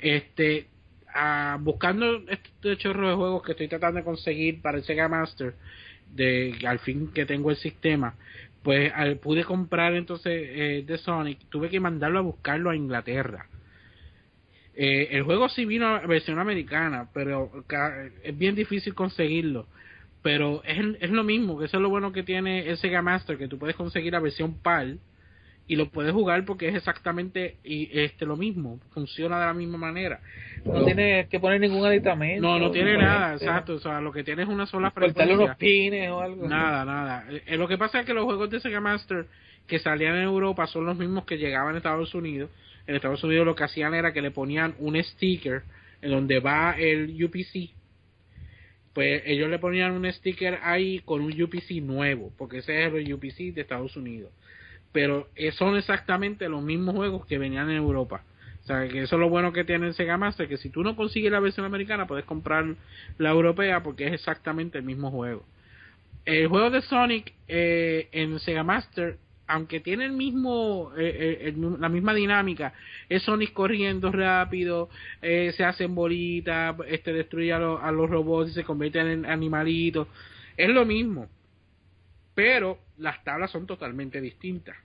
Este, 0.00 0.66
ah, 1.14 1.58
buscando 1.60 2.22
este 2.28 2.76
chorro 2.76 3.08
de 3.08 3.14
juegos 3.16 3.42
que 3.42 3.52
estoy 3.52 3.68
tratando 3.68 3.98
de 3.98 4.04
conseguir 4.04 4.60
para 4.62 4.78
el 4.78 4.84
Sega 4.84 5.08
Master, 5.08 5.54
de 6.14 6.54
al 6.66 6.78
fin 6.80 7.10
que 7.12 7.26
tengo 7.26 7.50
el 7.50 7.56
sistema, 7.56 8.14
pues 8.62 8.92
al- 8.94 9.16
pude 9.18 9.44
comprar 9.44 9.94
entonces 9.94 10.32
eh, 10.50 10.84
de 10.86 10.98
Sonic, 10.98 11.38
tuve 11.50 11.70
que 11.70 11.80
mandarlo 11.80 12.18
a 12.18 12.22
buscarlo 12.22 12.70
a 12.70 12.76
Inglaterra. 12.76 13.46
Eh, 14.76 15.08
el 15.12 15.22
juego 15.22 15.48
sí 15.48 15.64
vino 15.64 15.86
a 15.86 16.00
versión 16.06 16.38
americana, 16.38 17.08
pero 17.14 17.50
es 18.22 18.36
bien 18.36 18.54
difícil 18.54 18.94
conseguirlo. 18.94 19.66
Pero 20.22 20.62
es, 20.64 20.78
es 21.00 21.10
lo 21.10 21.22
mismo, 21.22 21.58
que 21.58 21.66
eso 21.66 21.76
es 21.76 21.82
lo 21.82 21.90
bueno 21.90 22.12
que 22.12 22.22
tiene 22.22 22.68
el 22.68 22.78
Sega 22.78 23.02
Master, 23.02 23.36
que 23.38 23.46
tú 23.48 23.58
puedes 23.58 23.76
conseguir 23.76 24.12
la 24.12 24.20
versión 24.20 24.54
PAL 24.54 24.98
y 25.66 25.76
lo 25.76 25.88
puedes 25.88 26.12
jugar 26.12 26.44
porque 26.44 26.68
es 26.68 26.74
exactamente 26.74 27.56
y, 27.64 27.88
este 27.98 28.26
lo 28.26 28.36
mismo, 28.36 28.80
funciona 28.92 29.38
de 29.40 29.46
la 29.46 29.54
misma 29.54 29.78
manera. 29.78 30.20
No 30.64 30.84
tiene 30.84 31.26
que 31.28 31.40
poner 31.40 31.60
ningún 31.60 31.84
aditamento. 31.86 32.42
No, 32.42 32.58
no 32.58 32.70
tiene 32.70 32.96
nada, 32.98 33.34
este, 33.34 33.46
exacto. 33.46 33.74
O 33.74 33.78
sea, 33.78 34.00
lo 34.00 34.12
que 34.12 34.24
tiene 34.24 34.42
es 34.42 34.48
una 34.48 34.66
sola 34.66 34.90
frecuencia. 34.90 35.34
unos 35.34 35.56
pines 35.56 36.10
o 36.10 36.20
algo. 36.20 36.46
Nada, 36.46 36.84
nada. 36.84 37.26
Eh, 37.46 37.56
lo 37.56 37.66
que 37.66 37.78
pasa 37.78 38.00
es 38.00 38.06
que 38.06 38.14
los 38.14 38.24
juegos 38.24 38.50
de 38.50 38.60
Sega 38.60 38.80
Master 38.80 39.26
que 39.66 39.78
salían 39.78 40.16
en 40.16 40.24
Europa 40.24 40.66
son 40.66 40.84
los 40.84 40.96
mismos 40.98 41.24
que 41.24 41.38
llegaban 41.38 41.74
a 41.74 41.78
Estados 41.78 42.14
Unidos. 42.14 42.50
En 42.86 42.96
Estados 42.96 43.24
Unidos 43.24 43.46
lo 43.46 43.54
que 43.54 43.64
hacían 43.64 43.94
era 43.94 44.12
que 44.12 44.20
le 44.20 44.30
ponían 44.30 44.74
un 44.78 45.02
sticker 45.02 45.62
en 46.02 46.10
donde 46.10 46.40
va 46.40 46.72
el 46.78 47.24
UPC. 47.24 47.70
Pues 48.92 49.22
ellos 49.24 49.48
le 49.48 49.58
ponían 49.58 49.92
un 49.92 50.10
sticker 50.12 50.58
ahí 50.62 51.00
con 51.00 51.22
un 51.22 51.42
UPC 51.42 51.82
nuevo, 51.82 52.32
porque 52.36 52.58
ese 52.58 52.84
es 52.84 52.92
el 52.92 53.12
UPC 53.12 53.54
de 53.54 53.62
Estados 53.62 53.96
Unidos. 53.96 54.30
Pero 54.94 55.28
eh, 55.36 55.52
son 55.52 55.76
exactamente 55.76 56.48
los 56.48 56.62
mismos 56.62 56.96
juegos 56.96 57.26
que 57.26 57.38
venían 57.38 57.70
en 57.70 57.76
Europa. 57.78 58.24
O 58.64 58.66
sea, 58.66 58.88
que 58.88 59.02
eso 59.02 59.16
es 59.16 59.20
lo 59.20 59.28
bueno 59.28 59.52
que 59.52 59.64
tiene 59.64 59.88
el 59.88 59.94
Sega 59.94 60.16
Master, 60.16 60.48
que 60.48 60.56
si 60.56 60.70
tú 60.70 60.82
no 60.84 60.96
consigues 60.96 61.32
la 61.32 61.40
versión 61.40 61.66
americana, 61.66 62.06
puedes 62.08 62.24
comprar 62.26 62.64
la 63.18 63.30
europea 63.30 63.82
porque 63.82 64.06
es 64.08 64.14
exactamente 64.14 64.78
el 64.78 64.84
mismo 64.84 65.10
juego. 65.10 65.44
El 66.24 66.48
juego 66.48 66.70
de 66.70 66.82
Sonic 66.82 67.34
eh, 67.48 68.08
en 68.12 68.38
Sega 68.40 68.62
Master, 68.64 69.18
aunque 69.46 69.80
tiene 69.80 70.06
el 70.06 70.12
mismo, 70.12 70.92
eh, 70.98 71.38
eh, 71.48 71.54
la 71.78 71.88
misma 71.90 72.14
dinámica, 72.14 72.72
es 73.10 73.22
Sonic 73.24 73.52
corriendo 73.52 74.12
rápido, 74.12 74.88
eh, 75.22 75.52
se 75.56 75.64
hacen 75.64 75.94
bolitas, 75.94 76.76
este 76.88 77.12
destruye 77.12 77.52
a, 77.52 77.58
los- 77.58 77.82
a 77.82 77.92
los 77.92 78.08
robots 78.10 78.50
y 78.52 78.54
se 78.54 78.64
convierten 78.64 79.06
en 79.08 79.26
animalitos, 79.26 80.08
es 80.56 80.70
lo 80.70 80.86
mismo, 80.86 81.28
pero 82.34 82.78
las 82.98 83.22
tablas 83.24 83.50
son 83.50 83.66
totalmente 83.66 84.20
distintas. 84.20 84.76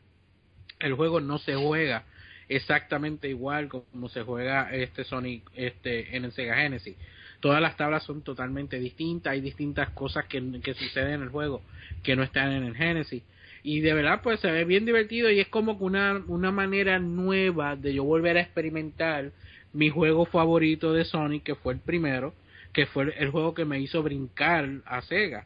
El 0.80 0.94
juego 0.94 1.20
no 1.20 1.38
se 1.40 1.56
juega 1.56 2.04
exactamente 2.48 3.30
igual 3.30 3.68
como 3.68 4.10
se 4.10 4.24
juega 4.24 4.74
este 4.74 5.04
Sonic 5.04 5.44
este 5.56 6.16
en 6.16 6.26
el 6.26 6.32
Sega 6.32 6.56
Genesis. 6.56 6.96
Todas 7.40 7.62
las 7.62 7.78
tablas 7.78 8.04
son 8.04 8.22
totalmente 8.22 8.80
distintas, 8.80 9.32
hay 9.32 9.42
distintas 9.42 9.90
cosas 9.92 10.26
que, 10.26 10.42
que 10.62 10.74
suceden 10.74 11.16
en 11.16 11.22
el 11.24 11.30
juego 11.30 11.62
que 12.04 12.16
no 12.16 12.24
están 12.24 12.52
en 12.52 12.64
el 12.64 12.76
Genesis. 12.76 13.24
Y 13.64 13.82
de 13.82 13.94
verdad, 13.94 14.22
pues 14.24 14.40
se 14.40 14.52
ve 14.52 14.66
bien 14.66 14.86
divertido 14.86 15.30
y 15.30 15.40
es 15.40 15.48
como 15.48 15.74
una, 15.74 16.22
una 16.28 16.52
manera 16.52 17.00
nueva 17.00 17.76
de 17.76 17.94
yo 17.94 18.04
volver 18.04 18.38
a 18.38 18.42
experimentar 18.42 19.32
mi 19.74 19.90
juego 19.90 20.26
favorito 20.26 20.94
de 20.94 21.06
Sonic, 21.06 21.44
que 21.44 21.56
fue 21.56 21.74
el 21.74 21.80
primero, 21.80 22.34
que 22.74 22.86
fue 22.88 23.14
el 23.18 23.30
juego 23.30 23.54
que 23.54 23.66
me 23.66 23.80
hizo 23.80 24.02
brincar 24.02 24.68
a 24.86 25.02
Sega. 25.02 25.46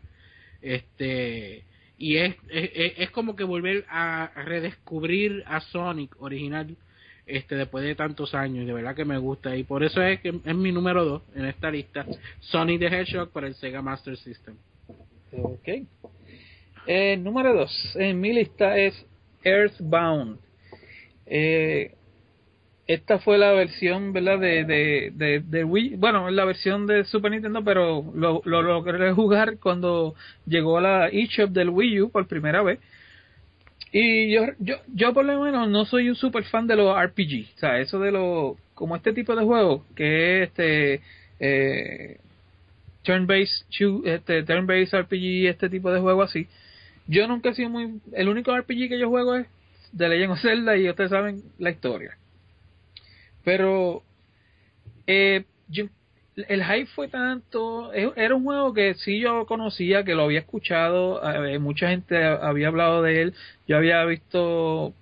Este, 0.62 1.64
y 2.04 2.18
es, 2.18 2.36
es, 2.50 2.94
es 2.98 3.12
como 3.12 3.34
que 3.34 3.46
volver 3.46 3.86
a 3.88 4.30
redescubrir 4.36 5.42
a 5.48 5.62
Sonic 5.62 6.22
original 6.22 6.76
este 7.26 7.56
después 7.56 7.86
de 7.86 7.96
tantos 7.96 8.36
años 8.36 8.68
de 8.68 8.74
verdad 8.74 8.94
que 8.94 9.06
me 9.06 9.18
gusta 9.18 9.56
y 9.56 9.64
por 9.64 9.86
eso 9.86 10.02
es 10.02 10.20
que 10.20 10.38
es 10.44 10.56
mi 10.56 10.74
número 10.74 11.06
2 11.06 11.22
en 11.36 11.46
esta 11.46 11.72
lista 11.72 12.06
Sonic 12.42 12.82
the 12.82 12.88
Hedgehog 12.88 13.30
para 13.30 13.48
el 13.48 13.56
Sega 13.56 13.82
Master 13.82 14.18
System. 14.18 14.58
Ok. 15.32 15.88
Eh, 16.88 17.16
número 17.16 17.54
2 17.56 17.96
en 17.96 18.20
mi 18.20 18.34
lista 18.34 18.78
es 18.78 19.06
Earthbound. 19.42 20.40
Eh, 21.26 21.96
esta 22.88 23.20
fue 23.20 23.38
la 23.38 23.52
versión 23.52 24.12
verdad 24.12 24.40
de, 24.40 24.66
de, 24.66 25.42
de, 25.46 25.64
Wii 25.64 25.96
bueno 25.96 26.30
la 26.30 26.46
versión 26.46 26.86
de 26.86 27.06
Super 27.06 27.32
Nintendo 27.32 27.64
pero 27.64 28.04
lo, 28.14 28.42
lo 28.44 28.62
logré 28.62 29.12
jugar 29.14 29.58
cuando 29.60 30.16
llegó 30.46 30.82
la 30.82 31.08
eShop 31.08 31.52
del 31.52 31.70
Wii 31.70 32.02
U 32.02 32.10
por 32.10 32.28
primera 32.28 32.62
vez 32.62 32.80
y 33.96 34.32
yo, 34.32 34.48
yo, 34.58 34.78
yo 34.88 35.14
por 35.14 35.24
lo 35.24 35.40
menos 35.40 35.70
no 35.70 35.86
soy 35.86 36.10
un 36.10 36.16
super 36.16 36.44
fan 36.46 36.66
de 36.66 36.76
los 36.76 36.98
RPG, 37.00 37.54
o 37.56 37.60
sea, 37.60 37.80
eso 37.80 38.00
de 38.00 38.12
los, 38.12 38.58
como 38.74 38.96
este 38.96 39.14
tipo 39.14 39.36
de 39.36 39.46
juego, 39.46 39.86
que 39.96 40.42
es 40.42 40.50
este, 40.50 41.02
eh, 41.40 42.18
turn-based, 43.04 43.68
este, 44.06 44.42
turn-based 44.44 45.00
RPG, 45.00 45.48
este 45.48 45.70
tipo 45.70 45.92
de 45.92 46.00
juego 46.00 46.24
así. 46.24 46.48
Yo 47.06 47.28
nunca 47.28 47.50
he 47.50 47.54
sido 47.54 47.70
muy, 47.70 48.02
el 48.14 48.30
único 48.30 48.58
RPG 48.58 48.90
que 48.90 49.00
yo 49.00 49.10
juego 49.10 49.36
es 49.36 49.46
de 49.92 50.10
Legend 50.10 50.32
of 50.32 50.42
Zelda 50.42 50.76
y 50.76 50.90
ustedes 50.90 51.12
saben 51.12 51.44
la 51.60 51.70
historia. 51.70 52.18
Pero, 53.44 54.04
eh, 55.08 55.46
el 56.36 56.64
hype 56.64 56.88
fue 56.88 57.08
tanto, 57.08 57.94
era 57.94 58.36
un 58.36 58.44
juego 58.44 58.74
que 58.74 58.96
sí 58.96 59.20
yo 59.20 59.46
conocía, 59.46 60.04
que 60.04 60.16
lo 60.16 60.24
había 60.24 60.40
escuchado, 60.40 61.22
eh, 61.46 61.60
mucha 61.60 61.90
gente 61.90 62.24
había 62.24 62.70
hablado 62.70 63.04
de 63.04 63.22
él, 63.22 63.34
yo 63.68 63.78
había 63.78 64.04
visto 64.06 64.94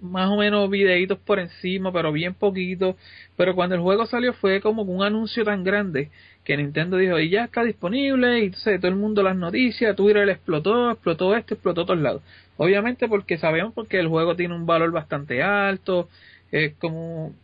más 0.00 0.28
o 0.28 0.36
menos 0.36 0.68
videitos 0.68 1.18
por 1.18 1.38
encima, 1.38 1.92
pero 1.92 2.12
bien 2.12 2.34
poquito, 2.34 2.96
pero 3.36 3.54
cuando 3.54 3.74
el 3.74 3.80
juego 3.80 4.06
salió 4.06 4.34
fue 4.34 4.60
como 4.60 4.82
un 4.82 5.02
anuncio 5.02 5.44
tan 5.44 5.64
grande 5.64 6.10
que 6.44 6.56
Nintendo 6.56 6.98
dijo, 6.98 7.18
y 7.18 7.30
ya 7.30 7.44
está 7.44 7.64
disponible, 7.64 8.40
y 8.40 8.44
entonces 8.46 8.78
todo 8.80 8.90
el 8.90 8.96
mundo 8.96 9.22
las 9.22 9.36
noticias, 9.36 9.96
Twitter 9.96 10.28
explotó, 10.28 10.90
explotó 10.90 11.34
esto, 11.34 11.54
explotó 11.54 11.86
todos 11.86 12.00
lados. 12.00 12.22
Obviamente 12.58 13.08
porque 13.08 13.38
sabemos 13.38 13.72
porque 13.74 13.98
el 13.98 14.08
juego 14.08 14.36
tiene 14.36 14.54
un 14.54 14.66
valor 14.66 14.92
bastante 14.92 15.42
alto, 15.42 16.08
es 16.52 16.74
como 16.74 17.34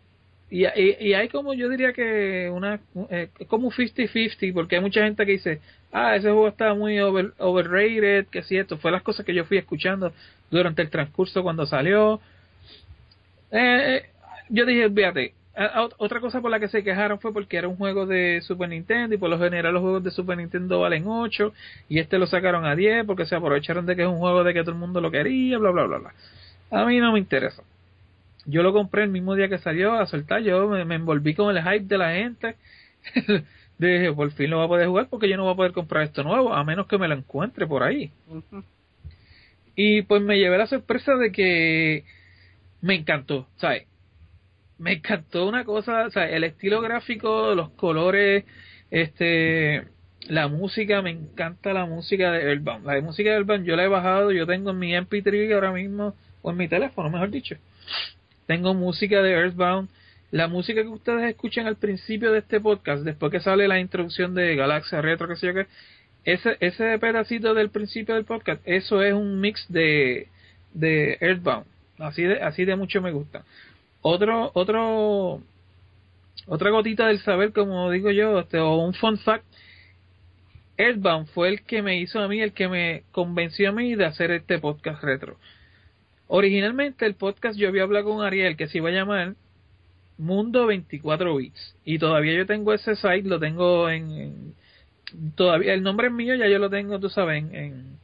y, 0.53 0.67
y, 1.01 1.15
hay 1.15 1.31
como 1.31 1.55
yo 1.55 1.71
diría 1.71 1.95
que 1.95 2.51
una 2.53 2.79
eh, 3.09 3.31
como 3.49 3.71
50-50 3.71 4.53
porque 4.53 4.77
hay 4.77 4.83
mucha 4.83 5.03
gente 5.03 5.25
que 5.25 5.33
dice 5.33 5.61
ah 5.93 6.15
ese 6.15 6.29
juego 6.29 6.49
está 6.49 6.75
muy 6.75 7.01
over, 7.01 7.33
overrated 7.39 8.27
que 8.27 8.43
si 8.43 8.59
esto 8.59 8.77
fue 8.77 8.91
las 8.91 9.01
cosas 9.03 9.25
que 9.25 9.33
yo 9.33 9.47
fui 9.47 9.57
escuchando 9.57 10.13
durante 10.51 10.83
el 10.83 10.91
transcurso 10.91 11.43
cuando 11.43 11.65
salió. 11.65 12.21
Eh, 13.51 13.97
eh 13.97 14.11
yo 14.51 14.67
dije 14.67 14.91
fíjate 14.91 15.33
otra 15.97 16.21
cosa 16.21 16.43
por 16.43 16.51
la 16.51 16.61
que 16.61 16.69
se 16.69 16.85
quejaron 16.85 17.19
fue 17.19 17.33
porque 17.33 17.57
era 17.57 17.69
un 17.69 17.77
juego 17.77 18.05
de 18.05 18.43
Super 18.43 18.69
Nintendo 18.69 19.15
y 19.15 19.19
por 19.19 19.31
lo 19.31 19.39
general 19.39 19.73
los 19.73 19.81
juegos 19.81 20.05
de 20.05 20.11
Super 20.11 20.37
Nintendo 20.37 20.81
valen 20.81 21.07
8 21.07 21.51
y 21.89 21.99
este 21.99 22.19
lo 22.19 22.27
sacaron 22.27 22.67
a 22.67 22.77
10 22.77 23.07
porque 23.07 23.25
se 23.25 23.35
aprovecharon 23.35 23.87
de 23.87 23.97
que 23.97 24.03
es 24.03 24.09
un 24.09 24.19
juego 24.19 24.45
de 24.45 24.53
que 24.53 24.61
todo 24.61 24.73
el 24.73 24.79
mundo 24.79 25.01
lo 25.01 25.11
quería 25.11 25.57
bla 25.57 25.71
bla 25.71 25.85
bla 25.85 25.99
bla. 25.99 26.15
A 26.71 26.85
mí 26.85 26.99
no 26.99 27.13
me 27.13 27.19
interesa 27.19 27.63
yo 28.47 28.63
lo 28.63 28.73
compré 28.73 29.05
el 29.05 29.11
mismo 29.11 29.35
día 29.35 29.49
que 29.49 29.59
salió 29.59 29.95
a 29.95 30.07
soltar, 30.07 30.43
yo 30.43 30.69
me, 30.69 30.95
envolví 30.95 31.35
con 31.35 31.57
el 31.57 31.63
hype 31.63 31.87
de 31.87 31.99
la 31.99 32.13
gente. 32.13 32.57
Dije, 33.79 34.13
por 34.13 34.31
fin 34.33 34.51
lo 34.51 34.59
voy 34.59 34.67
a 34.67 34.69
poder 34.69 34.89
jugar 34.89 35.09
porque 35.09 35.29
yo 35.29 35.37
no 35.37 35.45
voy 35.45 35.53
a 35.53 35.57
poder 35.57 35.73
comprar 35.73 36.05
esto 36.05 36.23
nuevo, 36.23 36.55
a 36.55 36.63
menos 36.65 36.87
que 36.87 36.99
me 36.99 37.09
lo 37.09 37.15
encuentre 37.15 37.67
por 37.67 37.83
ahí. 37.83 38.13
Y 39.75 40.03
pues 40.03 40.23
me 40.23 40.39
llevé 40.39 40.59
la 40.59 40.67
sorpresa 40.67 41.15
de 41.17 41.33
que 41.33 42.05
me 42.81 42.95
encantó, 42.95 43.49
¿sabes? 43.57 43.87
Me 44.79 44.95
encantó 44.95 45.49
una 45.49 45.65
cosa, 45.65 46.09
el 46.15 46.45
estilo 46.45 46.81
gráfico, 46.81 47.55
los 47.55 47.71
colores, 47.71 48.45
este, 48.91 49.85
la 50.29 50.49
música, 50.49 51.03
me 51.03 51.11
encanta 51.11 51.73
la 51.73 51.87
música 51.87 52.31
de 52.31 52.53
Earthbound. 52.53 52.87
La 52.87 53.01
música 53.01 53.31
de 53.31 53.37
Earthbound 53.37 53.67
yo 53.67 53.77
la 53.77 53.85
he 53.85 53.89
bajado, 53.89 54.33
yo 54.33 54.47
tengo 54.47 54.71
en 54.71 54.79
mi 54.79 54.93
MP3 54.93 55.55
ahora 55.55 55.73
mismo, 55.73 56.15
o 56.43 56.51
en 56.51 56.57
mi 56.57 56.69
teléfono, 56.69 57.11
mejor 57.11 57.31
dicho 57.31 57.57
tengo 58.47 58.75
música 58.75 59.23
de 59.23 59.33
Earthbound. 59.33 59.89
La 60.31 60.49
música 60.49 60.83
que 60.83 60.89
ustedes 60.89 61.29
escuchan 61.29 61.67
al 61.67 61.77
principio 61.77 62.33
de 62.33 62.39
este 62.39 62.59
podcast, 62.61 63.03
después 63.05 63.31
que 63.31 63.41
sale 63.41 63.69
la 63.69 63.79
introducción 63.79 64.35
de 64.35 64.57
Galaxia 64.57 65.03
Retro, 65.03 65.29
que 65.29 65.37
sé 65.37 65.49
yo 65.49 65.55
qué, 65.55 65.67
ese, 66.25 66.57
ese 66.61 66.99
pedacito 66.99 67.53
del 67.53 67.71
principio 67.71 68.15
del 68.15 68.25
podcast, 68.25 68.63
eso 68.65 69.03
es 69.03 69.13
un 69.13 69.41
mix 69.41 69.65
de, 69.69 70.29
de 70.73 71.19
Earthbound. 71.21 71.67
Así 71.99 72.23
de, 72.23 72.41
así 72.41 72.65
de 72.65 72.77
mucho 72.77 73.03
me 73.03 73.13
gusta. 73.13 73.45
Otro, 74.01 74.51
otro, 74.55 75.43
otra 76.47 76.71
gotita 76.71 77.07
del 77.07 77.21
saber, 77.21 77.53
como 77.53 77.91
digo 77.91 78.11
yo, 78.11 78.41
este, 78.41 78.59
o 78.59 78.77
un 78.77 78.95
fun 78.95 79.19
fact, 79.19 79.45
Earthbound 80.77 81.29
fue 81.29 81.49
el 81.49 81.63
que 81.63 81.83
me 81.83 81.99
hizo 81.99 82.21
a 82.21 82.29
mí, 82.29 82.41
el 82.41 82.53
que 82.53 82.69
me 82.69 83.03
convenció 83.13 83.69
a 83.69 83.73
mí 83.73 83.95
de 83.95 84.07
hacer 84.07 84.31
este 84.31 84.59
podcast 84.59 85.03
retro. 85.03 85.37
Originalmente 86.35 87.05
el 87.05 87.15
podcast 87.15 87.59
yo 87.59 87.69
había 87.69 87.83
hablado 87.83 88.07
con 88.07 88.25
Ariel 88.25 88.57
que 88.57 88.67
se 88.67 88.79
iba 88.79 88.89
a 88.89 88.93
llamar 88.93 89.35
Mundo 90.17 90.65
24 90.65 91.37
Bits. 91.37 91.77
Y 91.85 91.99
todavía 91.99 92.33
yo 92.33 92.47
tengo 92.47 92.73
ese 92.73 92.97
site, 92.97 93.29
lo 93.29 93.39
tengo 93.39 93.91
en, 93.91 94.55
todavía 95.35 95.75
el 95.75 95.83
nombre 95.83 96.07
es 96.07 96.13
mío, 96.15 96.35
ya 96.35 96.49
yo 96.49 96.59
lo 96.59 96.71
tengo, 96.71 96.99
tú 96.99 97.11
sabes, 97.11 97.45
en, 97.53 97.99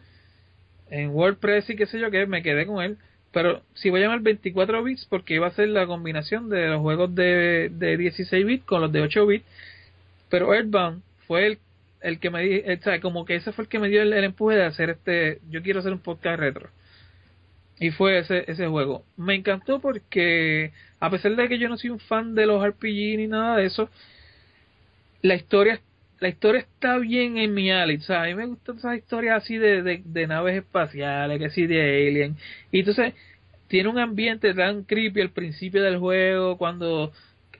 en 0.90 1.08
WordPress 1.08 1.70
y 1.70 1.76
qué 1.76 1.86
sé 1.86 1.98
yo 1.98 2.10
que 2.10 2.26
me 2.26 2.42
quedé 2.42 2.66
con 2.66 2.84
él, 2.84 2.98
pero 3.32 3.62
si 3.72 3.88
voy 3.88 4.00
a 4.00 4.02
llamar 4.02 4.20
24 4.20 4.82
bits 4.82 5.06
porque 5.06 5.32
iba 5.32 5.46
a 5.46 5.52
ser 5.52 5.68
la 5.68 5.86
combinación 5.86 6.50
de 6.50 6.68
los 6.68 6.82
juegos 6.82 7.14
de, 7.14 7.70
de 7.72 7.96
16 7.96 8.44
bits 8.44 8.64
con 8.66 8.82
los 8.82 8.92
de 8.92 9.00
8 9.00 9.26
bits, 9.26 9.46
pero 10.28 10.52
Earthbound 10.52 11.02
fue 11.26 11.46
el, 11.46 11.58
el 12.02 12.18
que 12.20 12.28
me 12.28 12.42
di, 12.42 12.62
como 13.00 13.24
que 13.24 13.36
ese 13.36 13.52
fue 13.52 13.64
el 13.64 13.70
que 13.70 13.78
me 13.78 13.88
dio 13.88 14.02
el 14.02 14.12
empuje 14.12 14.56
de 14.56 14.66
hacer 14.66 14.90
este, 14.90 15.40
yo 15.48 15.62
quiero 15.62 15.80
hacer 15.80 15.94
un 15.94 16.00
podcast 16.00 16.38
retro 16.38 16.68
y 17.80 17.90
fue 17.90 18.18
ese, 18.18 18.44
ese 18.50 18.66
juego. 18.66 19.04
Me 19.16 19.34
encantó 19.34 19.80
porque, 19.80 20.72
a 21.00 21.10
pesar 21.10 21.36
de 21.36 21.48
que 21.48 21.58
yo 21.58 21.68
no 21.68 21.76
soy 21.76 21.90
un 21.90 22.00
fan 22.00 22.34
de 22.34 22.46
los 22.46 22.66
RPG 22.66 23.16
ni 23.18 23.26
nada 23.28 23.56
de 23.56 23.66
eso, 23.66 23.88
la 25.22 25.34
historia 25.34 25.80
la 26.20 26.28
historia 26.28 26.60
está 26.60 26.98
bien 26.98 27.38
en 27.38 27.54
mi 27.54 27.70
alley. 27.70 27.98
O 28.08 28.12
a 28.12 28.24
mí 28.24 28.34
me 28.34 28.46
gustan 28.46 28.78
esas 28.78 28.96
historias 28.96 29.42
así 29.42 29.56
de, 29.56 30.02
de, 30.04 30.26
naves 30.26 30.56
espaciales, 30.56 31.38
que 31.38 31.46
así 31.46 31.66
de 31.66 32.08
alien. 32.08 32.36
Y 32.72 32.80
entonces, 32.80 33.14
tiene 33.68 33.88
un 33.88 33.98
ambiente 33.98 34.54
tan 34.54 34.82
creepy 34.84 35.20
al 35.20 35.30
principio 35.30 35.82
del 35.82 35.98
juego, 35.98 36.56
cuando 36.58 37.12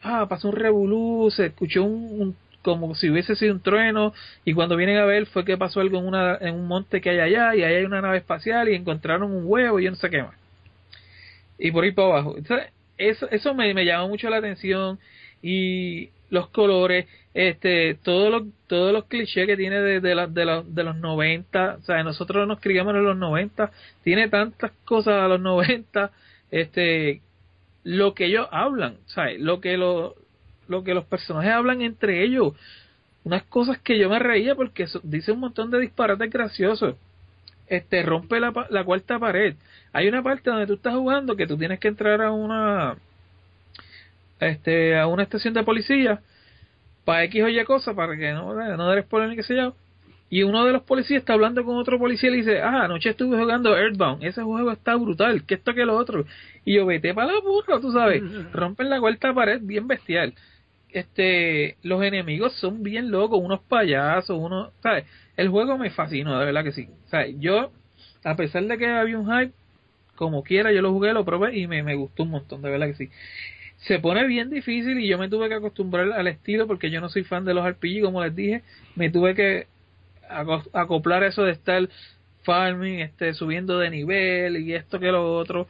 ah, 0.02 0.26
pasó 0.28 0.48
un 0.48 0.56
revolú, 0.56 1.30
se 1.30 1.46
escuchó 1.46 1.84
un 1.84 2.36
como 2.76 2.94
si 2.94 3.08
hubiese 3.08 3.34
sido 3.36 3.54
un 3.54 3.60
trueno 3.60 4.12
y 4.44 4.52
cuando 4.52 4.76
vienen 4.76 4.98
a 4.98 5.04
ver 5.06 5.26
fue 5.26 5.44
que 5.44 5.56
pasó 5.56 5.80
algo 5.80 5.98
en, 5.98 6.06
una, 6.06 6.36
en 6.40 6.54
un 6.54 6.66
monte 6.66 7.00
que 7.00 7.10
hay 7.10 7.20
allá 7.20 7.54
y 7.54 7.62
ahí 7.62 7.74
hay 7.76 7.84
una 7.84 8.02
nave 8.02 8.18
espacial 8.18 8.68
y 8.68 8.74
encontraron 8.74 9.32
un 9.32 9.44
huevo 9.46 9.80
y 9.80 9.84
yo 9.84 9.90
no 9.90 9.96
sé 9.96 10.10
qué 10.10 10.22
más. 10.22 10.34
Y 11.58 11.70
por 11.70 11.84
ahí 11.84 11.92
para 11.92 12.08
abajo. 12.08 12.36
eso, 12.98 13.30
eso 13.30 13.54
me, 13.54 13.72
me 13.72 13.84
llama 13.84 14.06
mucho 14.06 14.28
la 14.28 14.36
atención 14.36 14.98
y 15.42 16.10
los 16.30 16.48
colores, 16.48 17.06
este, 17.32 17.94
todos 18.02 18.30
los, 18.30 18.42
todos 18.66 18.92
los 18.92 19.04
clichés 19.06 19.46
que 19.46 19.56
tiene 19.56 19.80
de, 19.80 20.00
de, 20.00 20.14
de, 20.14 20.62
de 20.66 20.84
los 20.84 20.96
90, 20.96 21.76
o 21.80 21.82
sea, 21.82 22.02
nosotros 22.02 22.46
nos 22.46 22.60
criamos 22.60 22.94
en 22.94 23.04
los 23.04 23.16
90, 23.16 23.70
tiene 24.04 24.28
tantas 24.28 24.72
cosas 24.84 25.14
a 25.22 25.28
los 25.28 25.40
90, 25.40 26.10
este, 26.50 27.22
lo 27.84 28.14
que 28.14 28.26
ellos 28.26 28.46
hablan, 28.50 28.98
¿sabes? 29.06 29.40
Lo 29.40 29.60
que 29.60 29.76
lo, 29.76 30.16
lo 30.68 30.84
que 30.84 30.94
los 30.94 31.04
personajes 31.04 31.52
hablan 31.52 31.82
entre 31.82 32.22
ellos. 32.22 32.54
Unas 33.24 33.42
cosas 33.44 33.78
que 33.78 33.98
yo 33.98 34.08
me 34.08 34.18
reía 34.18 34.54
porque 34.54 34.86
dice 35.02 35.32
un 35.32 35.40
montón 35.40 35.70
de 35.70 35.80
disparates 35.80 36.30
graciosos. 36.30 36.96
Este 37.66 38.02
rompe 38.02 38.40
la, 38.40 38.52
la 38.70 38.84
cuarta 38.84 39.18
pared. 39.18 39.56
Hay 39.92 40.08
una 40.08 40.22
parte 40.22 40.48
donde 40.50 40.66
tú 40.66 40.74
estás 40.74 40.94
jugando 40.94 41.36
que 41.36 41.46
tú 41.46 41.58
tienes 41.58 41.78
que 41.80 41.88
entrar 41.88 42.22
a 42.22 42.30
una 42.30 42.96
este 44.40 44.96
a 44.96 45.06
una 45.06 45.24
estación 45.24 45.52
de 45.54 45.64
policía 45.64 46.20
para 47.04 47.24
X 47.24 47.42
o 47.42 47.48
Y 47.48 47.64
cosa 47.64 47.94
para 47.94 48.16
que 48.16 48.32
no, 48.32 48.54
no 48.54 48.90
des 48.90 49.04
por 49.04 49.26
ni 49.26 49.36
que 49.36 49.42
sé 49.42 49.56
yo. 49.56 49.74
y 50.30 50.42
uno 50.42 50.64
de 50.64 50.72
los 50.72 50.82
policías 50.82 51.20
está 51.20 51.32
hablando 51.32 51.64
con 51.64 51.76
otro 51.76 51.98
policía 51.98 52.28
y 52.28 52.32
le 52.32 52.38
dice, 52.38 52.60
ah, 52.60 52.84
anoche 52.84 53.10
estuve 53.10 53.38
jugando 53.38 53.76
Earthbound, 53.76 54.22
ese 54.24 54.42
juego 54.42 54.70
está 54.72 54.94
brutal, 54.96 55.44
que 55.44 55.54
esto 55.54 55.72
que 55.74 55.86
lo 55.86 55.96
otro. 55.96 56.26
Y 56.64 56.74
yo, 56.74 56.84
vete 56.86 57.14
para 57.14 57.32
la 57.32 57.40
burra, 57.40 57.80
tú 57.80 57.92
sabes, 57.92 58.22
rompen 58.52 58.90
la 58.90 59.00
cuarta 59.00 59.32
pared 59.32 59.60
bien 59.62 59.88
bestial. 59.88 60.34
Este, 60.90 61.76
los 61.82 62.02
enemigos 62.02 62.54
son 62.54 62.82
bien 62.82 63.10
locos, 63.10 63.40
unos 63.42 63.60
payasos, 63.60 64.38
unos, 64.38 64.72
¿sabes? 64.82 65.04
El 65.36 65.48
juego 65.48 65.78
me 65.78 65.90
fascinó, 65.90 66.38
de 66.38 66.46
verdad 66.46 66.64
que 66.64 66.72
sí. 66.72 66.88
Sea, 67.10 67.26
yo, 67.26 67.72
a 68.24 68.36
pesar 68.36 68.64
de 68.64 68.78
que 68.78 68.86
había 68.86 69.18
un 69.18 69.26
hype, 69.26 69.52
como 70.16 70.42
quiera, 70.42 70.72
yo 70.72 70.82
lo 70.82 70.92
jugué, 70.92 71.12
lo 71.12 71.24
probé 71.24 71.56
y 71.58 71.66
me, 71.66 71.82
me 71.82 71.94
gustó 71.94 72.24
un 72.24 72.30
montón, 72.30 72.62
de 72.62 72.70
verdad 72.70 72.88
que 72.88 72.94
sí. 72.94 73.10
Se 73.78 74.00
pone 74.00 74.26
bien 74.26 74.50
difícil 74.50 74.98
y 74.98 75.06
yo 75.06 75.18
me 75.18 75.28
tuve 75.28 75.48
que 75.48 75.54
acostumbrar 75.54 76.10
al 76.12 76.26
estilo 76.26 76.66
porque 76.66 76.90
yo 76.90 77.00
no 77.00 77.08
soy 77.08 77.22
fan 77.24 77.44
de 77.44 77.54
los 77.54 77.64
RPG, 77.64 78.02
como 78.02 78.24
les 78.24 78.34
dije, 78.34 78.62
me 78.96 79.10
tuve 79.10 79.34
que 79.34 79.66
acoplar 80.72 81.22
eso 81.22 81.44
de 81.44 81.52
estar 81.52 81.88
farming, 82.42 83.00
este, 83.00 83.34
subiendo 83.34 83.78
de 83.78 83.90
nivel 83.90 84.56
y 84.56 84.74
esto 84.74 84.98
que 84.98 85.12
lo 85.12 85.36
otro. 85.36 85.68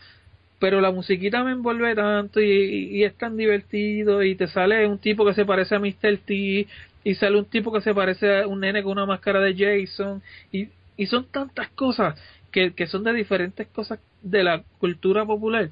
Pero 0.58 0.80
la 0.80 0.90
musiquita 0.90 1.44
me 1.44 1.52
envuelve 1.52 1.94
tanto 1.94 2.40
y, 2.40 3.04
es 3.04 3.14
tan 3.14 3.36
divertido 3.36 4.22
y 4.22 4.34
te 4.34 4.48
sale 4.48 4.86
un 4.86 4.98
tipo 4.98 5.24
que 5.24 5.34
se 5.34 5.44
parece 5.44 5.76
a 5.76 5.78
Mr. 5.78 6.18
T 6.24 6.66
y 7.04 7.14
sale 7.14 7.38
un 7.38 7.44
tipo 7.44 7.72
que 7.72 7.80
se 7.80 7.94
parece 7.94 8.42
a 8.42 8.46
un 8.48 8.60
nene 8.60 8.82
con 8.82 8.92
una 8.92 9.06
máscara 9.06 9.40
de 9.40 9.54
Jason 9.54 10.22
y, 10.52 10.68
son 11.06 11.26
tantas 11.26 11.68
cosas 11.70 12.20
que, 12.50 12.72
que 12.72 12.88
son 12.88 13.04
de 13.04 13.12
diferentes 13.12 13.68
cosas 13.68 14.00
de 14.22 14.42
la 14.42 14.64
cultura 14.80 15.24
popular 15.24 15.70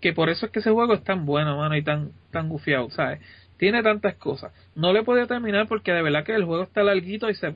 que 0.00 0.12
por 0.12 0.30
eso 0.30 0.46
es 0.46 0.52
que 0.52 0.60
ese 0.60 0.70
juego 0.70 0.94
es 0.94 1.04
tan 1.04 1.26
bueno, 1.26 1.56
mano, 1.56 1.76
y 1.76 1.82
tan, 1.82 2.12
tan 2.30 2.48
gufiado, 2.48 2.90
¿sabes? 2.90 3.20
Tiene 3.58 3.82
tantas 3.82 4.14
cosas. 4.14 4.52
No 4.74 4.92
le 4.92 5.02
puedo 5.02 5.26
terminar 5.26 5.68
porque 5.68 5.92
de 5.92 6.02
verdad 6.02 6.24
que 6.24 6.34
el 6.34 6.44
juego 6.44 6.64
está 6.64 6.82
larguito 6.82 7.28
y 7.28 7.34
se, 7.34 7.52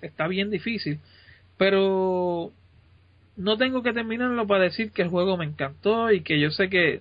está 0.00 0.28
bien 0.28 0.50
difícil. 0.50 1.00
Pero 1.58 2.52
no 3.36 3.56
tengo 3.56 3.82
que 3.82 3.92
terminarlo 3.92 4.46
para 4.46 4.64
decir 4.64 4.92
que 4.92 5.02
el 5.02 5.08
juego 5.08 5.36
me 5.36 5.44
encantó 5.44 6.10
y 6.12 6.22
que 6.22 6.38
yo 6.38 6.50
sé 6.50 6.68
que, 6.68 7.00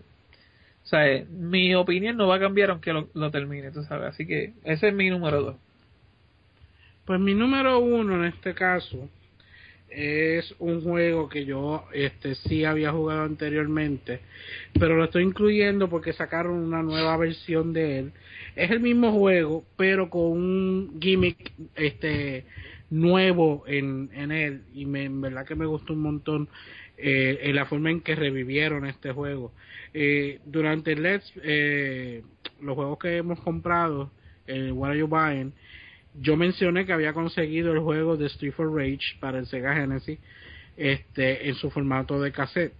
o 0.83 0.87
sea, 0.87 1.23
mi 1.29 1.75
opinión 1.75 2.17
no 2.17 2.27
va 2.27 2.35
a 2.35 2.39
cambiar 2.39 2.71
aunque 2.71 2.93
lo, 2.93 3.09
lo 3.13 3.31
termine, 3.31 3.71
tú 3.71 3.83
sabes. 3.83 4.13
Así 4.13 4.25
que 4.25 4.53
ese 4.63 4.89
es 4.89 4.93
mi 4.93 5.09
número 5.09 5.41
dos. 5.41 5.55
Pues 7.05 7.19
mi 7.19 7.33
número 7.33 7.79
uno 7.79 8.15
en 8.15 8.25
este 8.25 8.53
caso 8.53 9.09
es 9.91 10.55
un 10.59 10.81
juego 10.81 11.27
que 11.27 11.43
yo 11.45 11.85
este 11.93 12.35
sí 12.35 12.63
había 12.63 12.91
jugado 12.91 13.23
anteriormente, 13.23 14.21
pero 14.79 14.95
lo 14.95 15.05
estoy 15.05 15.23
incluyendo 15.23 15.89
porque 15.89 16.13
sacaron 16.13 16.53
una 16.53 16.81
nueva 16.81 17.17
versión 17.17 17.73
de 17.73 17.99
él. 17.99 18.11
Es 18.55 18.71
el 18.71 18.79
mismo 18.79 19.11
juego, 19.11 19.65
pero 19.77 20.09
con 20.09 20.21
un 20.21 20.97
gimmick 21.01 21.51
este 21.75 22.45
nuevo 22.91 23.63
en, 23.65 24.09
en 24.13 24.31
él 24.31 24.63
y 24.75 24.85
me, 24.85 25.05
en 25.05 25.21
verdad 25.21 25.45
que 25.45 25.55
me 25.55 25.65
gustó 25.65 25.93
un 25.93 26.01
montón 26.01 26.49
eh, 26.97 27.39
en 27.41 27.55
la 27.55 27.65
forma 27.65 27.89
en 27.89 28.01
que 28.01 28.15
revivieron 28.15 28.85
este 28.85 29.11
juego. 29.11 29.51
Eh, 29.93 30.39
durante 30.45 30.91
el 30.91 31.01
Let's, 31.01 31.33
eh, 31.41 32.21
los 32.61 32.75
juegos 32.75 32.99
que 32.99 33.17
hemos 33.17 33.39
comprado, 33.39 34.11
el 34.45 34.73
What 34.73 34.91
Are 34.91 34.99
You 34.99 35.07
Buying, 35.07 35.53
yo 36.19 36.35
mencioné 36.35 36.85
que 36.85 36.93
había 36.93 37.13
conseguido 37.13 37.71
el 37.73 37.79
juego 37.79 38.17
de 38.17 38.27
Street 38.27 38.53
for 38.53 38.71
Rage 38.71 39.17
para 39.19 39.39
el 39.39 39.47
Sega 39.47 39.73
Genesis 39.73 40.19
este, 40.75 41.47
en 41.47 41.55
su 41.55 41.71
formato 41.71 42.21
de 42.21 42.31
cassette. 42.31 42.73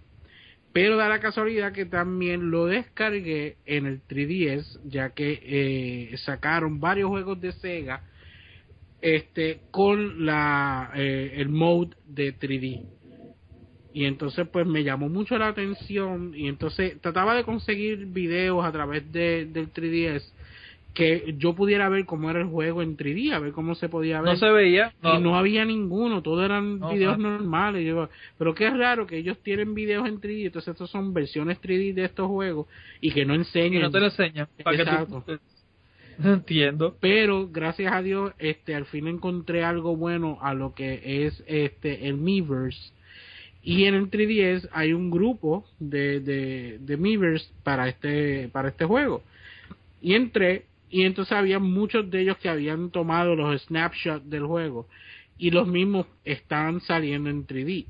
Pero 0.72 0.96
da 0.96 1.08
la 1.08 1.20
casualidad 1.20 1.72
que 1.72 1.84
también 1.84 2.50
lo 2.50 2.66
descargué 2.66 3.56
en 3.66 3.86
el 3.86 4.02
3DS, 4.06 4.80
ya 4.84 5.10
que 5.10 5.40
eh, 5.42 6.16
sacaron 6.18 6.80
varios 6.80 7.08
juegos 7.08 7.40
de 7.40 7.52
Sega 7.52 8.02
este, 9.02 9.60
con 9.70 10.24
la, 10.24 10.92
eh, 10.94 11.34
el 11.36 11.48
mode 11.48 11.96
de 12.06 12.38
3D. 12.38 12.86
Y 13.94 14.06
entonces 14.06 14.48
pues 14.50 14.66
me 14.66 14.84
llamó 14.84 15.10
mucho 15.10 15.36
la 15.36 15.48
atención 15.48 16.32
y 16.34 16.48
entonces 16.48 16.98
trataba 17.02 17.34
de 17.34 17.44
conseguir 17.44 18.06
videos 18.06 18.64
a 18.64 18.72
través 18.72 19.12
de, 19.12 19.44
del 19.44 19.70
3DS 19.70 20.22
que 20.94 21.34
yo 21.38 21.54
pudiera 21.54 21.88
ver 21.88 22.04
cómo 22.04 22.30
era 22.30 22.40
el 22.40 22.46
juego 22.46 22.82
en 22.82 22.96
3D, 22.96 23.32
a 23.32 23.38
ver 23.38 23.52
cómo 23.52 23.74
se 23.74 23.88
podía 23.88 24.20
ver. 24.20 24.32
No 24.32 24.36
se 24.36 24.50
veía. 24.50 24.92
Y 25.02 25.18
no 25.18 25.36
había 25.36 25.64
ninguno, 25.64 26.22
todos 26.22 26.44
eran 26.44 26.80
videos 26.90 27.18
normales. 27.18 28.08
pero 28.38 28.54
qué 28.54 28.66
es 28.66 28.76
raro 28.76 29.06
que 29.06 29.16
ellos 29.16 29.38
tienen 29.42 29.74
videos 29.74 30.06
en 30.06 30.20
3D, 30.20 30.46
entonces 30.46 30.72
estos 30.72 30.90
son 30.90 31.14
versiones 31.14 31.60
3D 31.60 31.94
de 31.94 32.04
estos 32.04 32.28
juegos 32.28 32.66
y 33.00 33.10
que 33.10 33.24
no 33.24 33.34
enseñan. 33.34 33.80
Y 33.80 33.84
no 33.84 33.90
te 33.90 34.00
lo 34.00 34.06
enseñan. 34.06 34.48
Exacto. 34.58 35.24
No 36.22 36.32
entiendo. 36.34 36.96
Pero 37.00 37.48
gracias 37.50 37.92
a 37.92 38.02
Dios, 38.02 38.32
este, 38.38 38.74
al 38.74 38.86
fin 38.86 39.08
encontré 39.08 39.64
algo 39.64 39.96
bueno 39.96 40.38
a 40.40 40.54
lo 40.54 40.74
que 40.74 41.26
es 41.26 41.42
este 41.46 42.08
el 42.08 42.16
Miiverse. 42.16 42.92
Y 43.62 43.84
en 43.84 43.94
el 43.94 44.10
3DS 44.10 44.68
hay 44.72 44.92
un 44.92 45.10
grupo 45.10 45.64
de, 45.78 46.20
de, 46.20 46.78
de 46.80 46.96
Miiverse 46.96 47.48
para 47.62 47.88
este, 47.88 48.48
para 48.48 48.68
este 48.68 48.84
juego. 48.84 49.22
Y 50.00 50.14
entré 50.14 50.64
y 50.90 51.04
entonces 51.04 51.32
había 51.32 51.58
muchos 51.58 52.10
de 52.10 52.20
ellos 52.20 52.36
que 52.38 52.50
habían 52.50 52.90
tomado 52.90 53.34
los 53.34 53.62
snapshots 53.62 54.28
del 54.28 54.44
juego 54.44 54.86
y 55.38 55.50
los 55.50 55.66
mismos 55.66 56.06
estaban 56.24 56.80
saliendo 56.82 57.30
en 57.30 57.46
3D. 57.46 57.86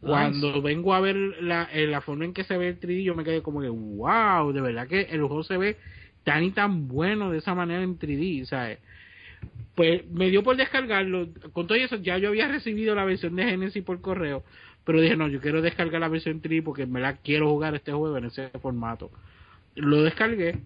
Cuando 0.00 0.60
vengo 0.62 0.94
a 0.94 1.00
ver 1.00 1.14
la, 1.14 1.68
eh, 1.72 1.86
la 1.86 2.00
forma 2.00 2.24
en 2.24 2.32
que 2.32 2.42
se 2.42 2.56
ve 2.56 2.70
el 2.70 2.80
3D, 2.80 3.04
yo 3.04 3.14
me 3.14 3.22
quedé 3.22 3.40
como 3.42 3.60
que, 3.60 3.68
wow, 3.68 4.52
de 4.52 4.60
verdad 4.60 4.88
que 4.88 5.02
el 5.02 5.20
juego 5.20 5.44
se 5.44 5.56
ve 5.56 5.76
tan 6.24 6.44
y 6.44 6.50
tan 6.50 6.88
bueno 6.88 7.30
de 7.30 7.38
esa 7.38 7.54
manera 7.54 7.82
en 7.82 7.98
3D, 7.98 8.44
¿sabes? 8.46 8.78
Pues 9.74 10.08
me 10.10 10.30
dio 10.30 10.42
por 10.42 10.56
descargarlo. 10.56 11.28
Con 11.52 11.66
todo 11.66 11.76
eso, 11.76 11.96
ya 11.96 12.18
yo 12.18 12.28
había 12.28 12.48
recibido 12.48 12.94
la 12.94 13.04
versión 13.04 13.36
de 13.36 13.44
Genesis 13.44 13.82
por 13.82 14.00
correo, 14.00 14.44
pero 14.84 15.00
dije, 15.00 15.16
no, 15.16 15.28
yo 15.28 15.40
quiero 15.40 15.62
descargar 15.62 16.00
la 16.00 16.08
versión 16.08 16.42
3D 16.42 16.62
porque 16.62 16.86
me 16.86 17.00
la 17.00 17.16
quiero 17.16 17.48
jugar 17.48 17.74
este 17.74 17.92
juego 17.92 18.16
en 18.18 18.26
ese 18.26 18.48
formato. 18.60 19.10
Lo 19.74 20.02
descargué 20.02 20.60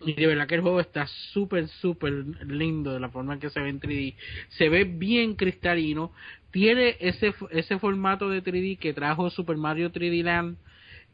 y 0.00 0.14
de 0.14 0.26
verdad 0.26 0.46
que 0.46 0.56
el 0.56 0.60
juego 0.60 0.80
está 0.80 1.06
súper, 1.06 1.68
súper 1.68 2.12
lindo 2.46 2.92
de 2.92 3.00
la 3.00 3.08
forma 3.08 3.34
en 3.34 3.40
que 3.40 3.50
se 3.50 3.60
ve 3.60 3.68
en 3.68 3.80
3D. 3.80 4.14
Se 4.50 4.68
ve 4.68 4.84
bien 4.84 5.34
cristalino. 5.34 6.12
Tiene 6.50 6.96
ese, 7.00 7.34
ese 7.50 7.78
formato 7.78 8.28
de 8.28 8.42
3D 8.42 8.78
que 8.78 8.92
trajo 8.92 9.30
Super 9.30 9.56
Mario 9.56 9.90
3D 9.90 10.22
Land, 10.22 10.56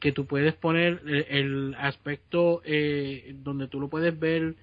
que 0.01 0.13
tú 0.13 0.27
puedes 0.27 0.55
poner 0.55 1.03
el, 1.07 1.77
aspecto 1.79 2.63
eh, 2.65 3.35
donde 3.37 3.69
tú 3.69 3.79
lo 3.81 3.89
puedes 3.89 4.19
ver 4.19 4.55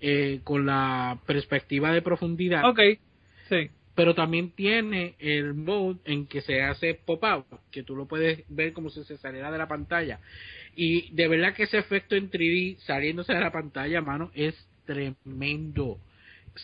eh, 0.00 0.40
con 0.44 0.66
la 0.66 1.18
perspectiva 1.26 1.92
de 1.92 2.00
profundidad. 2.00 2.64
Ok, 2.68 2.80
sí. 3.48 3.70
Pero 3.94 4.14
también 4.14 4.50
tiene 4.50 5.14
el 5.18 5.54
mode 5.54 6.00
en 6.04 6.26
que 6.26 6.40
se 6.40 6.62
hace 6.62 6.94
pop-up, 6.94 7.44
que 7.70 7.82
tú 7.82 7.94
lo 7.94 8.06
puedes 8.06 8.44
ver 8.48 8.72
como 8.72 8.90
si 8.90 9.04
se 9.04 9.18
saliera 9.18 9.52
de 9.52 9.58
la 9.58 9.68
pantalla. 9.68 10.20
Y 10.74 11.12
de 11.14 11.28
verdad 11.28 11.54
que 11.54 11.64
ese 11.64 11.78
efecto 11.78 12.16
en 12.16 12.30
3D 12.30 12.78
saliéndose 12.78 13.32
de 13.32 13.40
la 13.40 13.52
pantalla, 13.52 14.00
mano, 14.00 14.30
es 14.34 14.54
tremendo. 14.84 15.98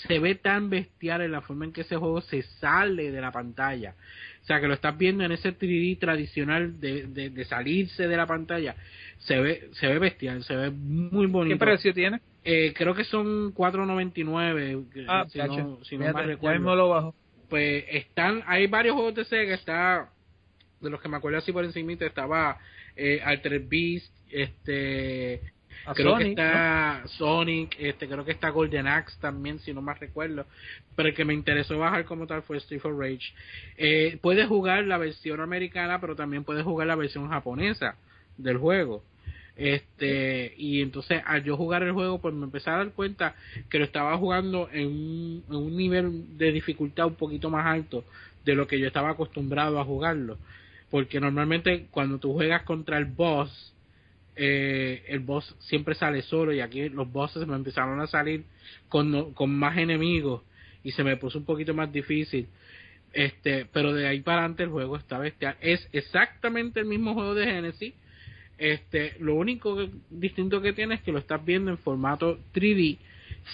Se 0.08 0.18
ve 0.18 0.34
tan 0.36 0.70
bestial 0.70 1.22
en 1.22 1.32
la 1.32 1.40
forma 1.40 1.64
en 1.64 1.72
que 1.72 1.82
ese 1.82 1.96
juego 1.96 2.20
se 2.20 2.42
sale 2.42 3.10
de 3.10 3.20
la 3.20 3.32
pantalla. 3.32 3.94
O 4.42 4.44
sea, 4.44 4.60
que 4.60 4.68
lo 4.68 4.74
estás 4.74 4.96
viendo 4.96 5.24
en 5.24 5.32
ese 5.32 5.56
3D 5.56 5.98
tradicional 5.98 6.80
de, 6.80 7.06
de, 7.06 7.44
salirse 7.44 8.08
de 8.08 8.16
la 8.16 8.26
pantalla. 8.26 8.74
Se 9.18 9.38
ve, 9.38 9.68
se 9.72 9.86
ve 9.86 9.98
bestial, 9.98 10.42
se 10.44 10.56
ve 10.56 10.70
muy 10.70 11.26
bonito. 11.26 11.54
¿Qué 11.54 11.58
precio 11.58 11.92
tiene? 11.92 12.20
Eh, 12.42 12.72
creo 12.74 12.94
que 12.94 13.04
son 13.04 13.54
4.99, 13.54 15.06
ah, 15.08 15.26
si, 15.28 15.38
no, 15.38 15.84
si 15.84 15.98
no 15.98 16.12
mal 16.12 16.26
recuerdo. 16.26 16.74
lo 16.74 16.88
bajo. 16.88 17.14
Pues 17.48 17.84
están, 17.90 18.42
hay 18.46 18.66
varios 18.66 18.94
juegos 18.94 19.14
de 19.14 19.24
Sega, 19.24 19.54
está, 19.54 20.10
de 20.80 20.88
los 20.88 21.00
que 21.00 21.08
me 21.08 21.18
acuerdo 21.18 21.38
así 21.38 21.52
por 21.52 21.64
encima, 21.64 21.92
estaba 21.92 22.58
eh, 22.96 23.20
Alter 23.22 23.60
Beast, 23.60 24.14
este 24.30 25.52
creo 25.94 26.16
que 26.16 26.30
está 26.30 27.02
Sonic, 27.06 27.76
este 27.78 28.08
creo 28.08 28.24
que 28.24 28.32
está 28.32 28.50
Golden 28.50 28.86
Axe 28.86 29.16
también, 29.20 29.58
si 29.60 29.72
no 29.72 29.82
más 29.82 29.98
recuerdo. 29.98 30.46
Pero 30.96 31.08
el 31.08 31.14
que 31.14 31.24
me 31.24 31.34
interesó 31.34 31.78
bajar 31.78 32.04
como 32.04 32.26
tal 32.26 32.42
fue 32.42 32.58
Street 32.58 32.80
for 32.80 32.96
Rage. 32.96 33.32
Eh, 33.76 34.18
puedes 34.20 34.46
jugar 34.48 34.84
la 34.84 34.98
versión 34.98 35.40
americana, 35.40 36.00
pero 36.00 36.16
también 36.16 36.44
puedes 36.44 36.64
jugar 36.64 36.86
la 36.86 36.96
versión 36.96 37.28
japonesa 37.28 37.96
del 38.36 38.58
juego. 38.58 39.02
Este, 39.56 40.54
y 40.56 40.80
entonces 40.80 41.22
al 41.26 41.44
yo 41.44 41.56
jugar 41.56 41.82
el 41.82 41.92
juego, 41.92 42.20
pues 42.20 42.34
me 42.34 42.44
empecé 42.44 42.70
a 42.70 42.76
dar 42.76 42.92
cuenta 42.92 43.34
que 43.68 43.78
lo 43.78 43.84
estaba 43.84 44.16
jugando 44.16 44.68
en 44.72 44.86
un, 44.86 45.44
en 45.48 45.56
un 45.56 45.76
nivel 45.76 46.38
de 46.38 46.52
dificultad 46.52 47.06
un 47.06 47.16
poquito 47.16 47.50
más 47.50 47.66
alto 47.66 48.04
de 48.44 48.54
lo 48.54 48.66
que 48.66 48.78
yo 48.78 48.86
estaba 48.86 49.10
acostumbrado 49.10 49.78
a 49.78 49.84
jugarlo 49.84 50.38
porque 50.90 51.20
normalmente 51.20 51.86
cuando 51.90 52.18
tú 52.18 52.32
juegas 52.32 52.64
contra 52.64 52.98
el 52.98 53.04
boss, 53.04 53.72
eh, 54.42 55.04
el 55.08 55.18
boss 55.20 55.54
siempre 55.58 55.94
sale 55.94 56.22
solo 56.22 56.54
y 56.54 56.60
aquí 56.60 56.88
los 56.88 57.12
bosses 57.12 57.46
me 57.46 57.54
empezaron 57.54 58.00
a 58.00 58.06
salir 58.06 58.44
con, 58.88 59.34
con 59.34 59.54
más 59.54 59.76
enemigos 59.76 60.40
y 60.82 60.92
se 60.92 61.04
me 61.04 61.18
puso 61.18 61.36
un 61.38 61.44
poquito 61.44 61.74
más 61.74 61.92
difícil. 61.92 62.48
Este, 63.12 63.66
pero 63.70 63.92
de 63.92 64.06
ahí 64.06 64.22
para 64.22 64.38
adelante 64.38 64.62
el 64.62 64.70
juego 64.70 64.96
está 64.96 65.18
bestial. 65.18 65.56
Es 65.60 65.86
exactamente 65.92 66.80
el 66.80 66.86
mismo 66.86 67.12
juego 67.12 67.34
de 67.34 67.44
Genesis. 67.44 67.92
Este, 68.56 69.14
lo 69.20 69.34
único 69.34 69.86
distinto 70.08 70.62
que 70.62 70.72
tiene 70.72 70.94
es 70.94 71.02
que 71.02 71.12
lo 71.12 71.18
estás 71.18 71.44
viendo 71.44 71.70
en 71.70 71.76
formato 71.76 72.38
3D 72.54 72.96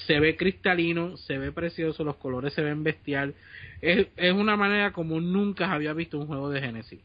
se 0.07 0.21
ve 0.21 0.37
cristalino, 0.37 1.17
se 1.17 1.37
ve 1.37 1.51
precioso, 1.51 2.05
los 2.05 2.15
colores 2.17 2.55
se 2.55 2.63
ven 2.63 2.85
bestial. 2.85 3.35
Es, 3.81 4.07
es 4.17 4.33
una 4.33 4.57
manera 4.57 4.93
como 4.93 5.21
nunca 5.21 5.73
había 5.73 5.93
visto 5.95 6.17
un 6.17 6.29
juego 6.29 6.49
de 6.49 6.61
Genesis. 6.61 7.01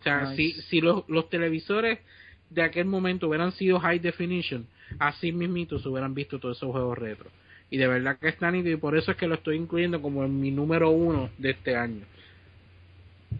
O 0.00 0.02
sea, 0.02 0.30
Nice. 0.30 0.36
si, 0.36 0.52
si 0.68 0.80
los, 0.82 1.08
los 1.08 1.30
televisores 1.30 2.00
de 2.50 2.62
aquel 2.62 2.86
momento 2.86 3.28
hubieran 3.28 3.52
sido 3.52 3.80
high 3.80 3.98
definition, 3.98 4.66
así 4.98 5.32
mismito 5.32 5.78
se 5.78 5.88
hubieran 5.88 6.14
visto 6.14 6.38
todos 6.38 6.56
esos 6.56 6.70
juegos 6.70 6.98
retro. 6.98 7.30
Y 7.70 7.76
de 7.78 7.88
verdad 7.88 8.18
que 8.18 8.28
está 8.28 8.50
nítido 8.50 8.74
y 8.76 8.80
por 8.80 8.96
eso 8.96 9.10
es 9.10 9.16
que 9.16 9.26
lo 9.26 9.34
estoy 9.34 9.56
incluyendo 9.56 10.00
como 10.00 10.24
en 10.24 10.40
mi 10.40 10.50
número 10.50 10.90
uno 10.90 11.30
de 11.38 11.50
este 11.50 11.74
año. 11.76 12.04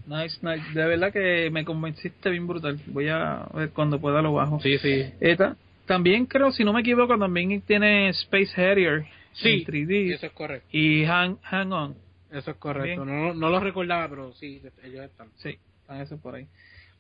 Nice, 0.06 0.39
nice. 0.43 0.62
De 0.74 0.86
verdad 0.86 1.12
que 1.12 1.51
me 1.51 1.64
convenciste 1.64 2.31
bien 2.31 2.47
brutal. 2.47 2.78
Voy 2.86 3.09
a 3.09 3.47
ver 3.55 3.70
cuando 3.70 4.01
pueda 4.01 4.20
lo 4.22 4.32
bajo. 4.35 4.60
Sí, 4.60 4.76
sí. 4.78 5.05
Eh, 5.20 5.36
ta- 5.36 5.56
también 5.86 6.26
creo, 6.26 6.51
si 6.52 6.64
no 6.64 6.72
me 6.72 6.81
equivoco, 6.81 7.16
también 7.18 7.60
tiene 7.62 8.09
Space 8.10 8.60
Harrier 8.60 9.06
Sí, 9.32 9.48
en 9.48 9.64
3D 9.64 10.14
eso 10.14 10.26
es 10.26 10.32
correcto. 10.32 10.68
y 10.72 11.05
Hang, 11.05 11.36
Hang 11.43 11.72
On. 11.72 11.94
Eso 12.31 12.51
es 12.51 12.56
correcto. 12.56 13.05
No, 13.05 13.35
no 13.35 13.51
lo 13.51 13.60
recordaba, 13.60 14.09
pero 14.09 14.32
sí, 14.35 14.60
ellos 14.82 15.05
están. 15.05 15.28
Sí, 15.36 15.59
están 15.82 16.01
esos 16.01 16.20
por 16.20 16.35
ahí. 16.35 16.47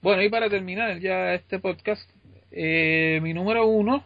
Bueno, 0.04 0.22
y 0.22 0.28
para 0.28 0.50
terminar 0.50 1.00
ya 1.00 1.32
este 1.32 1.58
podcast, 1.58 2.06
eh, 2.50 3.20
mi 3.22 3.32
número 3.32 3.64
uno, 3.64 4.04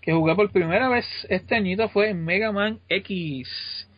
que 0.00 0.12
jugué 0.12 0.36
por 0.36 0.52
primera 0.52 0.88
vez 0.88 1.04
este 1.28 1.56
añito, 1.56 1.88
fue 1.88 2.14
Mega 2.14 2.52
Man 2.52 2.78
X. 2.88 3.88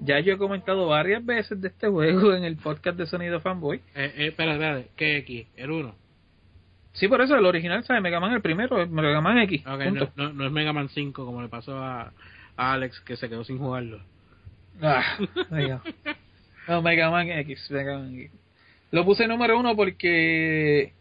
Ya 0.00 0.18
yo 0.18 0.34
he 0.34 0.38
comentado 0.38 0.88
varias 0.88 1.24
veces 1.24 1.60
de 1.60 1.68
este 1.68 1.86
juego 1.86 2.34
en 2.34 2.42
el 2.42 2.56
podcast 2.56 2.98
de 2.98 3.06
Sonido 3.06 3.38
Fanboy. 3.38 3.76
Eh, 3.94 4.12
eh, 4.16 4.26
espera, 4.26 4.54
espera, 4.54 4.82
¿qué 4.96 5.18
X? 5.18 5.46
El 5.54 5.70
1. 5.70 5.94
Sí, 6.94 7.06
por 7.06 7.20
eso 7.20 7.36
el 7.36 7.46
original, 7.46 7.84
¿sabes? 7.84 8.02
Mega 8.02 8.18
Man 8.18 8.32
el 8.32 8.42
primero, 8.42 8.82
el 8.82 8.90
Mega 8.90 9.20
Man 9.20 9.38
X. 9.38 9.64
No, 9.64 9.76
no, 10.16 10.32
no 10.32 10.46
es 10.46 10.50
Mega 10.50 10.72
Man 10.72 10.88
5 10.88 11.24
como 11.24 11.42
le 11.42 11.48
pasó 11.48 11.78
a, 11.78 12.12
a 12.56 12.72
Alex 12.72 12.98
que 13.02 13.16
se 13.16 13.28
quedó 13.28 13.44
sin 13.44 13.58
jugarlo. 13.58 14.02
Ah. 14.82 15.16
No, 16.66 16.82
Mega 16.82 17.08
Man 17.08 17.30
X, 17.30 17.70
Mega 17.70 17.98
Man 17.98 18.18
X. 18.18 18.45
Lo 18.90 19.04
puse 19.04 19.26
número 19.26 19.58
uno 19.58 19.74
porque 19.76 20.92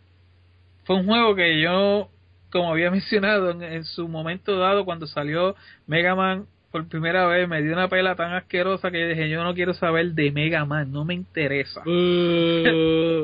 fue 0.85 0.95
un 0.97 1.05
juego 1.05 1.35
que 1.35 1.59
yo, 1.61 2.09
como 2.51 2.71
había 2.71 2.91
mencionado 2.91 3.51
en, 3.51 3.61
en 3.63 3.83
su 3.85 4.07
momento 4.07 4.57
dado, 4.57 4.85
cuando 4.85 5.07
salió 5.07 5.55
Mega 5.87 6.15
Man 6.15 6.45
por 6.71 6.87
primera 6.89 7.25
vez, 7.27 7.47
me 7.47 7.61
dio 7.61 7.71
una 7.71 7.87
pela 7.87 8.15
tan 8.17 8.33
asquerosa 8.33 8.91
que 8.91 8.99
yo 8.99 9.07
dije, 9.07 9.29
yo 9.29 9.41
no 9.45 9.53
quiero 9.53 9.73
saber 9.73 10.11
de 10.11 10.31
Mega 10.31 10.65
Man, 10.65 10.91
no 10.91 11.05
me 11.05 11.13
interesa. 11.13 11.81
Uh, 11.87 13.23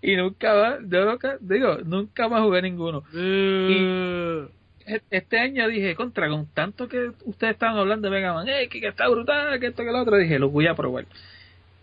y 0.00 0.14
nunca 0.14 0.54
más, 0.54 0.78
yo 0.88 1.04
nunca, 1.04 1.38
digo, 1.40 1.78
nunca 1.84 2.28
más 2.28 2.40
jugué 2.42 2.62
ninguno. 2.62 2.98
uh. 3.12 4.46
E- 4.86 5.00
Este 5.10 5.38
año 5.40 5.66
dije, 5.68 5.94
contra, 5.96 6.28
con 6.28 6.46
tanto 6.54 6.86
que 6.88 7.10
ustedes 7.24 7.54
estaban 7.54 7.78
hablando 7.78 8.08
de 8.08 8.14
Mega 8.14 8.32
Man 8.32 8.48
X, 8.48 8.80
que 8.80 8.88
está 8.88 9.08
brutal, 9.08 9.58
que 9.58 9.66
esto 9.66 9.82
que 9.82 9.90
lo 9.90 10.00
otro, 10.00 10.16
dije, 10.16 10.38
lo 10.38 10.48
voy 10.50 10.66
a 10.68 10.74
probar. 10.74 11.06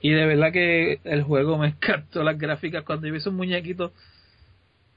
Y 0.01 0.11
de 0.11 0.25
verdad 0.25 0.51
que 0.51 0.99
el 1.03 1.23
juego 1.23 1.57
me 1.57 1.67
encantó, 1.69 2.23
las 2.23 2.37
gráficas, 2.37 2.83
cuando 2.83 3.07
yo 3.07 3.13
vi 3.13 3.19
esos 3.19 3.33
muñequitos, 3.33 3.91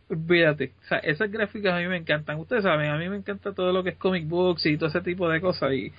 olvídate, 0.09 0.73
o 0.85 0.89
sea, 0.89 0.99
esas 0.99 1.31
gráficas 1.31 1.75
a 1.75 1.79
mí 1.79 1.87
me 1.87 1.97
encantan. 1.97 2.39
Ustedes 2.39 2.63
saben, 2.63 2.91
a 2.91 2.99
mí 2.99 3.09
me 3.09 3.17
encanta 3.17 3.53
todo 3.53 3.73
lo 3.73 3.83
que 3.83 3.91
es 3.91 3.97
comic 3.97 4.27
books 4.29 4.67
y 4.67 4.77
todo 4.77 4.89
ese 4.89 5.01
tipo 5.01 5.29
de 5.29 5.41
cosas, 5.41 5.73
y 5.73 5.93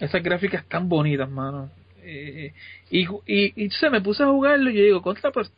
esas 0.00 0.22
gráficas 0.22 0.64
tan 0.66 0.88
bonitas, 0.88 1.28
mano. 1.30 1.70
Eh, 2.02 2.52
y, 2.90 3.06
y, 3.26 3.70
se 3.70 3.90
me 3.90 4.00
puse 4.00 4.22
a 4.22 4.26
jugarlo 4.26 4.70
y 4.70 4.74
yo 4.74 4.82
digo, 4.82 5.02
contra, 5.02 5.30
pues, 5.30 5.52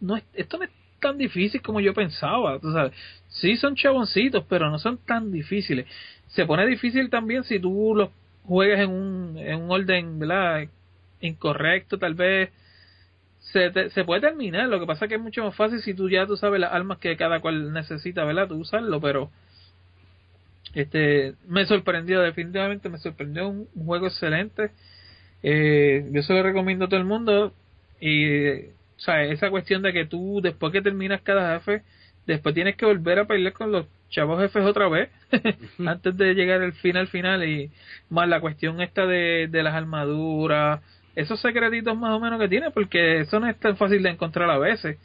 no 0.00 0.16
es, 0.16 0.24
esto 0.34 0.58
no 0.58 0.64
es 0.64 0.70
tan 1.00 1.16
difícil 1.18 1.62
como 1.62 1.80
yo 1.80 1.94
pensaba, 1.94 2.58
tú 2.58 2.72
sabes. 2.72 2.92
Sí 3.28 3.56
son 3.56 3.74
chaboncitos, 3.74 4.44
pero 4.48 4.70
no 4.70 4.78
son 4.78 4.98
tan 4.98 5.32
difíciles. 5.32 5.86
Se 6.28 6.44
pone 6.46 6.66
difícil 6.66 7.10
también 7.10 7.44
si 7.44 7.58
tú 7.58 7.94
los 7.94 8.10
juegas 8.44 8.80
en 8.80 8.90
un, 8.90 9.38
en 9.38 9.62
un 9.62 9.70
orden, 9.70 10.18
¿verdad? 10.18 10.68
Incorrecto, 11.20 11.98
tal 11.98 12.14
vez. 12.14 12.50
Se, 13.40 13.70
te- 13.70 13.90
se 13.90 14.04
puede 14.04 14.22
terminar, 14.22 14.68
lo 14.68 14.80
que 14.80 14.86
pasa 14.86 15.06
es 15.06 15.10
que 15.10 15.16
es 15.16 15.20
mucho 15.22 15.44
más 15.44 15.56
fácil 15.56 15.80
si 15.82 15.94
tú 15.94 16.10
ya 16.10 16.26
tú 16.26 16.36
sabes 16.36 16.60
las 16.60 16.72
armas 16.72 16.98
que 16.98 17.16
cada 17.16 17.40
cual 17.40 17.72
necesita, 17.72 18.24
¿verdad? 18.24 18.48
Tú 18.48 18.56
usarlo, 18.56 19.00
pero 19.00 19.30
este 20.74 21.34
me 21.48 21.64
sorprendió, 21.66 22.20
definitivamente 22.20 22.88
me 22.88 22.98
sorprendió 22.98 23.48
un, 23.48 23.68
un 23.74 23.86
juego 23.86 24.06
excelente. 24.06 24.70
Eh, 25.42 26.08
yo 26.12 26.22
se 26.22 26.34
lo 26.34 26.42
recomiendo 26.42 26.86
a 26.86 26.88
todo 26.88 27.00
el 27.00 27.06
mundo 27.06 27.54
y 28.00 28.58
o 28.68 29.02
sea, 29.02 29.24
esa 29.24 29.50
cuestión 29.50 29.82
de 29.82 29.92
que 29.92 30.06
tú 30.06 30.40
después 30.42 30.72
que 30.72 30.82
terminas 30.82 31.22
cada 31.22 31.58
jefe, 31.60 31.84
después 32.26 32.54
tienes 32.54 32.76
que 32.76 32.86
volver 32.86 33.18
a 33.20 33.26
pelear 33.26 33.52
con 33.54 33.72
los 33.72 33.86
chavos 34.10 34.40
jefes 34.42 34.64
otra 34.64 34.88
vez 34.88 35.10
antes 35.86 36.16
de 36.16 36.34
llegar 36.34 36.62
al 36.62 36.72
final 36.74 37.08
final 37.08 37.44
y 37.48 37.70
más 38.10 38.28
la 38.28 38.40
cuestión 38.40 38.80
esta 38.82 39.06
de, 39.06 39.48
de 39.50 39.62
las 39.62 39.74
armaduras, 39.74 40.80
esos 41.16 41.40
secretitos 41.40 41.96
más 41.96 42.12
o 42.12 42.20
menos 42.20 42.40
que 42.40 42.48
tiene 42.48 42.70
porque 42.70 43.20
eso 43.20 43.40
no 43.40 43.48
es 43.48 43.58
tan 43.58 43.76
fácil 43.76 44.02
de 44.02 44.10
encontrar 44.10 44.50
a 44.50 44.58
veces, 44.58 44.98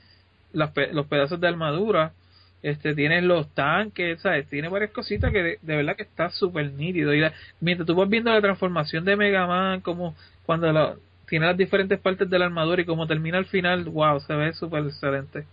las 0.53 0.71
pe- 0.71 0.93
los 0.93 1.07
pedazos 1.07 1.39
de 1.39 1.47
armadura, 1.47 2.13
este 2.61 2.95
tienes 2.95 3.23
los 3.23 3.53
tanques, 3.53 4.21
¿sabes? 4.21 4.47
Tiene 4.49 4.69
varias 4.69 4.91
cositas 4.91 5.31
que 5.31 5.43
de, 5.43 5.59
de 5.61 5.75
verdad 5.75 5.95
que 5.95 6.03
está 6.03 6.29
súper 6.31 6.71
nítido. 6.73 7.13
Y 7.13 7.19
la- 7.19 7.33
mientras 7.59 7.85
tú 7.85 7.95
vas 7.95 8.09
viendo 8.09 8.31
la 8.31 8.41
transformación 8.41 9.05
de 9.05 9.15
Mega 9.15 9.45
Man, 9.47 9.81
como 9.81 10.15
cuando 10.45 10.71
la- 10.71 10.95
tiene 11.27 11.45
las 11.47 11.57
diferentes 11.57 11.99
partes 11.99 12.29
de 12.29 12.39
la 12.39 12.45
armadura 12.45 12.81
y 12.81 12.85
como 12.85 13.07
termina 13.07 13.37
al 13.37 13.45
final, 13.45 13.83
wow, 13.85 14.19
se 14.21 14.33
ve 14.35 14.53
súper 14.53 14.85
excelente. 14.85 15.45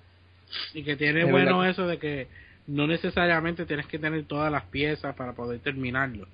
Y 0.75 0.83
que 0.85 0.97
tiene 0.97 1.25
De 1.25 1.31
bueno 1.33 1.59
verdad. 1.59 1.71
eso 1.71 1.87
de 1.87 1.99
que 1.99 2.29
no 2.67 2.87
necesariamente 2.87 3.67
tienes 3.67 3.87
que 3.87 3.99
tener 3.99 4.25
todas 4.25 4.53
las 4.53 4.65
piezas 4.65 5.15
para 5.15 5.33
poder 5.33 5.61
terminarlo. 5.61 6.27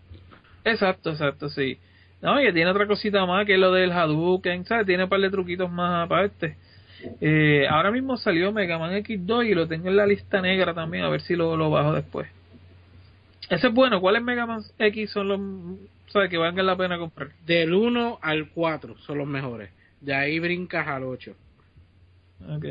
Exacto, 0.64 1.10
exacto, 1.10 1.48
sí. 1.48 1.78
No, 2.20 2.40
y 2.40 2.52
tiene 2.52 2.70
otra 2.70 2.86
cosita 2.86 3.24
más 3.26 3.46
que 3.46 3.54
es 3.54 3.60
lo 3.60 3.72
del 3.72 3.92
Hadouken, 3.92 4.64
¿sabes? 4.64 4.86
Tiene 4.86 5.04
un 5.04 5.08
par 5.08 5.20
de 5.20 5.30
truquitos 5.30 5.70
más 5.70 6.06
aparte. 6.06 6.56
Eh, 7.20 7.66
ahora 7.70 7.92
mismo 7.92 8.16
salió 8.16 8.52
Mega 8.52 8.78
Man 8.78 8.92
X2 8.92 9.48
y 9.48 9.54
lo 9.54 9.68
tengo 9.68 9.88
en 9.88 9.96
la 9.96 10.06
lista 10.06 10.40
negra 10.40 10.74
también, 10.74 11.04
a 11.04 11.08
ver 11.08 11.20
si 11.20 11.36
lo, 11.36 11.56
lo 11.56 11.70
bajo 11.70 11.92
después. 11.92 12.28
Ese 13.48 13.68
es 13.68 13.72
bueno, 13.72 14.00
¿cuáles 14.00 14.22
Mega 14.22 14.46
Man 14.46 14.62
X 14.78 15.10
son 15.10 15.28
los, 15.28 15.40
sabes, 16.08 16.28
que 16.28 16.38
valgan 16.38 16.66
la 16.66 16.76
pena 16.76 16.98
comprar? 16.98 17.30
Del 17.46 17.72
1 17.72 18.18
al 18.20 18.50
4 18.50 18.98
son 18.98 19.18
los 19.18 19.26
mejores. 19.26 19.70
De 20.00 20.14
ahí 20.14 20.38
brincas 20.38 20.86
al 20.88 21.04
8. 21.04 21.34
Ok. 22.50 22.64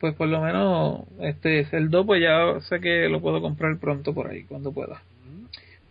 Pues 0.00 0.14
por 0.14 0.28
lo 0.28 0.40
menos, 0.42 1.04
este 1.20 1.60
es 1.60 1.72
el 1.72 1.88
2, 1.88 2.06
pues 2.06 2.20
ya 2.20 2.60
sé 2.68 2.80
que 2.80 3.08
lo 3.08 3.20
puedo 3.20 3.40
comprar 3.40 3.78
pronto 3.78 4.12
por 4.12 4.28
ahí, 4.28 4.44
cuando 4.44 4.72
pueda. 4.72 5.02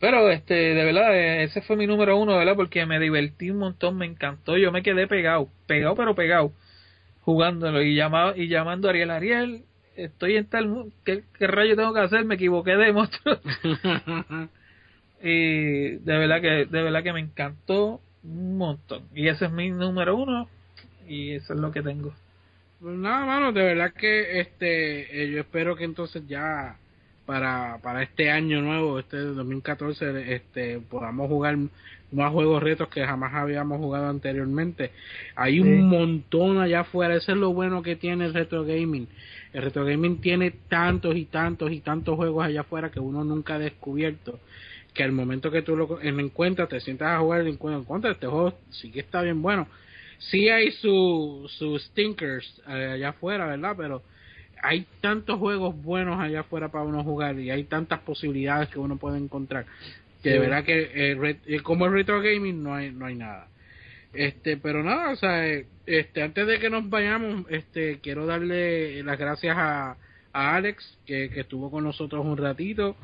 Pero, 0.03 0.29
este, 0.29 0.53
de 0.53 0.83
verdad, 0.83 1.15
eh, 1.17 1.43
ese 1.43 1.61
fue 1.61 1.77
mi 1.77 1.87
número 1.87 2.17
uno, 2.17 2.35
¿verdad? 2.35 2.57
Porque 2.57 2.85
me 2.85 2.99
divertí 2.99 3.51
un 3.51 3.59
montón, 3.59 3.97
me 3.97 4.05
encantó, 4.05 4.57
yo 4.57 4.69
me 4.69 4.83
quedé 4.83 5.07
pegado, 5.07 5.47
pegado 5.65 5.95
pero 5.95 6.13
pegado, 6.13 6.51
jugándolo 7.21 7.81
y, 7.81 7.95
llamaba, 7.95 8.35
y 8.35 8.49
llamando 8.49 8.89
a 8.89 8.91
Ariel, 8.91 9.11
Ariel, 9.11 9.63
estoy 9.95 10.35
en 10.35 10.47
tal, 10.47 10.91
¿qué, 11.05 11.23
qué 11.39 11.47
rayo 11.47 11.77
tengo 11.77 11.93
que 11.93 12.01
hacer? 12.01 12.25
Me 12.25 12.35
equivoqué 12.35 12.75
de 12.75 12.91
monstruo. 12.91 13.39
y 15.23 15.91
de 15.91 16.17
verdad 16.17 16.41
que, 16.41 16.65
de 16.65 16.83
verdad 16.83 17.01
que 17.01 17.13
me 17.13 17.21
encantó 17.21 18.01
un 18.25 18.57
montón. 18.57 19.03
Y 19.15 19.29
ese 19.29 19.45
es 19.45 19.51
mi 19.53 19.71
número 19.71 20.17
uno, 20.17 20.49
y 21.07 21.31
eso 21.31 21.53
es 21.53 21.59
lo 21.61 21.71
que 21.71 21.81
tengo. 21.81 22.13
Pues 22.81 22.97
nada, 22.97 23.25
mano, 23.25 23.53
de 23.53 23.63
verdad 23.63 23.93
que 23.93 24.41
este 24.41 25.23
eh, 25.23 25.31
yo 25.31 25.39
espero 25.39 25.77
que 25.77 25.85
entonces 25.85 26.27
ya 26.27 26.75
para, 27.25 27.79
para 27.81 28.03
este 28.03 28.29
año 28.29 28.61
nuevo, 28.61 28.99
este 28.99 29.17
2014, 29.17 30.33
este 30.33 30.79
podamos 30.79 31.27
jugar 31.29 31.57
más 32.11 32.31
juegos 32.31 32.61
retos 32.61 32.89
que 32.89 33.05
jamás 33.05 33.33
habíamos 33.33 33.79
jugado 33.79 34.07
anteriormente. 34.09 34.91
Hay 35.35 35.55
Sí. 35.55 35.59
un 35.61 35.89
montón 35.89 36.59
allá 36.59 36.81
afuera, 36.81 37.15
eso 37.15 37.31
es 37.31 37.37
lo 37.37 37.53
bueno 37.53 37.81
que 37.81 37.95
tiene 37.95 38.25
el 38.25 38.33
retro 38.33 38.63
gaming. 38.63 39.07
El 39.51 39.63
retro 39.63 39.85
gaming 39.85 40.19
tiene 40.21 40.51
tantos 40.69 41.15
y 41.15 41.25
tantos 41.25 41.71
y 41.71 41.79
tantos 41.79 42.15
juegos 42.15 42.45
allá 42.45 42.61
afuera 42.61 42.91
que 42.91 42.99
uno 42.99 43.23
nunca 43.23 43.55
ha 43.55 43.59
descubierto. 43.59 44.39
Que 44.93 45.03
al 45.03 45.11
momento 45.11 45.49
que 45.49 45.63
tú 45.63 45.75
lo 45.75 45.99
en- 46.01 46.19
encuentras, 46.19 46.69
te 46.69 46.79
sientas 46.81 47.07
a 47.09 47.19
jugar 47.19 47.45
y 47.47 47.49
encuentras, 47.49 47.85
contra 47.87 48.11
este 48.11 48.27
juego 48.27 48.53
sí 48.69 48.91
que 48.91 48.99
está 48.99 49.21
bien 49.21 49.41
bueno 49.41 49.67
sí 50.19 50.47
hay 50.49 50.71
sus 50.71 51.51
sus 51.53 51.83
stinkers 51.85 52.61
eh, 52.67 52.91
allá 52.93 53.09
afuera, 53.09 53.45
¿verdad? 53.47 53.73
Pero 53.75 54.03
hay 54.63 54.87
tantos 55.01 55.37
juegos 55.39 55.75
buenos 55.83 56.19
allá 56.19 56.39
afuera 56.39 56.69
para 56.69 56.85
uno 56.85 57.03
jugar 57.03 57.37
y 57.39 57.51
hay 57.51 57.65
tantas 57.65 57.99
posibilidades 57.99 58.69
que 58.69 58.79
uno 58.79 58.97
puede 58.97 59.17
encontrar 59.19 59.65
que 60.23 60.29
de 60.29 60.39
verdad 60.39 60.63
que 60.63 60.89
eh, 60.93 61.15
re- 61.15 61.39
eh, 61.45 61.59
como 61.59 61.85
el 61.85 61.91
retro 61.91 62.21
gaming 62.21 62.63
no 62.63 62.73
hay 62.73 62.91
no 62.91 63.05
hay 63.05 63.15
nada. 63.15 63.49
Este, 64.13 64.57
pero 64.57 64.83
nada, 64.83 65.09
o 65.09 65.15
sea, 65.15 65.45
eh, 65.47 65.65
este 65.85 66.21
antes 66.23 66.47
de 66.47 66.59
que 66.59 66.69
nos 66.69 66.89
vayamos, 66.89 67.45
este 67.49 67.99
quiero 67.99 68.25
darle 68.25 69.03
las 69.03 69.17
gracias 69.19 69.57
a, 69.57 69.97
a 70.31 70.55
Alex 70.55 70.97
que, 71.05 71.29
que 71.29 71.41
estuvo 71.41 71.69
con 71.69 71.83
nosotros 71.83 72.25
un 72.25 72.37
ratito. 72.37 72.95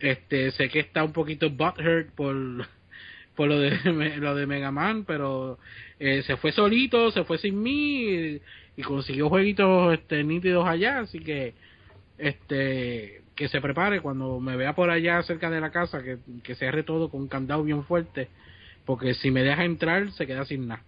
Este, 0.00 0.50
sé 0.52 0.68
que 0.70 0.80
está 0.80 1.04
un 1.04 1.12
poquito 1.12 1.50
butthurt 1.50 2.10
por 2.14 2.34
por 3.36 3.48
lo 3.48 3.58
de 3.58 3.78
lo 4.20 4.34
de 4.34 4.46
Mega 4.46 4.70
Man, 4.70 5.04
pero 5.04 5.58
eh, 5.98 6.22
se 6.26 6.36
fue 6.38 6.52
solito, 6.52 7.10
se 7.10 7.24
fue 7.24 7.36
sin 7.38 7.62
mí 7.62 8.38
y, 8.76 8.82
consiguió 8.82 9.28
jueguitos 9.28 9.94
este 9.94 10.24
nítidos 10.24 10.66
allá, 10.66 11.00
así 11.00 11.20
que 11.20 11.54
este 12.18 13.22
que 13.34 13.48
se 13.48 13.60
prepare 13.60 14.00
cuando 14.00 14.38
me 14.38 14.56
vea 14.56 14.74
por 14.74 14.90
allá 14.90 15.22
cerca 15.24 15.50
de 15.50 15.60
la 15.60 15.70
casa, 15.70 16.02
que, 16.02 16.18
que 16.44 16.54
cierre 16.54 16.84
todo 16.84 17.10
con 17.10 17.22
un 17.22 17.28
candado 17.28 17.64
bien 17.64 17.84
fuerte, 17.84 18.28
porque 18.84 19.14
si 19.14 19.30
me 19.30 19.42
deja 19.42 19.64
entrar 19.64 20.10
se 20.12 20.26
queda 20.26 20.44
sin 20.44 20.68
nada. 20.68 20.82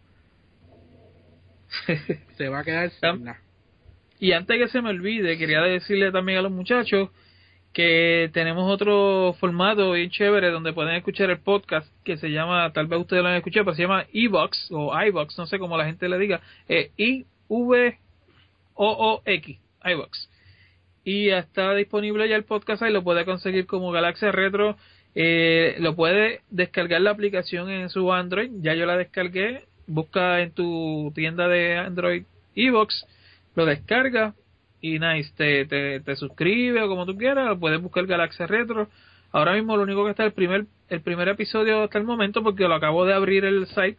se 2.37 2.49
va 2.49 2.61
a 2.61 2.65
quedar 2.65 2.91
sin 2.91 3.25
nada. 3.25 3.41
Y 4.19 4.33
antes 4.33 4.59
que 4.59 4.69
se 4.69 4.81
me 4.81 4.91
olvide, 4.91 5.37
quería 5.37 5.61
decirle 5.63 6.13
también 6.13 6.39
a 6.39 6.43
los 6.43 6.53
muchachos 6.53 7.11
que 7.77 8.31
tenemos 8.33 8.73
otro 8.73 9.35
formato 9.39 9.93
bien 9.93 10.09
chévere 10.09 10.51
donde 10.51 10.73
pueden 10.73 10.95
escuchar 10.95 11.29
el 11.29 11.41
podcast 11.41 11.87
que 12.05 12.17
se 12.17 12.31
llama, 12.31 12.73
tal 12.73 12.87
vez 12.87 13.01
ustedes 13.01 13.23
lo 13.23 13.29
han 13.29 13.35
escuchado, 13.35 13.67
pero 13.67 13.77
se 13.77 13.83
llama 13.83 14.07
iVox 14.13 14.69
o 14.71 14.99
iVox, 14.99 15.37
no 15.37 15.47
sé 15.47 15.59
cómo 15.59 15.77
la 15.77 15.85
gente 15.85 16.09
le 16.09 16.19
diga, 16.19 16.41
eh, 16.69 16.93
I-V-O-O-X, 17.49 17.99
iVox. 19.85 20.31
Y 21.05 21.29
está 21.29 21.75
disponible 21.75 22.29
ya 22.29 22.37
el 22.37 22.45
podcast 22.45 22.83
ahí, 22.83 22.93
lo 22.93 23.05
puede 23.05 23.25
conseguir 23.25 23.67
como 23.67 23.93
Galaxia 23.93 24.33
Retro, 24.33 24.77
eh, 25.15 25.77
lo 25.79 25.95
puede 25.95 26.43
descargar 26.51 27.01
la 27.01 27.13
aplicación 27.13 27.71
en 27.71 27.89
su 27.89 28.13
Android, 28.13 28.51
ya 28.61 28.75
yo 28.75 28.87
la 28.87 28.97
descargué, 28.97 29.65
busca 29.87 30.41
en 30.41 30.51
tu 30.51 31.13
tienda 31.15 31.49
de 31.49 31.77
Android 31.77 32.25
iVox, 32.55 33.07
lo 33.55 33.65
descarga, 33.67 34.35
y 34.81 34.99
nice, 34.99 35.33
te, 35.37 35.65
te, 35.67 36.01
te 36.01 36.17
suscribe 36.17 36.83
o 36.83 36.89
como 36.89 37.07
tú 37.07 37.17
quieras, 37.17 37.57
puedes 37.59 37.81
buscar 37.81 38.07
Galaxia 38.07 38.47
Retro. 38.47 38.89
Ahora 39.33 39.55
mismo 39.55 39.77
lo 39.77 39.83
único 39.83 40.05
que 40.05 40.11
está 40.11 40.25
el 40.25 40.33
primer, 40.33 40.67
el 40.89 41.01
primer 41.01 41.29
episodio 41.29 41.83
hasta 41.83 41.99
el 41.99 42.05
momento 42.05 42.43
porque 42.43 42.69
lo 42.69 42.75
acabo 42.75 43.05
de 43.05 43.15
abrir 43.15 43.45
el 43.45 43.67
site, 43.67 43.99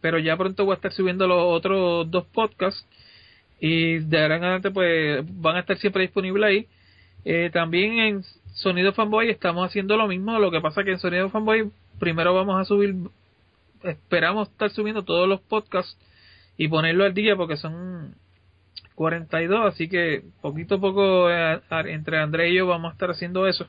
pero 0.00 0.18
ya 0.18 0.36
pronto 0.36 0.64
voy 0.64 0.72
a 0.72 0.76
estar 0.76 0.92
subiendo 0.92 1.26
los 1.26 1.40
otros 1.40 2.10
dos 2.10 2.24
podcasts 2.26 2.86
y 3.60 3.98
de 3.98 4.22
ahora 4.22 4.36
en 4.36 4.44
adelante 4.44 4.70
pues 4.70 5.24
van 5.40 5.56
a 5.56 5.60
estar 5.60 5.78
siempre 5.78 6.02
disponibles 6.02 6.44
ahí. 6.44 6.66
Eh, 7.24 7.50
también 7.52 7.98
en 7.98 8.24
Sonido 8.54 8.92
Fanboy 8.92 9.30
estamos 9.30 9.68
haciendo 9.68 9.96
lo 9.96 10.06
mismo, 10.06 10.38
lo 10.38 10.50
que 10.50 10.60
pasa 10.60 10.84
que 10.84 10.92
en 10.92 10.98
Sonido 10.98 11.30
Fanboy 11.30 11.70
primero 11.98 12.34
vamos 12.34 12.60
a 12.60 12.64
subir, 12.64 12.94
esperamos 13.82 14.48
estar 14.48 14.70
subiendo 14.70 15.02
todos 15.02 15.28
los 15.28 15.40
podcasts 15.40 15.96
y 16.56 16.68
ponerlo 16.68 17.04
al 17.04 17.14
día 17.14 17.36
porque 17.36 17.56
son 17.56 18.14
42, 18.94 19.74
así 19.74 19.88
que 19.88 20.24
poquito 20.40 20.76
a 20.76 20.80
poco 20.80 21.30
eh, 21.30 21.60
entre 21.86 22.18
André 22.18 22.50
y 22.50 22.56
yo 22.56 22.66
vamos 22.66 22.90
a 22.90 22.92
estar 22.92 23.10
haciendo 23.10 23.46
eso. 23.46 23.66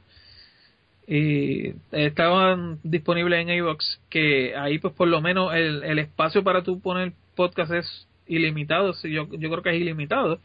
Y 1.12 1.74
estaban 1.92 2.78
disponibles 2.84 3.40
en 3.40 3.50
iVox, 3.50 4.00
que 4.10 4.56
ahí 4.56 4.78
pues 4.78 4.94
por 4.94 5.08
lo 5.08 5.22
menos 5.22 5.56
el, 5.56 5.84
el 5.84 5.98
espacio 5.98 6.44
para 6.44 6.62
tú 6.62 6.80
poner 6.80 7.14
podcast 7.36 7.72
es 7.72 8.08
ilimitado, 8.28 8.94
yo, 9.04 9.28
yo 9.32 9.50
creo 9.50 9.64
que 9.64 9.72
es 9.72 9.82
ilimitado. 9.82 10.40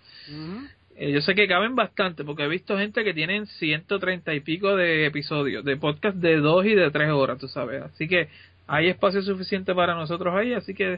Eh, 0.96 1.12
yo 1.12 1.20
sé 1.20 1.34
que 1.34 1.46
caben 1.46 1.76
bastante, 1.76 2.24
porque 2.24 2.44
he 2.44 2.48
visto 2.48 2.78
gente 2.78 3.04
que 3.04 3.12
tienen 3.12 3.46
130 3.46 4.32
y 4.34 4.40
pico 4.40 4.74
de 4.74 5.06
episodios, 5.06 5.64
de 5.64 5.76
podcast 5.76 6.16
de 6.16 6.36
2 6.36 6.66
y 6.66 6.74
de 6.74 6.90
3 6.90 7.10
horas, 7.10 7.38
tú 7.38 7.48
sabes. 7.48 7.82
Así 7.82 8.08
que 8.08 8.28
hay 8.66 8.88
espacio 8.88 9.20
suficiente 9.22 9.74
para 9.74 9.94
nosotros 9.94 10.34
ahí, 10.34 10.54
así 10.54 10.72
que 10.72 10.94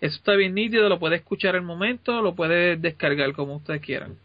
eso 0.00 0.16
está 0.16 0.34
bien 0.34 0.54
nítido, 0.54 0.88
lo 0.88 0.98
puede 0.98 1.16
escuchar 1.16 1.56
el 1.56 1.62
momento, 1.62 2.22
lo 2.22 2.34
puede 2.34 2.76
descargar 2.76 3.32
como 3.32 3.56
ustedes 3.56 3.82
quieran. 3.82 4.16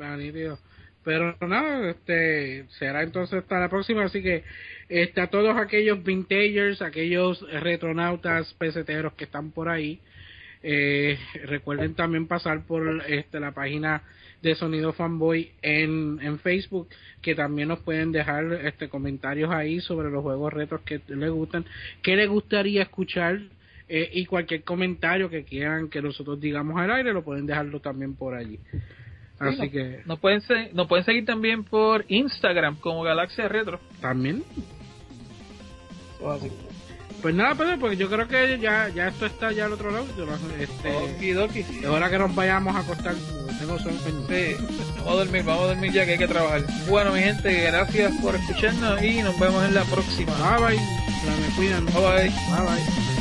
Ah, 0.00 0.16
nítido. 0.16 0.58
Pero 1.04 1.36
nada, 1.40 1.90
este 1.90 2.64
será 2.78 3.02
entonces 3.02 3.40
hasta 3.40 3.60
la 3.60 3.68
próxima, 3.68 4.04
así 4.04 4.22
que 4.22 4.42
este, 4.88 5.20
a 5.20 5.28
todos 5.28 5.56
aquellos 5.56 6.02
vintagers, 6.02 6.80
aquellos 6.80 7.40
retronautas 7.60 8.52
peseteros 8.54 9.12
que 9.14 9.24
están 9.24 9.50
por 9.50 9.68
ahí, 9.68 10.00
eh, 10.62 11.18
recuerden 11.44 11.94
también 11.94 12.26
pasar 12.26 12.66
por 12.66 13.02
este, 13.06 13.38
la 13.38 13.52
página 13.52 14.02
de 14.40 14.54
Sonido 14.54 14.92
Fanboy 14.92 15.52
en, 15.62 16.18
en 16.22 16.38
Facebook, 16.38 16.88
que 17.20 17.34
también 17.34 17.68
nos 17.68 17.80
pueden 17.80 18.12
dejar 18.12 18.50
este 18.64 18.88
comentarios 18.88 19.50
ahí 19.50 19.80
sobre 19.80 20.10
los 20.10 20.22
juegos 20.22 20.52
retros 20.52 20.82
que 20.82 21.00
les 21.08 21.30
gustan, 21.30 21.64
qué 22.02 22.16
les 22.16 22.28
gustaría 22.28 22.82
escuchar 22.82 23.40
eh, 23.88 24.10
y 24.12 24.24
cualquier 24.24 24.62
comentario 24.62 25.28
que 25.28 25.44
quieran 25.44 25.88
que 25.88 26.00
nosotros 26.00 26.40
digamos 26.40 26.80
al 26.80 26.90
aire 26.90 27.12
lo 27.12 27.22
pueden 27.22 27.44
dejarlo 27.44 27.80
también 27.80 28.14
por 28.14 28.34
allí. 28.34 28.58
Así 29.38 29.68
que 29.70 30.02
nos 30.06 30.18
pueden 30.20 30.42
nos 30.72 30.86
pueden 30.86 31.04
seguir 31.04 31.24
también 31.24 31.64
por 31.64 32.04
Instagram 32.08 32.76
como 32.76 33.02
Galaxia 33.02 33.48
Retro. 33.48 33.80
También. 34.00 34.44
Pues 37.24 37.34
nada, 37.34 37.54
Pedro, 37.54 37.78
porque 37.80 37.96
yo 37.96 38.10
creo 38.10 38.28
que 38.28 38.58
ya, 38.60 38.90
ya 38.90 39.08
esto 39.08 39.24
está 39.24 39.50
ya 39.50 39.64
al 39.64 39.72
otro 39.72 39.90
lado. 39.90 40.04
Este, 40.60 41.16
Es 41.80 41.86
hora 41.86 42.10
que 42.10 42.18
nos 42.18 42.34
vayamos 42.34 42.76
a 42.76 42.80
acostar. 42.80 43.14
Tengo 43.58 43.78
sueño. 43.78 43.98
Sí, 44.28 44.56
vamos 44.98 45.08
a 45.08 45.24
dormir, 45.24 45.42
vamos 45.42 45.64
a 45.64 45.66
dormir 45.68 45.92
ya 45.92 46.04
que 46.04 46.12
hay 46.12 46.18
que 46.18 46.28
trabajar. 46.28 46.62
Bueno, 46.86 47.12
mi 47.12 47.20
gente, 47.20 47.62
gracias 47.62 48.12
por 48.20 48.34
escucharnos 48.34 49.02
y 49.02 49.22
nos 49.22 49.38
vemos 49.40 49.64
en 49.64 49.74
la 49.74 49.84
próxima. 49.84 50.32
Bye 50.34 50.76
bye. 50.76 50.76
Me 50.78 51.56
cuidan. 51.56 51.86
Bye 51.86 51.94
bye. 51.94 52.28
Bye 52.28 52.66
bye. 52.66 53.13